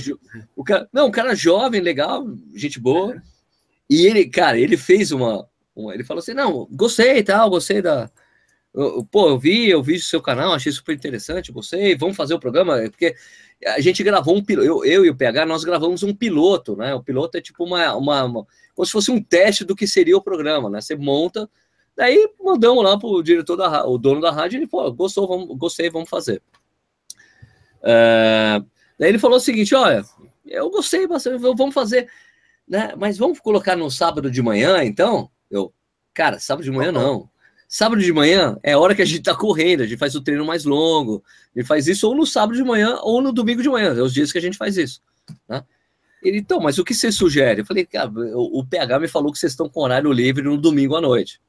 O 0.56 0.64
cara, 0.64 0.88
não, 0.94 1.08
o 1.08 1.12
cara 1.12 1.34
jovem, 1.34 1.82
legal, 1.82 2.28
gente 2.54 2.80
boa. 2.80 3.16
É. 3.16 3.22
E 3.90 4.06
ele, 4.06 4.30
cara, 4.30 4.60
ele 4.60 4.78
fez 4.78 5.12
uma, 5.12 5.48
uma. 5.76 5.94
Ele 5.94 6.04
falou 6.04 6.20
assim: 6.20 6.34
não, 6.34 6.68
gostei 6.72 7.18
e 7.18 7.24
tal, 7.24 7.50
gostei 7.50 7.82
da. 7.82 8.12
Pô, 9.10 9.30
eu 9.30 9.40
vi, 9.40 9.70
eu 9.70 9.82
vi 9.82 9.96
o 9.96 10.00
seu 10.00 10.22
canal, 10.22 10.54
achei 10.54 10.72
super 10.72 10.94
interessante, 10.94 11.52
gostei, 11.52 11.96
vamos 11.96 12.16
fazer 12.16 12.36
o 12.36 12.40
programa, 12.40 12.78
porque 12.92 13.16
a 13.66 13.80
gente 13.80 14.04
gravou 14.04 14.36
um 14.36 14.44
piloto, 14.44 14.68
eu, 14.68 14.86
eu 14.86 15.06
e 15.06 15.10
o 15.10 15.16
PH, 15.16 15.46
nós 15.46 15.64
gravamos 15.64 16.04
um 16.04 16.14
piloto, 16.14 16.76
né? 16.76 16.94
O 16.94 17.04
piloto 17.04 17.38
é 17.38 17.42
tipo 17.42 17.64
uma, 17.64 17.96
uma, 17.96 18.24
uma 18.24 18.48
como 18.76 18.86
se 18.86 18.92
fosse 18.92 19.10
um 19.10 19.22
teste 19.22 19.66
do 19.66 19.76
que 19.76 19.88
seria 19.88 20.16
o 20.16 20.22
programa, 20.22 20.70
né? 20.70 20.80
Você 20.80 20.96
monta, 20.96 21.50
daí 21.96 22.30
mandamos 22.40 22.84
lá 22.84 22.98
para 22.98 23.10
o 23.10 23.24
diretor 23.24 23.56
da 23.56 23.88
o 23.88 23.98
dono 23.98 24.22
da 24.22 24.32
rádio, 24.32 24.58
ele 24.58 24.68
falou, 24.68 24.94
gostou, 24.94 25.28
vamos, 25.28 25.58
gostei, 25.58 25.90
vamos 25.90 26.10
fazer. 26.10 26.42
É, 27.82 28.62
daí 29.00 29.10
ele 29.10 29.20
falou 29.20 29.38
o 29.38 29.42
seguinte, 29.42 29.74
olha, 29.74 30.04
eu 30.46 30.70
gostei 30.70 31.08
bastante, 31.08 31.42
vamos 31.42 31.74
fazer, 31.74 32.08
né? 32.68 32.94
Mas 32.96 33.18
vamos 33.18 33.40
colocar 33.40 33.76
no 33.76 33.90
sábado 33.90 34.30
de 34.30 34.42
manhã, 34.42 34.84
então? 34.84 35.32
Eu, 35.50 35.74
cara, 36.14 36.40
sábado 36.40 36.64
de 36.64 36.72
manhã 36.72 36.92
não. 36.92 37.30
Sábado 37.68 38.02
de 38.02 38.14
manhã 38.14 38.58
é 38.64 38.74
a 38.74 38.80
hora 38.80 38.96
que 38.96 39.02
a 39.02 39.06
gente 39.06 39.24
tá 39.24 39.36
correndo, 39.36 39.82
a 39.82 39.86
gente 39.86 40.00
faz 40.00 40.16
o 40.16 40.22
treino 40.22 40.46
mais 40.46 40.64
longo, 40.64 41.24
a 41.54 41.60
gente 41.60 41.68
faz 41.68 41.88
isso 41.88 42.08
ou 42.08 42.16
no 42.16 42.26
sábado 42.26 42.56
de 42.56 42.64
manhã 42.64 42.98
ou 43.02 43.22
no 43.22 43.34
domingo 43.34 43.62
de 43.62 43.70
manhã, 43.70 43.94
é 43.94 44.02
os 44.02 44.14
dias 44.14 44.32
que 44.32 44.38
a 44.38 44.42
gente 44.42 44.58
faz 44.58 44.78
isso. 44.78 45.02
Né? 45.50 45.62
Ele, 46.24 46.38
então, 46.38 46.60
mas 46.60 46.78
o 46.78 46.84
que 46.84 46.94
você 46.94 47.12
sugere? 47.12 47.62
Eu 47.62 47.66
falei, 47.66 47.86
cara, 47.86 48.10
o, 48.10 48.60
o 48.60 48.66
PH 48.66 49.00
me 49.00 49.08
falou 49.08 49.32
que 49.32 49.38
vocês 49.38 49.52
estão 49.52 49.68
com 49.68 49.82
horário 49.82 50.12
livre 50.12 50.44
no 50.44 50.58
domingo 50.58 50.96
à 50.96 51.02
noite. 51.02 51.42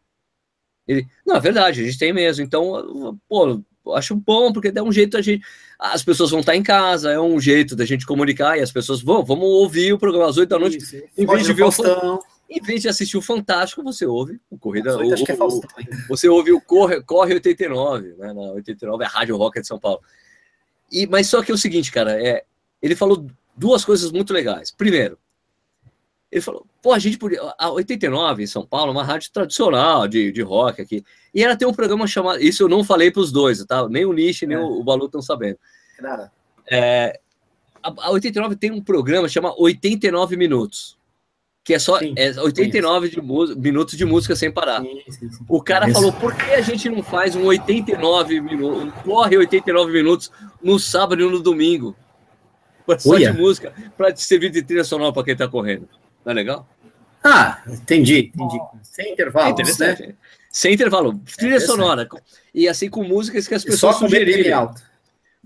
Ele, 0.86 1.06
não, 1.24 1.36
é 1.36 1.40
verdade, 1.40 1.82
a 1.82 1.84
gente 1.84 1.98
tem 1.98 2.12
mesmo. 2.12 2.44
Então, 2.44 3.18
pô, 3.28 3.62
acho 3.94 4.14
bom, 4.16 4.52
porque 4.52 4.70
dá 4.70 4.82
um 4.82 4.92
jeito 4.92 5.16
a 5.16 5.22
gente. 5.22 5.44
As 5.78 6.02
pessoas 6.02 6.30
vão 6.30 6.40
estar 6.40 6.56
em 6.56 6.62
casa, 6.62 7.10
é 7.10 7.20
um 7.20 7.38
jeito 7.38 7.76
da 7.76 7.84
gente 7.84 8.06
comunicar 8.06 8.58
e 8.58 8.62
as 8.62 8.72
pessoas 8.72 9.00
vão, 9.00 9.24
vamos 9.24 9.44
ouvir 9.44 9.92
o 9.92 9.98
programa 9.98 10.28
às 10.28 10.36
oito 10.36 10.48
da 10.48 10.58
noite. 10.58 10.78
Isso, 10.78 10.96
em 11.16 11.26
vez 11.26 11.46
de 11.46 11.52
ver 11.52 11.64
o 11.64 11.70
em 12.48 12.60
vez 12.60 12.82
de 12.82 12.88
assistir 12.88 13.16
o 13.16 13.22
Fantástico, 13.22 13.82
você 13.82 14.06
ouve 14.06 14.40
o 14.50 14.58
Corrida. 14.58 14.96
O, 14.96 15.12
acho 15.12 15.24
que 15.24 15.32
é 15.32 15.34
o, 15.34 15.60
você 16.08 16.28
ouve 16.28 16.52
o 16.52 16.60
Corre, 16.60 17.02
Corre 17.02 17.34
89, 17.34 18.14
né? 18.16 18.32
Na 18.32 18.52
89 18.52 19.04
é 19.04 19.06
a 19.06 19.10
Rádio 19.10 19.36
Rock 19.36 19.60
de 19.60 19.66
São 19.66 19.78
Paulo. 19.78 20.00
E, 20.90 21.06
mas 21.06 21.26
só 21.26 21.42
que 21.42 21.50
é 21.50 21.54
o 21.54 21.58
seguinte, 21.58 21.92
cara, 21.92 22.20
é, 22.22 22.44
ele 22.80 22.96
falou 22.96 23.26
duas 23.54 23.84
coisas 23.84 24.10
muito 24.10 24.32
legais. 24.32 24.70
Primeiro, 24.70 25.18
ele 26.30 26.40
falou, 26.40 26.66
pô, 26.82 26.92
a 26.92 26.98
gente 26.98 27.18
podia. 27.18 27.40
A 27.58 27.70
89 27.70 28.42
em 28.42 28.46
São 28.46 28.64
Paulo, 28.66 28.92
uma 28.92 29.04
rádio 29.04 29.30
tradicional 29.32 30.06
de, 30.06 30.30
de 30.30 30.42
rock 30.42 30.80
aqui. 30.80 31.04
E 31.34 31.42
ela 31.42 31.56
tem 31.56 31.66
um 31.66 31.72
programa 31.72 32.06
chamado. 32.06 32.40
Isso 32.40 32.62
eu 32.62 32.68
não 32.68 32.84
falei 32.84 33.10
para 33.10 33.20
os 33.20 33.32
dois, 33.32 33.64
tá? 33.64 33.88
Nem 33.88 34.04
o 34.04 34.12
Nish, 34.12 34.42
nem 34.42 34.56
é. 34.56 34.60
o, 34.60 34.80
o 34.80 34.84
Balu 34.84 35.06
estão 35.06 35.22
sabendo. 35.22 35.58
Nada. 36.00 36.30
É, 36.70 37.18
a, 37.82 38.06
a 38.06 38.10
89 38.10 38.56
tem 38.56 38.70
um 38.70 38.82
programa 38.82 39.28
chamado 39.28 39.54
89 39.58 40.36
Minutos. 40.36 40.97
Que 41.68 41.74
é 41.74 41.78
só 41.78 41.98
sim, 41.98 42.14
é 42.16 42.30
89 42.30 43.10
de 43.10 43.20
minutos 43.60 43.94
de 43.94 44.06
música 44.06 44.34
sem 44.34 44.50
parar. 44.50 44.80
Sim, 44.80 45.02
sim, 45.10 45.28
o 45.46 45.62
cara 45.62 45.86
falou: 45.92 46.10
por 46.10 46.34
que 46.34 46.50
a 46.54 46.62
gente 46.62 46.88
não 46.88 47.02
faz 47.02 47.36
um 47.36 47.44
89 47.44 48.40
minutos, 48.40 48.90
corre 49.04 49.36
89 49.36 49.92
minutos 49.92 50.32
no 50.62 50.78
sábado 50.78 51.20
e 51.20 51.30
no 51.30 51.40
domingo? 51.40 51.94
só 52.98 53.10
Uia. 53.10 53.32
de 53.32 53.38
música 53.38 53.74
para 53.98 54.16
servir 54.16 54.48
de 54.48 54.62
trilha 54.62 54.82
sonora 54.82 55.12
para 55.12 55.22
quem 55.22 55.34
está 55.34 55.46
correndo. 55.46 55.86
Não 56.24 56.32
é 56.32 56.34
legal? 56.34 56.66
Ah, 57.22 57.62
entendi, 57.68 58.32
entendi. 58.34 58.58
Sem 58.82 59.12
intervalo. 59.12 59.54
É 59.60 59.78
né? 59.78 60.14
Sem 60.50 60.72
intervalo. 60.72 61.20
Trilha 61.36 61.56
é 61.56 61.60
sonora. 61.60 62.08
E 62.54 62.66
assim 62.66 62.88
com 62.88 63.04
músicas 63.04 63.46
que 63.46 63.54
as 63.54 63.62
pessoas 63.62 63.94
só 63.94 64.06
sugerirem. 64.06 64.54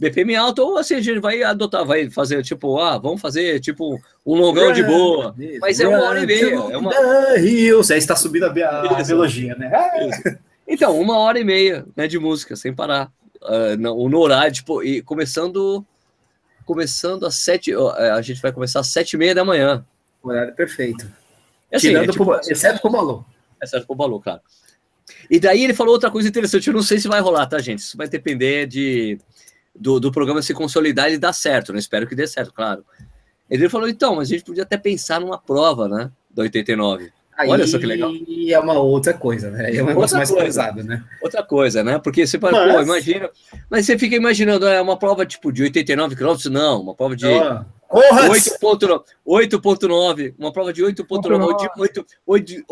BPM 0.03 0.35
alto. 0.35 0.63
Ou 0.63 0.79
assim, 0.79 0.95
a 0.95 1.01
gente 1.01 1.21
vai 1.21 1.43
adotar, 1.43 1.85
vai 1.85 2.11
fazer 2.11 2.43
tipo, 2.43 2.81
ah, 2.81 2.99
vamos 2.99 3.21
fazer 3.21 3.61
tipo 3.61 4.01
um 4.27 4.35
longão 4.35 4.73
de 4.73 4.83
boa. 4.83 5.35
Mas 5.61 5.79
é 5.79 5.87
uma 5.87 6.03
hora 6.03 6.23
e 6.23 6.27
meia. 6.27 6.55
É 6.55 6.77
uma... 6.77 6.93
Hills, 7.39 7.93
aí 7.93 7.99
está 7.99 8.17
subindo 8.17 8.45
a, 8.45 8.49
a, 8.49 9.01
a 9.01 9.05
melodia, 9.07 9.55
né? 9.55 9.71
Então, 10.67 10.99
uma 10.99 11.19
hora 11.19 11.39
e 11.39 11.45
meia 11.45 11.85
né, 11.95 12.09
de 12.09 12.19
música, 12.19 12.57
sem 12.57 12.75
parar. 12.75 13.13
Uh, 13.43 13.77
no, 13.77 14.09
no 14.09 14.19
horário, 14.19 14.53
tipo, 14.53 14.85
e 14.85 15.03
começando 15.03 15.85
começando 16.65 17.27
às 17.27 17.35
sete. 17.35 17.73
É, 17.73 18.11
a 18.11 18.23
gente 18.23 18.41
vai 18.41 18.53
começar 18.53 18.81
às 18.81 18.87
sete 18.87 19.15
e 19.15 19.17
meia 19.17 19.35
da 19.35 19.45
manhã. 19.45 19.85
Horário 20.23 20.55
perfeito. 20.55 21.11
É 21.71 21.77
assim, 21.77 21.89
Tirando 21.89 22.11
é, 22.11 22.13
tipo, 22.13 22.25
pro, 22.25 22.41
exceto 22.49 22.81
com 22.81 22.89
o 22.89 22.93
Balu. 22.93 23.27
Exceto 23.61 23.87
com 23.87 23.93
o 23.93 23.97
Balu, 23.97 24.21
cara. 24.21 24.41
E 25.29 25.41
daí 25.41 25.65
ele 25.65 25.75
falou 25.75 25.93
outra 25.93 26.11
coisa 26.11 26.29
interessante. 26.29 26.69
Eu 26.69 26.75
não 26.75 26.83
sei 26.83 26.99
se 26.99 27.09
vai 27.09 27.21
rolar, 27.21 27.47
tá, 27.47 27.59
gente? 27.59 27.81
Isso 27.81 27.97
vai 27.97 28.09
depender 28.09 28.67
de, 28.67 29.19
do, 29.75 29.99
do 29.99 30.13
programa 30.13 30.43
se 30.43 30.55
consolidar 30.55 31.11
e 31.13 31.19
dar 31.19 31.33
certo, 31.33 31.73
né? 31.73 31.79
Espero 31.79 32.07
que 32.07 32.15
dê 32.15 32.27
certo, 32.27 32.53
claro. 32.53 32.85
Ele 33.51 33.69
falou, 33.69 33.89
então, 33.89 34.17
mas 34.17 34.29
a 34.29 34.33
gente 34.33 34.45
podia 34.45 34.63
até 34.63 34.77
pensar 34.77 35.21
numa 35.21 35.39
prova, 35.39 35.89
né? 35.89 36.11
Da 36.31 36.43
89. 36.43 37.13
Aí 37.37 37.49
Olha 37.49 37.67
só 37.67 37.79
que 37.79 37.87
legal. 37.87 38.13
E 38.29 38.53
é 38.53 38.59
uma 38.59 38.75
outra 38.75 39.15
coisa, 39.15 39.51
né? 39.51 39.75
É 39.75 39.83
um 39.83 39.87
negócio 39.87 40.17
mais 40.17 40.31
coisa. 40.31 40.45
pesado, 40.45 40.85
né? 40.85 41.03
Outra 41.23 41.43
coisa, 41.43 41.83
né? 41.83 41.99
Porque 41.99 42.27
você 42.27 42.39
pode, 42.39 42.55
mas... 42.55 42.75
pô, 42.75 42.83
imagina. 42.83 43.31
Mas 43.71 43.87
você 43.87 43.99
fica 43.99 44.15
imaginando, 44.15 44.67
é 44.67 44.81
uma 44.81 44.99
prova 44.99 45.25
tipo 45.25 45.51
de 45.51 45.63
89 45.63 46.15
quilômetros? 46.15 46.51
Não, 46.51 46.83
uma 46.83 46.95
prova 46.95 47.17
de. 47.17 47.27
Oh. 47.27 47.65
8.9, 49.27 50.35
uma 50.39 50.51
prova 50.53 50.73
de 50.73 50.83
8.9, 50.83 52.05
ou 52.27 52.39
de 52.43 52.65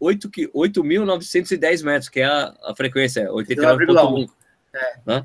8.910 0.00 1.84
metros, 1.84 2.08
que 2.08 2.20
é 2.20 2.24
a, 2.24 2.54
a 2.62 2.74
frequência, 2.74 3.28
89.1. 3.28 4.26
É. 4.74 4.94
Né? 5.06 5.22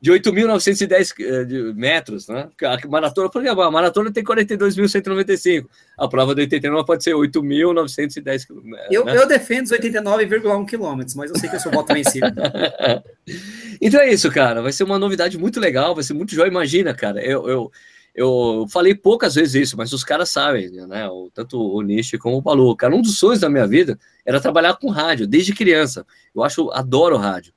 De 0.00 0.12
8.910 0.12 1.14
eh, 1.18 1.72
metros, 1.74 2.28
né? 2.28 2.48
A 2.62 2.88
maratona, 2.88 3.28
porque 3.28 3.48
a 3.48 3.70
maratona 3.70 4.12
tem 4.12 4.22
42.195. 4.22 5.66
A 5.96 6.06
prova 6.06 6.34
do 6.36 6.40
89 6.40 6.86
pode 6.86 7.02
ser 7.02 7.14
8.910 7.14 8.46
km. 8.46 8.74
Eu, 8.90 9.04
né? 9.04 9.16
eu 9.16 9.26
defendo 9.26 9.64
os 9.64 9.72
89,1 9.72 10.66
quilômetros, 10.66 11.16
mas 11.16 11.30
eu 11.30 11.36
sei 11.36 11.50
que 11.50 11.56
eu 11.56 11.60
sou 11.60 11.72
voto 11.72 11.92
vencido. 11.92 12.26
então 13.80 14.00
é 14.00 14.12
isso, 14.12 14.30
cara. 14.30 14.62
Vai 14.62 14.72
ser 14.72 14.84
uma 14.84 15.00
novidade 15.00 15.36
muito 15.36 15.58
legal, 15.58 15.96
vai 15.96 16.04
ser 16.04 16.14
muito 16.14 16.32
jóia. 16.32 16.48
Imagina, 16.48 16.94
cara, 16.94 17.20
eu, 17.20 17.48
eu, 17.48 17.72
eu 18.14 18.66
falei 18.70 18.94
poucas 18.94 19.34
vezes 19.34 19.54
isso, 19.56 19.76
mas 19.76 19.92
os 19.92 20.04
caras 20.04 20.30
sabem, 20.30 20.70
né? 20.70 21.08
Tanto 21.34 21.60
o 21.60 21.82
Nishi 21.82 22.16
como 22.18 22.36
o 22.36 22.42
Balu. 22.42 22.76
Cara, 22.76 22.94
um 22.94 23.02
dos 23.02 23.18
sonhos 23.18 23.40
da 23.40 23.50
minha 23.50 23.66
vida 23.66 23.98
era 24.24 24.40
trabalhar 24.40 24.76
com 24.76 24.90
rádio, 24.90 25.26
desde 25.26 25.52
criança. 25.52 26.06
Eu 26.32 26.44
acho, 26.44 26.70
adoro 26.70 27.16
rádio. 27.16 27.52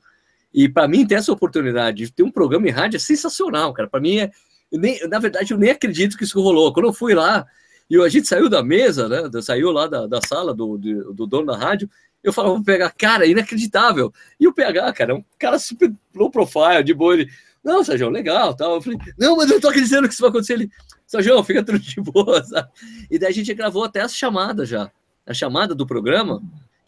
E 0.53 0.67
para 0.67 0.87
mim, 0.87 1.05
ter 1.05 1.15
essa 1.15 1.31
oportunidade 1.31 2.05
de 2.05 2.11
ter 2.11 2.23
um 2.23 2.31
programa 2.31 2.67
em 2.67 2.71
rádio 2.71 2.97
é 2.97 2.99
sensacional, 2.99 3.73
cara. 3.73 3.89
Para 3.89 4.01
mim, 4.01 4.19
é, 4.19 4.31
nem, 4.71 4.99
na 5.07 5.19
verdade, 5.19 5.53
eu 5.53 5.57
nem 5.57 5.71
acredito 5.71 6.17
que 6.17 6.23
isso 6.23 6.41
rolou. 6.41 6.73
Quando 6.73 6.87
eu 6.87 6.93
fui 6.93 7.13
lá 7.13 7.45
e 7.89 8.01
a 8.01 8.09
gente 8.09 8.27
saiu 8.27 8.49
da 8.49 8.63
mesa, 8.63 9.09
né? 9.09 9.41
Saiu 9.41 9.71
lá 9.71 9.87
da, 9.87 10.07
da 10.07 10.21
sala 10.21 10.53
do, 10.53 10.77
do, 10.77 11.13
do 11.13 11.27
dono 11.27 11.47
da 11.47 11.57
rádio, 11.57 11.89
eu 12.23 12.31
falava 12.31 12.55
pro 12.55 12.63
PH, 12.63 12.89
cara, 12.91 13.25
inacreditável. 13.25 14.13
E 14.39 14.47
o 14.47 14.53
PH, 14.53 14.93
cara, 14.93 15.11
é 15.11 15.15
um 15.15 15.23
cara 15.39 15.57
super 15.57 15.91
low 16.15 16.29
profile, 16.29 16.83
de 16.83 16.93
boa. 16.93 17.15
Ele, 17.15 17.29
não, 17.63 17.83
Sérgio, 17.83 18.09
legal, 18.09 18.53
tal. 18.53 18.75
Eu 18.75 18.81
falei, 18.81 18.99
não, 19.17 19.35
mas 19.35 19.49
eu 19.49 19.59
tô 19.59 19.69
acreditando 19.69 20.07
que 20.07 20.13
isso 20.13 20.21
vai 20.21 20.29
acontecer. 20.29 20.53
Ele, 20.53 20.69
Sérgio, 21.07 21.43
fica 21.43 21.63
tudo 21.63 21.79
de 21.79 21.99
boa, 22.01 22.43
sabe? 22.43 22.69
E 23.09 23.19
daí 23.19 23.29
a 23.29 23.33
gente 23.33 23.53
gravou 23.53 23.83
até 23.83 24.01
as 24.01 24.15
chamadas 24.15 24.69
já. 24.69 24.91
A 25.25 25.33
chamada 25.33 25.75
do 25.75 25.85
programa, 25.85 26.41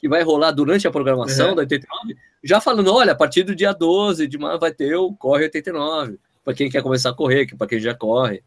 que 0.04 0.10
vai 0.10 0.22
rolar 0.22 0.51
durante 0.51 0.86
a 0.86 0.91
programação 0.91 1.51
uhum. 1.51 1.56
da 1.56 1.62
89, 1.62 2.18
já 2.43 2.60
falando, 2.60 2.93
olha, 2.93 3.14
a 3.14 3.16
partir 3.16 3.43
do 3.43 3.56
dia 3.56 3.72
12 3.72 4.28
de 4.28 4.38
maio 4.38 4.60
vai 4.60 4.70
ter 4.70 4.93
o 4.97 5.14
Corre 5.14 5.45
89, 5.45 6.20
para 6.43 6.54
quem 6.54 6.70
quer 6.70 6.84
começar 6.84 7.12
a 7.12 7.14
correr, 7.14 7.47
para 7.58 7.68
quem 7.68 7.80
já 7.80 7.95
corre. 7.95 8.43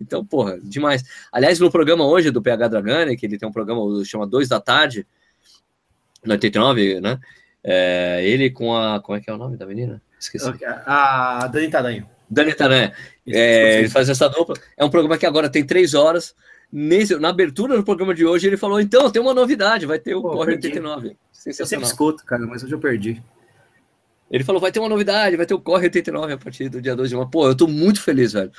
Então, 0.00 0.24
porra, 0.24 0.60
demais. 0.62 1.02
Aliás, 1.32 1.58
no 1.58 1.72
programa 1.72 2.06
hoje 2.06 2.30
do 2.30 2.40
PH 2.40 2.68
Dragani, 2.68 3.16
que 3.16 3.26
ele 3.26 3.36
tem 3.36 3.48
um 3.48 3.52
programa 3.52 3.82
chama 4.04 4.28
2 4.28 4.48
da 4.48 4.60
tarde, 4.60 5.04
no 6.24 6.34
89, 6.34 7.00
né? 7.00 7.18
É, 7.64 8.20
ele 8.22 8.48
com 8.48 8.76
a. 8.76 9.00
Como 9.00 9.18
é 9.18 9.20
que 9.20 9.28
é 9.28 9.34
o 9.34 9.36
nome 9.36 9.56
da 9.56 9.66
menina? 9.66 10.00
Esqueci. 10.20 10.48
A 10.86 11.48
Dani 11.48 11.68
Taranho. 11.68 12.08
Dani 12.30 12.54
Taranho. 12.54 12.92
É, 13.26 13.80
ele 13.80 13.88
faz 13.88 14.08
essa 14.08 14.28
dupla. 14.28 14.54
É 14.76 14.84
um 14.84 14.90
programa 14.90 15.18
que 15.18 15.26
agora 15.26 15.50
tem 15.50 15.66
três 15.66 15.94
horas. 15.94 16.32
Nesse, 16.72 17.16
na 17.18 17.28
abertura 17.28 17.76
do 17.76 17.84
programa 17.84 18.14
de 18.14 18.24
hoje, 18.24 18.46
ele 18.46 18.56
falou: 18.56 18.80
então, 18.80 19.10
tem 19.10 19.20
uma 19.20 19.34
novidade, 19.34 19.84
vai 19.84 19.98
ter 19.98 20.14
o 20.14 20.22
Pô, 20.22 20.30
Corre 20.30 20.52
89. 20.52 21.16
Eu 21.46 21.66
sempre 21.66 21.86
escuto, 21.86 22.24
cara, 22.24 22.46
mas 22.46 22.64
hoje 22.64 22.74
eu 22.74 22.78
perdi. 22.78 23.22
Ele 24.30 24.42
falou: 24.42 24.60
vai 24.60 24.72
ter 24.72 24.80
uma 24.80 24.88
novidade, 24.88 25.36
vai 25.36 25.44
ter 25.44 25.54
o 25.54 25.60
Corre 25.60 25.84
89 25.84 26.32
a 26.32 26.38
partir 26.38 26.68
do 26.68 26.80
dia 26.80 26.96
2 26.96 27.10
de 27.10 27.16
maio. 27.16 27.28
Pô, 27.28 27.46
eu 27.46 27.54
tô 27.54 27.66
muito 27.66 28.00
feliz, 28.00 28.32
velho. 28.32 28.50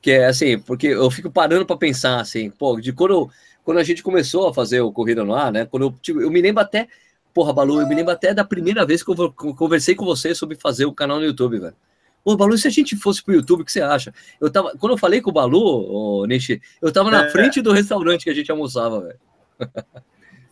Que 0.00 0.10
é 0.10 0.26
assim, 0.26 0.58
porque 0.58 0.88
eu 0.88 1.10
fico 1.10 1.30
parando 1.30 1.64
para 1.64 1.76
pensar 1.76 2.20
assim, 2.20 2.50
pô, 2.50 2.78
de 2.80 2.92
quando, 2.92 3.30
quando 3.64 3.78
a 3.78 3.84
gente 3.84 4.02
começou 4.02 4.48
a 4.48 4.54
fazer 4.54 4.80
o 4.80 4.92
Corrida 4.92 5.24
no 5.24 5.34
Ar, 5.34 5.50
né? 5.50 5.64
Quando 5.64 5.84
eu, 5.84 5.92
tipo, 6.02 6.20
eu 6.20 6.30
me 6.30 6.42
lembro 6.42 6.60
até 6.60 6.88
Porra, 7.32 7.52
Balu, 7.52 7.80
eu 7.80 7.88
me 7.88 7.94
lembro 7.94 8.12
até 8.12 8.34
da 8.34 8.44
primeira 8.44 8.84
vez 8.84 9.02
que 9.02 9.10
eu 9.10 9.32
conversei 9.32 9.94
com 9.94 10.04
você 10.04 10.34
sobre 10.34 10.56
fazer 10.56 10.84
o 10.84 10.92
canal 10.92 11.18
no 11.18 11.24
YouTube, 11.24 11.58
velho. 11.58 11.74
Ô, 12.24 12.36
Balu, 12.36 12.56
se 12.56 12.68
a 12.68 12.70
gente 12.70 12.96
fosse 12.96 13.22
pro 13.22 13.34
YouTube, 13.34 13.62
o 13.62 13.64
que 13.64 13.72
você 13.72 13.80
acha? 13.80 14.12
Eu 14.40 14.50
tava, 14.50 14.72
quando 14.78 14.92
eu 14.92 14.98
falei 14.98 15.20
com 15.20 15.30
o 15.30 15.32
Balu, 15.32 16.26
Nishi, 16.26 16.60
eu 16.80 16.92
tava 16.92 17.10
na 17.10 17.24
é. 17.24 17.30
frente 17.30 17.60
do 17.60 17.72
restaurante 17.72 18.24
que 18.24 18.30
a 18.30 18.34
gente 18.34 18.50
almoçava, 18.50 19.00
velho. 19.00 19.18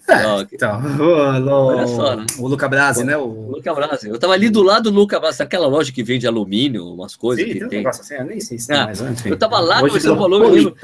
É, 0.08 0.46
então, 0.52 0.80
o, 0.80 1.86
só, 1.86 2.16
né? 2.16 2.26
o 2.38 2.48
Luca 2.48 2.68
Brasi, 2.68 3.04
né? 3.04 3.16
O 3.16 3.52
Luca 3.52 3.72
Brasi. 3.72 4.08
Eu 4.08 4.18
tava 4.18 4.32
ali 4.32 4.50
do 4.50 4.62
lado 4.62 4.90
do 4.90 4.96
Luca 4.96 5.20
Brasi, 5.20 5.40
aquela 5.42 5.68
loja 5.68 5.92
que 5.92 6.02
vende 6.02 6.26
alumínio, 6.26 6.84
umas 6.84 7.14
coisas 7.14 7.44
Sim, 7.44 7.52
que 7.52 7.68
tem. 7.68 7.86
Um 7.86 7.88
assim, 7.88 8.14
eu 8.14 8.24
nem 8.24 8.40
sei 8.40 8.58
se 8.58 8.72
ah, 8.72 8.86
mais, 8.86 9.00
Eu 9.24 9.38
tava 9.38 9.60
lá 9.60 9.80
conversando 9.80 10.16
com 10.16 10.24
o 10.24 10.28
Balu. 10.28 10.76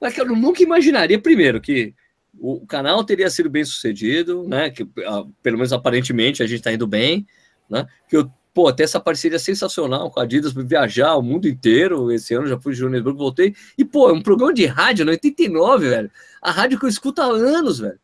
Mas 0.00 0.14
que 0.14 0.20
eu 0.20 0.26
nunca 0.26 0.62
imaginaria, 0.62 1.20
primeiro, 1.20 1.60
que 1.60 1.94
o 2.38 2.64
canal 2.66 3.04
teria 3.04 3.28
sido 3.28 3.50
bem 3.50 3.64
sucedido, 3.64 4.48
né? 4.48 4.70
Que 4.70 4.88
ah, 5.04 5.24
pelo 5.42 5.58
menos 5.58 5.72
aparentemente 5.74 6.42
a 6.42 6.46
gente 6.46 6.60
está 6.60 6.72
indo 6.72 6.86
bem, 6.86 7.26
né? 7.68 7.86
Que 8.08 8.16
eu, 8.16 8.30
pô, 8.52 8.68
até 8.68 8.82
essa 8.82 9.00
parceria 9.00 9.38
sensacional 9.38 10.10
com 10.10 10.20
a 10.20 10.24
Adidas 10.24 10.52
viajar 10.52 11.16
o 11.16 11.22
mundo 11.22 11.48
inteiro. 11.48 12.10
Esse 12.10 12.34
ano 12.34 12.46
já 12.46 12.58
fui 12.58 12.72
de 12.72 12.78
Joanesburgo, 12.78 13.18
voltei. 13.18 13.54
E, 13.76 13.84
pô, 13.84 14.08
é 14.10 14.12
um 14.12 14.22
programa 14.22 14.52
de 14.52 14.66
rádio 14.66 15.04
no 15.04 15.10
89, 15.10 15.88
velho. 15.88 16.10
A 16.42 16.50
rádio 16.50 16.78
que 16.78 16.84
eu 16.84 16.88
escuto 16.88 17.20
há 17.20 17.26
anos, 17.26 17.78
velho. 17.78 17.98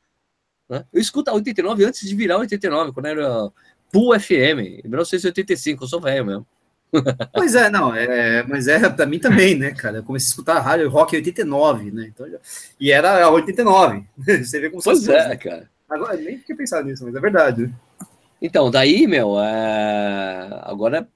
Né? 0.69 0.85
Eu 0.93 1.01
escuto 1.01 1.31
a 1.31 1.35
89 1.35 1.85
antes 1.85 2.09
de 2.09 2.15
virar 2.15 2.39
89, 2.39 2.93
quando 2.93 3.07
era 3.07 3.51
Pool 3.93 4.19
FM, 4.19 4.83
em 4.85 4.89
1985, 4.89 5.85
eu 5.85 5.89
sou 5.89 6.01
velho 6.01 6.25
mesmo. 6.25 6.47
Pois 7.33 7.55
é, 7.55 7.69
não, 7.69 7.95
é, 7.95 8.45
mas 8.45 8.69
é 8.69 8.89
para 8.89 9.07
mim 9.07 9.19
também, 9.19 9.57
né, 9.57 9.73
cara? 9.73 9.99
Eu 9.99 10.03
comecei 10.03 10.29
a 10.29 10.31
escutar 10.31 10.57
a 10.57 10.61
rádio 10.61 10.89
rock 10.89 11.15
em 11.15 11.19
89, 11.19 11.91
né? 11.91 12.11
Então, 12.15 12.31
já, 12.31 12.39
e 12.79 12.93
era 12.93 13.29
89. 13.29 14.05
Você 14.17 14.61
vê 14.61 14.71
como 14.71 14.83
Pois 14.83 15.07
é, 15.09 15.29
né? 15.29 15.37
cara. 15.37 15.69
Agora 15.89 16.17
nem 16.17 16.39
fiquei 16.39 16.57
pensando 16.57 16.87
nisso, 16.87 17.05
mas 17.05 17.15
é 17.15 17.21
verdade. 17.21 17.73
Então, 18.47 18.71
daí, 18.71 19.07
meu, 19.07 19.39
é... 19.41 20.61
agora 20.63 21.09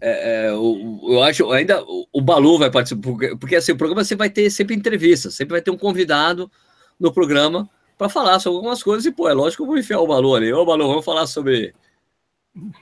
é, 0.00 0.46
é, 0.46 0.48
eu, 0.50 1.00
eu, 1.02 1.22
acho 1.22 1.50
ainda 1.50 1.82
o, 1.82 2.06
o 2.12 2.20
Balu 2.20 2.58
vai 2.58 2.70
participar, 2.70 3.02
porque, 3.02 3.36
porque 3.36 3.56
assim, 3.56 3.72
o 3.72 3.76
programa 3.76 4.04
você 4.04 4.14
vai 4.14 4.30
ter 4.30 4.48
sempre 4.50 4.74
entrevista, 4.74 5.30
sempre 5.30 5.52
vai 5.52 5.62
ter 5.62 5.70
um 5.70 5.76
convidado 5.76 6.50
no 6.98 7.12
programa 7.12 7.68
para 7.96 8.08
falar 8.08 8.38
sobre 8.38 8.56
algumas 8.56 8.82
coisas, 8.82 9.04
e 9.06 9.12
pô, 9.12 9.28
é 9.28 9.34
lógico 9.34 9.62
que 9.62 9.62
eu 9.62 9.72
vou 9.72 9.78
enfiar 9.78 10.00
o 10.00 10.06
Balu 10.06 10.34
ali. 10.34 10.52
Ô, 10.52 10.64
Balu, 10.64 10.86
vamos 10.86 11.04
falar 11.04 11.26
sobre 11.26 11.74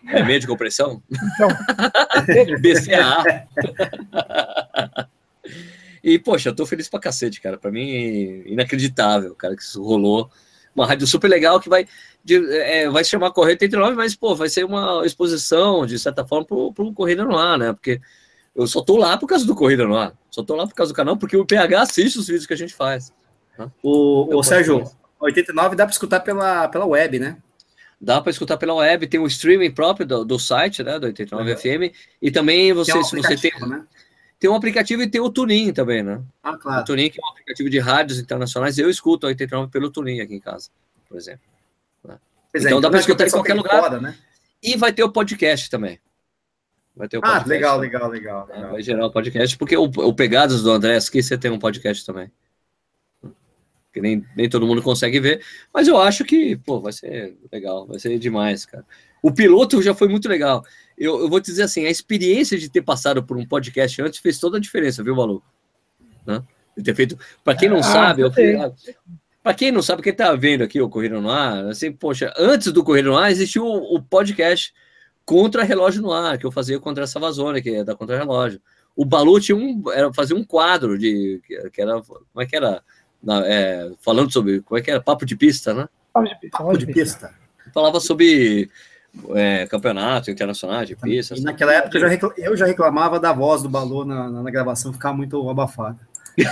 Remédio 0.04 0.40
de 0.40 0.46
compressão? 0.46 1.02
Então. 1.10 1.48
BCA. 2.60 3.46
e, 6.02 6.18
poxa, 6.18 6.50
eu 6.50 6.54
tô 6.54 6.64
feliz 6.64 6.88
pra 6.88 7.00
cacete, 7.00 7.40
cara. 7.40 7.58
Pra 7.58 7.70
mim, 7.70 8.42
inacreditável, 8.46 9.34
cara, 9.34 9.56
que 9.56 9.62
isso 9.62 9.82
rolou. 9.82 10.30
Uma 10.76 10.86
rádio 10.86 11.06
super 11.06 11.28
legal 11.28 11.58
que 11.58 11.70
vai, 11.70 11.88
de, 12.22 12.36
é, 12.54 12.88
vai 12.90 13.02
se 13.02 13.10
chamar 13.10 13.30
Correio 13.30 13.54
89, 13.54 13.96
mas, 13.96 14.14
pô, 14.14 14.34
vai 14.34 14.48
ser 14.48 14.64
uma 14.64 15.04
exposição, 15.06 15.86
de 15.86 15.98
certa 15.98 16.24
forma, 16.26 16.44
pro, 16.44 16.72
pro 16.72 16.92
Corrida 16.92 17.24
no 17.24 17.36
Ar, 17.36 17.58
né? 17.58 17.72
Porque 17.72 17.98
eu 18.54 18.66
só 18.66 18.82
tô 18.82 18.98
lá 18.98 19.16
por 19.16 19.26
causa 19.26 19.46
do 19.46 19.54
Corrida 19.54 19.86
no 19.86 19.96
Ar. 19.96 20.12
Só 20.30 20.42
tô 20.42 20.54
lá 20.54 20.66
por 20.66 20.74
causa 20.74 20.92
do 20.92 20.96
canal, 20.96 21.16
porque 21.16 21.36
o 21.36 21.46
PH 21.46 21.80
assiste 21.80 22.18
os 22.18 22.26
vídeos 22.26 22.46
que 22.46 22.52
a 22.52 22.56
gente 22.56 22.74
faz. 22.74 23.10
Né? 23.58 23.70
O, 23.82 24.36
o 24.36 24.42
Sérgio, 24.42 24.84
89 25.18 25.76
dá 25.76 25.84
para 25.84 25.92
escutar 25.92 26.20
pela, 26.20 26.68
pela 26.68 26.84
web, 26.84 27.18
né? 27.18 27.38
Dá 27.98 28.20
para 28.20 28.30
escutar 28.30 28.58
pela 28.58 28.74
web, 28.74 29.06
tem 29.06 29.18
o 29.18 29.26
streaming 29.26 29.70
próprio 29.70 30.06
do, 30.06 30.24
do 30.24 30.38
site, 30.38 30.82
né, 30.82 30.98
do 30.98 31.06
89 31.06 31.50
uhum. 31.50 31.56
FM, 31.56 31.94
e 32.20 32.30
também 32.30 32.72
você, 32.74 32.96
um 32.96 33.02
se 33.02 33.16
você 33.16 33.36
tem, 33.36 33.52
né? 33.66 33.82
Tem 34.38 34.50
um 34.50 34.54
aplicativo 34.54 35.02
e 35.02 35.10
tem 35.10 35.20
o 35.20 35.30
Tunin 35.30 35.72
também, 35.72 36.02
né? 36.02 36.22
Ah, 36.42 36.56
claro. 36.56 36.82
O 36.82 36.84
Tunin 36.84 37.10
que 37.10 37.20
é 37.20 37.24
um 37.24 37.28
aplicativo 37.28 37.70
de 37.70 37.78
rádios 37.78 38.18
internacionais, 38.18 38.78
eu 38.78 38.90
escuto 38.90 39.26
o 39.26 39.28
89 39.28 39.70
pelo 39.70 39.90
Tunin 39.90 40.20
aqui 40.20 40.34
em 40.34 40.40
casa, 40.40 40.70
por 41.08 41.16
exemplo. 41.16 41.46
Né? 42.04 42.18
É, 42.54 42.58
então, 42.58 42.68
então 42.68 42.80
dá 42.80 42.90
para 42.90 43.00
escutar 43.00 43.26
em 43.26 43.30
qualquer 43.30 43.54
lugar. 43.54 43.80
Fora, 43.80 44.00
né? 44.00 44.16
E 44.62 44.76
vai 44.76 44.92
ter 44.92 45.04
o 45.04 45.10
podcast 45.10 45.70
também. 45.70 46.00
Vai 46.94 47.08
ter 47.08 47.18
o 47.18 47.20
ah, 47.20 47.40
podcast. 47.40 47.44
Ah, 47.44 47.54
legal, 47.54 47.78
legal, 47.78 48.08
legal, 48.08 48.46
legal. 48.46 48.70
Vai 48.72 48.82
gerar 48.82 49.06
o 49.06 49.10
podcast, 49.10 49.56
porque 49.56 49.76
o, 49.76 49.84
o 49.84 50.14
Pegados 50.14 50.62
do 50.62 50.70
André 50.70 50.98
que 51.10 51.22
você 51.22 51.36
tem 51.36 51.50
um 51.50 51.58
podcast 51.58 52.04
também 52.04 52.30
que 53.96 54.00
nem, 54.02 54.22
nem 54.36 54.46
todo 54.46 54.66
mundo 54.66 54.82
consegue 54.82 55.18
ver, 55.18 55.42
mas 55.72 55.88
eu 55.88 55.98
acho 55.98 56.22
que, 56.22 56.54
pô, 56.54 56.78
vai 56.82 56.92
ser 56.92 57.34
legal, 57.50 57.86
vai 57.86 57.98
ser 57.98 58.18
demais, 58.18 58.66
cara. 58.66 58.84
O 59.22 59.32
piloto 59.32 59.80
já 59.80 59.94
foi 59.94 60.06
muito 60.06 60.28
legal. 60.28 60.62
Eu, 60.96 61.20
eu 61.20 61.28
vou 61.28 61.40
te 61.40 61.46
dizer 61.46 61.64
assim, 61.64 61.84
a 61.86 61.90
experiência 61.90 62.58
de 62.58 62.68
ter 62.68 62.82
passado 62.82 63.22
por 63.22 63.36
um 63.36 63.46
podcast 63.46 64.00
antes 64.02 64.18
fez 64.18 64.38
toda 64.38 64.56
a 64.56 64.60
diferença, 64.60 65.02
viu, 65.02 65.14
Malu? 65.14 65.42
Né? 66.26 66.42
De 66.76 66.82
ter 66.82 66.94
feito. 66.94 67.18
Para 67.44 67.56
quem 67.56 67.68
não 67.68 67.78
ah, 67.78 67.82
sabe, 67.82 68.22
eu, 68.22 68.30
para 69.42 69.54
quem 69.54 69.70
não 69.70 69.82
sabe, 69.82 70.02
quem 70.02 70.14
tá 70.14 70.34
vendo 70.34 70.64
aqui 70.64 70.80
o 70.80 70.88
Corrida 70.88 71.20
no 71.20 71.30
Ar, 71.30 71.66
assim, 71.66 71.92
poxa, 71.92 72.32
antes 72.36 72.72
do 72.72 72.82
Corrida 72.82 73.08
no 73.08 73.16
Ar 73.16 73.30
existiu 73.30 73.64
o, 73.64 73.96
o 73.96 74.02
podcast 74.02 74.74
Contra 75.24 75.64
Relógio 75.64 76.02
no 76.02 76.12
Ar, 76.12 76.38
que 76.38 76.46
eu 76.46 76.52
fazia 76.52 76.78
contra 76.80 77.04
essa 77.04 77.20
Vazona, 77.20 77.60
que 77.60 77.70
é 77.70 77.84
da 77.84 77.94
Contra 77.94 78.16
Relógio. 78.16 78.60
O 78.94 79.04
Balu 79.04 79.38
tinha 79.40 79.56
um, 79.56 79.82
era, 79.92 80.12
fazia 80.12 80.36
um 80.36 80.44
quadro 80.44 80.98
de, 80.98 81.40
que 81.72 81.80
era, 81.80 82.00
como 82.00 82.42
é 82.42 82.46
que 82.46 82.56
era? 82.56 82.82
na, 83.22 83.44
é, 83.44 83.92
falando 84.00 84.32
sobre, 84.32 84.60
como 84.62 84.78
é 84.78 84.82
que 84.82 84.90
era? 84.90 85.02
Papo 85.02 85.26
de 85.26 85.36
pista, 85.36 85.74
né? 85.74 85.88
Papo 86.12 86.28
de, 86.28 86.48
Papo 86.48 86.78
de 86.78 86.86
pista. 86.86 87.34
Falava 87.74 87.98
sobre 87.98 88.70
é, 89.34 89.66
campeonato 89.66 90.30
internacional 90.30 90.84
de 90.84 90.94
pista. 90.96 91.34
E 91.36 91.40
naquela 91.40 91.72
época 91.72 91.98
eu 92.36 92.56
já, 92.56 92.66
reclamava, 92.66 93.18
da 93.18 93.32
voz 93.32 93.62
do 93.62 93.68
Balu 93.68 94.04
na, 94.04 94.28
na 94.30 94.50
gravação 94.50 94.92
ficar 94.92 95.12
muito 95.12 95.48
abafada. 95.48 95.98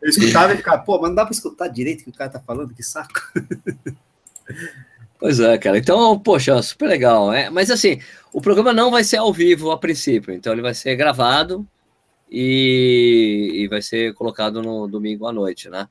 eu 0.00 0.08
escutava 0.08 0.54
e 0.54 0.56
ficava, 0.56 0.82
pô, 0.82 0.98
mas 1.00 1.10
não 1.10 1.16
dá 1.16 1.24
para 1.24 1.34
escutar 1.34 1.68
direito 1.68 2.00
o 2.00 2.04
que 2.04 2.10
o 2.10 2.14
cara 2.14 2.30
tá 2.30 2.40
falando, 2.40 2.74
que 2.74 2.82
saco. 2.82 3.20
Pois 5.18 5.38
é, 5.38 5.58
cara. 5.58 5.76
Então, 5.76 6.18
poxa, 6.18 6.60
super 6.62 6.88
legal. 6.88 7.30
É, 7.32 7.50
mas 7.50 7.70
assim, 7.70 8.00
o 8.32 8.40
programa 8.40 8.72
não 8.72 8.90
vai 8.90 9.04
ser 9.04 9.18
ao 9.18 9.32
vivo 9.32 9.70
a 9.70 9.78
princípio, 9.78 10.32
então 10.32 10.52
ele 10.52 10.62
vai 10.62 10.72
ser 10.72 10.96
gravado 10.96 11.66
e, 12.30 13.52
e 13.56 13.68
vai 13.68 13.82
ser 13.82 14.14
colocado 14.14 14.62
no 14.62 14.88
domingo 14.88 15.26
à 15.26 15.32
noite, 15.32 15.68
né? 15.68 15.88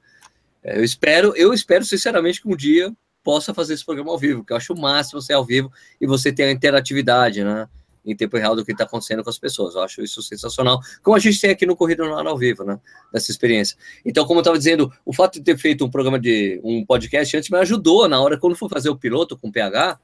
É, 0.63 0.77
eu 0.77 0.83
espero, 0.83 1.33
eu 1.35 1.53
espero 1.53 1.85
sinceramente 1.85 2.41
que 2.41 2.47
um 2.47 2.55
dia 2.55 2.93
possa 3.23 3.53
fazer 3.53 3.73
esse 3.73 3.85
programa 3.85 4.11
ao 4.11 4.17
vivo, 4.17 4.43
que 4.43 4.53
eu 4.53 4.57
acho 4.57 4.73
o 4.73 4.79
máximo 4.79 5.21
você 5.21 5.33
ao 5.33 5.45
vivo 5.45 5.71
e 5.99 6.07
você 6.07 6.31
ter 6.31 6.43
a 6.43 6.51
interatividade, 6.51 7.43
né? 7.43 7.67
Em 8.05 8.15
tempo 8.15 8.37
real 8.37 8.55
do 8.55 8.65
que 8.65 8.71
está 8.71 8.85
acontecendo 8.85 9.23
com 9.23 9.29
as 9.29 9.37
pessoas. 9.37 9.75
Eu 9.75 9.81
acho 9.81 10.01
isso 10.01 10.21
sensacional. 10.23 10.79
Como 11.03 11.15
a 11.15 11.19
gente 11.19 11.39
tem 11.39 11.51
aqui 11.51 11.65
no 11.65 11.75
Corrida 11.75 12.03
no 12.05 12.17
Ar 12.17 12.25
ao 12.25 12.37
vivo, 12.37 12.63
né? 12.63 12.79
Dessa 13.13 13.29
experiência. 13.29 13.77
Então, 14.05 14.25
como 14.25 14.39
eu 14.39 14.41
estava 14.41 14.57
dizendo, 14.57 14.91
o 15.05 15.13
fato 15.13 15.33
de 15.33 15.41
ter 15.41 15.57
feito 15.57 15.85
um 15.85 15.91
programa 15.91 16.17
de 16.17 16.59
um 16.63 16.85
podcast 16.85 17.35
antes 17.35 17.49
me 17.49 17.57
ajudou 17.57 18.07
na 18.07 18.19
hora 18.19 18.39
quando 18.39 18.55
for 18.55 18.69
fazer 18.69 18.89
o 18.89 18.95
piloto 18.95 19.37
com 19.37 19.49
o 19.49 19.51
PH, 19.51 19.99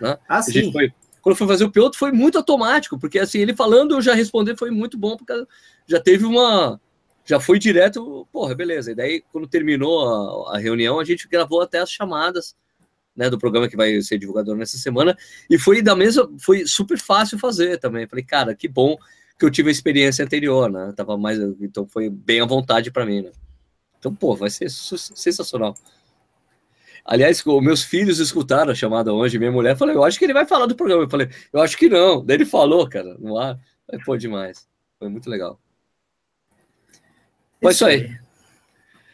né? 0.00 0.18
Ah, 0.28 0.42
gente 0.42 0.72
foi 0.72 0.92
quando 1.28 1.36
foi 1.36 1.46
fazer 1.46 1.64
o 1.64 1.70
piloto 1.70 1.98
foi 1.98 2.12
muito 2.12 2.38
automático, 2.38 2.98
porque 2.98 3.18
assim, 3.18 3.38
ele 3.38 3.54
falando, 3.54 3.94
eu 3.94 4.00
já 4.00 4.14
respondi, 4.14 4.56
foi 4.56 4.70
muito 4.70 4.96
bom, 4.96 5.16
porque 5.16 5.32
já 5.86 6.00
teve 6.00 6.24
uma. 6.24 6.80
Já 7.28 7.38
foi 7.38 7.58
direto, 7.58 8.26
porra, 8.32 8.54
beleza. 8.54 8.90
E 8.90 8.94
daí, 8.94 9.22
quando 9.30 9.46
terminou 9.46 10.46
a, 10.48 10.56
a 10.56 10.58
reunião, 10.58 10.98
a 10.98 11.04
gente 11.04 11.28
gravou 11.28 11.60
até 11.60 11.78
as 11.78 11.90
chamadas 11.90 12.56
né, 13.14 13.28
do 13.28 13.36
programa 13.38 13.68
que 13.68 13.76
vai 13.76 14.00
ser 14.00 14.16
divulgado 14.16 14.54
nessa 14.54 14.78
semana, 14.78 15.14
e 15.50 15.58
foi 15.58 15.82
da 15.82 15.94
mesma, 15.94 16.26
foi 16.40 16.64
super 16.66 16.98
fácil 16.98 17.38
fazer 17.38 17.76
também. 17.78 18.08
Falei, 18.08 18.24
cara, 18.24 18.54
que 18.54 18.66
bom 18.66 18.96
que 19.38 19.44
eu 19.44 19.50
tive 19.50 19.68
a 19.68 19.72
experiência 19.72 20.24
anterior, 20.24 20.70
né? 20.70 20.90
Tava 20.96 21.18
mais, 21.18 21.38
então 21.60 21.86
foi 21.86 22.08
bem 22.08 22.40
à 22.40 22.46
vontade 22.46 22.90
para 22.90 23.04
mim, 23.04 23.20
né? 23.20 23.30
Então, 23.98 24.14
pô, 24.14 24.34
vai 24.34 24.48
ser 24.48 24.70
sensacional. 24.70 25.74
Aliás, 27.04 27.44
meus 27.44 27.82
filhos 27.82 28.20
escutaram 28.20 28.72
a 28.72 28.74
chamada 28.74 29.12
hoje, 29.12 29.38
minha 29.38 29.52
mulher 29.52 29.76
falou, 29.76 29.94
eu 29.94 30.04
acho 30.04 30.18
que 30.18 30.24
ele 30.24 30.32
vai 30.32 30.46
falar 30.46 30.64
do 30.64 30.74
programa. 30.74 31.02
Eu 31.02 31.10
falei, 31.10 31.28
eu 31.52 31.60
acho 31.60 31.76
que 31.76 31.90
não. 31.90 32.24
Daí 32.24 32.38
ele 32.38 32.46
falou, 32.46 32.88
cara, 32.88 33.16
no 33.18 33.36
ar. 33.38 33.58
Aí, 33.92 34.02
pô, 34.02 34.16
demais. 34.16 34.66
Foi 34.98 35.08
muito 35.08 35.28
legal. 35.28 35.60
Foi 37.60 37.72
isso 37.72 37.84
aí. 37.84 38.18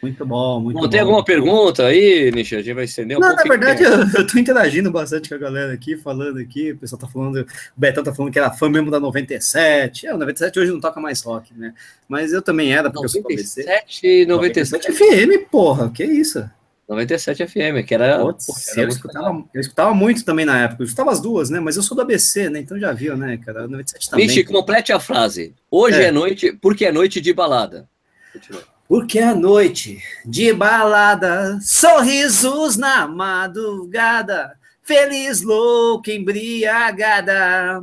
Muito 0.05 0.27
bom, 0.27 0.61
muito 0.61 0.75
bom. 0.77 0.83
bom. 0.83 0.89
Tem 0.89 1.01
alguma 1.01 1.25
pergunta 1.25 1.87
aí, 1.87 2.31
Nisha? 2.31 2.59
A 2.59 2.63
gente 2.63 2.75
vai 2.75 2.85
estender 2.85 3.17
um 3.17 3.21
Não, 3.21 3.29
pouco. 3.29 3.49
na 3.49 3.57
verdade, 3.57 3.83
eu, 3.85 4.21
eu 4.21 4.27
tô 4.27 4.39
interagindo 4.39 4.91
bastante 4.91 5.31
com 5.31 5.35
a 5.35 5.39
galera 5.39 5.73
aqui, 5.73 5.97
falando 5.97 6.39
aqui. 6.39 6.73
O 6.73 6.77
pessoal 6.77 7.01
tá 7.01 7.09
falando, 7.09 7.41
o 7.41 7.47
Betão 7.75 8.05
tá 8.05 8.15
falando 8.15 8.31
que 8.31 8.39
era 8.39 8.51
fã 8.51 8.69
mesmo 8.69 8.91
da 8.91 9.01
97. 9.01 10.07
É, 10.07 10.15
o 10.15 10.19
97 10.19 10.59
hoje 10.59 10.73
não 10.73 10.81
toca 10.81 11.01
mais 11.01 11.23
rock, 11.23 11.55
né? 11.55 11.73
Mas 12.07 12.35
eu 12.35 12.43
também 12.43 12.75
era, 12.75 12.91
porque 12.91 13.19
97, 13.19 14.29
eu 14.29 14.29
sou 14.29 14.37
97, 14.37 14.87
97 14.87 14.93
FM, 14.93 15.51
porra, 15.51 15.91
que 15.91 16.05
isso? 16.05 16.45
97 16.87 17.47
FM, 17.47 17.87
que 17.87 17.95
era. 17.95 18.19
Putz, 18.21 18.47
porra, 18.47 18.61
era 18.73 18.83
eu, 18.83 18.89
escutava, 18.89 19.45
eu, 19.55 19.61
escutava, 19.61 19.95
muito 19.95 20.23
também 20.23 20.45
na 20.45 20.65
época. 20.65 20.83
Eu 20.83 20.85
escutava 20.85 21.13
as 21.13 21.21
duas, 21.21 21.49
né? 21.49 21.61
Mas 21.61 21.77
eu 21.77 21.83
sou 21.83 21.97
do 21.97 22.03
ABC, 22.03 22.51
né? 22.51 22.59
Então 22.59 22.79
já 22.79 22.93
viu, 22.93 23.17
né, 23.17 23.39
cara? 23.39 23.67
97 23.67 24.11
também. 24.11 24.27
Vixe, 24.27 24.45
complete 24.45 24.93
a 24.93 25.01
frase. 25.01 25.55
Hoje 25.71 26.03
é, 26.03 26.09
é 26.09 26.13
noite, 26.13 26.53
porque 26.61 26.85
é 26.85 26.93
noite 26.93 27.23
de 27.23 27.33
balada. 27.33 27.89
Continua. 28.35 28.63
Porque 28.89 29.19
é 29.19 29.33
noite 29.33 30.03
de 30.27 30.53
balada, 30.53 31.59
sorrisos 31.63 32.77
na 32.77 33.07
madrugada, 33.07 34.53
feliz, 34.83 35.41
louca, 35.41 36.13
embriagada. 36.13 37.83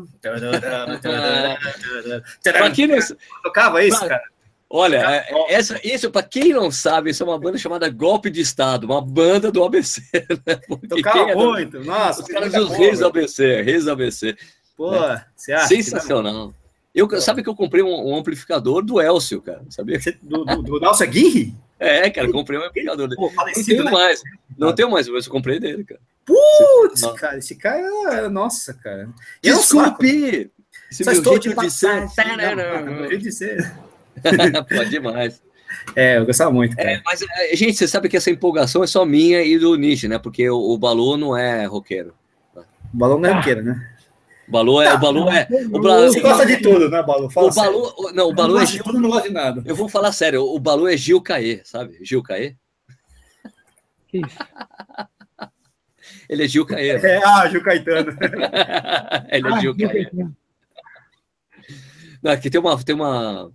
pra 2.43 2.71
quem 2.71 2.87
não... 2.87 2.99
Tocava 3.43 3.83
isso, 3.83 3.99
cara? 4.07 4.21
Olha, 4.73 4.97
é, 4.97 5.53
essa, 5.53 5.79
isso, 5.83 6.09
para 6.09 6.23
quem 6.23 6.53
não 6.53 6.71
sabe, 6.71 7.09
isso 7.09 7.23
é 7.23 7.25
uma 7.25 7.37
banda 7.37 7.57
chamada 7.57 7.89
Golpe 7.89 8.29
de 8.29 8.39
Estado, 8.39 8.85
uma 8.85 9.01
banda 9.01 9.51
do 9.51 9.63
ABC. 9.63 10.01
Né? 10.45 10.55
Tocava 10.87 11.35
muito, 11.35 11.77
é 11.77 11.83
nossa. 11.83 12.21
Os 12.21 12.27
caras 12.27 12.53
dos 12.53 12.69
reis 12.71 12.99
do 12.99 13.07
ABC, 13.07 13.61
reis 13.63 13.85
do 13.85 13.91
ABC. 13.91 14.37
Pô, 14.77 14.91
né? 14.91 15.25
você 15.35 15.51
acha? 15.51 15.67
Sensacional. 15.67 16.53
Eu, 16.93 17.21
sabe 17.21 17.41
que 17.41 17.49
eu 17.49 17.55
comprei 17.55 17.81
um, 17.81 18.09
um 18.09 18.17
amplificador 18.17 18.83
do 18.83 18.99
Elcio, 18.99 19.41
cara, 19.41 19.63
sabia? 19.69 19.99
Do, 20.21 20.43
do, 20.43 20.61
do 20.61 20.79
Nelson 20.79 21.03
Aguirre? 21.03 21.55
É, 21.83 22.11
cara, 22.11 22.31
comprei 22.31 22.59
um 22.59 22.63
amplificador 22.63 23.07
dele. 23.07 23.19
Pô, 23.19 23.31
não 23.35 23.63
tenho 23.65 23.83
né? 23.83 23.89
mais, 23.89 24.21
não 24.55 24.75
tenho 24.75 24.91
mais, 24.91 25.07
mas 25.07 25.25
eu 25.25 25.31
comprei 25.31 25.59
dele, 25.59 25.83
cara. 25.83 25.99
Putz, 26.23 27.01
cara, 27.19 27.39
esse 27.39 27.55
cara, 27.55 27.81
é, 28.13 28.29
nossa, 28.29 28.71
cara. 28.75 29.09
Desculpe! 29.41 30.51
Esse 30.91 31.03
Só 31.03 31.11
estou 31.11 31.39
de, 31.39 31.55
de 31.55 31.71
ser. 31.71 32.07
Não, 32.55 33.07
de 33.17 33.31
ser. 33.31 33.73
Pode 34.69 34.91
demais. 34.91 35.41
É, 35.95 36.17
eu 36.17 36.25
gostava 36.25 36.51
muito. 36.51 36.79
É, 36.79 37.01
mas, 37.03 37.21
é, 37.21 37.55
gente, 37.55 37.77
você 37.77 37.87
sabe 37.87 38.09
que 38.09 38.17
essa 38.17 38.29
empolgação 38.29 38.83
é 38.83 38.87
só 38.87 39.05
minha 39.05 39.41
e 39.41 39.57
do 39.57 39.75
Nish, 39.75 40.03
né? 40.03 40.19
Porque 40.19 40.49
o, 40.49 40.57
o 40.57 40.77
Balu 40.77 41.17
não 41.17 41.35
é 41.35 41.65
roqueiro. 41.65 42.13
O 42.55 42.63
Balu 42.93 43.17
não 43.17 43.29
é 43.29 43.33
roqueiro, 43.33 43.63
né? 43.63 43.89
O 44.51 44.59
Balu 44.59 44.81
é. 44.81 44.89
Não, 44.89 44.95
o 44.95 44.99
Balu 44.99 45.29
é. 45.29 45.47
O 45.71 45.79
Balu, 45.79 46.07
você 46.07 46.19
gosta 46.19 46.45
de 46.45 46.57
tudo, 46.57 46.89
né, 46.89 47.01
Balu? 47.01 47.29
Fala 47.29 47.47
o 47.47 47.53
Balu. 47.53 47.85
Sério. 47.85 48.13
Não, 48.13 48.27
o 48.27 48.33
Balu 48.33 48.55
não 48.55 48.61
é 48.61 48.65
Gil. 48.65 48.83
Tudo, 48.83 48.99
não 48.99 49.09
gosta 49.09 49.29
de 49.29 49.33
nada. 49.33 49.63
Eu 49.65 49.75
vou 49.75 49.87
falar 49.87 50.11
sério. 50.11 50.43
O 50.43 50.59
Balu 50.59 50.89
é 50.89 50.97
Gil 50.97 51.21
Caê, 51.21 51.61
sabe? 51.63 51.97
Gil 52.03 52.21
Caê. 52.21 52.57
Isso. 54.13 54.37
Ele 56.27 56.43
é 56.43 56.47
Gil 56.49 56.65
Caê. 56.65 56.89
É, 56.89 57.23
ah, 57.23 57.47
Gil 57.47 57.63
Caetano. 57.63 58.11
Ele 59.31 59.47
é 59.47 59.51
ah, 59.53 59.59
Gil 59.61 59.77
Caê. 59.77 60.11
Não, 62.21 62.31
aqui 62.31 62.49
tem 62.49 62.59
uma, 62.59 62.83
tem 62.83 62.93
uma, 62.93 63.51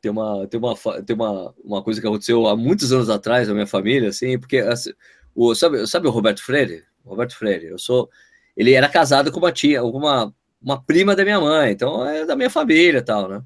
tem 0.00 0.10
uma, 0.10 0.46
tem 0.46 0.58
uma, 0.58 0.74
tem 1.04 1.14
uma, 1.14 1.54
uma 1.62 1.82
coisa 1.82 2.00
que 2.00 2.06
aconteceu 2.06 2.46
há 2.46 2.56
muitos 2.56 2.90
anos 2.90 3.10
atrás 3.10 3.48
na 3.48 3.54
minha 3.54 3.66
família, 3.66 4.08
assim, 4.08 4.38
porque 4.38 4.56
assim, 4.56 4.92
o, 5.34 5.54
sabe, 5.54 5.86
sabe 5.86 6.08
o 6.08 6.10
Roberto 6.10 6.42
Freire? 6.42 6.84
Roberto 7.04 7.36
Freire, 7.36 7.66
eu 7.66 7.78
sou, 7.78 8.08
ele 8.56 8.72
era 8.72 8.88
casado 8.88 9.32
com 9.32 9.38
uma 9.38 9.52
tia, 9.52 9.82
uma, 9.82 10.34
uma 10.60 10.82
prima 10.82 11.16
da 11.16 11.24
minha 11.24 11.40
mãe, 11.40 11.72
então 11.72 12.06
é 12.06 12.24
da 12.24 12.36
minha 12.36 12.50
família 12.50 12.98
e 12.98 13.02
tal, 13.02 13.28
né? 13.28 13.42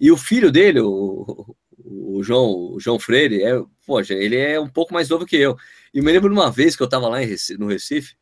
E 0.00 0.10
o 0.12 0.16
filho 0.16 0.52
dele, 0.52 0.80
o, 0.80 1.56
o 1.84 2.22
João, 2.22 2.74
o 2.74 2.80
João 2.80 2.98
Freire, 2.98 3.42
é, 3.42 3.60
poxa, 3.86 4.14
ele 4.14 4.36
é 4.36 4.60
um 4.60 4.68
pouco 4.68 4.94
mais 4.94 5.08
novo 5.08 5.26
que 5.26 5.36
eu. 5.36 5.56
E 5.92 6.00
me 6.00 6.12
lembro 6.12 6.28
de 6.28 6.34
uma 6.34 6.50
vez 6.50 6.76
que 6.76 6.82
eu 6.82 6.86
estava 6.86 7.08
lá 7.08 7.18
Recife, 7.18 7.58
no 7.58 7.66
Recife, 7.66 8.14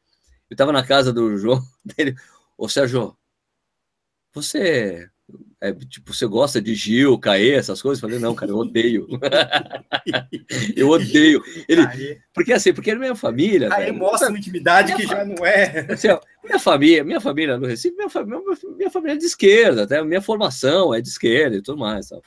eu 0.49 0.55
estava 0.55 0.73
na 0.73 0.85
casa 0.85 1.13
do 1.13 1.37
João, 1.37 1.63
dele, 1.85 2.15
ô 2.57 2.69
Sérgio, 2.69 3.17
você 4.33 5.11
é, 5.61 5.73
tipo, 5.73 6.13
você 6.13 6.27
gosta 6.27 6.61
de 6.61 6.75
Gil, 6.75 7.19
Caê, 7.19 7.53
essas 7.53 7.81
coisas? 7.81 8.03
Eu 8.03 8.09
falei, 8.09 8.23
não, 8.23 8.35
cara, 8.35 8.53
eu 8.53 8.59
odeio. 8.59 9.07
eu 10.77 10.89
odeio. 10.91 11.43
Ele, 11.67 11.83
porque 12.35 12.53
assim, 12.53 12.75
porque 12.75 12.91
é 12.91 12.95
minha 12.95 13.15
família. 13.15 13.71
Caê 13.71 13.91
mostra 13.91 14.29
uma 14.29 14.39
intimidade 14.39 14.95
que 14.95 15.07
já 15.07 15.25
não 15.25 15.47
é. 15.47 15.87
Assim, 15.91 16.09
ó, 16.09 16.21
minha 16.45 16.59
família, 16.59 17.03
minha 17.05 17.21
família 17.21 17.57
no 17.57 17.67
Recife, 17.67 17.97
minha, 17.97 18.11
família, 18.11 18.41
minha 18.77 18.91
família 18.91 19.15
é 19.15 19.19
de 19.19 19.25
esquerda, 19.25 19.85
até 19.85 20.05
minha 20.05 20.21
formação 20.21 20.95
é 20.95 21.01
de 21.01 21.09
esquerda 21.09 21.57
e 21.57 21.63
tudo 21.63 21.79
mais. 21.79 22.09
Tal. 22.09 22.23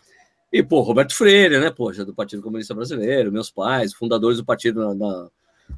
E, 0.52 0.64
pô, 0.64 0.82
Roberto 0.82 1.14
Freire, 1.14 1.60
né, 1.60 1.70
poxa, 1.70 2.04
do 2.04 2.16
Partido 2.16 2.42
Comunista 2.42 2.74
Brasileiro, 2.74 3.32
meus 3.32 3.52
pais, 3.52 3.94
fundadores 3.94 4.40
do 4.40 4.46
partido 4.46 4.80
na, 4.80 4.96
na, 4.96 5.30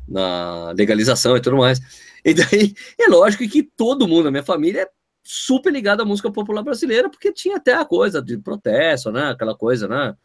na 0.08 0.72
legalização 0.72 1.36
e 1.36 1.42
tudo 1.42 1.58
mais. 1.58 1.82
E 2.24 2.34
daí, 2.34 2.74
é 2.98 3.08
lógico 3.08 3.46
que 3.50 3.62
todo 3.62 4.08
mundo, 4.08 4.30
a 4.30 4.32
minha 4.32 4.44
família, 4.44 4.84
é 4.84 5.01
super 5.24 5.72
ligado 5.72 6.02
à 6.02 6.06
música 6.06 6.32
popular 6.32 6.64
brasileira, 6.64 7.10
porque 7.10 7.32
tinha 7.32 7.58
até 7.58 7.74
a 7.74 7.86
coisa 7.86 8.22
de 8.22 8.38
protesto, 8.38 9.12
né? 9.12 9.30
Aquela 9.30 9.56
coisa, 9.56 9.88
né? 9.88 10.16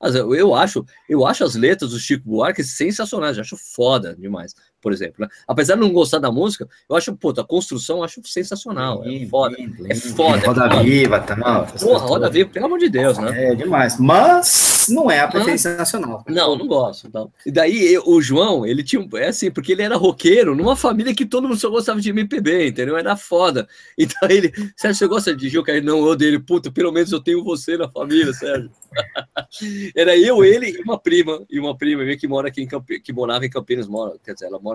Mas 0.00 0.14
eu, 0.14 0.54
acho, 0.54 0.84
eu 1.08 1.26
acho 1.26 1.44
as 1.44 1.54
letras 1.54 1.92
do 1.92 1.98
Chico 1.98 2.28
Buarque 2.28 2.62
sensacionais, 2.62 3.38
acho 3.38 3.56
foda 3.56 4.14
demais, 4.14 4.54
por 4.84 4.92
exemplo. 4.92 5.14
Né? 5.20 5.28
Apesar 5.48 5.76
de 5.76 5.80
não 5.80 5.90
gostar 5.90 6.18
da 6.18 6.30
música, 6.30 6.68
eu 6.86 6.94
acho, 6.94 7.16
pô, 7.16 7.30
a 7.30 7.42
construção 7.42 7.96
eu 7.98 8.04
acho 8.04 8.20
sensacional, 8.24 9.02
é 9.02 9.26
foda. 9.26 9.56
é 9.88 9.94
foda. 9.94 10.46
Roda 10.46 10.66
é 10.66 10.70
foda. 10.70 10.82
Viva, 10.82 11.20
tá, 11.20 11.34
não, 11.34 11.64
Porra, 11.64 12.06
Roda 12.06 12.28
Viva, 12.28 12.50
pelo 12.50 12.66
amor 12.66 12.78
de 12.78 12.90
Deus, 12.90 13.16
né? 13.16 13.52
É 13.52 13.54
demais. 13.54 13.98
Mas 13.98 14.86
não 14.90 15.10
é 15.10 15.20
a 15.20 15.28
preferência 15.28 15.74
nacional. 15.74 16.22
Não, 16.28 16.54
não 16.54 16.66
gosto. 16.66 17.08
Não. 17.12 17.32
E 17.46 17.50
daí 17.50 17.94
eu, 17.94 18.02
o 18.06 18.20
João, 18.20 18.66
ele 18.66 18.82
tinha, 18.82 19.08
é 19.14 19.28
assim, 19.28 19.50
porque 19.50 19.72
ele 19.72 19.82
era 19.82 19.96
roqueiro 19.96 20.54
numa 20.54 20.76
família 20.76 21.14
que 21.14 21.24
todo 21.24 21.48
mundo 21.48 21.58
só 21.58 21.70
gostava 21.70 21.98
de 21.98 22.10
MPB, 22.10 22.68
entendeu? 22.68 22.98
Era 22.98 23.16
foda. 23.16 23.66
Então 23.96 24.28
ele, 24.28 24.52
Sérgio, 24.76 24.98
você 24.98 25.06
gosta 25.06 25.34
de 25.34 25.48
Gil? 25.48 25.62
Cara, 25.62 25.80
não, 25.80 25.98
eu 25.98 26.04
odeio 26.04 26.30
ele, 26.30 26.38
puta, 26.38 26.70
pelo 26.70 26.92
menos 26.92 27.10
eu 27.10 27.20
tenho 27.20 27.42
você 27.42 27.76
na 27.76 27.88
família, 27.88 28.32
Sérgio. 28.34 28.70
Era 29.96 30.16
eu, 30.16 30.44
ele 30.44 30.70
e 30.70 30.82
uma 30.82 30.98
prima, 30.98 31.44
e 31.48 31.58
uma 31.58 31.76
prima 31.76 32.02
minha 32.02 32.16
que 32.16 32.26
mora 32.26 32.48
aqui 32.48 32.62
em 32.62 32.66
Camp... 32.66 32.86
que 33.02 33.12
morava 33.12 33.46
em 33.46 33.50
Campinas, 33.50 33.86
mora, 33.86 34.16
quer 34.22 34.34
dizer, 34.34 34.46
ela 34.46 34.58
mora, 34.58 34.73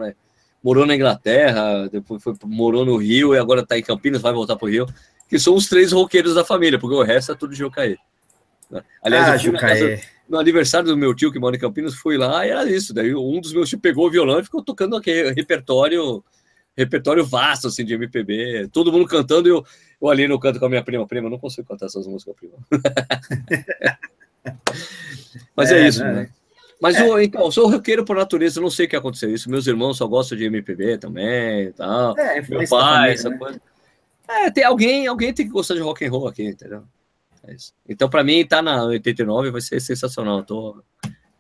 morou 0.64 0.86
na 0.86 0.96
Inglaterra, 0.96 1.88
depois 1.90 2.22
foi, 2.22 2.34
morou 2.46 2.86
no 2.86 2.98
Rio 2.98 3.34
e 3.34 3.38
agora 3.38 3.62
está 3.62 3.78
em 3.78 3.84
Campinas, 3.84 4.22
vai 4.22 4.34
voltar 4.34 4.56
para 4.56 4.66
o 4.66 4.70
Rio, 4.70 4.86
que 5.28 5.40
são 5.40 5.56
os 5.56 5.68
três 5.68 5.92
roqueiros 5.92 6.34
da 6.34 6.44
família, 6.44 6.80
porque 6.80 6.96
o 6.96 7.04
resto 7.04 7.32
é 7.32 7.36
tudo 7.36 7.52
de 7.52 7.60
Jucaí. 7.60 7.98
Né? 8.70 8.82
Aliás, 9.04 9.46
ah, 9.46 9.52
casa, 9.54 10.00
no 10.28 10.38
aniversário 10.38 10.88
do 10.88 10.98
meu 10.98 11.14
tio 11.16 11.32
que 11.32 11.40
mora 11.40 11.56
em 11.56 11.60
Campinas, 11.60 11.96
fui 11.96 12.18
lá 12.18 12.46
e 12.46 12.50
era 12.50 12.70
isso. 12.70 12.94
Daí 12.94 13.16
um 13.16 13.42
dos 13.42 13.54
meus 13.54 13.70
tios 13.70 13.82
pegou 13.82 14.08
o 14.08 14.12
violão 14.12 14.40
e 14.40 14.44
ficou 14.44 14.64
tocando 14.64 14.96
aquele 14.96 15.32
repertório 15.32 16.24
repertório 16.78 17.26
vasto 17.26 17.68
assim 17.68 17.84
de 17.84 17.94
MPB, 17.94 18.70
todo 18.72 18.92
mundo 18.92 19.06
cantando 19.06 19.50
e 19.50 19.52
eu, 19.52 19.66
eu 20.02 20.08
ali 20.08 20.26
no 20.30 20.40
canto 20.40 20.60
com 20.60 20.66
a 20.66 20.70
minha 20.70 20.82
prima, 20.84 21.06
prima, 21.06 21.30
não 21.30 21.38
consigo 21.38 21.68
cantar 21.68 21.88
essas 21.88 22.08
músicas, 22.08 22.34
prima. 22.36 22.54
Mas 25.54 25.72
é, 25.72 25.82
é 25.82 25.88
isso, 25.88 26.02
né? 26.02 26.14
né? 26.14 26.30
Mas 26.82 26.96
é. 26.96 27.08
eu, 27.08 27.22
então, 27.22 27.52
sou 27.52 27.70
roqueiro 27.70 28.06
por 28.06 28.16
natureza, 28.16 28.62
não 28.62 28.70
sei 28.70 28.86
o 28.86 28.90
que 28.90 28.96
aconteceu 28.96 29.34
isso. 29.34 29.50
Meus 29.50 29.68
irmãos 29.68 29.98
só 29.98 30.08
gostam 30.08 30.38
de 30.38 30.46
MPB 30.46 30.98
também, 30.98 31.72
tal. 31.74 32.18
É, 32.18 32.42
meu 32.42 32.68
pai, 32.68 33.12
essa 33.12 33.30
né? 33.30 33.38
coisa. 33.38 33.62
É, 34.28 34.50
tem 34.50 34.64
alguém, 34.64 35.08
alguém 35.08 35.34
tem 35.34 35.46
que 35.46 35.52
gostar 35.52 35.74
de 35.74 35.82
rock 35.82 36.06
and 36.06 36.12
roll 36.12 36.28
aqui, 36.28 36.44
entendeu? 36.44 36.84
É 37.46 37.56
então, 37.88 38.10
para 38.10 38.24
mim, 38.24 38.46
tá 38.46 38.62
na 38.62 38.84
89 38.84 39.52
vai 39.52 39.62
ser 39.62 39.80
sensacional. 39.80 40.44
Tô 40.44 40.82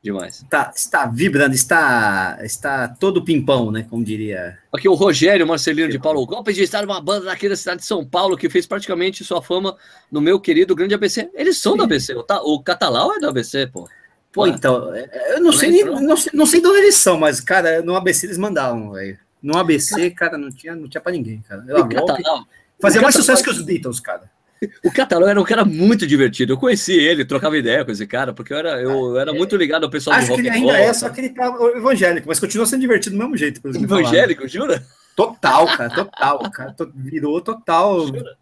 demais. 0.01 0.41
Está, 0.41 0.71
está 0.75 1.05
vibrando, 1.05 1.53
está, 1.53 2.39
está 2.41 2.87
todo 2.87 3.23
pimpão, 3.23 3.71
né? 3.71 3.85
Como 3.89 4.03
diria. 4.03 4.57
Aqui 4.73 4.89
o 4.89 4.93
Rogério 4.93 5.45
Marcelino 5.45 5.89
de 5.89 5.99
Paulo. 5.99 6.25
Golpe 6.25 6.51
de 6.51 6.63
Estado, 6.63 6.85
uma 6.85 7.01
banda 7.01 7.25
daqui 7.25 7.47
da 7.47 7.55
cidade 7.55 7.81
de 7.81 7.85
São 7.85 8.05
Paulo 8.05 8.37
que 8.37 8.49
fez 8.49 8.65
praticamente 8.65 9.23
sua 9.23 9.41
fama 9.41 9.77
no 10.11 10.19
meu 10.19 10.39
querido 10.39 10.75
grande 10.75 10.93
ABC. 10.93 11.29
Eles 11.33 11.57
são 11.57 11.73
Sim. 11.73 11.77
do 11.77 11.83
ABC. 11.83 12.15
O, 12.15 12.25
o 12.45 12.63
Catalau 12.63 13.13
é 13.13 13.19
do 13.19 13.27
ABC, 13.27 13.67
pô. 13.67 13.87
Pô, 14.31 14.45
então, 14.45 14.93
é, 14.93 15.33
eu 15.33 15.41
não, 15.41 15.51
sei, 15.51 15.71
nem, 15.71 15.85
não, 15.85 16.15
sei, 16.15 16.31
não 16.33 16.45
sei 16.45 16.61
de 16.61 16.67
onde 16.67 16.77
eles 16.79 16.95
são, 16.95 17.17
mas, 17.17 17.39
cara, 17.39 17.81
no 17.81 17.95
ABC 17.95 18.27
eles 18.27 18.37
mandavam, 18.37 18.91
velho. 18.91 19.17
No 19.41 19.57
ABC, 19.57 20.11
cara, 20.11 20.37
não 20.37 20.51
tinha, 20.51 20.75
não 20.75 20.87
tinha 20.87 21.01
pra 21.01 21.11
ninguém, 21.11 21.41
cara. 21.47 21.61
Golpe. 21.61 21.95
Catalau, 21.95 22.45
Fazia 22.79 23.01
mais 23.01 23.15
sucesso 23.15 23.43
que 23.43 23.49
os 23.49 23.61
Beatles, 23.61 23.99
cara. 23.99 24.29
O 24.83 24.91
Catalão 24.91 25.29
era 25.29 25.39
um 25.39 25.45
cara 25.45 25.63
muito 25.63 26.05
divertido. 26.05 26.51
Eu 26.51 26.57
conheci 26.57 26.91
ele, 26.91 27.23
trocava 27.23 27.57
ideia 27.57 27.85
com 27.85 27.91
esse 27.91 28.05
cara, 28.05 28.33
porque 28.33 28.51
eu 28.51 28.57
era, 28.57 28.81
eu 28.81 29.17
era 29.17 29.31
muito 29.31 29.55
ligado 29.55 29.85
ao 29.85 29.89
pessoal 29.89 30.17
Acho 30.17 30.27
do 30.27 30.29
rock 30.31 30.41
que 30.41 30.47
ele 30.49 30.57
ainda 30.57 30.77
é, 30.77 30.91
só 30.91 31.07
que 31.07 31.21
ele 31.21 31.29
tá 31.29 31.45
evangélico, 31.77 32.27
mas 32.27 32.41
continua 32.41 32.65
sendo 32.65 32.81
divertido 32.81 33.15
do 33.15 33.19
mesmo 33.19 33.37
jeito. 33.37 33.61
Evangélico, 33.65 34.45
jura? 34.49 34.85
Total, 35.15 35.65
cara, 35.77 35.89
total. 35.89 36.51
Cara, 36.51 36.75
virou 36.93 37.39
total. 37.39 38.07
Jura? 38.07 38.37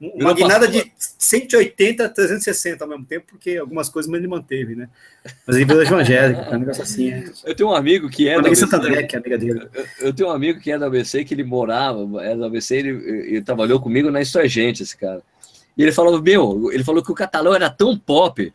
Uma 0.00 0.32
guinada 0.32 0.66
de 0.66 0.90
180 0.96 2.08
360 2.08 2.84
ao 2.84 2.88
mesmo 2.88 3.04
tempo, 3.04 3.26
porque 3.28 3.56
algumas 3.56 3.88
coisas 3.88 4.12
ele 4.12 4.26
manteve, 4.26 4.74
né? 4.74 4.88
Mas 5.46 5.56
ele 5.56 5.64
virou 5.64 5.82
evangélico, 5.82 6.40
é 6.40 6.56
um 6.56 6.58
negócio 6.60 6.82
assim. 6.82 7.10
É. 7.10 7.30
Eu 7.44 7.54
tenho 7.54 7.68
um 7.68 7.74
amigo 7.74 8.08
que 8.08 8.28
é 8.28 8.40
da 8.40 8.48
ABC, 8.48 8.64
André, 8.64 9.02
que 9.02 9.16
é 9.16 9.18
amiga 9.18 9.38
dele. 9.38 9.68
Eu, 9.74 9.86
eu, 10.00 10.12
tenho 10.12 10.28
um 10.28 10.32
amigo 10.32 10.60
que 10.60 10.72
é 10.72 10.78
da 10.78 10.86
ABC, 10.86 11.24
que 11.24 11.34
ele 11.34 11.44
morava, 11.44 12.24
é 12.24 12.34
da 12.34 12.46
ABC, 12.46 12.76
ele, 12.76 12.90
ele 12.90 13.42
trabalhou 13.42 13.80
comigo 13.80 14.10
na 14.10 14.20
História 14.20 14.48
Gente, 14.48 14.82
esse 14.82 14.96
cara. 14.96 15.22
E 15.76 15.82
ele 15.82 15.92
falou, 15.92 16.20
meu, 16.20 16.70
ele 16.72 16.82
falou 16.82 17.02
que 17.02 17.12
o 17.12 17.14
catalão 17.14 17.54
era 17.54 17.70
tão 17.70 17.96
pop 17.96 18.52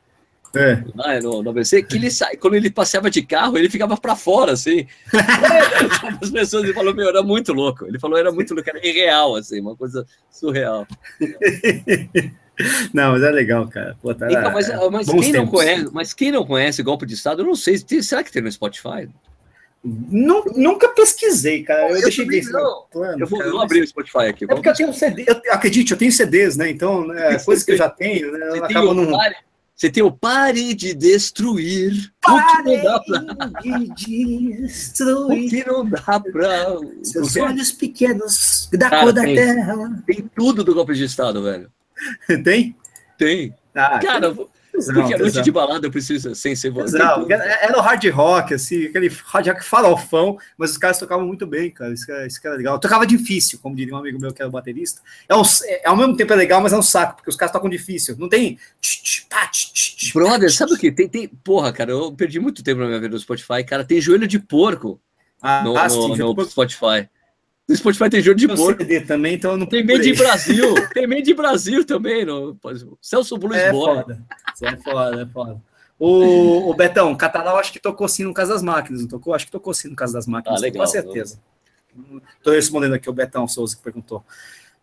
é. 0.55 0.83
Lá 0.95 1.19
no, 1.19 1.41
no 1.41 1.49
ABC, 1.49 1.81
que 1.83 1.95
ele 1.95 2.11
sai, 2.11 2.37
quando 2.37 2.55
ele 2.55 2.69
passeava 2.69 3.09
de 3.09 3.23
carro, 3.23 3.57
ele 3.57 3.69
ficava 3.69 3.97
para 3.97 4.15
fora, 4.15 4.53
assim. 4.53 4.85
As 6.21 6.29
pessoas 6.29 6.63
ele 6.63 6.73
falou, 6.73 6.93
meu, 6.93 7.09
era 7.09 7.23
muito 7.23 7.53
louco. 7.53 7.85
Ele 7.85 7.99
falou, 7.99 8.17
era 8.17 8.31
muito 8.31 8.53
louco, 8.53 8.69
era 8.69 8.85
irreal, 8.85 9.35
assim, 9.35 9.59
uma 9.59 9.75
coisa 9.75 10.05
surreal. 10.29 10.87
Não, 12.93 13.13
mas 13.13 13.23
é 13.23 13.31
legal, 13.31 13.67
cara. 13.67 13.97
Pô, 13.99 14.13
tá, 14.13 14.31
então, 14.31 14.51
mas, 14.51 14.69
mas 14.91 15.09
quem 15.09 15.33
não 15.33 15.47
conhece, 15.47 15.89
mas 15.91 16.13
quem 16.13 16.31
não 16.31 16.45
conhece 16.45 16.83
golpe 16.83 17.03
de 17.03 17.15
Estado, 17.15 17.41
eu 17.41 17.47
não 17.47 17.55
sei. 17.55 17.79
Será 18.03 18.23
que 18.23 18.31
tem 18.31 18.43
no 18.43 18.51
Spotify? 18.51 19.09
nunca 19.83 20.89
pesquisei, 20.89 21.63
cara. 21.63 21.89
Eu, 21.89 21.95
eu 21.97 22.01
deixei 22.03 22.25
de 22.25 22.41
plano, 22.91 23.19
Eu 23.19 23.27
vou, 23.27 23.39
cara, 23.39 23.63
abrir 23.63 23.81
o 23.81 23.87
Spotify 23.87 24.27
aqui. 24.29 24.45
É 24.45 24.47
porque 24.47 24.69
eu 24.69 24.73
tenho 24.73 24.93
CD, 24.93 25.25
eu, 25.27 25.53
acredite, 25.53 25.91
eu 25.91 25.97
tenho 25.97 26.11
CDs, 26.11 26.55
né? 26.55 26.69
Então, 26.69 27.05
né, 27.07 27.37
coisas 27.43 27.65
que 27.65 27.73
eu 27.73 27.77
já 27.77 27.89
tenho, 27.89 28.31
né? 28.31 28.45
Você 28.51 28.67
tem, 28.67 28.77
o, 28.77 29.11
pare, 29.11 29.35
você 29.75 29.89
tem 29.89 30.03
o 30.03 30.11
pare 30.11 30.73
de 30.73 30.93
destruir. 30.93 32.13
Pare 32.21 32.39
o 32.39 32.63
que 32.63 32.63
não 32.63 32.83
dá 32.83 32.99
pra... 32.99 33.47
de 33.61 34.63
destruir. 34.67 35.45
O 35.47 35.49
que 35.49 35.65
não 35.65 35.85
dá 35.89 36.19
pra. 36.19 36.77
Seus 37.03 37.35
olhos 37.35 37.71
pequenos 37.71 38.69
da 38.71 38.89
cara, 38.89 39.03
cor 39.03 39.13
da 39.13 39.21
tem, 39.21 39.35
terra. 39.35 40.03
Tem 40.05 40.29
tudo 40.35 40.63
do 40.63 40.73
golpe 40.73 40.93
de 40.93 41.03
Estado, 41.03 41.41
velho. 41.43 41.71
tem? 42.43 42.75
Tem. 43.17 43.55
Ah, 43.73 43.99
cara, 43.99 44.33
tem... 44.33 44.47
Porque 44.73 45.13
a 45.13 45.17
noite 45.19 45.41
de 45.41 45.51
balada 45.51 45.89
precisa 45.89 46.33
sem 46.33 46.55
ser 46.55 46.71
você. 46.71 46.97
Era 46.99 47.77
o 47.77 47.81
hard 47.81 48.03
rock, 48.09 48.55
assim, 48.55 48.85
aquele 48.85 49.07
hard 49.07 49.47
rock 49.47 49.63
farofão, 49.63 50.37
mas 50.57 50.71
os 50.71 50.77
caras 50.77 50.97
tocavam 50.97 51.27
muito 51.27 51.45
bem, 51.45 51.69
cara. 51.69 51.93
Isso, 51.93 52.11
isso 52.25 52.41
que 52.41 52.47
era 52.47 52.55
legal. 52.55 52.79
tocava 52.79 53.05
difícil, 53.05 53.59
como 53.61 53.75
diria 53.75 53.93
um 53.93 53.97
amigo 53.97 54.19
meu 54.19 54.33
que 54.33 54.41
era 54.41 54.49
baterista. 54.49 55.01
É, 55.29 55.35
um, 55.35 55.43
é, 55.65 55.87
ao 55.87 55.95
mesmo 55.95 56.17
tempo 56.17 56.33
é 56.33 56.35
legal, 56.35 56.59
mas 56.59 56.73
é 56.73 56.77
um 56.77 56.81
saco, 56.81 57.17
porque 57.17 57.29
os 57.29 57.35
caras 57.35 57.51
tocam 57.51 57.69
difícil. 57.69 58.15
Não 58.17 58.27
tem. 58.27 58.57
Brother, 60.13 60.51
sabe 60.51 60.73
o 60.73 60.77
que? 60.77 60.91
Tem, 60.91 61.07
tem. 61.07 61.27
Porra, 61.27 61.71
cara, 61.71 61.91
eu 61.91 62.11
perdi 62.11 62.39
muito 62.39 62.63
tempo 62.63 62.81
na 62.81 62.87
minha 62.87 62.99
vida 62.99 63.13
no 63.13 63.19
Spotify, 63.19 63.63
cara. 63.63 63.85
Tem 63.85 64.01
joelho 64.01 64.27
de 64.27 64.39
porco 64.39 64.99
ah, 65.41 65.63
no, 65.63 65.77
ah, 65.77 65.87
no, 65.87 66.33
no 66.33 66.45
Spotify. 66.45 67.07
No 67.67 67.75
Spotify 67.75 68.09
tem 68.09 68.21
jogo 68.21 68.37
de 68.37 68.47
porco. 68.47 68.81
CD 68.81 69.01
também, 69.01 69.35
então 69.35 69.55
não 69.55 69.65
tem 69.65 69.83
meio 69.83 70.01
de 70.01 70.13
Brasil. 70.13 70.73
tem 70.93 71.07
meio 71.07 71.23
de 71.23 71.33
Brasil 71.33 71.85
também. 71.85 72.25
No... 72.25 72.57
Celso 73.01 73.37
Blues 73.37 73.57
é 73.57 73.71
Boy. 73.71 73.95
Foda. 73.95 74.25
Isso 74.53 74.65
é 74.65 74.77
foda, 74.77 75.21
é 75.21 75.25
foda. 75.25 75.61
O, 75.97 76.69
o 76.69 76.73
Betão, 76.73 77.15
Catalão 77.15 77.55
acho 77.55 77.71
que 77.71 77.79
tocou 77.79 78.07
sim 78.09 78.23
no 78.23 78.33
Caso 78.33 78.51
das 78.51 78.61
Máquinas, 78.61 79.01
não 79.01 79.07
tocou? 79.07 79.33
Acho 79.33 79.45
que 79.45 79.51
tocou 79.51 79.73
sim 79.73 79.87
no 79.87 79.95
Caso 79.95 80.13
das 80.13 80.27
Máquinas, 80.27 80.59
ah, 80.59 80.61
legal, 80.61 80.85
com 80.85 80.91
certeza. 80.91 81.39
Estou 82.37 82.53
respondendo 82.53 82.95
aqui 82.95 83.09
o 83.09 83.13
Betão 83.13 83.47
Souza 83.47 83.75
que 83.75 83.81
perguntou. 83.81 84.25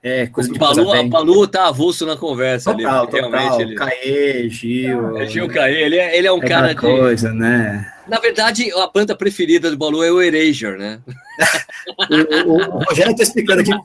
É, 0.02 0.26
coisa 0.28 0.50
de 0.50 0.58
Balu, 0.58 0.92
a 0.92 1.02
Balu 1.02 1.46
tá 1.46 1.66
avulso 1.66 2.06
na 2.06 2.16
conversa 2.16 2.72
total, 2.72 3.02
ali. 3.02 3.10
Total, 3.10 3.30
realmente 3.30 3.62
ele... 3.62 3.74
Caê, 3.74 4.48
Gil. 4.48 5.18
É, 5.18 5.26
Gil 5.26 5.46
Caê, 5.48 5.82
ele 5.82 5.96
é, 5.96 6.16
ele 6.16 6.26
é 6.26 6.32
um 6.32 6.42
é 6.42 6.48
cara 6.48 6.68
de. 6.68 6.76
coisa, 6.76 7.34
né? 7.34 7.92
Na 8.08 8.18
verdade, 8.18 8.72
a 8.72 8.86
banda 8.86 9.14
preferida 9.14 9.70
do 9.70 9.76
Balu 9.76 10.02
é 10.02 10.10
o 10.10 10.22
Erasure, 10.22 10.78
né? 10.78 11.00
o, 12.10 12.50
o, 12.50 12.76
o, 12.76 12.84
Rogério 12.84 13.12
está 13.12 13.24
explicando 13.24 13.60
aqui 13.60 13.70
que 13.70 13.76
o, 13.76 13.82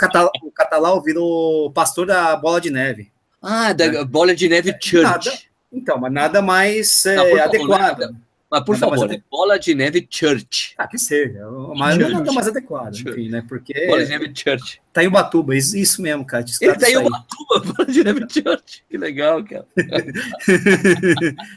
Catalão, 0.52 0.98
o 0.98 1.02
virou 1.02 1.70
pastor 1.72 2.08
da 2.08 2.34
Bola 2.38 2.62
de 2.62 2.72
Neve. 2.72 3.12
Ah, 3.42 3.74
da 3.74 3.88
né? 3.88 4.04
Bola 4.06 4.34
de 4.34 4.48
Neve 4.48 4.74
Church. 4.82 5.04
Nada, 5.04 5.32
então, 5.72 6.00
mas 6.00 6.14
nada 6.14 6.42
mais 6.42 7.06
é, 7.06 7.42
adequado. 7.42 8.16
Mas, 8.50 8.64
por 8.64 8.78
nada 8.78 8.96
favor, 8.96 9.24
Bola 9.30 9.60
de 9.60 9.74
Neve 9.74 10.08
Church. 10.10 10.76
Ah, 10.78 10.88
que 10.88 10.98
seja. 10.98 11.46
Mas 11.76 11.98
não 11.98 12.08
é 12.08 12.10
nada 12.10 12.32
mais 12.32 12.48
adequado, 12.48 12.96
Church. 12.96 13.10
enfim, 13.10 13.30
né? 13.30 13.44
Porque. 13.48 13.88
Bola 13.88 14.04
de 14.04 14.10
Neve 14.10 14.32
Church. 14.36 14.82
Tá 14.94 15.04
em 15.04 15.08
Ubatuba, 15.08 15.56
isso, 15.56 15.76
isso 15.76 16.02
mesmo, 16.02 16.26
cara. 16.26 16.46
Ele 16.62 16.76
tá 16.76 16.90
em 16.90 16.98
Ubatuba, 16.98 17.60
Bola 17.74 17.86
de 17.92 18.04
Neve 18.04 18.26
Church. 18.30 18.86
Que 18.90 18.98
legal, 18.98 19.44
cara. 19.44 19.66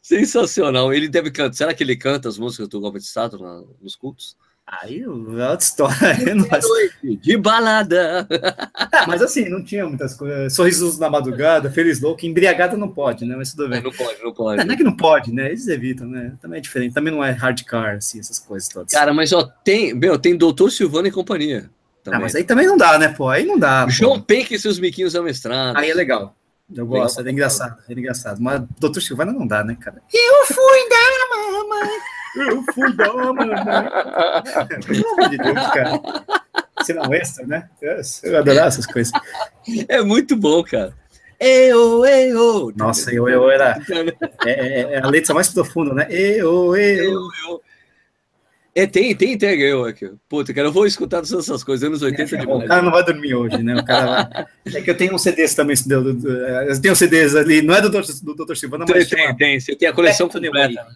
Sensacional. 0.00 0.92
Ele 0.92 1.08
deve 1.08 1.30
cantar. 1.30 1.54
Será 1.54 1.74
que 1.74 1.82
ele 1.82 1.96
canta 1.96 2.28
as 2.28 2.38
músicas 2.38 2.68
do 2.68 2.80
Golpe 2.80 2.98
de 2.98 3.04
Estado 3.04 3.38
nos 3.80 3.96
cultos? 3.96 4.36
Aí, 4.66 5.02
é 5.02 5.08
outra 5.08 5.58
história. 5.60 6.34
Noite, 6.34 7.16
de 7.22 7.36
balada. 7.36 8.26
Ah, 8.74 9.06
mas 9.06 9.22
assim, 9.22 9.48
não 9.48 9.62
tinha 9.62 9.86
muitas 9.86 10.14
coisas. 10.14 10.52
Sorrisos 10.54 10.98
na 10.98 11.08
madrugada, 11.08 11.70
feliz 11.70 12.00
louco, 12.00 12.26
embriagada 12.26 12.76
não 12.76 12.88
pode, 12.88 13.24
né? 13.24 13.36
Mas 13.36 13.52
tudo 13.52 13.68
bem. 13.68 13.80
Não, 13.80 13.90
não 13.90 13.96
pode, 13.96 14.22
não 14.24 14.34
pode. 14.34 14.58
Não, 14.58 14.66
não 14.66 14.74
é 14.74 14.76
que 14.76 14.82
não 14.82 14.96
pode, 14.96 15.32
né? 15.32 15.46
Eles 15.46 15.68
evitam, 15.68 16.08
né? 16.08 16.32
Também 16.42 16.58
é 16.58 16.60
diferente. 16.60 16.94
Também 16.94 17.12
não 17.12 17.22
é 17.22 17.30
hardcore, 17.30 17.98
assim, 17.98 18.18
essas 18.18 18.40
coisas 18.40 18.68
todas. 18.68 18.92
Cara, 18.92 19.14
mas 19.14 19.32
ó, 19.32 19.48
tem, 19.62 19.94
meu, 19.94 20.18
tem 20.18 20.36
Doutor 20.36 20.72
Silvano 20.72 21.06
e 21.06 21.12
companhia. 21.12 21.70
Também. 22.02 22.18
Ah, 22.18 22.22
mas 22.22 22.34
aí 22.34 22.42
também 22.42 22.66
não 22.66 22.76
dá, 22.76 22.98
né, 22.98 23.08
pô? 23.08 23.28
Aí 23.28 23.44
não 23.44 23.58
dá. 23.58 23.86
João 23.88 24.20
Penck 24.20 24.52
e 24.52 24.58
seus 24.58 24.80
miquinhos 24.80 25.14
amestrados. 25.14 25.80
Aí 25.80 25.90
é 25.90 25.94
legal. 25.94 26.34
Eu 26.74 26.84
gosto, 26.84 27.20
é 27.20 27.30
engraçado, 27.30 27.76
é 27.88 27.92
engraçado. 27.92 28.42
Mas 28.42 28.62
Doutor 28.80 29.00
Silvana 29.00 29.32
não 29.32 29.46
dá, 29.46 29.62
né, 29.62 29.76
cara? 29.80 30.02
Eu 30.12 30.46
fui 30.46 30.88
da 30.88 31.36
mamãe. 31.36 32.15
Eu 32.36 32.62
fui 32.72 32.92
da 32.94 33.12
mamãe. 33.12 33.48
Pelo 34.86 35.12
amor 35.12 35.30
de 35.30 35.38
Deus, 35.38 35.66
cara. 35.68 36.00
Você 36.78 36.92
não 36.92 37.12
extra, 37.12 37.46
né? 37.46 37.68
Eu 38.22 38.38
adoro 38.38 38.58
essas 38.58 38.86
coisas. 38.86 39.12
É 39.88 40.02
muito 40.02 40.36
bom, 40.36 40.62
cara. 40.62 40.94
Eu, 41.38 42.04
eu. 42.04 42.72
Nossa, 42.76 43.12
eu, 43.12 43.28
eu 43.28 43.50
era. 43.50 43.78
É, 44.44 44.50
é, 44.50 44.80
é, 44.94 45.02
a 45.02 45.06
letra 45.06 45.34
mais 45.34 45.48
profunda, 45.48 45.92
né? 45.92 46.06
Eu, 46.10 46.74
eu. 46.76 47.04
eu, 47.04 47.28
eu. 47.48 47.62
É, 48.74 48.86
tem, 48.86 49.14
tem 49.16 49.38
tem 49.38 49.58
eu 49.60 49.86
aqui. 49.86 50.10
Puta, 50.28 50.52
cara, 50.52 50.68
eu 50.68 50.72
vou 50.72 50.86
escutar 50.86 51.22
todas 51.22 51.32
essas 51.32 51.64
coisas, 51.64 51.86
anos 51.86 52.02
80 52.02 52.36
é, 52.36 52.38
demais. 52.40 52.64
O 52.64 52.68
cara 52.68 52.82
não 52.82 52.90
vai 52.90 53.02
dormir 53.02 53.34
hoje, 53.34 53.62
né? 53.62 53.74
O 53.74 53.84
cara 53.84 54.28
vai... 54.28 54.46
É 54.66 54.82
que 54.82 54.90
eu 54.90 54.96
tenho 54.96 55.14
um 55.14 55.18
CDs 55.18 55.54
também, 55.54 55.74
eu 55.88 56.80
tenho 56.82 56.94
CDs 56.94 57.34
ali, 57.34 57.62
não 57.62 57.74
é 57.74 57.80
do, 57.80 57.88
do 57.88 58.44
Dr. 58.44 58.54
Silvana, 58.54 58.84
mas... 58.86 59.08
Tem, 59.08 59.28
tem, 59.28 59.36
tem, 59.36 59.60
você 59.60 59.74
tem 59.74 59.88
a 59.88 59.94
coleção 59.94 60.28
completa. 60.28 60.86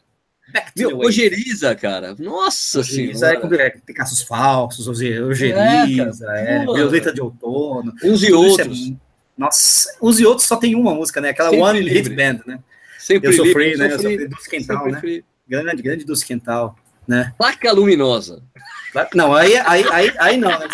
Meu, 0.76 0.98
Ogeriza, 0.98 1.74
cara. 1.74 2.14
Nossa 2.18 2.82
senhora. 2.82 3.40
É, 3.56 3.70
tem 3.70 3.94
Caços 3.94 4.22
Falsos, 4.22 4.88
Ogeriza, 4.88 6.26
é, 6.34 6.56
é, 6.56 6.58
Violeta 6.60 7.12
de 7.12 7.20
Outono. 7.20 7.92
Uns 8.02 8.22
e 8.22 8.32
outros. 8.32 8.88
É, 8.88 8.92
nossa, 9.36 9.96
uns 10.02 10.20
e 10.20 10.26
outros 10.26 10.46
só 10.46 10.56
tem 10.56 10.74
uma 10.74 10.94
música, 10.94 11.20
né? 11.20 11.30
Aquela 11.30 11.50
Sempre 11.50 11.64
One 11.64 11.80
livre. 11.80 11.98
Hit 11.98 12.10
Band, 12.10 12.40
né? 12.46 12.58
Sempre 12.98 13.28
eu 13.28 13.32
sofri, 13.32 13.76
né? 13.76 13.92
Eu 13.92 13.98
sofri 13.98 14.28
do 14.28 14.36
Quental, 14.36 14.86
né? 14.88 15.22
Grande, 15.48 15.82
grande 15.82 16.04
do 16.04 16.14
Quental 16.20 16.76
né? 17.10 17.34
Placa 17.36 17.72
luminosa. 17.72 18.40
Não, 19.14 19.34
aí, 19.34 19.56
aí, 19.56 19.84
aí, 19.90 20.12
aí 20.18 20.36
não, 20.36 20.48
né? 20.48 20.68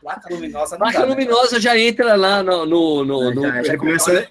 Placa 0.00 0.32
luminosa 0.32 0.76
não 0.76 0.78
Placa 0.78 1.00
dá, 1.00 1.06
né? 1.06 1.10
luminosa 1.10 1.56
né? 1.56 1.60
já 1.60 1.78
entra 1.78 2.16
lá 2.16 2.42
no. 2.42 2.66
no, 2.66 3.04
no, 3.04 3.34
no 3.34 3.42
já, 3.42 3.62
já 3.62 3.78
começa. 3.78 4.28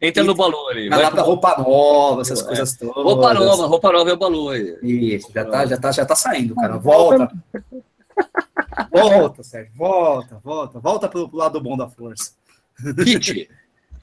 Entra 0.00 0.22
no 0.22 0.34
balão 0.34 0.68
ali. 0.68 0.88
Vai 0.88 1.02
lá 1.02 1.10
pra 1.10 1.22
roupa 1.22 1.58
nova, 1.58 2.22
essas 2.22 2.40
é. 2.40 2.44
coisas 2.44 2.76
todas. 2.76 2.94
Roupa 2.94 3.34
nova, 3.34 3.66
roupa 3.66 3.92
nova 3.92 4.10
é 4.10 4.12
o 4.12 4.16
balão 4.16 4.48
aí. 4.50 4.78
Isso, 4.82 5.30
já 5.34 5.44
tá, 5.44 5.66
já 5.66 5.76
tá, 5.76 5.92
já 5.92 6.06
tá 6.06 6.14
saindo, 6.14 6.54
cara. 6.54 6.78
Volta. 6.78 7.30
volta, 8.92 9.42
Sérgio. 9.42 9.72
Volta, 9.74 10.40
volta. 10.42 10.78
Volta 10.78 11.08
pro, 11.08 11.28
pro 11.28 11.38
lado 11.38 11.60
bom 11.60 11.76
da 11.76 11.88
força. 11.88 12.32
Hit. 12.98 13.50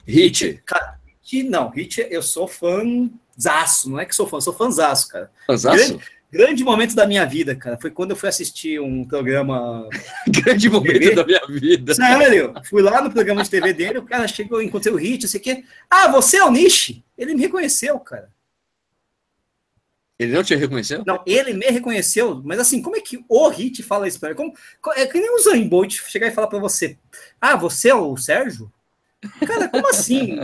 Hit. 0.06 0.62
Cara, 0.66 1.00
hit 1.22 1.48
não. 1.48 1.70
Hit, 1.70 2.06
eu 2.10 2.22
sou 2.22 2.46
fãzaço. 2.46 3.88
Não 3.88 3.98
é 3.98 4.04
que 4.04 4.14
sou 4.14 4.26
fã, 4.26 4.38
sou 4.38 4.52
fãzaço, 4.52 5.08
cara. 5.08 5.30
Fãzaço? 5.46 5.76
Grande, 5.76 6.04
grande 6.36 6.62
momento 6.62 6.94
da 6.94 7.06
minha 7.06 7.24
vida, 7.24 7.54
cara, 7.54 7.78
foi 7.78 7.90
quando 7.90 8.10
eu 8.10 8.16
fui 8.16 8.28
assistir 8.28 8.80
um 8.80 9.04
programa. 9.04 9.88
grande 10.28 10.68
momento 10.68 10.98
TV. 10.98 11.14
da 11.14 11.24
minha 11.24 11.46
vida. 11.48 11.94
Sério, 11.94 12.52
fui 12.64 12.82
lá 12.82 13.02
no 13.02 13.10
programa 13.10 13.42
de 13.42 13.50
TV 13.50 13.72
dele, 13.72 13.98
o 13.98 14.04
cara 14.04 14.28
chegou, 14.28 14.62
encontrei 14.62 14.92
o 14.92 14.96
Hit, 14.96 15.26
sei 15.26 15.40
que. 15.40 15.64
Ah, 15.90 16.08
você 16.08 16.36
é 16.36 16.44
o 16.44 16.50
Nishi? 16.50 17.04
Ele 17.16 17.34
me 17.34 17.40
reconheceu, 17.40 17.98
cara. 17.98 18.30
Ele 20.18 20.32
não 20.32 20.42
te 20.42 20.54
reconheceu? 20.54 21.02
Não, 21.06 21.22
ele 21.26 21.52
me 21.52 21.66
reconheceu, 21.66 22.40
mas 22.42 22.58
assim, 22.58 22.80
como 22.80 22.96
é 22.96 23.00
que 23.00 23.22
o 23.28 23.48
Hit 23.48 23.82
fala 23.82 24.08
isso 24.08 24.18
pra 24.18 24.30
ele? 24.30 24.36
Como, 24.36 24.52
é 24.94 25.06
que 25.06 25.20
nem 25.20 25.30
o 25.34 25.38
Zayn 25.40 25.68
Bolt 25.68 26.00
chegar 26.08 26.28
e 26.28 26.34
falar 26.34 26.46
pra 26.46 26.58
você: 26.58 26.96
Ah, 27.40 27.56
você 27.56 27.90
é 27.90 27.94
o 27.94 28.16
Sérgio? 28.16 28.72
Cara, 29.46 29.68
como 29.68 29.88
assim? 29.88 30.38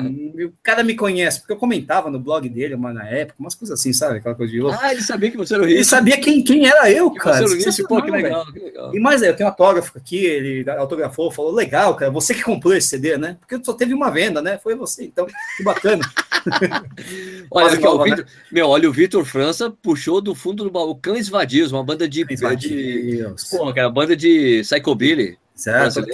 O 0.45 0.53
cara 0.63 0.83
me 0.83 0.95
conhece, 0.95 1.41
porque 1.41 1.53
eu 1.53 1.59
comentava 1.59 2.11
no 2.11 2.19
blog 2.19 2.49
dele 2.49 2.75
uma 2.75 2.93
na 2.93 3.07
época, 3.07 3.37
umas 3.39 3.55
coisas 3.55 3.79
assim, 3.79 3.93
sabe? 3.93 4.19
Aquela 4.19 4.35
coisa 4.35 4.51
de 4.51 4.61
louco. 4.61 4.79
Ah, 4.81 4.93
ele 4.93 5.03
sabia 5.03 5.31
que 5.31 5.37
você 5.37 5.55
era 5.55 5.63
o. 5.63 5.69
Ele 5.69 5.85
sabia 5.85 6.19
quem, 6.19 6.43
quem 6.43 6.67
era 6.67 6.91
eu, 6.91 7.11
que 7.11 7.19
cara. 7.19 7.47
Você 7.47 7.69
era 7.69 7.85
o 7.85 7.89
pô, 7.89 8.03
que 8.03 8.11
legal, 8.11 8.51
que 8.51 8.59
legal. 8.59 8.95
E 8.95 8.99
mais, 8.99 9.23
eu 9.23 9.37
tenho 9.37 9.49
um 9.49 9.53
autógrafo 9.53 9.97
aqui, 9.99 10.25
ele 10.25 10.69
autografou, 10.71 11.31
falou, 11.31 11.53
legal, 11.53 11.95
cara, 11.97 12.11
você 12.11 12.35
que 12.35 12.43
comprou 12.43 12.75
esse 12.75 12.89
CD, 12.89 13.19
né? 13.19 13.37
Porque 13.41 13.63
só 13.63 13.75
teve 13.75 13.93
uma 13.93 14.11
venda, 14.11 14.41
né? 14.41 14.59
Foi 14.59 14.75
você, 14.75 15.05
então, 15.05 15.27
que 15.57 15.63
bacana. 15.63 16.03
olha, 17.51 17.75
aqui, 17.75 17.85
nova, 17.85 18.05
Victor, 18.05 18.25
né? 18.25 18.31
meu, 18.51 18.69
olha, 18.69 18.89
o 18.89 18.93
Vitor 18.93 19.25
França 19.25 19.71
puxou 19.71 20.21
do 20.21 20.35
fundo 20.35 20.65
do 20.65 20.71
baú 20.71 20.97
Cães 20.97 21.29
Vadios, 21.29 21.73
uma 21.73 21.85
banda 21.85 22.09
de... 22.09 22.25
Cães 22.25 22.41
Vadios. 22.41 22.73
De, 22.73 23.57
porra, 23.57 23.75
cara, 23.75 23.91
banda 23.91 24.17
de 24.17 24.63
Psychobilly. 24.63 25.39
Certo, 25.63 26.05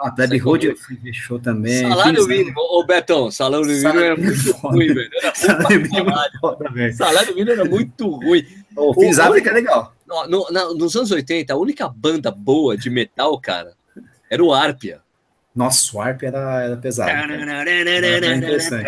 a 0.00 0.10
Plebe 0.10 0.36
Road 0.38 0.74
fechou 1.00 1.38
também. 1.38 1.88
Salário 1.88 2.26
mínimo, 2.26 2.58
ô 2.58 2.84
Betão, 2.84 3.30
salário 3.30 3.64
mínimo 3.64 4.00
era 4.00 4.16
muito 4.16 4.52
ruim, 4.56 4.92
velho. 4.92 5.10
Salário 5.32 5.80
mínimo 5.80 6.10
Salário 6.92 7.34
mínimo 7.36 7.52
era 7.52 7.64
muito 7.64 8.08
ruim. 8.08 8.44
O 8.76 8.92
Fins 8.94 9.20
África 9.20 9.50
é 9.50 9.52
legal. 9.52 9.94
No, 10.08 10.50
no, 10.50 10.74
nos 10.74 10.96
anos 10.96 11.12
80, 11.12 11.52
a 11.52 11.56
única 11.56 11.88
banda 11.88 12.32
boa 12.32 12.76
de 12.76 12.90
metal, 12.90 13.38
cara, 13.40 13.74
era 14.28 14.42
o 14.42 14.52
Arpia. 14.52 15.00
Nossa, 15.56 15.96
o 15.96 16.00
Arp 16.02 16.22
era, 16.22 16.64
era 16.64 16.76
pesado. 16.76 17.10
Era 17.10 18.36
interessante. 18.36 18.86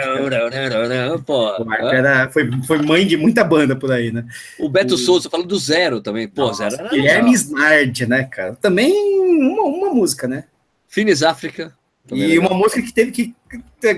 Pô, 1.24 1.62
o 1.62 1.70
Arp 1.70 1.94
era, 1.94 2.28
foi, 2.30 2.50
foi 2.66 2.82
mãe 2.82 3.06
de 3.06 3.16
muita 3.16 3.42
banda 3.42 3.74
por 3.74 3.90
aí, 3.90 4.12
né? 4.12 4.26
O 4.58 4.68
Beto 4.68 4.94
o... 4.94 4.98
Souza 4.98 5.30
falando 5.30 5.46
do 5.46 5.58
Zero 5.58 6.02
também. 6.02 6.28
Pô, 6.28 6.48
Nossa, 6.48 6.68
Zero. 6.68 6.90
Guilherme 6.90 7.32
Snard, 7.32 8.06
né, 8.06 8.24
cara? 8.24 8.54
Também 8.56 9.17
uma, 9.38 9.62
uma 9.64 9.94
música, 9.94 10.26
né? 10.26 10.44
Finis 10.88 11.22
África. 11.22 11.76
E 12.10 12.38
uma 12.38 12.54
música 12.54 12.80
que 12.80 12.92
teve 12.92 13.10
que 13.10 13.34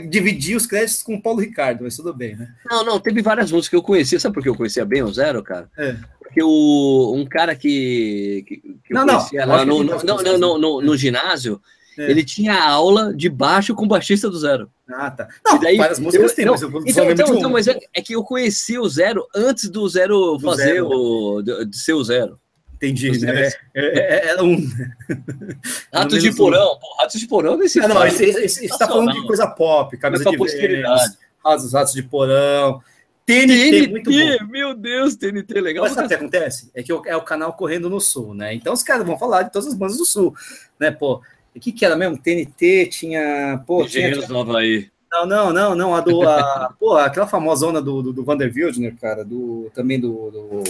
dividir 0.08 0.56
os 0.56 0.66
créditos 0.66 1.00
com 1.00 1.14
o 1.14 1.22
Paulo 1.22 1.40
Ricardo, 1.40 1.84
mas 1.84 1.94
tudo 1.94 2.12
bem, 2.12 2.34
né? 2.34 2.52
Não, 2.68 2.84
não, 2.84 2.98
teve 2.98 3.22
várias 3.22 3.52
músicas 3.52 3.68
que 3.68 3.76
eu 3.76 3.82
conhecia. 3.82 4.18
Sabe 4.18 4.34
por 4.34 4.42
que 4.42 4.48
eu 4.48 4.56
conhecia 4.56 4.84
bem 4.84 5.02
o 5.02 5.12
Zero, 5.12 5.42
cara? 5.44 5.70
É. 5.78 5.96
Porque 6.18 6.42
o, 6.42 7.14
um 7.14 7.24
cara 7.24 7.54
que, 7.54 8.44
que, 8.48 8.56
que 8.84 8.92
não, 8.92 9.02
eu 9.02 9.06
conhecia 9.06 9.46
não, 9.46 9.54
lá 9.54 9.64
no, 9.64 9.84
no, 9.84 10.02
no, 10.02 10.38
no, 10.38 10.58
no, 10.58 10.80
no 10.80 10.96
ginásio 10.96 11.60
é. 12.00 12.10
Ele 12.10 12.24
tinha 12.24 12.62
aula 12.62 13.12
de 13.12 13.28
baixo 13.28 13.74
com 13.74 13.84
o 13.84 13.88
baixista 13.88 14.30
do 14.30 14.38
Zero. 14.38 14.70
Ah, 14.88 15.10
tá. 15.10 15.28
Não, 15.44 15.58
daí, 15.58 15.76
várias 15.76 15.98
músicas 15.98 16.30
eu, 16.30 16.36
tem, 16.36 16.46
mas 16.46 16.62
eu 16.62 16.70
vou 16.70 16.82
então, 16.86 17.10
então, 17.10 17.36
então, 17.36 17.50
mas 17.50 17.68
é, 17.68 17.78
é, 17.92 18.00
que 18.00 18.14
eu 18.14 18.22
conheci 18.24 18.78
o 18.78 18.88
Zero 18.88 19.26
antes 19.34 19.68
do 19.68 19.86
Zero 19.88 20.36
do 20.36 20.40
fazer 20.40 20.74
zero. 20.74 20.88
o. 20.88 21.42
De, 21.42 21.66
de, 21.66 21.76
ser 21.76 21.92
o 21.92 22.02
Zero. 22.02 22.38
Entendi, 22.82 23.26
né? 23.26 23.48
É, 23.74 24.30
é, 24.30 24.30
é, 24.30 24.42
um. 24.42 24.56
Ratos 25.92 26.22
de 26.22 26.34
porão, 26.34 26.78
pô, 26.80 26.96
Ratos 26.98 27.20
de 27.20 27.28
porão 27.28 27.58
nesse. 27.58 27.78
Não, 27.78 27.88
não, 27.88 28.10
você 28.10 28.24
está 28.64 28.88
falando 28.88 29.12
de 29.12 29.26
coisa 29.26 29.46
pop, 29.46 29.94
camisa 29.98 30.24
de 30.24 30.36
posteridade. 30.38 31.18
Ratos, 31.44 31.72
ratos 31.74 31.92
de 31.92 32.02
porão. 32.02 32.80
TNT, 33.26 33.70
TNT, 33.70 33.88
muito 33.88 34.10
bom. 34.10 34.46
Meu 34.48 34.74
Deus, 34.74 35.14
TNT, 35.14 35.60
legal. 35.60 35.84
Mas 35.84 35.92
sabe 35.92 36.06
o 36.06 36.08
que 36.08 36.14
acontece? 36.14 36.70
É 36.74 36.82
que 36.82 36.90
é 36.90 37.16
o 37.16 37.22
canal 37.22 37.52
Correndo 37.52 37.90
no 37.90 38.00
Sul, 38.00 38.34
né? 38.34 38.54
Então 38.54 38.72
os 38.72 38.82
caras 38.82 39.06
vão 39.06 39.18
falar 39.18 39.42
de 39.42 39.52
todas 39.52 39.68
as 39.68 39.74
bandas 39.74 39.98
do 39.98 40.06
Sul, 40.06 40.34
né? 40.78 40.90
Pô, 40.90 41.20
o 41.54 41.60
que, 41.60 41.72
que 41.72 41.84
era 41.84 41.96
mesmo? 41.96 42.16
TNT, 42.16 42.86
tinha. 42.86 43.62
Pô, 43.66 43.84
Engenheiros 43.84 44.24
tinha... 44.24 44.36
Nova 44.36 44.58
aí. 44.58 44.88
Não, 45.12 45.26
não, 45.26 45.52
não, 45.52 45.74
não. 45.74 45.94
A 45.94 46.00
do. 46.00 46.22
A, 46.28 46.74
pô, 46.78 46.96
aquela 46.96 47.26
famosona 47.26 47.82
do, 47.82 48.02
do, 48.02 48.12
do 48.12 48.24
Vander 48.24 48.50
Wildner, 48.54 48.96
cara, 49.00 49.24
do, 49.24 49.70
também 49.74 50.00
do. 50.00 50.30
do... 50.30 50.64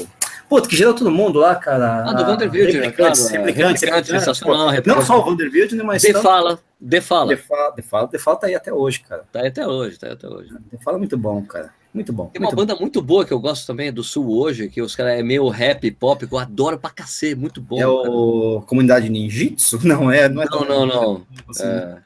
Pô, 0.50 0.60
que 0.60 0.74
gerou 0.74 0.92
todo 0.92 1.12
mundo 1.12 1.38
lá, 1.38 1.54
cara. 1.54 2.10
Ah, 2.10 2.12
do 2.12 2.26
Vander 2.26 2.50
Wildner, 2.50 2.92
claro. 2.92 3.14
Replicante, 3.14 3.84
replicante, 3.86 4.08
sensacional. 4.08 4.72
Não 4.84 5.00
só 5.00 5.20
o 5.20 5.24
Vander 5.24 5.48
Wildner, 5.48 5.86
mas. 5.86 6.02
De 6.02 6.12
Fala. 6.12 6.58
De 6.80 7.00
Fala. 7.00 7.36
De 7.36 7.40
Fala, 7.40 7.70
De 7.76 7.82
Fala, 7.82 8.08
De 8.08 8.18
Fala 8.18 8.36
tá 8.36 8.46
aí 8.48 8.56
até 8.56 8.72
hoje, 8.72 8.98
cara. 8.98 9.22
Tá 9.30 9.42
aí 9.42 9.46
até 9.46 9.64
hoje, 9.64 9.96
tá 9.96 10.08
aí 10.08 10.12
até 10.12 10.26
hoje. 10.26 10.52
De 10.72 10.82
Fala 10.82 10.96
é 10.96 10.98
muito 10.98 11.16
bom, 11.16 11.40
cara. 11.42 11.72
Muito 11.94 12.12
bom. 12.12 12.26
Tem 12.26 12.42
uma 12.42 12.50
banda 12.50 12.74
bom. 12.74 12.80
muito 12.80 13.00
boa 13.00 13.24
que 13.24 13.32
eu 13.32 13.38
gosto 13.38 13.64
também, 13.64 13.92
do 13.92 14.02
Sul 14.02 14.28
hoje, 14.28 14.68
que 14.68 14.82
os 14.82 14.96
caras 14.96 15.20
é 15.20 15.22
meio 15.22 15.48
rap, 15.48 15.88
pop, 15.92 16.26
que 16.26 16.34
eu 16.34 16.38
adoro 16.38 16.80
pra 16.80 16.90
cacete, 16.90 17.36
muito 17.36 17.60
bom. 17.60 17.80
É 17.80 17.86
o 17.86 18.60
Comunidade 18.66 19.08
Ninjitsu? 19.08 19.78
Não, 19.86 20.10
é. 20.10 20.28
Não, 20.28 20.42
é 20.42 20.46
não, 20.50 20.64
não. 20.64 20.86
não. 20.86 21.26
Assim, 21.48 21.62
é... 21.64 21.98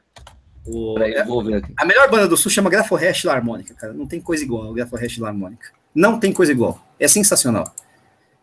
O... 0.67 0.93
Peraí, 0.93 1.23
vou 1.25 1.43
ver 1.43 1.55
aqui. 1.55 1.73
A 1.79 1.85
melhor 1.85 2.09
banda 2.11 2.27
do 2.27 2.37
Sul 2.37 2.51
chama 2.51 2.69
Graforest 2.69 3.27
Harmônica, 3.27 3.73
cara. 3.73 3.91
Não 3.91 4.05
tem 4.05 4.21
coisa 4.21 4.43
igual 4.43 4.67
ao 4.67 4.73
Graforest 4.73 5.23
Harmônica. 5.23 5.69
Não 5.95 6.19
tem 6.19 6.31
coisa 6.31 6.51
igual. 6.51 6.79
É 6.99 7.07
sensacional. 7.07 7.73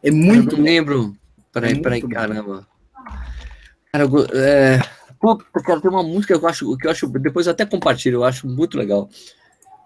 É 0.02 0.10
muito. 0.10 0.54
Eu 0.54 0.58
não 0.58 0.64
lembro. 0.64 1.16
Peraí, 1.52 1.72
é 1.72 1.76
peraí, 1.76 2.02
caramba. 2.02 2.66
Cara, 3.92 4.04
é... 4.34 4.80
Puta, 5.20 5.44
cara, 5.62 5.80
tem 5.80 5.90
uma 5.90 6.02
música 6.02 6.36
que 6.36 6.44
eu 6.44 6.48
acho, 6.48 6.76
que 6.76 6.86
eu 6.86 6.90
acho, 6.90 7.06
depois 7.06 7.46
eu 7.46 7.52
até 7.52 7.64
compartilho, 7.64 8.16
eu 8.16 8.24
acho 8.24 8.48
muito 8.48 8.76
legal. 8.76 9.08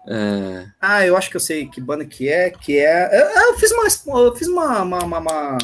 É... 0.07 0.65
Ah, 0.79 1.05
eu 1.05 1.17
acho 1.17 1.29
que 1.29 1.35
eu 1.35 1.41
sei 1.41 1.67
que 1.67 1.81
banda 1.81 2.05
que 2.05 2.29
é, 2.29 2.49
que 2.49 2.79
é. 2.79 3.09
Eu, 3.11 3.49
eu 3.49 3.59
fiz 3.59 3.71
uma, 3.71 3.83
eu 4.21 4.35
fiz 4.35 4.47
uma, 4.47 4.81
uma, 4.81 5.03
uma, 5.03 5.57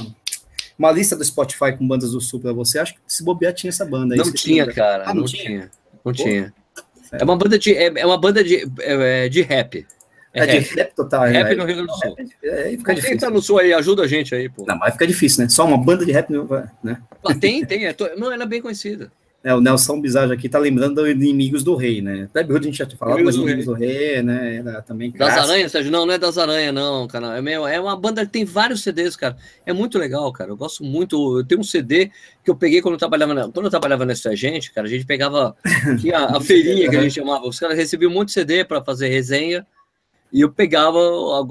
uma, 0.78 0.92
lista 0.92 1.16
do 1.16 1.24
Spotify 1.24 1.72
com 1.78 1.88
bandas 1.88 2.12
do 2.12 2.20
Sul 2.20 2.42
para 2.42 2.52
você. 2.52 2.80
Acho 2.80 2.94
que 2.96 3.00
se 3.08 3.24
bobear 3.24 3.54
tinha 3.54 3.70
essa 3.70 3.86
banda. 3.86 4.16
Não 4.16 4.34
tinha, 4.34 4.72
cara. 4.72 5.06
Ah, 5.06 5.14
não, 5.14 5.22
não 5.22 5.28
tinha. 5.28 5.44
tinha. 5.44 5.72
Não 5.94 6.00
Pô, 6.04 6.12
tinha. 6.12 6.54
É 7.14 7.24
uma 7.24 7.38
banda 7.38 7.58
de, 7.58 7.74
é, 7.74 7.86
é 7.96 8.06
uma 8.06 8.18
banda 8.18 8.44
de, 8.44 8.68
é, 8.80 9.30
de 9.30 9.42
rap. 9.42 9.88
É, 10.34 10.42
é 10.42 10.60
de 10.60 10.76
rap 10.76 10.96
total. 10.96 11.24
Rap 11.26 11.52
é, 11.52 11.56
no 11.56 11.66
Rio 11.66 11.76
Grande 11.76 11.92
do 11.92 11.96
Sul. 11.96 12.16
É, 12.44 12.70
fica 12.72 12.96
Quem 12.96 13.18
tá 13.18 13.30
no 13.30 13.42
Sul 13.42 13.60
aí, 13.60 13.74
ajuda 13.74 14.04
a 14.04 14.08
gente 14.08 14.34
aí, 14.34 14.50
pô. 14.50 14.66
Não, 14.68 14.78
mas 14.78 14.94
fica 14.94 15.06
difícil, 15.06 15.44
né? 15.44 15.50
Só 15.50 15.66
uma 15.66 15.78
banda 15.78 16.06
de 16.06 16.12
rap, 16.12 16.30
né? 16.84 16.98
Ah, 17.24 17.36
tem, 17.36 17.64
tem. 17.64 17.86
É, 17.86 17.96
não, 18.18 18.32
ela 18.32 18.44
é 18.44 18.48
bem 18.48 18.62
conhecida. 18.62 19.12
É, 19.44 19.54
o 19.54 19.60
Nelson 19.60 20.00
Bizarro 20.00 20.32
aqui 20.32 20.48
tá 20.48 20.58
lembrando 20.58 20.96
do 20.96 21.08
Inimigos 21.08 21.64
do 21.64 21.76
Rei, 21.76 22.02
né? 22.02 22.30
Até 22.34 22.40
a 22.50 22.62
gente 22.62 22.78
já 22.78 22.86
tinha 22.86 22.98
falado, 22.98 23.18
Inimigos 23.18 23.36
mas 23.36 23.46
Inimigos 23.46 23.66
do 23.66 23.74
Rei, 23.74 24.24
né? 24.24 24.56
Era 24.56 24.82
também. 24.82 25.12
Das 25.12 25.38
Aranhas, 25.38 25.70
Sérgio? 25.70 25.92
Não, 25.92 26.06
não 26.06 26.14
é 26.14 26.18
das 26.18 26.38
Aranhas, 26.38 26.74
não, 26.74 27.06
cara. 27.08 27.38
É, 27.38 27.42
meio, 27.42 27.68
é 27.68 27.78
uma 27.78 27.96
banda 27.98 28.26
que 28.26 28.32
tem 28.32 28.46
vários 28.46 28.82
CDs, 28.82 29.18
cara. 29.18 29.36
É 29.66 29.74
muito 29.74 30.00
legal, 30.00 30.32
cara. 30.32 30.50
Eu 30.50 30.56
gosto 30.56 30.82
muito. 30.82 31.40
Eu 31.40 31.46
tenho 31.46 31.60
um 31.60 31.64
CD 31.64 32.10
que 32.42 32.50
eu 32.50 32.56
peguei 32.56 32.82
quando 32.82 32.94
eu 32.94 33.00
trabalhava 33.00 33.34
na, 33.34 33.42
quando 33.50 33.66
eu 33.66 33.70
trabalhava 33.70 34.06
nessa 34.06 34.34
gente, 34.34 34.72
cara. 34.72 34.88
A 34.88 34.90
gente 34.90 35.06
pegava 35.06 35.54
a, 35.66 36.38
a 36.38 36.40
feirinha 36.42 36.90
que 36.90 36.96
a 36.96 37.02
gente 37.02 37.16
chamava. 37.16 37.46
Os 37.46 37.60
caras 37.60 37.78
recebiam 37.78 38.24
de 38.24 38.32
CD 38.32 38.64
para 38.64 38.82
fazer 38.82 39.10
resenha. 39.10 39.68
E 40.34 40.42
eu 40.42 40.52
pegava, 40.52 40.98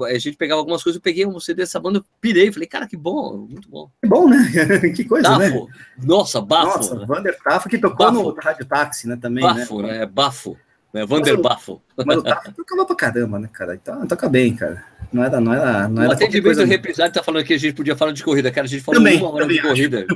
a 0.07 0.19
gente 0.19 0.35
pegava 0.35 0.59
algumas 0.59 0.83
coisas, 0.83 0.97
eu 0.97 1.01
peguei 1.01 1.25
um 1.25 1.39
CD 1.39 1.61
dessa 1.61 1.79
banda, 1.79 1.99
eu 1.99 2.05
pirei, 2.19 2.51
falei, 2.51 2.67
cara, 2.67 2.85
que 2.85 2.97
bom, 2.97 3.47
muito 3.49 3.69
bom. 3.69 3.89
Que 4.01 4.09
bom, 4.09 4.27
né? 4.27 4.37
que 4.93 5.05
coisa, 5.05 5.29
bafo. 5.29 5.67
né? 5.67 5.73
Nossa, 6.03 6.41
bafo. 6.41 6.77
Nossa, 6.77 6.95
né? 6.95 7.05
Vander 7.05 7.37
Tafo 7.41 7.69
que 7.69 7.77
tocou 7.77 8.11
bafo. 8.11 8.21
no 8.21 8.33
Rádio 8.33 8.65
Táxi, 8.65 9.07
né, 9.07 9.15
também, 9.15 9.41
bafo, 9.41 9.81
né? 9.81 9.99
né? 9.99 10.05
Bafo, 10.05 10.57
né? 10.93 11.05
Vander 11.05 11.41
Bafo. 11.41 11.81
Mas 12.05 12.17
o 12.17 12.23
Tafo 12.23 12.51
tocava 12.51 12.85
pra 12.85 12.95
caramba, 12.97 13.39
né, 13.39 13.49
cara? 13.53 13.73
Então, 13.73 14.05
toca 14.05 14.27
bem, 14.27 14.53
cara. 14.53 14.83
Não 15.13 15.23
era, 15.23 15.39
não 15.39 15.53
era, 15.53 15.87
não 15.87 16.01
era. 16.01 16.11
O 16.11 16.13
atendimento 16.13 16.55
do 16.57 16.65
represado 16.65 17.13
tá 17.13 17.21
falando 17.21 17.45
que 17.45 17.53
a 17.53 17.57
gente 17.59 17.75
podia 17.75 17.95
falar 17.95 18.11
de 18.11 18.23
corrida, 18.23 18.51
cara. 18.51 18.65
A 18.65 18.69
gente 18.69 18.81
falou 18.81 18.99
também, 18.99 19.19
uma 19.19 19.31
hora 19.31 19.47
de 19.47 19.61
corrida. 19.61 20.07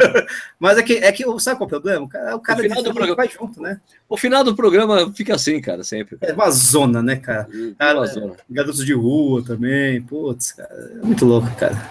Mas 0.60 0.78
é 0.78 0.82
que, 0.82 0.92
é 0.94 1.10
que, 1.10 1.24
sabe 1.40 1.58
qual 1.58 1.64
é 1.64 1.76
o 1.76 1.80
problema? 1.80 2.04
O 2.04 2.08
cara, 2.08 2.36
o 2.36 2.62
final 2.62 2.82
do 2.82 2.94
programa 2.94 3.16
vai 3.16 3.28
junto, 3.28 3.60
né? 3.60 3.80
O 4.08 4.16
final 4.16 4.44
do 4.44 4.54
programa 4.54 5.12
fica 5.12 5.34
assim, 5.34 5.60
cara, 5.60 5.82
sempre. 5.82 6.16
Cara. 6.16 6.32
É 6.32 6.34
uma 6.34 6.50
zona, 6.50 7.02
né, 7.02 7.16
cara? 7.16 7.48
É 7.78 7.92
uma 7.92 8.06
zona. 8.06 8.34
Garotos 8.48 8.84
de 8.84 8.92
rua 8.92 9.42
também, 9.44 10.00
putz, 10.02 10.52
cara. 10.52 10.70
É 11.02 11.04
muito 11.04 11.24
louco, 11.24 11.50
cara. 11.56 11.90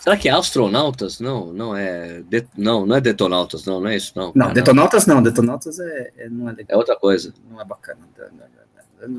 Será 0.00 0.16
que 0.16 0.28
é 0.28 0.32
astronautas? 0.32 1.20
Não, 1.20 1.52
não 1.52 1.76
é. 1.76 2.22
De... 2.22 2.46
Não, 2.56 2.86
não 2.86 2.96
é 2.96 3.00
detonautas, 3.00 3.66
não, 3.66 3.80
não 3.80 3.88
é 3.88 3.96
isso, 3.96 4.12
não. 4.16 4.32
Não, 4.34 4.46
cara, 4.46 4.54
detonautas 4.54 5.06
não, 5.06 5.22
detonautas 5.22 5.78
é, 5.78 6.12
é, 6.16 6.28
não 6.30 6.48
é 6.48 6.52
legal. 6.52 6.66
É 6.68 6.76
outra 6.76 6.96
coisa. 6.96 7.34
Não 7.50 7.60
é 7.60 7.64
bacana. 7.64 8.00
Não, 8.16 8.24
não, 8.28 8.60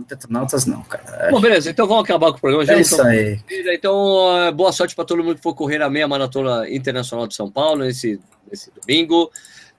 Detonautas 0.08 0.66
não, 0.66 0.84
cara. 0.84 1.30
Bom, 1.32 1.41
beleza, 1.41 1.70
então 1.70 1.88
vamos 1.88 2.03
acabar 2.03 2.32
com 2.32 2.38
o 2.38 2.41
programa. 2.41 2.66
Já 2.66 2.76
é 2.76 2.82
isso 2.82 3.02
aí. 3.02 3.40
Então, 3.49 4.38
é, 4.40 4.52
boa 4.52 4.72
sorte 4.72 4.95
para 4.95 5.06
todo 5.06 5.24
mundo 5.24 5.36
que 5.36 5.41
for 5.41 5.56
correr 5.56 5.82
a 5.82 5.90
meia 5.90 6.08
maratona 6.08 6.70
internacional 6.70 7.28
de 7.28 7.36
São 7.36 7.49
Paulo 7.52 7.84
nesse, 7.84 8.20
nesse 8.49 8.72
domingo. 8.72 9.32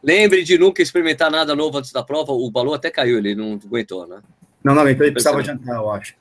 Lembre 0.03 0.43
de 0.43 0.59
nunca 0.59 0.83
experimentar 0.83 1.31
nada 1.31 1.55
novo 1.55 1.79
antes 1.79 1.93
da 1.93 2.03
prova. 2.03 2.33
O 2.33 2.51
balão 2.51 2.74
até 2.74 2.91
caiu, 2.91 3.19
ele 3.19 3.35
não 3.35 3.61
aguentou, 3.65 4.07
né? 4.07 4.20
Não, 4.65 4.74
não, 4.74 4.89
ele 4.89 4.97
precisava 4.97 5.39
adiantar, 5.39 5.77
eu 5.77 5.91
acho. 5.91 6.15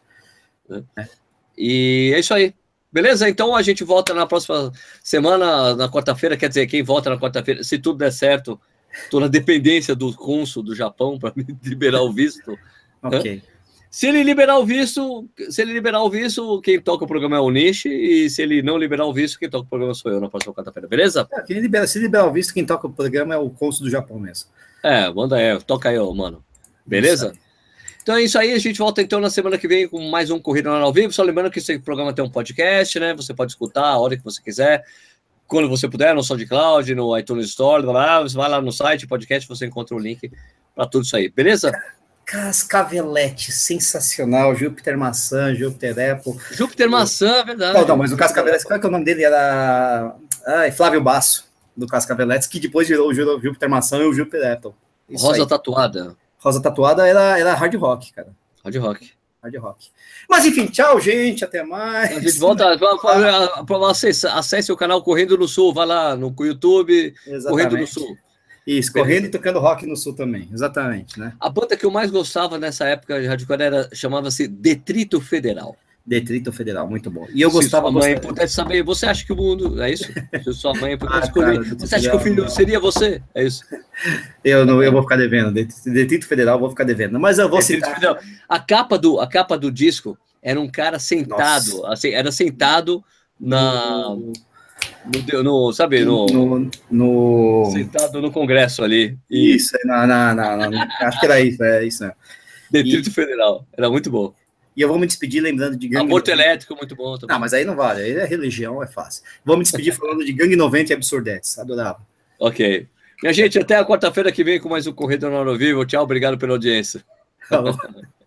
É. 0.70 1.02
é. 1.02 1.08
E 1.58 2.12
é 2.14 2.20
isso 2.20 2.34
aí. 2.34 2.54
Beleza? 2.92 3.30
Então 3.30 3.56
a 3.56 3.62
gente 3.62 3.84
volta 3.84 4.14
na 4.14 4.28
próxima 4.28 4.72
semana, 5.04 5.76
na 5.76 5.90
quarta-feira. 5.90 6.38
Quer 6.38 6.50
dizer, 6.50 6.68
quem 6.68 6.84
volta 6.84 7.10
na 7.10 7.18
quarta-feira, 7.18 7.64
se 7.64 7.80
tudo 7.80 8.00
der 8.00 8.12
certo, 8.12 8.60
estou 9.04 9.20
na 9.20 9.28
dependência 9.28 9.96
do 9.96 10.14
cônsul 10.14 10.62
do 10.62 10.76
Japão 10.76 11.18
para 11.18 11.34
me 11.36 11.46
liberar 11.64 12.02
o 12.02 12.12
visto. 12.12 12.58
ok. 13.02 13.42
Se 13.92 14.08
ele 14.08 14.24
liberar 14.24 14.58
o 14.58 14.66
visto, 14.66 15.30
se 15.50 15.62
ele 15.62 15.74
liberar 15.74 16.02
o 16.02 16.10
visto, 16.10 16.62
quem 16.62 16.80
toca 16.80 17.04
o 17.04 17.08
programa 17.08 17.36
é 17.36 17.40
o 17.42 17.50
Nishi, 17.50 17.90
e 17.90 18.30
se 18.30 18.42
ele 18.42 18.62
não 18.62 18.78
liberar 18.78 19.06
o 19.06 19.14
visto, 19.14 19.38
quem 19.38 19.50
toca 19.50 19.66
o 19.66 19.70
programa 19.70 19.94
sou 19.94 20.10
eu 20.10 20.22
na 20.22 20.30
próxima 20.30 20.54
quarta-feira, 20.54 20.88
beleza? 20.88 21.28
É, 21.30 21.42
quem 21.42 21.60
libera, 21.60 21.86
se 21.86 22.00
liberar 22.00 22.26
o 22.26 22.32
visto, 22.32 22.54
quem 22.54 22.66
toca 22.66 22.88
o 22.88 22.94
programa 22.94 23.36
é 23.36 23.38
o 23.38 23.50
cônsul 23.50 23.84
do 23.84 23.92
Japão 23.92 24.18
mesmo. 24.18 24.50
É, 24.82 25.12
manda 25.12 25.36
aí, 25.36 25.60
toca 25.64 25.90
aí, 25.90 25.98
mano. 26.16 26.42
Beleza? 26.86 27.34
Então 28.02 28.16
é 28.16 28.24
isso 28.24 28.40
aí, 28.40 28.54
a 28.54 28.60
gente 28.60 28.80
volta 28.80 29.02
então 29.02 29.20
na 29.20 29.30
semana 29.30 29.58
que 29.58 29.68
vem 29.68 29.90
com 29.90 30.10
mais 30.10 30.32
um 30.32 30.40
Corrida 30.40 30.70
ao 30.70 30.94
Vivo. 30.94 31.12
Só 31.12 31.22
lembrando 31.22 31.52
que 31.52 31.60
esse 31.60 31.78
programa 31.78 32.14
tem 32.14 32.24
um 32.24 32.30
podcast, 32.30 32.98
né? 32.98 33.14
Você 33.14 33.34
pode 33.34 33.52
escutar 33.52 33.84
a 33.84 33.98
hora 33.98 34.16
que 34.16 34.24
você 34.24 34.42
quiser, 34.42 34.86
quando 35.48 35.68
você 35.68 35.90
puder, 35.90 36.16
no 36.16 36.24
SoundCloud, 36.24 36.96
no 36.96 37.18
iTunes 37.18 37.48
Store, 37.48 37.86
lá, 37.86 38.22
você 38.22 38.38
vai 38.38 38.48
lá 38.48 38.62
no 38.62 38.72
site, 38.72 39.06
podcast, 39.06 39.50
você 39.50 39.66
encontra 39.66 39.94
o 39.98 40.00
link 40.00 40.32
para 40.74 40.88
tudo 40.88 41.04
isso 41.04 41.18
aí, 41.18 41.28
beleza? 41.28 41.74
Cascavelete, 42.32 43.52
sensacional. 43.52 44.56
Júpiter 44.56 44.98
Maçã, 44.98 45.54
Júpiter 45.54 46.14
Apple. 46.14 46.34
Júpiter 46.52 46.90
Maçã, 46.90 47.28
é 47.28 47.44
verdade. 47.44 47.78
Não, 47.78 47.86
não, 47.86 47.98
mas 47.98 48.14
o 48.14 48.18
Cascavelete, 48.18 48.64
qual 48.64 48.78
é 48.78 48.80
que 48.80 48.86
é 48.86 48.90
o 48.90 48.92
nome 48.92 49.04
dele? 49.04 49.26
Era 49.26 50.16
Ai, 50.48 50.72
Flávio 50.72 51.02
Basso, 51.02 51.46
do 51.76 51.86
Cascavelete, 51.86 52.48
que 52.48 52.58
depois 52.58 52.88
virou 52.88 53.10
o 53.10 53.14
Júpiter 53.14 53.70
Maçã 53.70 53.98
e 53.98 54.06
o 54.06 54.14
Júpiter 54.14 54.54
Apple. 54.54 54.72
Isso 55.10 55.26
Rosa 55.26 55.42
aí. 55.42 55.48
Tatuada. 55.48 56.16
Rosa 56.40 56.62
Tatuada 56.62 57.06
era, 57.06 57.38
era 57.38 57.54
hard 57.54 57.76
rock, 57.76 58.14
cara. 58.14 58.30
Hard 58.64 58.76
rock. 58.78 59.12
Hard 59.44 59.56
rock. 59.58 59.90
Mas 60.30 60.46
enfim, 60.46 60.68
tchau, 60.68 61.02
gente. 61.02 61.44
Até 61.44 61.64
mais. 61.64 62.16
A 62.16 62.20
gente 62.22 62.40
volta. 62.40 62.80
Acessar, 63.90 64.38
acesse 64.38 64.72
o 64.72 64.78
canal 64.78 65.04
Correndo 65.04 65.38
no 65.38 65.50
Sul. 65.50 65.74
Vai 65.74 65.86
lá 65.86 66.16
no 66.16 66.34
YouTube, 66.40 67.14
Exatamente. 67.28 67.50
Correndo 67.50 67.78
no 67.78 67.88
Sul. 67.88 68.18
Isso, 68.66 68.94
correndo 68.94 69.26
e 69.26 69.30
tocando 69.30 69.60
rock 69.60 69.86
no 69.88 69.98
sul 69.98 70.14
também, 70.14 70.48
exatamente, 70.54 71.20
né? 71.20 71.34
A 71.40 71.50
banda 71.50 71.76
que 71.76 71.86
eu 71.86 71.92
mais 71.92 72.12
gostava 72.12 72.60
nessa 72.60 72.86
época 72.86 73.20
de 73.20 73.28
hardcore 73.28 73.62
era 73.62 73.90
chamava-se 73.94 74.48
Detrito 74.48 75.20
Federal. 75.20 75.76
Detrito 76.06 76.52
Federal, 76.52 76.90
muito 76.90 77.12
bom. 77.12 77.28
E 77.34 77.42
eu 77.42 77.50
Se 77.50 77.56
gostava. 77.58 77.92
Sua 77.92 78.02
mãe 78.02 78.20
pudesse 78.20 78.54
saber, 78.54 78.84
você 78.84 79.06
acha 79.06 79.24
que 79.24 79.32
o 79.32 79.36
mundo. 79.36 79.82
É 79.82 79.92
isso? 79.92 80.12
Se 80.44 80.54
sua 80.54 80.74
mãe 80.74 80.98
pudesse 80.98 81.22
ah, 81.22 81.26
escolher. 81.26 81.64
Cara, 81.64 81.76
você 81.76 81.96
acha 81.96 82.10
que 82.10 82.16
o 82.16 82.20
filho 82.20 82.50
seria 82.50 82.80
você? 82.80 83.22
É 83.36 83.44
isso. 83.44 83.64
Eu 84.44 84.66
não, 84.66 84.82
eu 84.82 84.92
vou 84.92 85.04
ficar 85.04 85.16
devendo. 85.16 85.52
Detrito 85.52 86.26
Federal, 86.26 86.60
vou 86.60 86.72
ficar 86.72 86.84
devendo. 86.84 87.20
Mas 87.20 87.38
eu 87.38 87.48
vou 87.48 87.60
Detrito 87.60 87.86
citar. 87.86 87.94
Federal. 87.94 88.18
A 88.50 88.60
capa 88.60 88.98
do, 88.98 89.20
a 89.20 89.28
capa 89.28 89.56
do 89.56 89.72
disco 89.72 90.18
era 90.42 90.60
um 90.60 90.68
cara 90.68 90.98
sentado, 90.98 91.86
assim, 91.86 92.10
era 92.10 92.32
sentado 92.32 93.04
na. 93.40 94.18
No, 95.06 95.44
no, 95.44 95.74
sabe, 95.74 96.06
no, 96.06 96.26
no, 96.28 96.70
no, 96.90 97.72
Sentado 97.72 98.22
no 98.22 98.32
Congresso 98.32 98.84
ali. 98.84 99.18
E... 99.30 99.56
Isso, 99.56 99.76
na, 99.84 100.06
na, 100.06 100.36
na, 100.36 100.70
na, 100.70 100.88
acho 101.02 101.20
que 101.20 101.26
era 101.26 101.42
isso, 101.42 101.64
é 101.64 101.86
isso. 101.86 102.04
Né? 102.04 102.14
Detrito 102.70 103.10
e... 103.10 103.12
Federal, 103.12 103.66
era 103.76 103.90
muito 103.90 104.12
bom. 104.12 104.34
E 104.76 104.82
eu 104.82 104.88
vou 104.88 105.00
me 105.00 105.08
despedir 105.08 105.42
lembrando 105.42 105.76
de 105.76 105.88
Gangue. 105.88 106.06
Aborto 106.06 106.32
90. 106.32 106.32
elétrico, 106.32 106.76
muito 106.76 106.96
bom 106.96 107.18
também. 107.18 107.34
Não, 107.34 107.40
mas 107.40 107.54
aí 107.54 107.66
não 107.66 107.76
vale, 107.76 108.02
aí 108.02 108.12
é 108.12 108.26
religião, 108.26 108.82
é 108.82 108.88
fácil. 108.88 109.24
Vou 109.44 109.58
me 109.58 109.64
despedir 109.64 109.94
falando 109.94 110.24
de 110.24 110.32
Gangue 110.32 110.56
90 110.56 110.94
e 110.94 110.96
Absurdetes, 110.96 111.58
adorava. 111.58 112.00
Ok. 112.40 112.88
Minha 113.22 113.34
gente, 113.34 113.60
até 113.60 113.76
a 113.76 113.86
quarta-feira 113.86 114.32
que 114.32 114.44
vem 114.44 114.60
com 114.60 114.70
mais 114.70 114.88
um 114.88 114.94
Corredor 114.94 115.46
no 115.46 115.58
Vivo. 115.58 115.86
Tchau, 115.86 116.04
obrigado 116.04 116.38
pela 116.38 116.54
audiência. 116.54 117.04
Tá 117.50 117.62